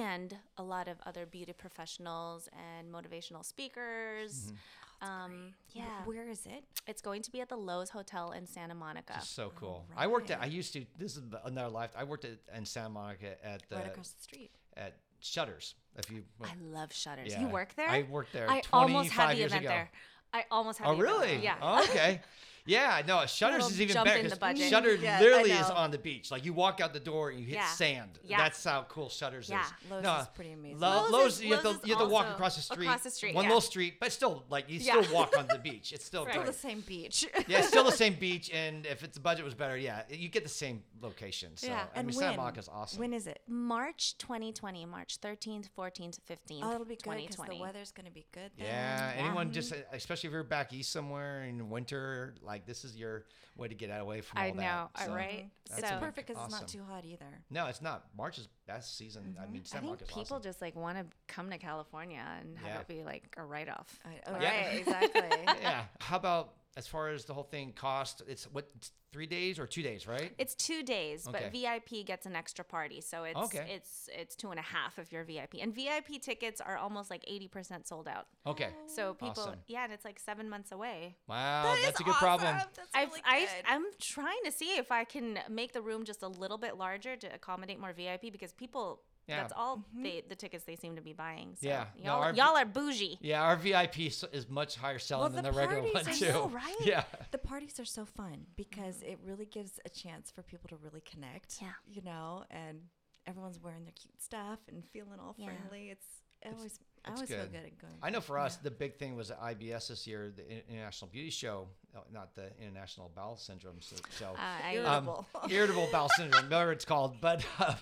And 0.00 0.36
a 0.58 0.62
lot 0.62 0.86
of 0.88 0.98
other 1.06 1.24
beauty 1.24 1.54
professionals 1.54 2.46
and 2.52 2.92
motivational 2.92 3.42
speakers. 3.44 4.52
Um, 5.00 5.54
yeah, 5.72 5.84
Where 6.04 6.28
is 6.28 6.44
it? 6.46 6.64
it's 6.86 7.00
going 7.02 7.22
to 7.22 7.30
be 7.30 7.40
at 7.40 7.48
the 7.48 7.56
Loews 7.56 7.90
Hotel 7.90 8.32
in 8.32 8.46
Santa 8.46 8.74
Monica. 8.74 9.20
so 9.22 9.52
cool. 9.54 9.84
I 9.96 10.06
worked 10.08 10.30
at. 10.30 10.40
I 10.42 10.46
used 10.46 10.72
to. 10.72 10.84
This 10.98 11.16
is 11.16 11.22
another 11.44 11.68
life. 11.70 11.90
I 11.96 12.04
worked 12.04 12.24
at 12.24 12.38
in 12.56 12.64
Santa 12.64 12.88
Monica 12.90 13.44
at 13.46 13.62
the 13.68 13.76
right 13.76 13.86
across 13.86 14.08
the 14.10 14.22
street. 14.22 14.50
at 14.76 14.94
Shutters. 15.20 15.74
If 15.96 16.10
you. 16.10 16.22
I 16.42 16.48
love 16.62 16.92
Shutters. 16.92 17.28
Yeah. 17.32 17.42
You 17.42 17.48
work 17.48 17.74
there? 17.76 17.88
I 17.88 18.02
worked 18.10 18.32
there 18.32 18.50
I 18.50 18.62
almost 18.72 19.10
had 19.10 19.36
the 19.36 19.42
event 19.42 19.60
ago. 19.64 19.68
there. 19.68 19.90
I 20.32 20.44
almost 20.50 20.78
had 20.78 20.88
Oh 20.88 20.96
the 20.96 21.02
event 21.02 21.18
there. 21.20 21.28
really? 21.30 21.44
Yeah. 21.44 21.54
Oh, 21.62 21.82
okay. 21.84 22.20
Yeah, 22.68 23.02
no, 23.06 23.24
Shutters 23.26 23.54
Little 23.64 23.68
is 23.70 23.80
even 23.80 23.94
jump 23.94 24.04
better 24.06 24.18
in 24.18 24.24
the 24.24 24.30
'cause 24.30 24.38
budget. 24.38 24.68
Shutter 24.70 24.94
Yeah, 24.96 25.16
I 25.16 25.20
literally 25.20 25.50
is 25.52 25.68
know. 25.68 25.74
on 25.74 25.90
the 25.90 25.98
beach. 25.98 26.30
Like 26.30 26.44
you 26.44 26.52
walk 26.52 26.80
out 26.80 26.92
the 26.92 27.00
door 27.00 27.30
and 27.30 27.40
you 27.40 27.46
hit 27.46 27.54
Yeah. 27.54 27.66
sand. 27.68 28.18
Yeah. 28.22 28.36
That's 28.36 28.62
how 28.62 28.82
cool 28.84 29.08
Shutters 29.08 29.48
Yeah. 29.48 29.64
is. 29.64 29.72
Loews 29.90 30.02
no, 30.02 30.16
is 30.18 30.26
pretty 30.28 30.52
amazing. 30.52 30.78
Lo- 30.80 31.06
Loews 31.08 31.10
Loews, 31.10 31.26
is- 31.28 31.42
you 31.44 31.54
have 31.54 31.64
Loews 31.64 31.72
to 31.76 31.80
is 31.80 31.86
you 31.88 31.96
have 31.96 32.06
to 32.06 32.12
walk 32.12 32.24
also 32.26 32.34
across 32.34 32.56
the 32.56 32.62
street. 32.62 32.84
across 32.86 33.02
the 33.02 33.10
street, 33.10 33.34
One 33.34 33.44
yeah. 33.44 33.48
little 33.48 33.60
street, 33.62 33.98
but 34.00 34.12
still 34.12 34.44
like 34.50 34.68
you 34.68 34.78
Yeah. 34.80 35.00
still 35.00 35.14
walk 35.14 35.36
on 35.36 35.46
the 35.46 35.58
beach. 35.58 35.92
It's 35.92 36.04
still 36.04 36.24
Right. 36.26 36.32
Still 36.32 36.42
great. 36.42 36.52
the 36.52 36.58
same 36.58 36.80
beach. 36.82 37.26
yeah, 37.48 37.58
it's 37.60 37.68
still 37.68 37.84
the 37.84 37.92
same 38.04 38.14
beach, 38.14 38.50
and 38.52 38.84
if 38.86 39.02
its 39.02 39.18
budget 39.18 39.44
was 39.46 39.54
better, 39.54 39.76
yeah, 39.76 40.02
you 40.10 40.28
get 40.28 40.42
the 40.42 40.48
same 40.50 40.84
location. 41.00 41.56
So 41.56 41.68
Yeah. 41.68 41.86
I 41.94 41.98
and 41.98 42.06
mean, 42.06 42.16
when? 42.16 42.24
Santa 42.26 42.36
Monica's 42.36 42.68
awesome. 42.68 42.98
When 43.00 43.14
is 43.14 43.26
it? 43.26 43.40
March 43.46 44.18
2020, 44.18 44.84
March 44.84 45.18
13th, 45.20 45.70
14th, 45.74 46.18
15th. 46.28 46.62
Oh, 46.64 46.72
it'll 46.74 46.84
be 46.84 46.96
good 46.96 47.04
because 47.16 47.36
2020. 47.36 47.56
the 47.56 47.62
weather's 47.62 47.92
going 47.92 48.06
to 48.06 48.12
be 48.12 48.26
good. 48.32 48.50
Then. 48.58 48.66
Yeah, 48.66 49.12
anyone 49.16 49.52
just, 49.52 49.72
especially 49.92 50.28
if 50.28 50.32
you're 50.34 50.42
back 50.42 50.72
east 50.72 50.90
somewhere 50.92 51.44
in 51.44 51.70
winter, 51.70 52.34
like 52.42 52.57
this 52.66 52.84
is 52.84 52.96
your 52.96 53.24
way 53.56 53.68
to 53.68 53.74
get 53.74 53.88
away 53.88 54.20
from 54.20 54.38
I 54.38 54.50
all 54.50 54.54
know, 54.54 54.60
that. 54.62 55.06
So, 55.06 55.14
right? 55.14 55.50
It's 55.66 55.88
So- 55.88 55.98
perfect 55.98 56.28
because 56.28 56.42
it's 56.44 56.52
not 56.52 56.68
too 56.68 56.82
hot 56.88 57.04
either. 57.04 57.42
No, 57.50 57.66
it's 57.66 57.82
not. 57.82 58.06
March 58.16 58.38
is 58.38 58.48
best 58.66 58.96
season. 58.96 59.36
I 59.38 59.46
mean, 59.46 59.62
mm-hmm. 59.62 59.76
I 59.76 59.80
think 59.80 59.84
Monica's 59.84 60.08
people 60.08 60.22
awesome. 60.36 60.42
just 60.42 60.62
like 60.62 60.76
want 60.76 60.98
to 60.98 61.06
come 61.26 61.50
to 61.50 61.58
California 61.58 62.24
and 62.40 62.56
have 62.58 62.68
Yeah. 62.68 62.80
it 62.80 62.88
be 62.88 63.02
like 63.02 63.34
a 63.36 63.42
write 63.42 63.68
off. 63.68 63.98
I, 64.04 64.20
oh, 64.28 64.40
Yeah. 64.40 64.66
Right, 64.68 64.78
exactly. 64.78 65.22
yeah. 65.62 65.84
How 66.00 66.16
about 66.16 66.54
as 66.78 66.86
far 66.86 67.08
as 67.08 67.24
the 67.24 67.34
whole 67.34 67.42
thing 67.56 67.72
cost? 67.72 68.22
It's 68.26 68.44
what 68.44 68.70
three 69.10 69.26
days 69.26 69.58
or 69.58 69.66
two 69.66 69.82
days, 69.82 70.06
right? 70.06 70.32
It's 70.38 70.54
two 70.54 70.82
days, 70.82 71.26
Okay. 71.26 71.38
but 71.44 71.52
VIP 71.52 72.04
gets 72.06 72.24
an 72.26 72.36
extra 72.36 72.64
party, 72.64 73.00
so 73.00 73.24
it's 73.24 73.38
Okay. 73.46 73.66
it's 73.76 74.08
it's 74.14 74.36
two 74.36 74.50
and 74.50 74.60
a 74.60 74.62
half 74.62 74.98
if 74.98 75.10
you're 75.12 75.24
VIP. 75.24 75.54
And 75.60 75.74
VIP 75.74 76.18
tickets 76.22 76.60
are 76.60 76.76
almost 76.76 77.10
like 77.10 77.24
eighty 77.26 77.48
percent 77.48 77.88
sold 77.88 78.06
out. 78.06 78.26
Okay. 78.46 78.70
So 78.86 79.14
people, 79.14 79.42
Awesome. 79.44 79.60
yeah, 79.66 79.84
and 79.84 79.92
it's 79.92 80.04
like 80.04 80.18
seven 80.20 80.48
months 80.48 80.70
away. 80.72 81.16
Wow, 81.26 81.64
That 81.64 81.80
that's 81.82 81.96
is 81.96 82.00
a 82.00 82.04
good 82.04 82.14
problem. 82.14 82.54
awesome. 82.56 82.68
That's 82.76 82.88
I've, 82.94 83.08
really 83.08 83.22
I, 83.26 83.40
good. 83.40 83.64
I'm 83.66 83.84
trying 84.00 84.42
to 84.44 84.52
see 84.52 84.76
if 84.76 84.92
I 84.92 85.04
can 85.04 85.40
make 85.48 85.72
the 85.72 85.82
room 85.82 86.04
just 86.04 86.22
a 86.22 86.28
little 86.28 86.58
bit 86.58 86.76
larger 86.76 87.16
to 87.16 87.26
accommodate 87.34 87.80
more 87.80 87.92
VIP 87.92 88.30
because 88.30 88.52
people, 88.52 89.00
Yeah. 89.28 89.40
that's 89.40 89.52
all 89.56 89.78
mm-hmm. 89.78 90.02
they, 90.02 90.22
the 90.28 90.34
tickets 90.34 90.64
they 90.64 90.76
seem 90.76 90.96
to 90.96 91.02
be 91.02 91.12
buying. 91.12 91.56
So 91.60 91.68
Yeah. 91.68 91.86
Y'all, 92.02 92.22
our- 92.22 92.32
y'all 92.32 92.56
are 92.56 92.64
bougie. 92.64 93.18
Yeah, 93.20 93.42
our 93.42 93.56
VIP 93.56 94.00
is 94.00 94.24
is 94.32 94.48
much 94.48 94.76
higher 94.76 94.98
selling 94.98 95.22
Well, 95.22 95.30
than 95.30 95.44
the 95.44 95.50
the 95.50 95.58
regular 95.58 95.82
parties 95.92 95.94
one 95.94 96.14
are 96.14 96.18
too. 96.18 96.32
so, 96.32 96.48
right? 96.54 96.76
Yeah. 96.80 97.04
the 97.30 97.38
parties 97.38 97.78
are 97.78 97.84
so 97.84 98.04
fun 98.04 98.46
because 98.56 98.96
mm-hmm. 98.96 99.12
it 99.12 99.18
really 99.24 99.46
gives 99.46 99.78
a 99.84 99.88
chance 99.88 100.30
for 100.30 100.42
people 100.42 100.68
to 100.70 100.76
really 100.76 101.02
connect. 101.02 101.58
Yeah. 101.60 101.68
You 101.86 102.02
know, 102.02 102.44
and 102.50 102.80
everyone's 103.26 103.60
wearing 103.60 103.84
their 103.84 103.92
cute 103.92 104.20
stuff 104.22 104.60
and 104.68 104.82
feeling 104.92 105.20
all 105.20 105.34
Yeah. 105.36 105.46
friendly. 105.46 105.90
It's 105.90 106.06
I 106.44 106.50
always 106.50 106.78
I 107.08 107.12
it's 107.12 107.20
always 107.20 107.28
feel 107.30 107.38
good. 107.38 107.52
good 107.52 107.64
at 107.66 107.78
going. 107.78 107.94
I 108.02 108.10
know 108.10 108.20
for 108.20 108.38
us, 108.38 108.56
the 108.56 108.70
big 108.70 108.96
thing 108.96 109.16
was 109.16 109.30
at 109.30 109.40
IBS 109.40 109.88
this 109.88 110.06
year, 110.06 110.32
the 110.34 110.44
International 110.70 111.10
Beauty 111.10 111.30
Show, 111.30 111.68
uh, 111.96 112.00
not 112.12 112.34
the 112.34 112.50
International 112.60 113.10
Bowel 113.14 113.36
Syndrome 113.36 113.78
show. 114.18 114.34
Uh, 114.36 114.72
Irritable. 114.72 115.26
Um, 115.34 115.50
irritable 115.50 115.88
bowel 115.92 116.08
syndrome, 116.16 116.44
whatever 116.44 116.72
it's 116.72 116.84
called. 116.84 117.20
But 117.20 117.44
uh, 117.58 117.74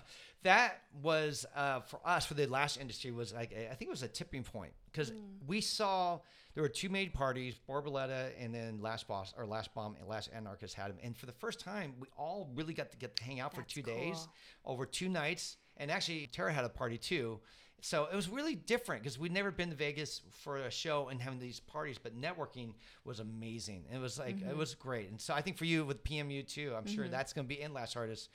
that 0.42 0.82
was 1.02 1.44
uh, 1.54 1.80
for 1.80 2.00
us, 2.04 2.24
for 2.26 2.34
the 2.34 2.46
lash 2.46 2.78
industry, 2.78 3.10
was 3.10 3.32
like 3.34 3.52
a- 3.52 3.70
I 3.70 3.74
think 3.74 3.88
it 3.88 3.90
was 3.90 4.02
a 4.02 4.08
tipping 4.08 4.42
point 4.44 4.72
because 4.92 5.12
we 5.46 5.60
saw 5.60 6.20
there 6.54 6.62
were 6.62 6.68
two 6.68 6.88
main 6.88 7.10
parties, 7.10 7.54
Borboleta 7.68 8.30
and 8.38 8.54
then 8.54 8.80
Lash 8.80 9.04
Boss 9.04 9.34
or 9.36 9.44
Lash 9.44 9.68
Bomb 9.68 9.96
and 9.98 10.08
Lash 10.08 10.28
Anarchist 10.34 10.74
had 10.74 10.90
them, 10.90 10.98
and 11.02 11.16
for 11.16 11.26
the 11.26 11.32
first 11.32 11.60
time, 11.60 11.94
we 12.00 12.06
all 12.16 12.48
really 12.54 12.72
got 12.74 12.90
to 12.92 12.96
get 12.96 13.16
to 13.16 13.24
hang 13.24 13.40
out 13.40 13.52
for 13.54 13.60
That's 13.60 13.74
two 13.74 13.82
days 13.82 14.28
over 14.64 14.86
two 14.86 15.08
nights, 15.08 15.56
and 15.76 15.90
actually 15.90 16.28
Tara 16.28 16.52
had 16.52 16.64
a 16.64 16.68
party 16.70 16.96
too. 16.96 17.40
So 17.82 18.08
it 18.10 18.16
was 18.16 18.28
really 18.28 18.54
different 18.56 19.02
because 19.02 19.18
we'd 19.18 19.32
never 19.32 19.50
been 19.50 19.70
to 19.70 19.76
Vegas 19.76 20.22
for 20.30 20.56
a 20.56 20.70
show 20.70 21.08
and 21.08 21.20
having 21.20 21.38
these 21.38 21.60
parties, 21.60 21.98
but 21.98 22.18
networking 22.20 22.72
was 23.04 23.20
amazing. 23.20 23.84
It 23.92 23.98
was 23.98 24.18
like 24.18 24.36
Mm-hmm. 24.36 24.50
it 24.50 24.56
was 24.56 24.74
great, 24.74 25.10
and 25.10 25.20
so 25.20 25.34
I 25.34 25.40
think 25.42 25.56
for 25.58 25.66
you 25.66 25.84
with 25.84 26.02
PMU 26.02 26.46
too, 26.46 26.74
I'm 26.76 26.86
sure 26.86 27.08
that's 27.08 27.32
going 27.32 27.46
to 27.46 27.48
be 27.48 27.60
in 27.60 27.72
Last 27.72 27.96
Artist. 27.96 28.30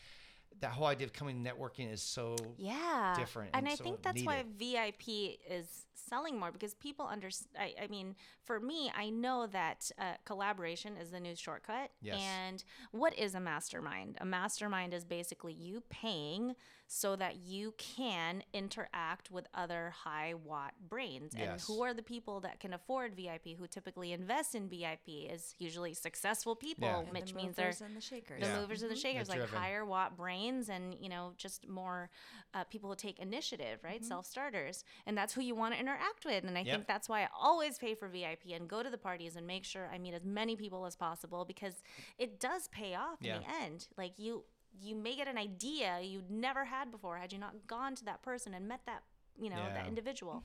That 0.60 0.72
whole 0.72 0.86
idea 0.86 1.08
of 1.08 1.14
coming 1.14 1.44
networking 1.44 1.92
is 1.92 2.02
so 2.04 2.36
yeah 2.58 3.14
different 3.18 3.52
and, 3.56 3.66
and 3.66 3.72
i 3.74 3.76
so 3.76 3.84
think 3.84 4.02
that's 4.04 4.22
why 4.24 4.44
vip 4.60 5.02
is 5.50 5.86
selling 5.96 6.38
more 6.38 6.52
because 6.52 6.76
people 6.76 7.08
understand 7.08 7.50
I, 7.58 7.84
I 7.86 7.88
mean 7.88 8.16
for 8.44 8.60
me 8.60 8.92
i 8.96 9.10
know 9.10 9.48
that 9.48 9.90
uh, 9.98 10.14
collaboration 10.26 10.98
is 10.98 11.10
the 11.10 11.20
new 11.20 11.36
shortcut 11.36 11.90
Yes. 12.02 12.20
and 12.22 12.64
what 12.92 13.18
is 13.18 13.34
a 13.34 13.40
mastermind 13.40 14.18
a 14.22 14.26
mastermind 14.26 14.94
is 14.94 15.04
basically 15.04 15.54
you 15.54 15.82
paying 15.90 16.54
so 16.94 17.16
that 17.16 17.38
you 17.38 17.74
can 17.78 18.44
interact 18.54 19.32
with 19.32 19.48
other 19.54 19.94
high 20.04 20.34
watt 20.34 20.74
brains 20.90 21.32
and 21.34 21.44
Yes. 21.44 21.66
who 21.66 21.82
are 21.84 21.94
the 21.94 22.04
people 22.04 22.42
that 22.42 22.60
can 22.60 22.74
afford 22.74 23.16
vip 23.16 23.48
who 23.58 23.66
typically 23.66 24.12
invest 24.12 24.56
in 24.56 24.68
vip 24.68 25.00
is 25.08 25.56
usually 25.58 25.94
successful 25.94 26.54
people 26.54 26.90
Yeah. 26.90 27.12
Which 27.12 27.30
the 27.32 27.36
means 27.38 27.56
they're 27.56 27.68
movers 27.68 27.82
and 27.82 27.96
the 27.96 28.02
shakers. 28.02 28.42
the 28.42 28.48
Yeah. 28.48 28.60
movers 28.60 28.82
and 28.82 28.92
the 28.92 28.98
shakers, 28.98 29.30
like 29.30 29.38
driven. 29.38 29.58
higher 29.58 29.86
watt 29.86 30.18
brains, 30.18 30.68
and 30.68 30.94
you 31.00 31.08
know, 31.08 31.34
just 31.38 31.66
more 31.66 32.10
uh, 32.54 32.66
people 32.66 32.90
who 32.90 32.96
take 32.98 33.20
initiative, 33.20 33.82
right? 33.86 34.04
Self 34.04 34.26
starters, 34.26 34.84
and 35.06 35.18
that's 35.18 35.34
who 35.34 35.42
you 35.42 35.56
want 35.56 35.74
to 35.74 35.80
interact 35.80 36.26
with. 36.26 36.44
And 36.44 36.58
I 36.58 36.62
Yep. 36.64 36.76
think 36.76 36.88
that's 36.88 37.08
why 37.08 37.22
I 37.24 37.30
always 37.34 37.78
pay 37.80 37.96
for 37.96 38.10
VIP 38.10 38.52
and 38.54 38.68
go 38.68 38.84
to 38.84 38.90
the 38.90 38.98
parties 38.98 39.38
and 39.38 39.48
make 39.48 39.64
sure 39.64 39.88
I 39.90 39.98
meet 39.98 40.14
as 40.14 40.26
many 40.26 40.58
people 40.58 40.86
as 40.86 40.98
possible 40.98 41.46
because 41.46 41.82
it 42.18 42.38
does 42.42 42.68
pay 42.68 42.96
off 42.96 43.20
Yeah. 43.22 43.38
in 43.38 43.44
the 43.44 43.50
end. 43.50 43.88
Like 43.96 44.20
you, 44.20 44.44
you 44.80 44.96
may 44.96 45.16
get 45.16 45.28
an 45.28 45.38
idea 45.38 46.00
you'd 46.02 46.30
never 46.32 46.66
had 46.66 46.92
before 46.92 47.18
had 47.18 47.32
you 47.34 47.40
not 47.40 47.54
gone 47.68 47.96
to 47.96 48.06
that 48.06 48.22
person 48.24 48.54
and 48.54 48.68
met 48.68 48.82
that, 48.86 49.04
you 49.40 49.50
know, 49.50 49.58
Yeah. 49.58 49.74
that 49.74 49.88
individual. 49.88 50.44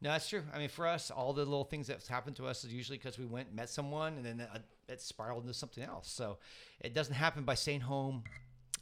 No, 0.00 0.10
that's 0.10 0.28
true. 0.28 0.42
I 0.52 0.58
mean, 0.58 0.68
for 0.68 0.86
us, 0.86 1.10
all 1.10 1.32
the 1.32 1.44
little 1.44 1.64
things 1.64 1.86
that's 1.86 2.06
happened 2.08 2.36
to 2.36 2.46
us 2.46 2.64
is 2.64 2.72
usually 2.74 2.98
because 2.98 3.18
we 3.18 3.24
went, 3.26 3.54
met 3.54 3.70
someone, 3.70 4.14
and 4.16 4.24
then 4.26 4.40
uh, 4.42 4.58
it 4.88 5.00
spiraled 5.00 5.42
into 5.44 5.54
something 5.54 5.82
else. 5.82 6.10
So 6.10 6.38
it 6.80 6.94
doesn't 6.94 7.14
happen 7.14 7.44
by 7.44 7.54
staying 7.54 7.80
home. 7.82 8.22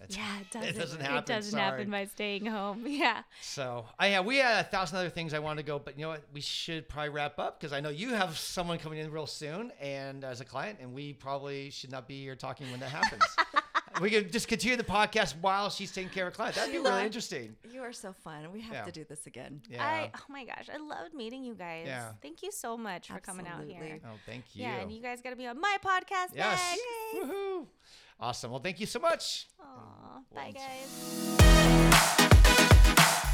That's- 0.00 0.16
Yeah, 0.16 0.40
it 0.40 0.50
doesn't. 0.52 0.68
It 0.70 0.78
doesn't 0.78 1.00
happen. 1.00 1.18
It 1.18 1.26
doesn't 1.26 1.50
sorry. 1.52 1.62
happen 1.64 1.90
by 1.90 2.06
staying 2.06 2.46
home. 2.46 2.84
Yeah. 2.88 3.22
So, 3.40 3.86
I 4.00 4.08
yeah, 4.08 4.20
we 4.20 4.38
had 4.38 4.64
a 4.64 4.68
thousand 4.68 4.98
other 4.98 5.10
things 5.10 5.32
I 5.32 5.38
wanted 5.38 5.62
to 5.62 5.66
go, 5.66 5.78
but 5.78 5.96
you 5.96 6.02
know 6.02 6.08
what? 6.08 6.24
We 6.32 6.40
should 6.40 6.88
probably 6.88 7.10
wrap 7.10 7.38
up 7.38 7.60
because 7.60 7.72
I 7.72 7.78
know 7.80 7.90
you 7.90 8.14
have 8.14 8.36
someone 8.36 8.78
coming 8.78 8.98
in 8.98 9.12
real 9.12 9.26
soon, 9.28 9.70
and 9.80 10.24
as 10.24 10.40
a 10.40 10.44
client, 10.44 10.78
and 10.80 10.92
we 10.92 11.12
probably 11.12 11.70
should 11.70 11.92
not 11.92 12.08
be 12.08 12.20
here 12.20 12.34
talking 12.34 12.68
when 12.72 12.80
that 12.80 12.90
happens. 12.90 13.22
we 14.00 14.10
could 14.10 14.32
just 14.32 14.48
continue 14.48 14.76
the 14.76 14.82
podcast 14.84 15.34
while 15.40 15.70
she's 15.70 15.92
taking 15.92 16.10
care 16.10 16.26
of 16.26 16.34
clients. 16.34 16.58
That'd 16.58 16.72
be 16.72 16.78
really 16.78 17.04
interesting. 17.04 17.54
You 17.70 17.82
are 17.82 17.92
so 17.92 18.12
fun. 18.12 18.50
We 18.52 18.60
have 18.62 18.72
Yeah. 18.74 18.84
to 18.84 18.92
do 18.92 19.04
this 19.08 19.26
again. 19.26 19.60
Yeah. 19.68 19.84
I 19.84 20.10
oh 20.14 20.20
my 20.28 20.44
gosh, 20.44 20.68
I 20.72 20.78
loved 20.78 21.14
meeting 21.14 21.44
you 21.44 21.54
guys. 21.54 21.84
Yeah. 21.86 22.12
Thank 22.22 22.42
you 22.42 22.50
so 22.52 22.76
much 22.76 23.08
for 23.08 23.20
coming 23.20 23.46
out 23.46 23.64
here. 23.64 24.00
Oh, 24.04 24.08
thank 24.26 24.44
you. 24.54 24.62
Yeah, 24.62 24.80
and 24.80 24.92
you 24.92 25.00
guys 25.02 25.20
got 25.20 25.30
to 25.30 25.36
be 25.36 25.46
on 25.46 25.60
my 25.60 25.76
podcast 25.84 26.34
yes. 26.34 26.76
next. 27.14 27.26
Woohoo. 27.30 27.66
Awesome. 28.20 28.50
Well, 28.50 28.60
thank 28.60 28.78
you 28.80 28.86
so 28.86 28.98
much. 29.00 29.48
Aw, 29.60 30.20
bye 30.34 30.52
guys. 30.52 33.28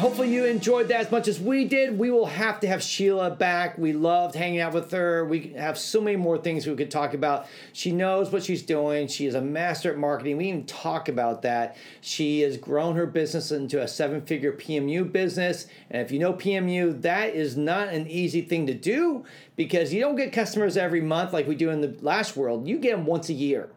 Hopefully 0.00 0.32
you 0.32 0.46
enjoyed 0.46 0.88
that 0.88 1.00
as 1.00 1.10
much 1.10 1.28
as 1.28 1.38
we 1.38 1.66
did. 1.66 1.98
We 1.98 2.10
will 2.10 2.24
have 2.24 2.58
to 2.60 2.66
have 2.66 2.82
Sheila 2.82 3.32
back. 3.32 3.76
We 3.76 3.92
loved 3.92 4.34
hanging 4.34 4.58
out 4.58 4.72
with 4.72 4.90
her. 4.92 5.26
We 5.26 5.52
have 5.58 5.76
so 5.76 6.00
many 6.00 6.16
more 6.16 6.38
things 6.38 6.66
we 6.66 6.74
could 6.74 6.90
talk 6.90 7.12
about. 7.12 7.46
She 7.74 7.92
knows 7.92 8.32
what 8.32 8.42
she's 8.42 8.62
doing. 8.62 9.08
She 9.08 9.26
is 9.26 9.34
a 9.34 9.42
master 9.42 9.92
at 9.92 9.98
marketing. 9.98 10.38
We 10.38 10.48
even 10.48 10.64
talk 10.64 11.10
about 11.10 11.42
that. 11.42 11.76
She 12.00 12.40
has 12.40 12.56
grown 12.56 12.96
her 12.96 13.04
business 13.04 13.52
into 13.52 13.82
a 13.82 13.86
seven-figure 13.86 14.54
PMU 14.54 15.12
business. 15.12 15.66
And 15.90 16.00
if 16.00 16.10
you 16.10 16.18
know 16.18 16.32
PMU, 16.32 17.02
that 17.02 17.34
is 17.34 17.58
not 17.58 17.88
an 17.88 18.06
easy 18.08 18.40
thing 18.40 18.66
to 18.68 18.74
do 18.74 19.26
because 19.54 19.92
you 19.92 20.00
don't 20.00 20.16
get 20.16 20.32
customers 20.32 20.78
every 20.78 21.02
month 21.02 21.34
like 21.34 21.46
we 21.46 21.56
do 21.56 21.68
in 21.68 21.82
the 21.82 21.94
lash 22.00 22.34
world. 22.34 22.66
You 22.66 22.78
get 22.78 22.96
them 22.96 23.04
once 23.04 23.28
a 23.28 23.34
year. 23.34 23.68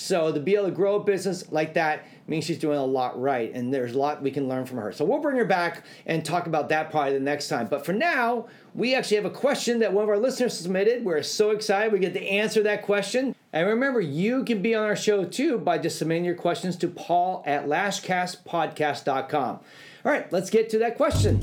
So 0.00 0.32
to 0.32 0.40
be 0.40 0.54
able 0.54 0.64
to 0.64 0.70
grow 0.70 0.96
a 0.96 1.04
business 1.04 1.52
like 1.52 1.74
that 1.74 2.06
means 2.26 2.44
she's 2.44 2.58
doing 2.58 2.78
a 2.78 2.84
lot 2.84 3.20
right, 3.20 3.52
and 3.52 3.72
there's 3.72 3.94
a 3.94 3.98
lot 3.98 4.22
we 4.22 4.30
can 4.30 4.48
learn 4.48 4.64
from 4.64 4.78
her. 4.78 4.92
So 4.92 5.04
we'll 5.04 5.18
bring 5.18 5.36
her 5.36 5.44
back 5.44 5.84
and 6.06 6.24
talk 6.24 6.46
about 6.46 6.70
that 6.70 6.90
probably 6.90 7.12
the 7.12 7.20
next 7.20 7.48
time. 7.48 7.66
But 7.66 7.84
for 7.84 7.92
now, 7.92 8.46
we 8.74 8.94
actually 8.94 9.18
have 9.18 9.26
a 9.26 9.30
question 9.30 9.80
that 9.80 9.92
one 9.92 10.04
of 10.04 10.08
our 10.08 10.16
listeners 10.16 10.56
submitted. 10.58 11.04
We're 11.04 11.22
so 11.22 11.50
excited 11.50 11.92
we 11.92 11.98
get 11.98 12.14
to 12.14 12.26
answer 12.26 12.62
that 12.62 12.82
question. 12.82 13.34
And 13.52 13.68
remember, 13.68 14.00
you 14.00 14.42
can 14.42 14.62
be 14.62 14.74
on 14.74 14.84
our 14.84 14.96
show 14.96 15.26
too 15.26 15.58
by 15.58 15.76
just 15.76 15.98
submitting 15.98 16.24
your 16.24 16.34
questions 16.34 16.76
to 16.76 16.88
Paul 16.88 17.42
at 17.44 17.66
lashcastpodcast.com. 17.66 19.60
All 20.06 20.12
right, 20.12 20.32
let's 20.32 20.48
get 20.48 20.70
to 20.70 20.78
that 20.78 20.96
question. 20.96 21.42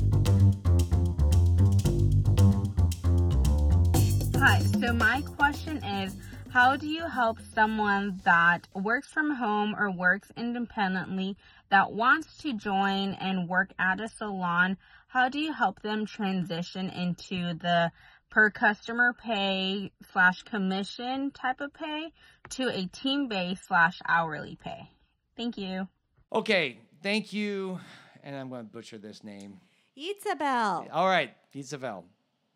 Hi, 4.36 4.58
so 4.80 4.92
my 4.94 5.22
question 5.36 5.76
is 5.84 6.16
how 6.58 6.74
do 6.74 6.88
you 6.88 7.06
help 7.06 7.38
someone 7.54 8.20
that 8.24 8.66
works 8.74 9.06
from 9.06 9.32
home 9.36 9.76
or 9.78 9.92
works 9.92 10.32
independently 10.36 11.36
that 11.68 11.92
wants 11.92 12.36
to 12.38 12.52
join 12.52 13.12
and 13.12 13.48
work 13.48 13.70
at 13.78 14.00
a 14.00 14.08
salon? 14.08 14.76
How 15.06 15.28
do 15.28 15.38
you 15.38 15.52
help 15.52 15.82
them 15.82 16.04
transition 16.04 16.90
into 16.90 17.54
the 17.54 17.92
per 18.28 18.50
customer 18.50 19.12
pay 19.12 19.92
slash 20.12 20.42
commission 20.42 21.30
type 21.30 21.60
of 21.60 21.72
pay 21.72 22.12
to 22.50 22.76
a 22.76 22.86
team 22.86 23.28
based 23.28 23.68
slash 23.68 24.00
hourly 24.08 24.58
pay? 24.60 24.90
Thank 25.36 25.58
you. 25.58 25.86
Okay. 26.32 26.80
Thank 27.04 27.32
you. 27.32 27.78
And 28.24 28.34
I'm 28.34 28.48
going 28.48 28.66
to 28.66 28.72
butcher 28.72 28.98
this 28.98 29.22
name. 29.22 29.60
Isabel. 29.96 30.88
All 30.92 31.06
right. 31.06 31.32
Isabel. 31.54 32.04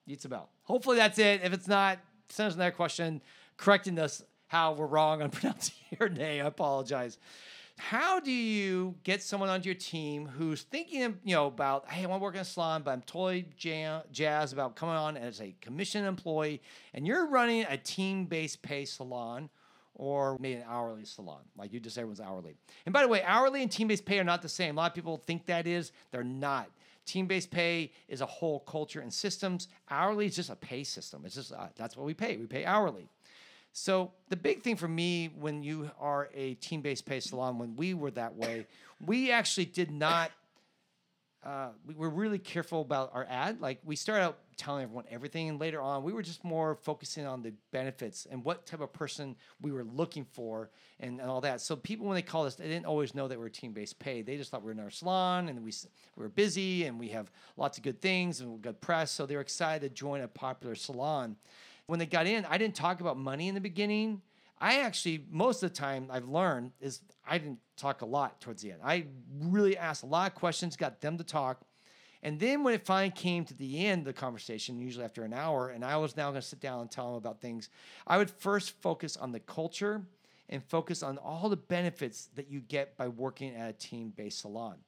Isabel. 0.09 0.49
Hopefully 0.65 0.97
that's 0.97 1.21
it. 1.21 1.43
If 1.45 1.53
it's 1.53 1.69
not, 1.69 2.01
send 2.31 2.49
us 2.49 2.57
another 2.57 2.73
question 2.73 3.23
correcting 3.63 3.97
us 4.01 4.25
how 4.49 4.73
we're 4.73 4.87
wrong 4.87 5.23
on 5.23 5.31
pronouncing 5.31 5.75
your 5.99 6.09
name. 6.09 6.45
I 6.45 6.49
apologize. 6.49 7.17
How 7.79 8.21
do 8.21 8.31
you 8.31 8.97
get 9.05 9.23
someone 9.23 9.49
onto 9.49 9.67
your 9.67 9.77
team 9.77 10.27
who's 10.27 10.63
thinking, 10.63 11.19
you 11.25 11.35
know, 11.35 11.47
about, 11.47 11.89
hey, 11.89 12.03
I 12.03 12.07
want 12.07 12.21
to 12.21 12.25
work 12.25 12.35
in 12.35 12.41
a 12.41 12.45
salon, 12.45 12.83
but 12.83 12.91
I'm 12.91 13.03
totally 13.03 13.47
jam- 13.57 14.03
jazzed 14.13 14.53
about 14.53 14.77
coming 14.77 14.97
on 14.97 15.17
as 15.17 15.41
a 15.41 15.55
commission 15.61 16.05
employee, 16.05 16.61
and 16.93 17.07
you're 17.07 17.27
running 17.27 17.65
a 17.69 17.77
team-based 17.77 18.63
pay 18.63 18.85
salon 18.85 19.49
or 19.95 20.37
maybe 20.41 20.61
an 20.61 20.65
hourly 20.69 21.05
salon, 21.05 21.43
like 21.57 21.73
you 21.73 21.79
just 21.79 21.97
everyone's 21.97 22.21
hourly. 22.21 22.57
And 22.85 22.93
by 22.93 23.03
the 23.03 23.09
way, 23.09 23.23
hourly 23.23 23.63
and 23.63 23.71
team-based 23.71 24.05
pay 24.05 24.19
are 24.19 24.25
not 24.25 24.43
the 24.43 24.49
same. 24.49 24.77
A 24.77 24.81
lot 24.81 24.91
of 24.91 24.95
people 24.95 25.19
think 25.19 25.47
that 25.47 25.67
is. 25.67 25.93
They're 26.11 26.25
not. 26.25 26.69
Team-based 27.05 27.51
pay 27.51 27.93
is 28.09 28.21
a 28.21 28.27
whole 28.27 28.61
culture 28.61 29.01
and 29.01 29.13
systems. 29.13 29.69
Hourly 29.91 30.27
is 30.27 30.37
just 30.37 30.51
a 30.51 30.57
pay 30.57 30.85
system. 30.85 31.23
It's 31.25 31.35
just 31.35 31.53
uh, 31.53 31.69
that's 31.77 31.97
what 31.97 32.07
we 32.07 32.15
pay. 32.15 32.37
We 32.37 32.47
pay 32.47 32.65
hourly. 32.65 33.09
So 33.73 34.13
the 34.29 34.37
big 34.37 34.63
thing 34.63 34.77
for 34.77 34.89
me 34.89 35.31
when 35.39 35.63
you 35.63 35.91
are 35.99 36.29
a 36.35 36.55
team-based 36.55 37.07
pay 37.07 37.21
salon, 37.21 37.59
when 37.59 37.75
we 37.75 37.95
were 37.95 38.11
that 38.13 38.35
way, 38.35 38.67
we 39.05 39.31
actually 39.33 39.67
did 39.67 39.91
not. 39.91 40.31
Uh, 41.45 41.71
we 41.85 41.95
were 41.95 42.11
really 42.11 42.39
careful 42.39 42.83
about 42.83 43.11
our 43.15 43.27
ad. 43.29 43.61
Like 43.61 43.81
we 43.85 43.97
started 43.97 44.23
out 44.23 44.39
telling 44.57 44.85
everyone 44.85 45.07
everything, 45.11 45.49
and 45.49 45.59
later 45.59 45.81
on, 45.81 46.05
we 46.05 46.13
were 46.13 46.23
just 46.23 46.45
more 46.45 46.77
focusing 46.77 47.27
on 47.27 47.43
the 47.43 47.53
benefits 47.73 48.29
and 48.31 48.45
what 48.45 48.65
type 48.65 48.81
of 48.81 48.93
person 48.93 49.35
we 49.61 49.73
were 49.73 49.83
looking 49.83 50.25
for, 50.25 50.71
and, 51.01 51.21
and 51.21 51.29
all 51.29 51.41
that. 51.41 51.61
So 51.61 51.75
people, 51.75 52.07
when 52.07 52.15
they 52.15 52.23
called 52.23 52.47
us, 52.47 52.55
they 52.55 52.69
didn't 52.69 52.87
always 52.87 53.13
know 53.13 53.27
that 53.27 53.37
we 53.37 53.43
were 53.43 53.49
team-based 53.49 53.99
pay. 53.99 54.23
They 54.23 54.37
just 54.37 54.53
thought 54.53 54.63
we 54.63 54.67
were 54.67 54.73
in 54.73 54.81
our 54.81 54.91
salon, 54.91 55.49
and 55.49 55.65
we 55.65 55.73
we 56.15 56.23
were 56.23 56.29
busy, 56.29 56.85
and 56.85 57.01
we 57.01 57.09
have 57.09 57.33
lots 57.57 57.77
of 57.77 57.83
good 57.83 58.01
things 58.01 58.41
and 58.41 58.53
we 58.53 58.59
good 58.61 58.81
press. 58.81 59.11
So 59.11 59.27
they 59.27 59.35
were 59.35 59.41
excited 59.41 59.89
to 59.89 59.93
join 59.93 60.21
a 60.21 60.29
popular 60.29 60.77
salon 60.77 61.37
when 61.93 61.99
they 61.99 62.07
got 62.07 62.27
in, 62.27 62.47
I 62.47 62.57
didn't 62.57 62.75
talk 62.75 63.03
about 63.03 63.19
money 63.19 63.49
in 63.49 63.55
the 63.55 63.61
beginning. 63.61 64.23
I 64.59 64.79
actually, 64.79 65.27
most 65.31 65.63
of 65.63 65.71
the 65.71 65.77
time, 65.77 66.07
I've 66.11 66.27
learned 66.27 66.73
is 66.81 67.03
I 67.29 67.37
didn't 67.37 67.59
talk 67.77 68.01
a 68.01 68.07
lot 68.07 68.41
towards 68.41 68.63
the 68.63 68.73
end. 68.73 68.81
I 68.83 69.05
really 69.39 69.77
asked 69.77 70.03
a 70.03 70.07
lot 70.07 70.31
of 70.31 70.35
questions, 70.35 70.75
got 70.75 71.03
them 71.03 71.19
to 71.19 71.25
talk. 71.25 71.61
And 72.23 72.41
then 72.41 72.65
when 72.65 72.73
it 72.73 72.87
finally 72.87 73.11
came 73.11 73.45
to 73.45 73.53
the 73.53 73.85
end 73.85 74.01
of 74.01 74.05
the 74.07 74.15
conversation, 74.15 74.81
usually 74.81 75.05
after 75.05 75.23
an 75.23 75.35
hour, 75.35 75.69
and 75.69 75.85
I 75.85 75.99
was 75.99 76.17
now 76.17 76.31
going 76.31 76.41
to 76.41 76.49
sit 76.49 76.61
down 76.61 76.81
and 76.81 76.91
tell 76.91 77.09
them 77.09 77.17
about 77.17 77.43
things, 77.43 77.69
I 78.07 78.17
would 78.17 78.31
first 78.31 78.71
focus 78.81 79.19
on 79.19 79.31
the 79.31 79.41
culture 79.41 80.01
and 80.49 80.65
focus 80.65 81.03
on 81.03 81.19
all 81.19 81.51
the 81.51 81.59
benefits 81.59 82.31
that 82.37 82.49
you 82.49 82.61
get 82.61 82.97
by 82.97 83.09
working 83.09 83.55
at 83.55 83.69
a 83.69 83.75
team 83.75 84.15
based 84.17 84.39
salon. 84.39 84.79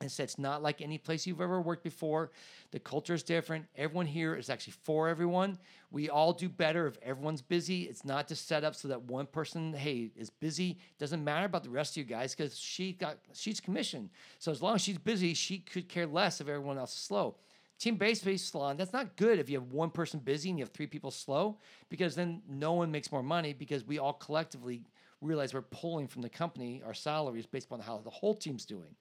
And 0.00 0.10
said 0.10 0.24
it's 0.24 0.38
not 0.38 0.62
like 0.62 0.82
any 0.82 0.98
place 0.98 1.26
you've 1.26 1.40
ever 1.40 1.60
worked 1.60 1.84
before. 1.84 2.32
The 2.72 2.80
culture 2.80 3.14
is 3.14 3.22
different. 3.22 3.66
Everyone 3.76 4.06
here 4.06 4.34
is 4.34 4.50
actually 4.50 4.74
for 4.82 5.08
everyone. 5.08 5.58
We 5.92 6.10
all 6.10 6.32
do 6.32 6.48
better 6.48 6.86
if 6.86 6.98
everyone's 7.00 7.40
busy. 7.40 7.82
It's 7.82 8.04
not 8.04 8.28
just 8.28 8.46
set 8.48 8.64
up 8.64 8.74
so 8.74 8.88
that 8.88 9.02
one 9.02 9.26
person, 9.26 9.72
hey, 9.72 10.10
is 10.16 10.30
busy. 10.30 10.78
Doesn't 10.98 11.22
matter 11.22 11.46
about 11.46 11.62
the 11.62 11.70
rest 11.70 11.92
of 11.92 11.98
you 11.98 12.04
guys 12.04 12.34
because 12.34 12.58
she 12.58 12.92
got 12.92 13.18
she's 13.32 13.60
commissioned. 13.60 14.10
So 14.40 14.50
as 14.50 14.60
long 14.60 14.74
as 14.74 14.82
she's 14.82 14.98
busy, 14.98 15.32
she 15.32 15.58
could 15.58 15.88
care 15.88 16.06
less 16.06 16.40
if 16.40 16.48
everyone 16.48 16.76
else 16.76 16.92
is 16.92 17.00
slow. 17.00 17.36
Team 17.78 17.96
based 17.96 18.24
based 18.24 18.50
salon, 18.50 18.76
that's 18.76 18.92
not 18.92 19.16
good 19.16 19.38
if 19.38 19.48
you 19.48 19.58
have 19.58 19.72
one 19.72 19.90
person 19.90 20.20
busy 20.20 20.50
and 20.50 20.58
you 20.58 20.64
have 20.64 20.72
three 20.72 20.86
people 20.86 21.10
slow, 21.10 21.58
because 21.88 22.14
then 22.14 22.42
no 22.48 22.72
one 22.72 22.90
makes 22.90 23.10
more 23.10 23.22
money 23.22 23.52
because 23.52 23.84
we 23.84 23.98
all 23.98 24.12
collectively 24.12 24.82
realize 25.20 25.54
we're 25.54 25.62
pulling 25.62 26.06
from 26.06 26.22
the 26.22 26.28
company 26.28 26.82
our 26.84 26.94
salaries 26.94 27.46
based 27.46 27.66
upon 27.66 27.80
how 27.80 27.98
the 27.98 28.10
whole 28.10 28.34
team's 28.34 28.64
doing. 28.64 28.94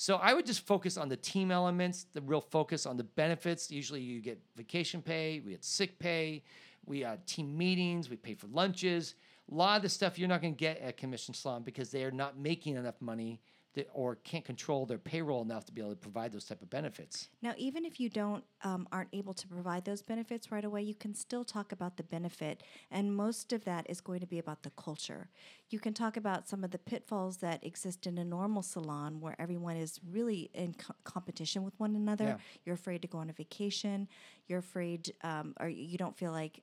So 0.00 0.16
I 0.16 0.32
would 0.32 0.46
just 0.46 0.66
focus 0.66 0.96
on 0.96 1.10
the 1.10 1.16
team 1.18 1.50
elements, 1.50 2.06
the 2.14 2.22
real 2.22 2.40
focus 2.40 2.86
on 2.86 2.96
the 2.96 3.04
benefits. 3.04 3.70
Usually 3.70 4.00
you 4.00 4.22
get 4.22 4.40
vacation 4.56 5.02
pay, 5.02 5.42
we 5.44 5.50
get 5.50 5.62
sick 5.62 5.98
pay, 5.98 6.42
we 6.86 7.00
had 7.00 7.26
team 7.26 7.54
meetings, 7.54 8.08
we 8.08 8.16
pay 8.16 8.32
for 8.32 8.46
lunches. 8.46 9.14
A 9.52 9.54
lot 9.54 9.76
of 9.76 9.82
the 9.82 9.90
stuff 9.90 10.18
you're 10.18 10.26
not 10.26 10.40
going 10.40 10.54
to 10.54 10.58
get 10.58 10.80
at 10.80 10.96
commission 10.96 11.34
salon 11.34 11.64
because 11.64 11.90
they 11.90 12.02
are 12.02 12.10
not 12.10 12.38
making 12.38 12.76
enough 12.76 12.94
money 13.02 13.42
or 13.92 14.16
can't 14.16 14.44
control 14.44 14.84
their 14.84 14.98
payroll 14.98 15.42
enough 15.42 15.64
to 15.64 15.72
be 15.72 15.80
able 15.80 15.90
to 15.90 15.96
provide 15.96 16.32
those 16.32 16.44
type 16.44 16.60
of 16.60 16.68
benefits. 16.70 17.28
Now, 17.40 17.54
even 17.56 17.84
if 17.84 18.00
you 18.00 18.08
don't 18.08 18.44
um, 18.64 18.88
aren't 18.90 19.10
able 19.12 19.32
to 19.34 19.46
provide 19.46 19.84
those 19.84 20.02
benefits 20.02 20.50
right 20.50 20.64
away, 20.64 20.82
you 20.82 20.94
can 20.94 21.14
still 21.14 21.44
talk 21.44 21.72
about 21.72 21.96
the 21.96 22.02
benefit, 22.02 22.62
and 22.90 23.14
most 23.14 23.52
of 23.52 23.64
that 23.64 23.88
is 23.88 24.00
going 24.00 24.20
to 24.20 24.26
be 24.26 24.38
about 24.38 24.62
the 24.62 24.70
culture. 24.70 25.28
You 25.68 25.78
can 25.78 25.94
talk 25.94 26.16
about 26.16 26.48
some 26.48 26.64
of 26.64 26.72
the 26.72 26.78
pitfalls 26.78 27.38
that 27.38 27.64
exist 27.64 28.06
in 28.06 28.18
a 28.18 28.24
normal 28.24 28.62
salon 28.62 29.20
where 29.20 29.36
everyone 29.38 29.76
is 29.76 30.00
really 30.10 30.50
in 30.52 30.74
co- 30.74 30.94
competition 31.04 31.62
with 31.62 31.78
one 31.78 31.94
another. 31.94 32.24
Yeah. 32.24 32.36
You're 32.64 32.74
afraid 32.74 33.02
to 33.02 33.08
go 33.08 33.18
on 33.18 33.30
a 33.30 33.34
vacation. 33.34 34.08
You're 34.48 34.58
afraid, 34.58 35.14
um, 35.22 35.54
or 35.60 35.68
you 35.68 35.96
don't 35.96 36.16
feel 36.16 36.32
like. 36.32 36.62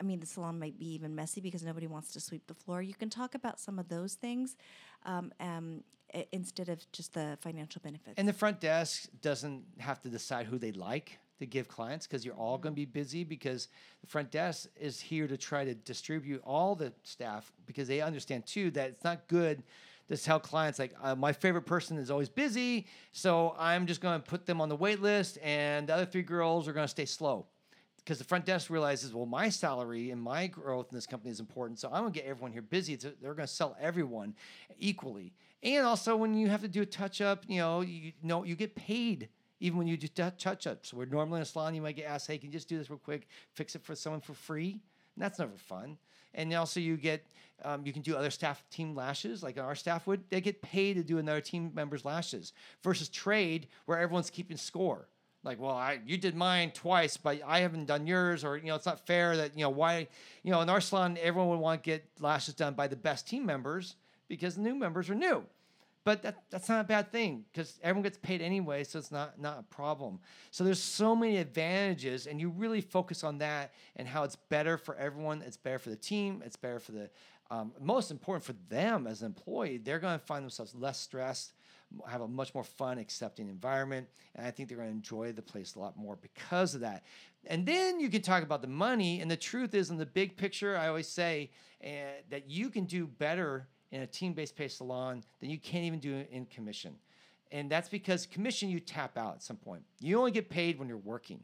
I 0.00 0.02
mean, 0.02 0.20
the 0.20 0.26
salon 0.26 0.58
might 0.58 0.78
be 0.78 0.94
even 0.94 1.14
messy 1.14 1.42
because 1.42 1.62
nobody 1.62 1.86
wants 1.86 2.10
to 2.12 2.20
sweep 2.20 2.46
the 2.46 2.54
floor. 2.54 2.80
You 2.80 2.94
can 2.94 3.10
talk 3.10 3.34
about 3.34 3.60
some 3.60 3.78
of 3.78 3.90
those 3.90 4.14
things 4.14 4.56
um, 5.04 5.32
um, 5.38 5.82
instead 6.32 6.68
of 6.68 6.80
just 6.92 7.14
the 7.14 7.38
financial 7.40 7.80
benefits. 7.82 8.14
And 8.16 8.28
the 8.28 8.32
front 8.32 8.60
desk 8.60 9.08
doesn't 9.22 9.64
have 9.78 10.00
to 10.02 10.08
decide 10.08 10.46
who 10.46 10.58
they 10.58 10.72
like 10.72 11.18
to 11.38 11.46
give 11.46 11.68
clients 11.68 12.06
because 12.06 12.24
you're 12.24 12.34
all 12.34 12.56
going 12.58 12.72
to 12.74 12.76
be 12.76 12.86
busy 12.86 13.24
because 13.24 13.68
the 14.00 14.06
front 14.06 14.30
desk 14.30 14.68
is 14.80 15.00
here 15.00 15.26
to 15.26 15.36
try 15.36 15.64
to 15.64 15.74
distribute 15.74 16.40
all 16.44 16.74
the 16.74 16.92
staff 17.02 17.52
because 17.66 17.88
they 17.88 18.00
understand 18.00 18.46
too 18.46 18.70
that 18.70 18.90
it's 18.90 19.04
not 19.04 19.28
good 19.28 19.62
to 20.08 20.16
tell 20.16 20.40
clients 20.40 20.78
like 20.78 20.94
uh, 21.02 21.14
my 21.14 21.32
favorite 21.32 21.66
person 21.66 21.98
is 21.98 22.10
always 22.10 22.28
busy 22.28 22.86
so 23.12 23.54
i'm 23.58 23.86
just 23.86 24.00
going 24.00 24.18
to 24.18 24.24
put 24.24 24.46
them 24.46 24.60
on 24.60 24.68
the 24.68 24.76
wait 24.76 25.02
list 25.02 25.36
and 25.42 25.88
the 25.88 25.94
other 25.94 26.06
three 26.06 26.22
girls 26.22 26.68
are 26.68 26.72
going 26.72 26.84
to 26.84 26.90
stay 26.90 27.04
slow 27.04 27.44
because 28.06 28.18
the 28.18 28.24
front 28.24 28.46
desk 28.46 28.70
realizes, 28.70 29.12
well, 29.12 29.26
my 29.26 29.48
salary 29.48 30.12
and 30.12 30.22
my 30.22 30.46
growth 30.46 30.86
in 30.92 30.96
this 30.96 31.08
company 31.08 31.32
is 31.32 31.40
important, 31.40 31.80
so 31.80 31.88
I'm 31.88 32.02
gonna 32.02 32.12
get 32.12 32.24
everyone 32.24 32.52
here 32.52 32.62
busy. 32.62 32.94
It's, 32.94 33.04
they're 33.20 33.34
gonna 33.34 33.48
sell 33.48 33.76
everyone 33.80 34.36
equally, 34.78 35.32
and 35.62 35.86
also 35.86 36.16
when 36.16 36.34
you 36.34 36.48
have 36.48 36.62
to 36.62 36.68
do 36.68 36.82
a 36.82 36.86
touch 36.86 37.20
up, 37.20 37.44
you 37.48 37.58
know, 37.58 37.80
you 37.80 38.12
know, 38.22 38.44
you 38.44 38.56
get 38.56 38.74
paid 38.74 39.28
Even 39.58 39.78
when 39.78 39.86
you 39.88 39.96
do 39.96 40.06
touch 40.08 40.66
ups, 40.66 40.92
where 40.92 41.06
normally 41.06 41.38
in 41.38 41.42
a 41.42 41.46
salon 41.46 41.74
you 41.74 41.80
might 41.80 41.96
get 41.96 42.04
asked, 42.04 42.26
"Hey, 42.26 42.36
can 42.38 42.48
you 42.48 42.52
just 42.52 42.68
do 42.68 42.76
this 42.78 42.90
real 42.90 42.98
quick, 42.98 43.26
fix 43.54 43.74
it 43.74 43.82
for 43.82 43.94
someone 43.94 44.20
for 44.20 44.34
free?" 44.34 44.72
And 45.14 45.24
that's 45.24 45.38
never 45.38 45.56
fun. 45.56 45.96
And 46.34 46.52
also, 46.52 46.78
you 46.78 46.98
get 46.98 47.26
um, 47.64 47.86
you 47.86 47.92
can 47.92 48.02
do 48.02 48.14
other 48.14 48.30
staff 48.30 48.62
team 48.70 48.94
lashes, 48.94 49.42
like 49.42 49.58
our 49.58 49.74
staff 49.74 50.06
would. 50.06 50.28
They 50.28 50.42
get 50.42 50.60
paid 50.60 50.94
to 50.94 51.02
do 51.02 51.16
another 51.18 51.40
team 51.40 51.72
member's 51.74 52.04
lashes 52.04 52.52
versus 52.82 53.08
trade, 53.08 53.68
where 53.86 53.98
everyone's 53.98 54.28
keeping 54.30 54.58
score. 54.58 55.08
Like, 55.42 55.58
well, 55.58 55.74
I 55.76 56.00
you 56.04 56.18
did 56.18 56.34
mine 56.34 56.72
twice, 56.72 57.16
but 57.16 57.40
I 57.46 57.60
haven't 57.60 57.86
done 57.86 58.06
yours, 58.06 58.44
or 58.44 58.58
you 58.58 58.66
know, 58.66 58.74
it's 58.74 58.84
not 58.86 59.06
fair 59.06 59.36
that 59.38 59.56
you 59.56 59.62
know 59.62 59.70
why 59.70 60.08
you 60.42 60.50
know 60.50 60.60
in 60.60 60.68
our 60.68 60.82
salon 60.82 61.16
everyone 61.22 61.48
would 61.50 61.60
want 61.60 61.82
to 61.82 61.90
get 61.90 62.04
lashes 62.20 62.54
done 62.54 62.74
by 62.74 62.88
the 62.88 62.96
best 62.96 63.26
team 63.26 63.46
members 63.46 63.96
because 64.28 64.58
new 64.58 64.74
members 64.74 65.10
are 65.10 65.14
new. 65.14 65.44
But 66.06 66.22
that, 66.22 66.44
that's 66.50 66.68
not 66.68 66.82
a 66.82 66.84
bad 66.84 67.10
thing 67.10 67.44
because 67.52 67.80
everyone 67.82 68.04
gets 68.04 68.18
paid 68.18 68.40
anyway, 68.40 68.84
so 68.84 69.00
it's 69.00 69.10
not, 69.10 69.40
not 69.40 69.58
a 69.58 69.74
problem. 69.74 70.20
So 70.52 70.62
there's 70.62 70.80
so 70.80 71.16
many 71.16 71.38
advantages, 71.38 72.28
and 72.28 72.40
you 72.40 72.50
really 72.50 72.80
focus 72.80 73.24
on 73.24 73.38
that 73.38 73.72
and 73.96 74.06
how 74.06 74.22
it's 74.22 74.36
better 74.36 74.78
for 74.78 74.94
everyone. 74.94 75.42
It's 75.44 75.56
better 75.56 75.80
for 75.80 75.90
the 75.90 75.96
team. 75.96 76.44
It's 76.46 76.54
better 76.54 76.78
for 76.78 76.92
the 76.92 77.10
um, 77.50 77.72
most 77.80 78.12
important 78.12 78.44
for 78.44 78.54
them 78.68 79.08
as 79.08 79.22
an 79.22 79.26
employee. 79.26 79.78
They're 79.78 79.98
going 79.98 80.16
to 80.16 80.24
find 80.24 80.44
themselves 80.44 80.76
less 80.76 81.00
stressed, 81.00 81.54
have 82.08 82.20
a 82.20 82.28
much 82.28 82.54
more 82.54 82.62
fun, 82.62 82.98
accepting 82.98 83.48
environment, 83.48 84.06
and 84.36 84.46
I 84.46 84.52
think 84.52 84.68
they're 84.68 84.78
going 84.78 84.90
to 84.90 84.94
enjoy 84.94 85.32
the 85.32 85.42
place 85.42 85.74
a 85.74 85.80
lot 85.80 85.96
more 85.96 86.16
because 86.22 86.76
of 86.76 86.82
that. 86.82 87.02
And 87.46 87.66
then 87.66 87.98
you 87.98 88.10
can 88.10 88.22
talk 88.22 88.44
about 88.44 88.62
the 88.62 88.68
money. 88.68 89.20
And 89.20 89.28
the 89.28 89.36
truth 89.36 89.74
is, 89.74 89.90
in 89.90 89.96
the 89.96 90.06
big 90.06 90.36
picture, 90.36 90.76
I 90.76 90.86
always 90.86 91.08
say 91.08 91.50
uh, 91.84 91.88
that 92.30 92.48
you 92.48 92.70
can 92.70 92.84
do 92.84 93.08
better 93.08 93.66
in 93.92 94.02
a 94.02 94.06
team-based 94.06 94.56
pay 94.56 94.68
salon 94.68 95.22
than 95.40 95.50
you 95.50 95.58
can't 95.58 95.84
even 95.84 95.98
do 95.98 96.16
it 96.16 96.28
in 96.30 96.46
commission. 96.46 96.94
And 97.52 97.70
that's 97.70 97.88
because 97.88 98.26
commission 98.26 98.68
you 98.68 98.80
tap 98.80 99.16
out 99.16 99.36
at 99.36 99.42
some 99.42 99.56
point. 99.56 99.82
You 100.00 100.18
only 100.18 100.32
get 100.32 100.48
paid 100.48 100.78
when 100.78 100.88
you're 100.88 100.96
working. 100.96 101.40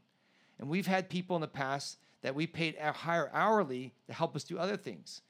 And 0.58 0.68
we've 0.68 0.86
had 0.86 1.08
people 1.08 1.36
in 1.36 1.42
the 1.42 1.48
past 1.48 1.98
that 2.22 2.34
we 2.34 2.46
paid 2.46 2.76
higher 2.78 3.30
hourly 3.32 3.92
to 4.06 4.12
help 4.12 4.34
us 4.34 4.44
do 4.44 4.58
other 4.58 4.76
things. 4.76 5.22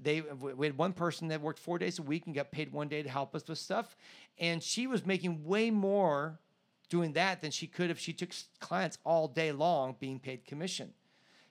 They 0.00 0.20
we 0.20 0.66
had 0.66 0.78
one 0.78 0.92
person 0.92 1.28
that 1.28 1.40
worked 1.40 1.58
four 1.58 1.78
days 1.78 1.98
a 1.98 2.02
week 2.02 2.26
and 2.26 2.34
got 2.34 2.52
paid 2.52 2.72
one 2.72 2.88
day 2.88 3.02
to 3.02 3.08
help 3.08 3.34
us 3.34 3.46
with 3.48 3.58
stuff, 3.58 3.96
and 4.38 4.62
she 4.62 4.86
was 4.86 5.04
making 5.04 5.44
way 5.44 5.70
more 5.70 6.38
doing 6.88 7.12
that 7.14 7.42
than 7.42 7.50
she 7.50 7.66
could 7.66 7.90
if 7.90 7.98
she 7.98 8.12
took 8.12 8.30
clients 8.60 8.98
all 9.04 9.28
day 9.28 9.50
long 9.52 9.96
being 9.98 10.20
paid 10.20 10.44
commission. 10.44 10.92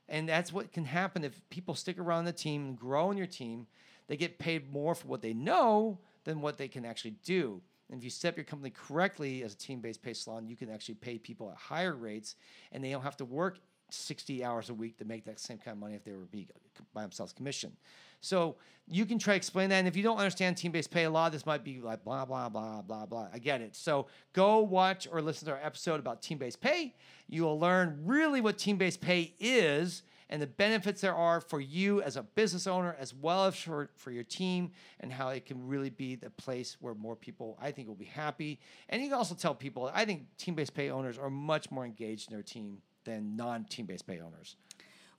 And 0.09 0.29
that's 0.29 0.53
what 0.53 0.71
can 0.71 0.85
happen 0.85 1.25
if 1.25 1.47
people 1.49 1.75
stick 1.75 1.99
around 1.99 2.25
the 2.25 2.31
team 2.31 2.67
and 2.67 2.79
grow 2.79 3.11
in 3.11 3.17
your 3.17 3.27
team 3.27 3.67
they 4.07 4.17
get 4.17 4.39
paid 4.39 4.71
more 4.71 4.95
for 4.95 5.07
what 5.07 5.21
they 5.21 5.33
know 5.33 5.99
than 6.23 6.41
what 6.41 6.57
they 6.57 6.67
can 6.67 6.85
actually 6.85 7.15
do. 7.23 7.61
And 7.89 7.99
if 7.99 8.03
you 8.03 8.09
set 8.09 8.29
up 8.29 8.37
your 8.37 8.43
company 8.43 8.69
correctly 8.69 9.43
as 9.43 9.53
a 9.53 9.57
team 9.57 9.79
based 9.79 10.01
pay 10.01 10.13
salon, 10.13 10.47
you 10.47 10.55
can 10.55 10.69
actually 10.69 10.95
pay 10.95 11.17
people 11.17 11.49
at 11.49 11.57
higher 11.57 11.95
rates 11.95 12.35
and 12.71 12.83
they 12.83 12.91
don't 12.91 13.03
have 13.03 13.17
to 13.17 13.25
work 13.25 13.59
60 13.89 14.43
hours 14.43 14.69
a 14.69 14.73
week 14.73 14.97
to 14.97 15.05
make 15.05 15.23
that 15.25 15.39
same 15.39 15.57
kind 15.57 15.75
of 15.75 15.79
money 15.79 15.95
if 15.95 16.03
they 16.03 16.11
were 16.11 16.25
be 16.25 16.47
by 16.93 17.01
themselves 17.01 17.31
commission. 17.31 17.71
So 18.19 18.57
you 18.87 19.05
can 19.05 19.19
try 19.19 19.33
to 19.33 19.37
explain 19.37 19.69
that. 19.69 19.77
And 19.77 19.87
if 19.87 19.95
you 19.95 20.03
don't 20.03 20.17
understand 20.17 20.57
team 20.57 20.71
based 20.71 20.91
pay, 20.91 21.05
a 21.05 21.09
lot 21.09 21.31
this 21.31 21.45
might 21.45 21.63
be 21.63 21.79
like 21.79 22.03
blah, 22.03 22.25
blah, 22.25 22.49
blah, 22.49 22.81
blah, 22.81 23.05
blah. 23.05 23.27
I 23.33 23.39
get 23.39 23.61
it. 23.61 23.75
So 23.75 24.07
go 24.33 24.59
watch 24.59 25.07
or 25.09 25.21
listen 25.21 25.45
to 25.47 25.53
our 25.53 25.61
episode 25.63 25.99
about 25.99 26.21
team 26.21 26.37
based 26.37 26.59
pay. 26.59 26.95
You 27.29 27.43
will 27.43 27.59
learn 27.59 28.01
really 28.03 28.41
what 28.41 28.57
team 28.57 28.77
based 28.77 28.99
pay 28.99 29.33
is 29.39 30.03
and 30.29 30.41
the 30.41 30.47
benefits 30.47 31.01
there 31.01 31.15
are 31.15 31.41
for 31.41 31.59
you 31.59 32.01
as 32.01 32.17
a 32.17 32.23
business 32.23 32.67
owner 32.67 32.95
as 32.99 33.13
well 33.13 33.45
as 33.45 33.55
for, 33.55 33.89
for 33.95 34.11
your 34.11 34.23
team 34.23 34.71
and 34.99 35.11
how 35.11 35.29
it 35.29 35.45
can 35.45 35.67
really 35.67 35.89
be 35.89 36.15
the 36.15 36.29
place 36.31 36.77
where 36.79 36.93
more 36.93 37.15
people 37.15 37.57
I 37.61 37.71
think 37.71 37.87
will 37.87 37.95
be 37.95 38.05
happy. 38.05 38.59
And 38.89 39.01
you 39.01 39.09
can 39.09 39.17
also 39.17 39.35
tell 39.35 39.55
people 39.55 39.89
I 39.93 40.05
think 40.05 40.25
team-based 40.37 40.73
pay 40.73 40.89
owners 40.89 41.17
are 41.17 41.29
much 41.29 41.71
more 41.71 41.85
engaged 41.85 42.29
in 42.29 42.35
their 42.35 42.43
team 42.43 42.79
than 43.05 43.35
non-team-based 43.35 44.05
pay 44.05 44.19
owners. 44.19 44.55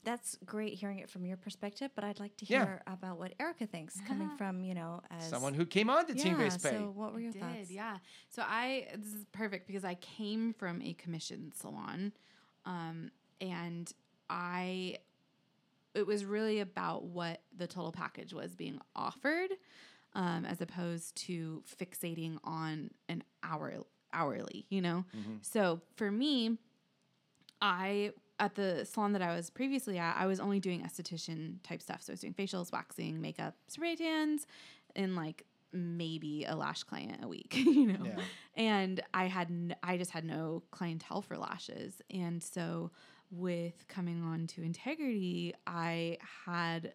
That's 0.04 0.38
great 0.46 0.74
hearing 0.74 1.00
it 1.00 1.10
from 1.10 1.26
your 1.26 1.36
perspective, 1.36 1.90
but 1.94 2.04
I'd 2.04 2.20
like 2.20 2.36
to 2.36 2.44
hear 2.44 2.82
yeah. 2.86 2.92
about 2.92 3.18
what 3.18 3.34
Erica 3.40 3.66
thinks 3.66 4.00
coming 4.06 4.30
from, 4.38 4.62
you 4.62 4.72
know, 4.72 5.02
as 5.10 5.28
someone 5.28 5.54
who 5.54 5.66
came 5.66 5.90
on 5.90 6.06
to 6.06 6.16
yeah, 6.16 6.22
team-based 6.22 6.62
pay. 6.62 6.70
So 6.70 6.92
what 6.94 7.12
were 7.12 7.20
your 7.20 7.32
I 7.36 7.40
thoughts? 7.40 7.68
Did, 7.68 7.74
yeah. 7.74 7.98
So 8.30 8.42
I 8.46 8.86
this 8.96 9.12
is 9.12 9.26
perfect 9.32 9.66
because 9.66 9.84
I 9.84 9.94
came 9.96 10.54
from 10.54 10.80
a 10.82 10.94
commission 10.94 11.52
salon. 11.54 12.12
Um, 12.64 13.10
and 13.40 13.92
I 14.28 14.98
it 15.94 16.06
was 16.06 16.24
really 16.24 16.60
about 16.60 17.04
what 17.04 17.40
the 17.56 17.66
total 17.66 17.92
package 17.92 18.32
was 18.32 18.54
being 18.54 18.78
offered 18.94 19.50
um, 20.14 20.44
as 20.44 20.60
opposed 20.60 21.16
to 21.16 21.62
fixating 21.80 22.38
on 22.44 22.90
an 23.08 23.22
hour 23.42 23.72
hourly 24.12 24.64
you 24.70 24.80
know 24.80 25.04
mm-hmm. 25.14 25.34
so 25.42 25.82
for 25.96 26.10
me 26.10 26.56
i 27.60 28.10
at 28.40 28.54
the 28.54 28.86
salon 28.86 29.12
that 29.12 29.20
i 29.20 29.36
was 29.36 29.50
previously 29.50 29.98
at 29.98 30.16
i 30.16 30.24
was 30.24 30.40
only 30.40 30.58
doing 30.58 30.80
esthetician 30.82 31.56
type 31.62 31.82
stuff 31.82 32.00
so 32.00 32.10
i 32.10 32.14
was 32.14 32.20
doing 32.20 32.32
facials 32.32 32.72
waxing 32.72 33.20
makeup 33.20 33.54
spray 33.66 33.94
tans 33.94 34.46
and 34.96 35.14
like 35.14 35.44
maybe 35.72 36.44
a 36.44 36.54
lash 36.54 36.82
client 36.82 37.22
a 37.22 37.28
week, 37.28 37.54
you 37.56 37.86
know. 37.92 38.04
Yeah. 38.04 38.22
And 38.56 39.02
I 39.12 39.26
had 39.26 39.48
n- 39.48 39.76
I 39.82 39.96
just 39.96 40.10
had 40.10 40.24
no 40.24 40.62
clientele 40.70 41.22
for 41.22 41.36
lashes. 41.36 42.00
And 42.10 42.42
so 42.42 42.90
with 43.30 43.86
coming 43.88 44.22
on 44.22 44.46
to 44.48 44.62
integrity, 44.62 45.54
I 45.66 46.18
had 46.46 46.94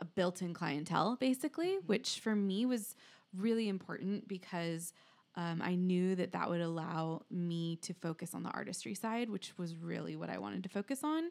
a 0.00 0.04
built 0.04 0.42
in 0.42 0.54
clientele 0.54 1.16
basically, 1.18 1.76
mm-hmm. 1.76 1.86
which 1.86 2.20
for 2.20 2.34
me 2.34 2.66
was 2.66 2.96
really 3.34 3.68
important 3.68 4.28
because 4.28 4.92
um, 5.36 5.60
I 5.62 5.74
knew 5.74 6.14
that 6.14 6.32
that 6.32 6.48
would 6.48 6.60
allow 6.62 7.22
me 7.30 7.76
to 7.82 7.92
focus 7.94 8.34
on 8.34 8.42
the 8.42 8.50
artistry 8.50 8.94
side, 8.94 9.28
which 9.28 9.56
was 9.58 9.76
really 9.76 10.16
what 10.16 10.30
I 10.30 10.38
wanted 10.38 10.62
to 10.62 10.68
focus 10.70 11.04
on. 11.04 11.24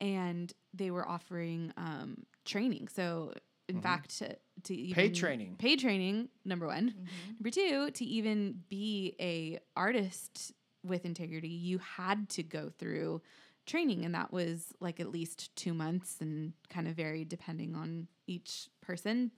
And 0.00 0.52
they 0.72 0.90
were 0.90 1.08
offering 1.08 1.72
um, 1.76 2.24
training. 2.44 2.88
So, 2.88 3.32
in 3.68 3.76
mm-hmm. 3.76 3.82
fact, 3.82 4.18
to, 4.18 4.36
to 4.64 4.92
paid 4.92 5.14
training, 5.14 5.54
paid 5.56 5.78
training, 5.78 6.28
number 6.44 6.66
one. 6.66 6.90
Mm-hmm. 6.90 7.32
Number 7.38 7.50
two, 7.50 7.90
to 7.92 8.04
even 8.04 8.60
be 8.68 9.14
a 9.20 9.60
artist 9.76 10.52
with 10.82 11.04
integrity, 11.04 11.48
you 11.48 11.78
had 11.78 12.28
to 12.30 12.42
go 12.42 12.70
through 12.76 13.22
training 13.66 14.04
and 14.04 14.14
that 14.14 14.32
was 14.32 14.72
like 14.80 15.00
at 15.00 15.10
least 15.10 15.54
2 15.56 15.74
months 15.74 16.16
and 16.20 16.52
kind 16.68 16.86
of 16.88 16.94
varied 16.94 17.28
depending 17.28 17.74
on 17.74 18.08
each 18.26 18.68
person. 18.80 19.30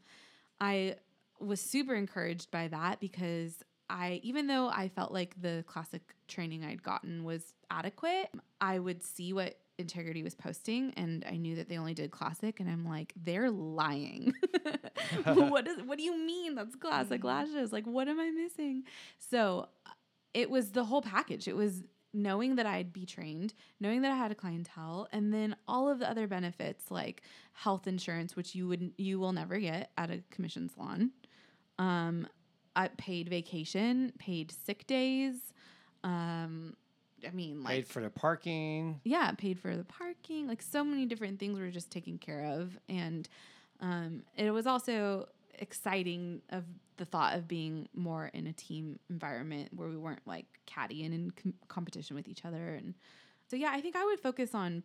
I 0.61 0.97
was 1.39 1.61
super 1.61 1.95
encouraged 1.95 2.51
by 2.51 2.69
that 2.69 3.01
because 3.01 3.63
I 3.89 4.21
even 4.23 4.47
though 4.47 4.69
I 4.69 4.89
felt 4.89 5.13
like 5.13 5.41
the 5.41 5.65
classic 5.67 6.03
training 6.29 6.65
I'd 6.65 6.83
gotten 6.83 7.25
was 7.25 7.55
adequate, 7.71 8.31
I 8.61 8.79
would 8.79 9.03
see 9.03 9.33
what 9.33 9.59
integrity 9.79 10.23
was 10.23 10.35
posting 10.35 10.93
and 10.97 11.25
I 11.31 11.37
knew 11.37 11.57
that 11.57 11.69
they 11.69 11.77
only 11.77 11.93
did 11.95 12.11
classic 12.11 12.61
and 12.61 12.69
I'm 12.69 12.85
like 12.85 13.13
they're 13.17 13.51
lying. 13.51 14.33
what 15.25 15.69
is 15.69 15.83
what 15.85 15.99
do 15.99 16.05
you 16.05 16.17
mean 16.17 16.55
that's 16.55 16.75
classic 16.75 17.23
lashes? 17.25 17.73
Like 17.73 17.87
what 17.87 18.09
am 18.09 18.19
I 18.19 18.31
missing? 18.31 18.85
So 19.19 19.69
uh, 19.87 19.91
it 20.35 20.51
was 20.51 20.73
the 20.73 20.85
whole 20.85 21.03
package. 21.03 21.47
It 21.47 21.57
was 21.57 21.85
knowing 22.13 22.57
that 22.57 22.67
I'd 22.67 22.93
be 22.93 23.05
trained, 23.05 23.55
knowing 23.81 24.03
that 24.03 24.13
I 24.13 24.17
had 24.17 24.31
a 24.31 24.35
clientele, 24.35 25.09
and 25.13 25.33
then 25.33 25.57
all 25.69 25.89
of 25.89 25.99
the 25.99 26.09
other 26.09 26.27
benefits 26.27 26.91
like 26.91 27.23
health 27.53 27.87
insurance, 27.87 28.37
which 28.37 28.55
you 28.55 28.69
would 28.69 28.93
you 28.97 29.19
will 29.19 29.33
never 29.33 29.59
get 29.59 29.91
at 29.99 30.11
a 30.11 30.23
commission 30.31 30.69
salon, 30.69 31.11
um, 31.79 32.27
paid 32.97 33.29
vacation, 33.29 34.13
paid 34.19 34.53
sick 34.53 34.87
days, 34.87 35.53
um, 36.05 36.77
I 37.27 37.31
mean, 37.31 37.63
like 37.63 37.75
paid 37.75 37.87
for 37.89 38.03
the 38.03 38.11
parking. 38.11 39.01
Yeah, 39.05 39.33
paid 39.33 39.59
for 39.59 39.77
the 39.77 39.85
parking. 39.85 40.47
Like 40.47 40.63
so 40.63 40.85
many 40.85 41.07
different 41.07 41.41
things 41.41 41.59
were 41.59 41.71
just 41.71 41.91
taken 41.91 42.19
care 42.19 42.45
of, 42.45 42.79
and 42.89 43.29
um, 43.81 44.23
it 44.37 44.51
was 44.51 44.67
also 44.67 45.29
exciting 45.59 46.43
of 46.51 46.65
the 46.97 47.05
thought 47.05 47.35
of 47.35 47.47
being 47.47 47.89
more 47.95 48.31
in 48.33 48.47
a 48.47 48.53
team 48.53 48.99
environment 49.11 49.69
where 49.75 49.89
we 49.89 49.97
weren't 49.97 50.27
like 50.27 50.47
catty 50.67 51.05
and 51.05 51.15
in 51.15 51.31
com- 51.31 51.55
competition 51.69 52.17
with 52.17 52.29
each 52.29 52.45
other 52.45 52.75
and 52.75 52.95
so 53.49 53.57
yeah 53.57 53.71
i 53.73 53.81
think 53.81 53.97
i 53.97 54.05
would 54.05 54.21
focus 54.21 54.55
on 54.55 54.83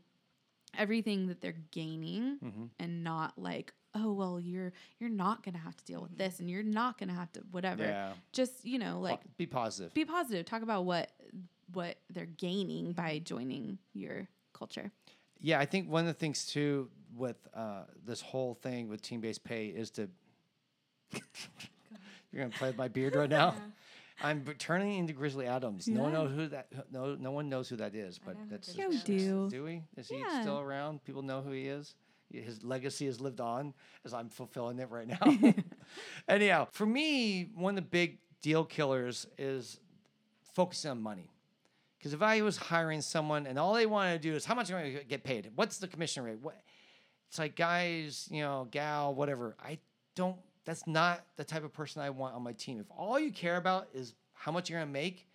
everything 0.78 1.28
that 1.28 1.42
they're 1.42 1.56
gaining 1.72 2.38
mm-hmm. 2.44 2.66
and 2.80 3.04
not 3.04 3.34
like 3.38 3.74
oh 3.96 4.12
well 4.12 4.40
you're 4.40 4.72
you're 5.00 5.10
not 5.10 5.44
gonna 5.44 5.58
have 5.58 5.76
to 5.76 5.84
deal 5.86 6.02
with 6.02 6.18
this 6.18 6.40
and 6.40 6.50
you're 6.50 6.64
not 6.64 6.98
gonna 6.98 7.14
have 7.14 7.32
to 7.34 7.42
whatever. 7.52 7.84
Yeah. 7.84 8.14
just 8.32 8.66
you 8.66 8.80
know 8.80 9.00
like 9.00 9.20
be 9.38 9.46
positive. 9.46 9.94
be 9.94 10.06
positive. 10.06 10.46
Talk 10.46 10.62
about 10.62 10.86
what 10.86 11.12
what 11.74 11.98
they're 12.10 12.26
gaining 12.26 12.94
by 12.94 13.20
joining 13.20 13.78
your 13.94 14.28
culture. 14.54 14.92
Yeah 15.40 15.60
i 15.60 15.66
think 15.66 15.90
one 15.90 16.02
of 16.02 16.08
the 16.08 16.20
things 16.20 16.46
too 16.46 16.90
with 17.18 17.48
uh, 17.54 17.84
this 18.06 18.22
whole 18.22 18.54
thing 18.54 18.88
with 18.88 19.02
team-based 19.02 19.44
pay 19.44 19.66
is 19.66 19.90
to 19.92 20.10
You're 22.32 22.44
gonna 22.44 22.56
play 22.58 22.70
with 22.70 22.78
my 22.78 22.88
beard 22.88 23.16
right 23.16 23.30
now. 23.30 23.56
I'm 24.24 24.46
turning 24.60 25.00
into 25.00 25.14
Grizzly 25.14 25.48
Adams. 25.48 25.88
No 25.88 26.04
one 26.04 26.14
knows 26.14 26.32
who 26.36 26.48
that. 26.50 26.68
No, 26.92 27.16
no 27.16 27.32
one 27.32 27.50
knows 27.50 27.68
who 27.70 27.78
that 27.78 27.96
is. 27.96 28.20
But 28.24 28.36
that's 28.50 28.76
yeah, 28.76 28.88
we 28.88 28.98
do. 29.00 29.50
Do 29.50 29.64
we? 29.64 29.82
Is 29.98 30.10
he 30.10 30.20
yeah. 30.20 30.42
still 30.42 30.60
around? 30.60 31.04
People 31.04 31.24
know 31.24 31.42
who 31.42 31.52
he 31.52 31.68
is. 31.68 31.96
His 32.32 32.64
legacy 32.64 33.08
has 33.08 33.20
lived 33.20 33.42
on 33.42 33.74
as 34.06 34.14
I'm 34.14 34.30
fulfilling 34.30 34.80
it 34.80 34.90
right 34.90 35.08
now. 35.08 35.54
Anyhow, 36.30 36.68
for 36.72 36.86
me, 36.86 37.50
one 37.56 37.78
of 37.78 37.84
the 37.84 37.90
big 37.90 38.20
deal 38.42 38.64
killers 38.64 39.28
is 39.38 39.80
focusing 40.54 40.92
on 40.92 41.02
money. 41.02 41.30
Because 41.98 42.14
if 42.14 42.22
I 42.22 42.42
was 42.42 42.58
hiring 42.58 43.02
someone 43.02 43.46
and 43.46 43.60
all 43.60 43.74
they 43.74 43.86
wanted 43.86 44.22
to 44.22 44.30
do 44.30 44.36
is 44.36 44.46
how 44.46 44.56
much 44.56 44.72
am 44.72 44.78
I 44.78 44.82
going 44.82 44.98
to 44.98 45.04
get 45.04 45.24
paid? 45.24 45.52
What's 45.56 45.78
the 45.78 45.88
commission 45.88 46.24
rate? 46.24 46.40
What? 46.42 46.60
It's 47.30 47.38
like 47.38 47.56
guys, 47.56 48.28
you 48.32 48.42
know, 48.42 48.68
gal, 48.72 49.14
whatever. 49.14 49.56
I 49.64 49.78
don't. 50.16 50.38
That's 50.66 50.86
not 50.86 51.26
the 51.38 51.44
type 51.44 51.64
of 51.64 51.74
person 51.74 52.02
I 52.02 52.10
want 52.12 52.36
on 52.36 52.44
my 52.44 52.54
team. 52.54 52.80
If 52.80 52.88
all 52.96 53.20
you 53.20 53.32
care 53.32 53.58
about 53.58 53.88
is 53.94 54.14
how 54.34 54.52
much 54.52 54.70
you're 54.70 54.80
going 54.80 54.88
to 54.88 54.94
make, 54.94 55.28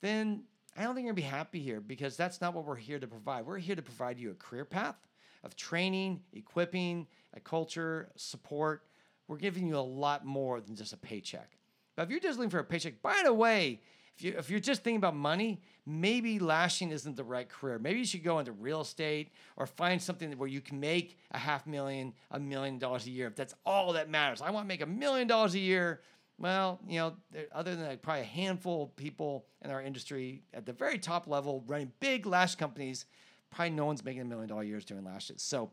then 0.00 0.44
I 0.76 0.84
don't 0.84 0.94
think 0.94 1.04
you're 1.04 1.12
going 1.12 1.22
to 1.22 1.28
be 1.28 1.36
happy 1.36 1.60
here 1.60 1.80
because 1.80 2.16
that's 2.16 2.40
not 2.40 2.54
what 2.54 2.64
we're 2.64 2.76
here 2.76 2.98
to 2.98 3.06
provide. 3.06 3.44
We're 3.44 3.58
here 3.58 3.76
to 3.76 3.82
provide 3.82 4.18
you 4.18 4.30
a 4.30 4.34
career 4.34 4.64
path 4.64 4.96
of 5.44 5.56
training, 5.56 6.20
equipping, 6.32 7.06
a 7.34 7.40
culture, 7.40 8.08
support. 8.16 8.82
We're 9.28 9.36
giving 9.36 9.66
you 9.66 9.76
a 9.76 9.80
lot 9.80 10.24
more 10.24 10.60
than 10.60 10.74
just 10.74 10.92
a 10.92 10.96
paycheck. 10.96 11.50
But 11.96 12.04
if 12.04 12.10
you're 12.10 12.20
just 12.20 12.38
looking 12.38 12.50
for 12.50 12.60
a 12.60 12.64
paycheck, 12.64 13.02
by 13.02 13.20
the 13.24 13.34
way, 13.34 13.80
if, 14.16 14.24
you, 14.24 14.34
if 14.38 14.50
you're 14.50 14.60
just 14.60 14.84
thinking 14.84 14.98
about 14.98 15.16
money, 15.16 15.60
maybe 15.86 16.38
lashing 16.38 16.90
isn't 16.90 17.16
the 17.16 17.24
right 17.24 17.48
career. 17.48 17.78
Maybe 17.78 18.00
you 18.00 18.04
should 18.04 18.22
go 18.22 18.38
into 18.38 18.52
real 18.52 18.80
estate 18.82 19.30
or 19.56 19.66
find 19.66 20.00
something 20.00 20.30
where 20.32 20.48
you 20.48 20.60
can 20.60 20.78
make 20.80 21.18
a 21.30 21.38
half 21.38 21.66
million, 21.66 22.12
a 22.30 22.38
million 22.38 22.78
dollars 22.78 23.06
a 23.06 23.10
year. 23.10 23.26
If 23.26 23.36
that's 23.36 23.54
all 23.64 23.94
that 23.94 24.10
matters, 24.10 24.42
I 24.42 24.50
want 24.50 24.64
to 24.64 24.68
make 24.68 24.82
a 24.82 24.86
million 24.86 25.26
dollars 25.26 25.54
a 25.54 25.58
year. 25.58 26.00
Well, 26.38 26.80
you 26.86 26.98
know, 26.98 27.14
other 27.52 27.76
than 27.76 27.86
like 27.86 28.02
probably 28.02 28.22
a 28.22 28.24
handful 28.24 28.84
of 28.84 28.96
people 28.96 29.46
in 29.64 29.70
our 29.70 29.82
industry 29.82 30.42
at 30.52 30.66
the 30.66 30.72
very 30.72 30.98
top 30.98 31.26
level 31.26 31.62
running 31.66 31.92
big 32.00 32.26
lash 32.26 32.56
companies, 32.56 33.06
probably 33.50 33.70
no 33.70 33.86
one's 33.86 34.04
making 34.04 34.22
a 34.22 34.24
million 34.24 34.48
dollar 34.48 34.64
years 34.64 34.84
doing 34.84 35.04
lashes. 35.04 35.42
So 35.42 35.70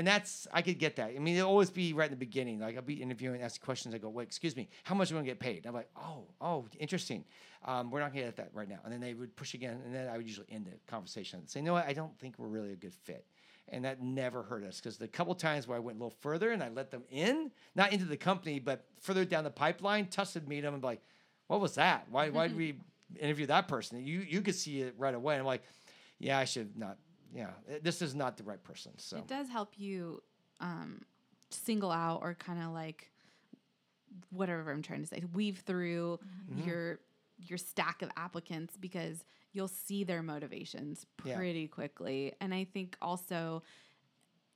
and 0.00 0.06
that's 0.06 0.48
I 0.50 0.62
could 0.62 0.78
get 0.78 0.96
that. 0.96 1.12
I 1.14 1.18
mean, 1.18 1.36
it'll 1.36 1.50
always 1.50 1.68
be 1.68 1.92
right 1.92 2.06
in 2.06 2.10
the 2.10 2.16
beginning. 2.16 2.58
Like 2.58 2.74
I'll 2.74 2.80
be 2.80 3.02
interviewing, 3.02 3.34
and 3.34 3.44
asking 3.44 3.62
questions. 3.62 3.94
I 3.94 3.98
go, 3.98 4.08
"Wait, 4.08 4.26
excuse 4.26 4.56
me, 4.56 4.70
how 4.82 4.94
much 4.94 5.10
am 5.10 5.16
I 5.16 5.18
going 5.18 5.26
to 5.26 5.30
get 5.32 5.40
paid?" 5.40 5.58
And 5.58 5.66
I'm 5.66 5.74
like, 5.74 5.90
"Oh, 5.94 6.24
oh, 6.40 6.64
interesting. 6.78 7.22
Um, 7.66 7.90
we're 7.90 8.00
not 8.00 8.14
going 8.14 8.24
to 8.24 8.28
get 8.28 8.36
that 8.36 8.48
right 8.54 8.66
now." 8.66 8.78
And 8.82 8.90
then 8.90 9.00
they 9.00 9.12
would 9.12 9.36
push 9.36 9.52
again, 9.52 9.78
and 9.84 9.94
then 9.94 10.08
I 10.08 10.16
would 10.16 10.26
usually 10.26 10.46
end 10.50 10.64
the 10.64 10.90
conversation 10.90 11.40
and 11.40 11.50
say, 11.50 11.60
"You 11.60 11.66
know 11.66 11.74
what? 11.74 11.86
I 11.86 11.92
don't 11.92 12.18
think 12.18 12.38
we're 12.38 12.48
really 12.48 12.72
a 12.72 12.76
good 12.76 12.94
fit." 12.94 13.26
And 13.68 13.84
that 13.84 14.02
never 14.02 14.42
hurt 14.42 14.64
us 14.64 14.80
because 14.80 14.96
the 14.96 15.06
couple 15.06 15.34
times 15.34 15.68
where 15.68 15.76
I 15.76 15.80
went 15.80 15.98
a 15.98 16.02
little 16.02 16.16
further 16.20 16.52
and 16.52 16.62
I 16.62 16.70
let 16.70 16.90
them 16.90 17.02
in, 17.10 17.50
not 17.74 17.92
into 17.92 18.06
the 18.06 18.16
company, 18.16 18.58
but 18.58 18.86
further 19.02 19.26
down 19.26 19.44
the 19.44 19.50
pipeline, 19.50 20.06
Tuss 20.06 20.32
would 20.32 20.48
meet 20.48 20.62
them 20.62 20.72
and 20.72 20.80
be 20.80 20.86
like, 20.86 21.02
"What 21.48 21.60
was 21.60 21.74
that? 21.74 22.06
Why, 22.08 22.30
why 22.30 22.48
did 22.48 22.56
we 22.64 22.78
interview 23.20 23.44
that 23.48 23.68
person?" 23.68 24.02
You 24.02 24.20
you 24.20 24.40
could 24.40 24.54
see 24.54 24.80
it 24.80 24.94
right 24.96 25.14
away. 25.14 25.34
And 25.34 25.40
I'm 25.40 25.46
like, 25.46 25.62
"Yeah, 26.18 26.38
I 26.38 26.46
should 26.46 26.74
not 26.78 26.96
yeah, 27.34 27.50
this 27.82 28.02
is 28.02 28.14
not 28.14 28.36
the 28.36 28.42
right 28.42 28.62
person. 28.62 28.92
So 28.96 29.16
it 29.16 29.28
does 29.28 29.48
help 29.48 29.74
you 29.76 30.22
um, 30.60 31.02
single 31.50 31.90
out 31.90 32.20
or 32.22 32.34
kind 32.34 32.62
of 32.62 32.72
like 32.72 33.10
whatever 34.30 34.70
I'm 34.70 34.82
trying 34.82 35.02
to 35.02 35.06
say, 35.06 35.22
weave 35.32 35.62
through 35.66 36.18
mm-hmm. 36.52 36.68
your 36.68 36.98
your 37.38 37.58
stack 37.58 38.02
of 38.02 38.10
applicants 38.16 38.76
because 38.78 39.24
you'll 39.52 39.68
see 39.68 40.04
their 40.04 40.22
motivations 40.22 41.06
pretty 41.16 41.60
yeah. 41.60 41.66
quickly. 41.68 42.34
And 42.40 42.52
I 42.52 42.64
think 42.64 42.96
also 43.00 43.62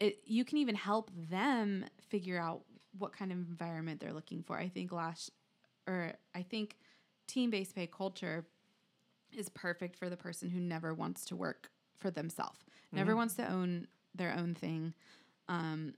it 0.01 0.19
you 0.25 0.45
can 0.45 0.59
even 0.59 0.75
help 0.75 1.11
them 1.31 1.85
figure 2.09 2.39
out 2.39 2.63
what 2.99 3.17
kind 3.17 3.33
of 3.33 3.39
environment 3.39 4.01
they're 4.01 4.13
looking 4.13 4.43
for. 4.43 4.59
I 4.59 4.69
think 4.69 4.93
last 4.93 5.31
or 5.87 6.13
I 6.35 6.43
think 6.43 6.77
team-based 7.27 7.75
pay 7.75 7.87
culture 7.87 8.45
is 9.33 9.49
perfect 9.49 9.97
for 9.97 10.09
the 10.09 10.17
person 10.17 10.49
who 10.51 10.61
never 10.61 10.95
wants 10.95 11.25
to 11.27 11.37
work 11.37 11.71
for 11.99 12.11
themselves. 12.11 12.59
Never 12.93 13.11
mm-hmm. 13.11 13.19
wants 13.19 13.35
to 13.35 13.51
own 13.51 13.87
their 14.15 14.35
own 14.37 14.55
thing. 14.55 14.95
Um, 15.49 15.95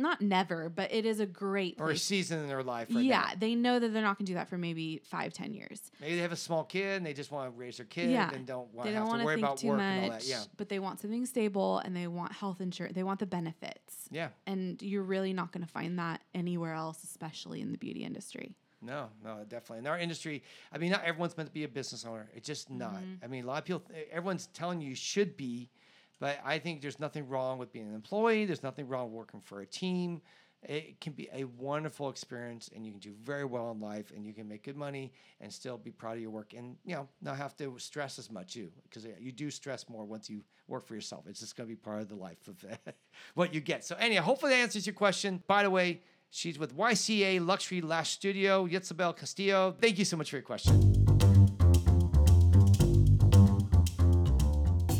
not 0.00 0.20
never, 0.20 0.68
but 0.68 0.92
it 0.92 1.04
is 1.04 1.20
a 1.20 1.26
great 1.26 1.76
or 1.78 1.90
a 1.90 1.96
season 1.96 2.38
in 2.40 2.48
their 2.48 2.62
life. 2.62 2.88
Right 2.90 3.04
yeah, 3.04 3.20
now. 3.20 3.32
they 3.38 3.54
know 3.54 3.78
that 3.78 3.92
they're 3.92 4.02
not 4.02 4.18
going 4.18 4.26
to 4.26 4.32
do 4.32 4.34
that 4.34 4.48
for 4.48 4.58
maybe 4.58 5.02
five, 5.04 5.32
ten 5.32 5.52
years. 5.52 5.90
Maybe 6.00 6.16
they 6.16 6.22
have 6.22 6.32
a 6.32 6.36
small 6.36 6.64
kid 6.64 6.96
and 6.96 7.06
they 7.06 7.12
just 7.12 7.30
want 7.30 7.52
to 7.52 7.58
raise 7.58 7.76
their 7.76 7.86
kid 7.86 8.10
yeah. 8.10 8.30
and 8.32 8.46
don't 8.46 8.72
want 8.72 8.88
to 8.88 8.94
have 8.94 9.08
to 9.08 9.24
worry 9.24 9.38
about 9.38 9.58
too 9.58 9.68
work 9.68 9.78
much, 9.78 9.86
and 9.86 10.04
all 10.04 10.10
that. 10.18 10.26
Yeah, 10.26 10.42
but 10.56 10.68
they 10.68 10.78
want 10.78 11.00
something 11.00 11.26
stable 11.26 11.78
and 11.78 11.94
they 11.94 12.06
want 12.06 12.32
health 12.32 12.60
insurance. 12.60 12.94
They 12.94 13.02
want 13.02 13.20
the 13.20 13.26
benefits. 13.26 14.08
Yeah, 14.10 14.28
and 14.46 14.80
you're 14.82 15.02
really 15.02 15.32
not 15.32 15.52
going 15.52 15.64
to 15.64 15.70
find 15.70 15.98
that 15.98 16.22
anywhere 16.34 16.74
else, 16.74 17.04
especially 17.04 17.60
in 17.60 17.72
the 17.72 17.78
beauty 17.78 18.04
industry. 18.04 18.56
No, 18.82 19.08
no, 19.22 19.44
definitely. 19.48 19.78
In 19.78 19.86
our 19.86 19.98
industry, 19.98 20.42
I 20.72 20.78
mean, 20.78 20.90
not 20.90 21.04
everyone's 21.04 21.36
meant 21.36 21.48
to 21.48 21.52
be 21.52 21.64
a 21.64 21.68
business 21.68 22.04
owner. 22.04 22.28
It's 22.34 22.46
just 22.46 22.70
not. 22.70 22.94
Mm-hmm. 22.94 23.24
I 23.24 23.26
mean, 23.26 23.44
a 23.44 23.46
lot 23.46 23.58
of 23.58 23.64
people, 23.64 23.82
everyone's 24.10 24.46
telling 24.48 24.80
you 24.80 24.94
should 24.94 25.36
be, 25.36 25.70
but 26.18 26.38
I 26.44 26.58
think 26.58 26.80
there's 26.80 27.00
nothing 27.00 27.28
wrong 27.28 27.58
with 27.58 27.72
being 27.72 27.88
an 27.88 27.94
employee. 27.94 28.46
There's 28.46 28.62
nothing 28.62 28.88
wrong 28.88 29.12
working 29.12 29.40
for 29.40 29.60
a 29.60 29.66
team. 29.66 30.22
It 30.62 31.00
can 31.00 31.14
be 31.14 31.26
a 31.32 31.44
wonderful 31.44 32.10
experience, 32.10 32.68
and 32.74 32.84
you 32.84 32.92
can 32.92 33.00
do 33.00 33.14
very 33.22 33.46
well 33.46 33.70
in 33.70 33.80
life, 33.80 34.12
and 34.14 34.26
you 34.26 34.34
can 34.34 34.46
make 34.46 34.62
good 34.62 34.76
money 34.76 35.10
and 35.40 35.50
still 35.50 35.78
be 35.78 35.90
proud 35.90 36.16
of 36.16 36.20
your 36.20 36.30
work, 36.30 36.52
and 36.54 36.76
you 36.84 36.94
know 36.94 37.08
not 37.22 37.38
have 37.38 37.56
to 37.56 37.78
stress 37.78 38.18
as 38.18 38.30
much 38.30 38.52
too, 38.52 38.70
because 38.82 39.06
you 39.18 39.32
do 39.32 39.50
stress 39.50 39.88
more 39.88 40.04
once 40.04 40.28
you 40.28 40.42
work 40.68 40.86
for 40.86 40.94
yourself. 40.94 41.24
It's 41.26 41.40
just 41.40 41.56
going 41.56 41.66
to 41.66 41.74
be 41.74 41.80
part 41.80 42.02
of 42.02 42.08
the 42.10 42.14
life 42.14 42.46
of 42.46 42.62
what 43.34 43.54
you 43.54 43.60
get. 43.60 43.86
So 43.86 43.96
anyhow, 43.98 44.22
hopefully 44.22 44.52
that 44.52 44.58
answers 44.58 44.86
your 44.86 44.94
question. 44.94 45.42
By 45.46 45.62
the 45.62 45.70
way, 45.70 46.02
she's 46.30 46.58
with 46.58 46.76
YCA 46.76 47.44
Luxury 47.44 47.80
Lash 47.80 48.10
Studio, 48.10 48.66
Yitzabel 48.66 49.16
Castillo. 49.16 49.74
Thank 49.80 49.98
you 49.98 50.04
so 50.04 50.16
much 50.16 50.30
for 50.30 50.36
your 50.36 50.42
question. 50.42 51.00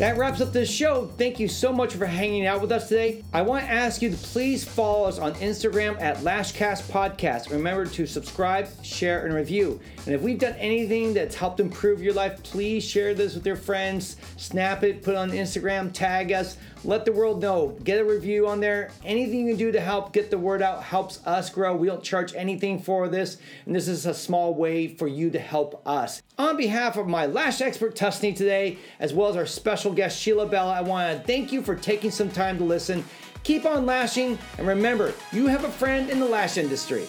That 0.00 0.16
wraps 0.16 0.40
up 0.40 0.54
this 0.54 0.70
show. 0.70 1.08
Thank 1.18 1.38
you 1.38 1.46
so 1.46 1.74
much 1.74 1.92
for 1.92 2.06
hanging 2.06 2.46
out 2.46 2.62
with 2.62 2.72
us 2.72 2.88
today. 2.88 3.22
I 3.34 3.42
want 3.42 3.66
to 3.66 3.70
ask 3.70 4.00
you 4.00 4.08
to 4.08 4.16
please 4.16 4.64
follow 4.64 5.06
us 5.06 5.18
on 5.18 5.34
Instagram 5.34 6.00
at 6.00 6.16
Lashcast 6.20 6.90
Podcast. 6.90 7.50
Remember 7.50 7.84
to 7.84 8.06
subscribe, 8.06 8.66
share, 8.82 9.26
and 9.26 9.34
review. 9.34 9.78
And 10.06 10.14
if 10.14 10.22
we've 10.22 10.38
done 10.38 10.54
anything 10.54 11.12
that's 11.12 11.34
helped 11.34 11.60
improve 11.60 12.02
your 12.02 12.14
life, 12.14 12.42
please 12.42 12.82
share 12.82 13.12
this 13.12 13.34
with 13.34 13.44
your 13.44 13.56
friends, 13.56 14.16
snap 14.38 14.84
it, 14.84 15.02
put 15.02 15.10
it 15.10 15.16
on 15.18 15.32
Instagram, 15.32 15.92
tag 15.92 16.32
us. 16.32 16.56
Let 16.82 17.04
the 17.04 17.12
world 17.12 17.42
know. 17.42 17.76
Get 17.84 18.00
a 18.00 18.04
review 18.04 18.48
on 18.48 18.60
there. 18.60 18.90
Anything 19.04 19.40
you 19.40 19.52
can 19.52 19.58
do 19.58 19.72
to 19.72 19.80
help 19.80 20.14
get 20.14 20.30
the 20.30 20.38
word 20.38 20.62
out 20.62 20.82
helps 20.82 21.24
us 21.26 21.50
grow. 21.50 21.76
We 21.76 21.86
don't 21.86 22.02
charge 22.02 22.34
anything 22.34 22.80
for 22.80 23.06
this, 23.06 23.36
and 23.66 23.74
this 23.74 23.86
is 23.86 24.06
a 24.06 24.14
small 24.14 24.54
way 24.54 24.88
for 24.88 25.06
you 25.06 25.28
to 25.30 25.38
help 25.38 25.82
us. 25.86 26.22
On 26.38 26.56
behalf 26.56 26.96
of 26.96 27.06
my 27.06 27.26
lash 27.26 27.60
expert 27.60 27.94
Tusney 27.94 28.34
today, 28.34 28.78
as 28.98 29.12
well 29.12 29.28
as 29.28 29.36
our 29.36 29.44
special 29.44 29.92
guest 29.92 30.18
Sheila 30.18 30.46
Bella, 30.46 30.72
I 30.72 30.80
want 30.80 31.18
to 31.18 31.26
thank 31.26 31.52
you 31.52 31.60
for 31.60 31.76
taking 31.76 32.10
some 32.10 32.30
time 32.30 32.56
to 32.56 32.64
listen. 32.64 33.04
Keep 33.42 33.66
on 33.66 33.84
lashing, 33.84 34.38
and 34.56 34.66
remember, 34.66 35.12
you 35.32 35.48
have 35.48 35.64
a 35.64 35.70
friend 35.70 36.08
in 36.08 36.18
the 36.18 36.26
lash 36.26 36.56
industry. 36.56 37.06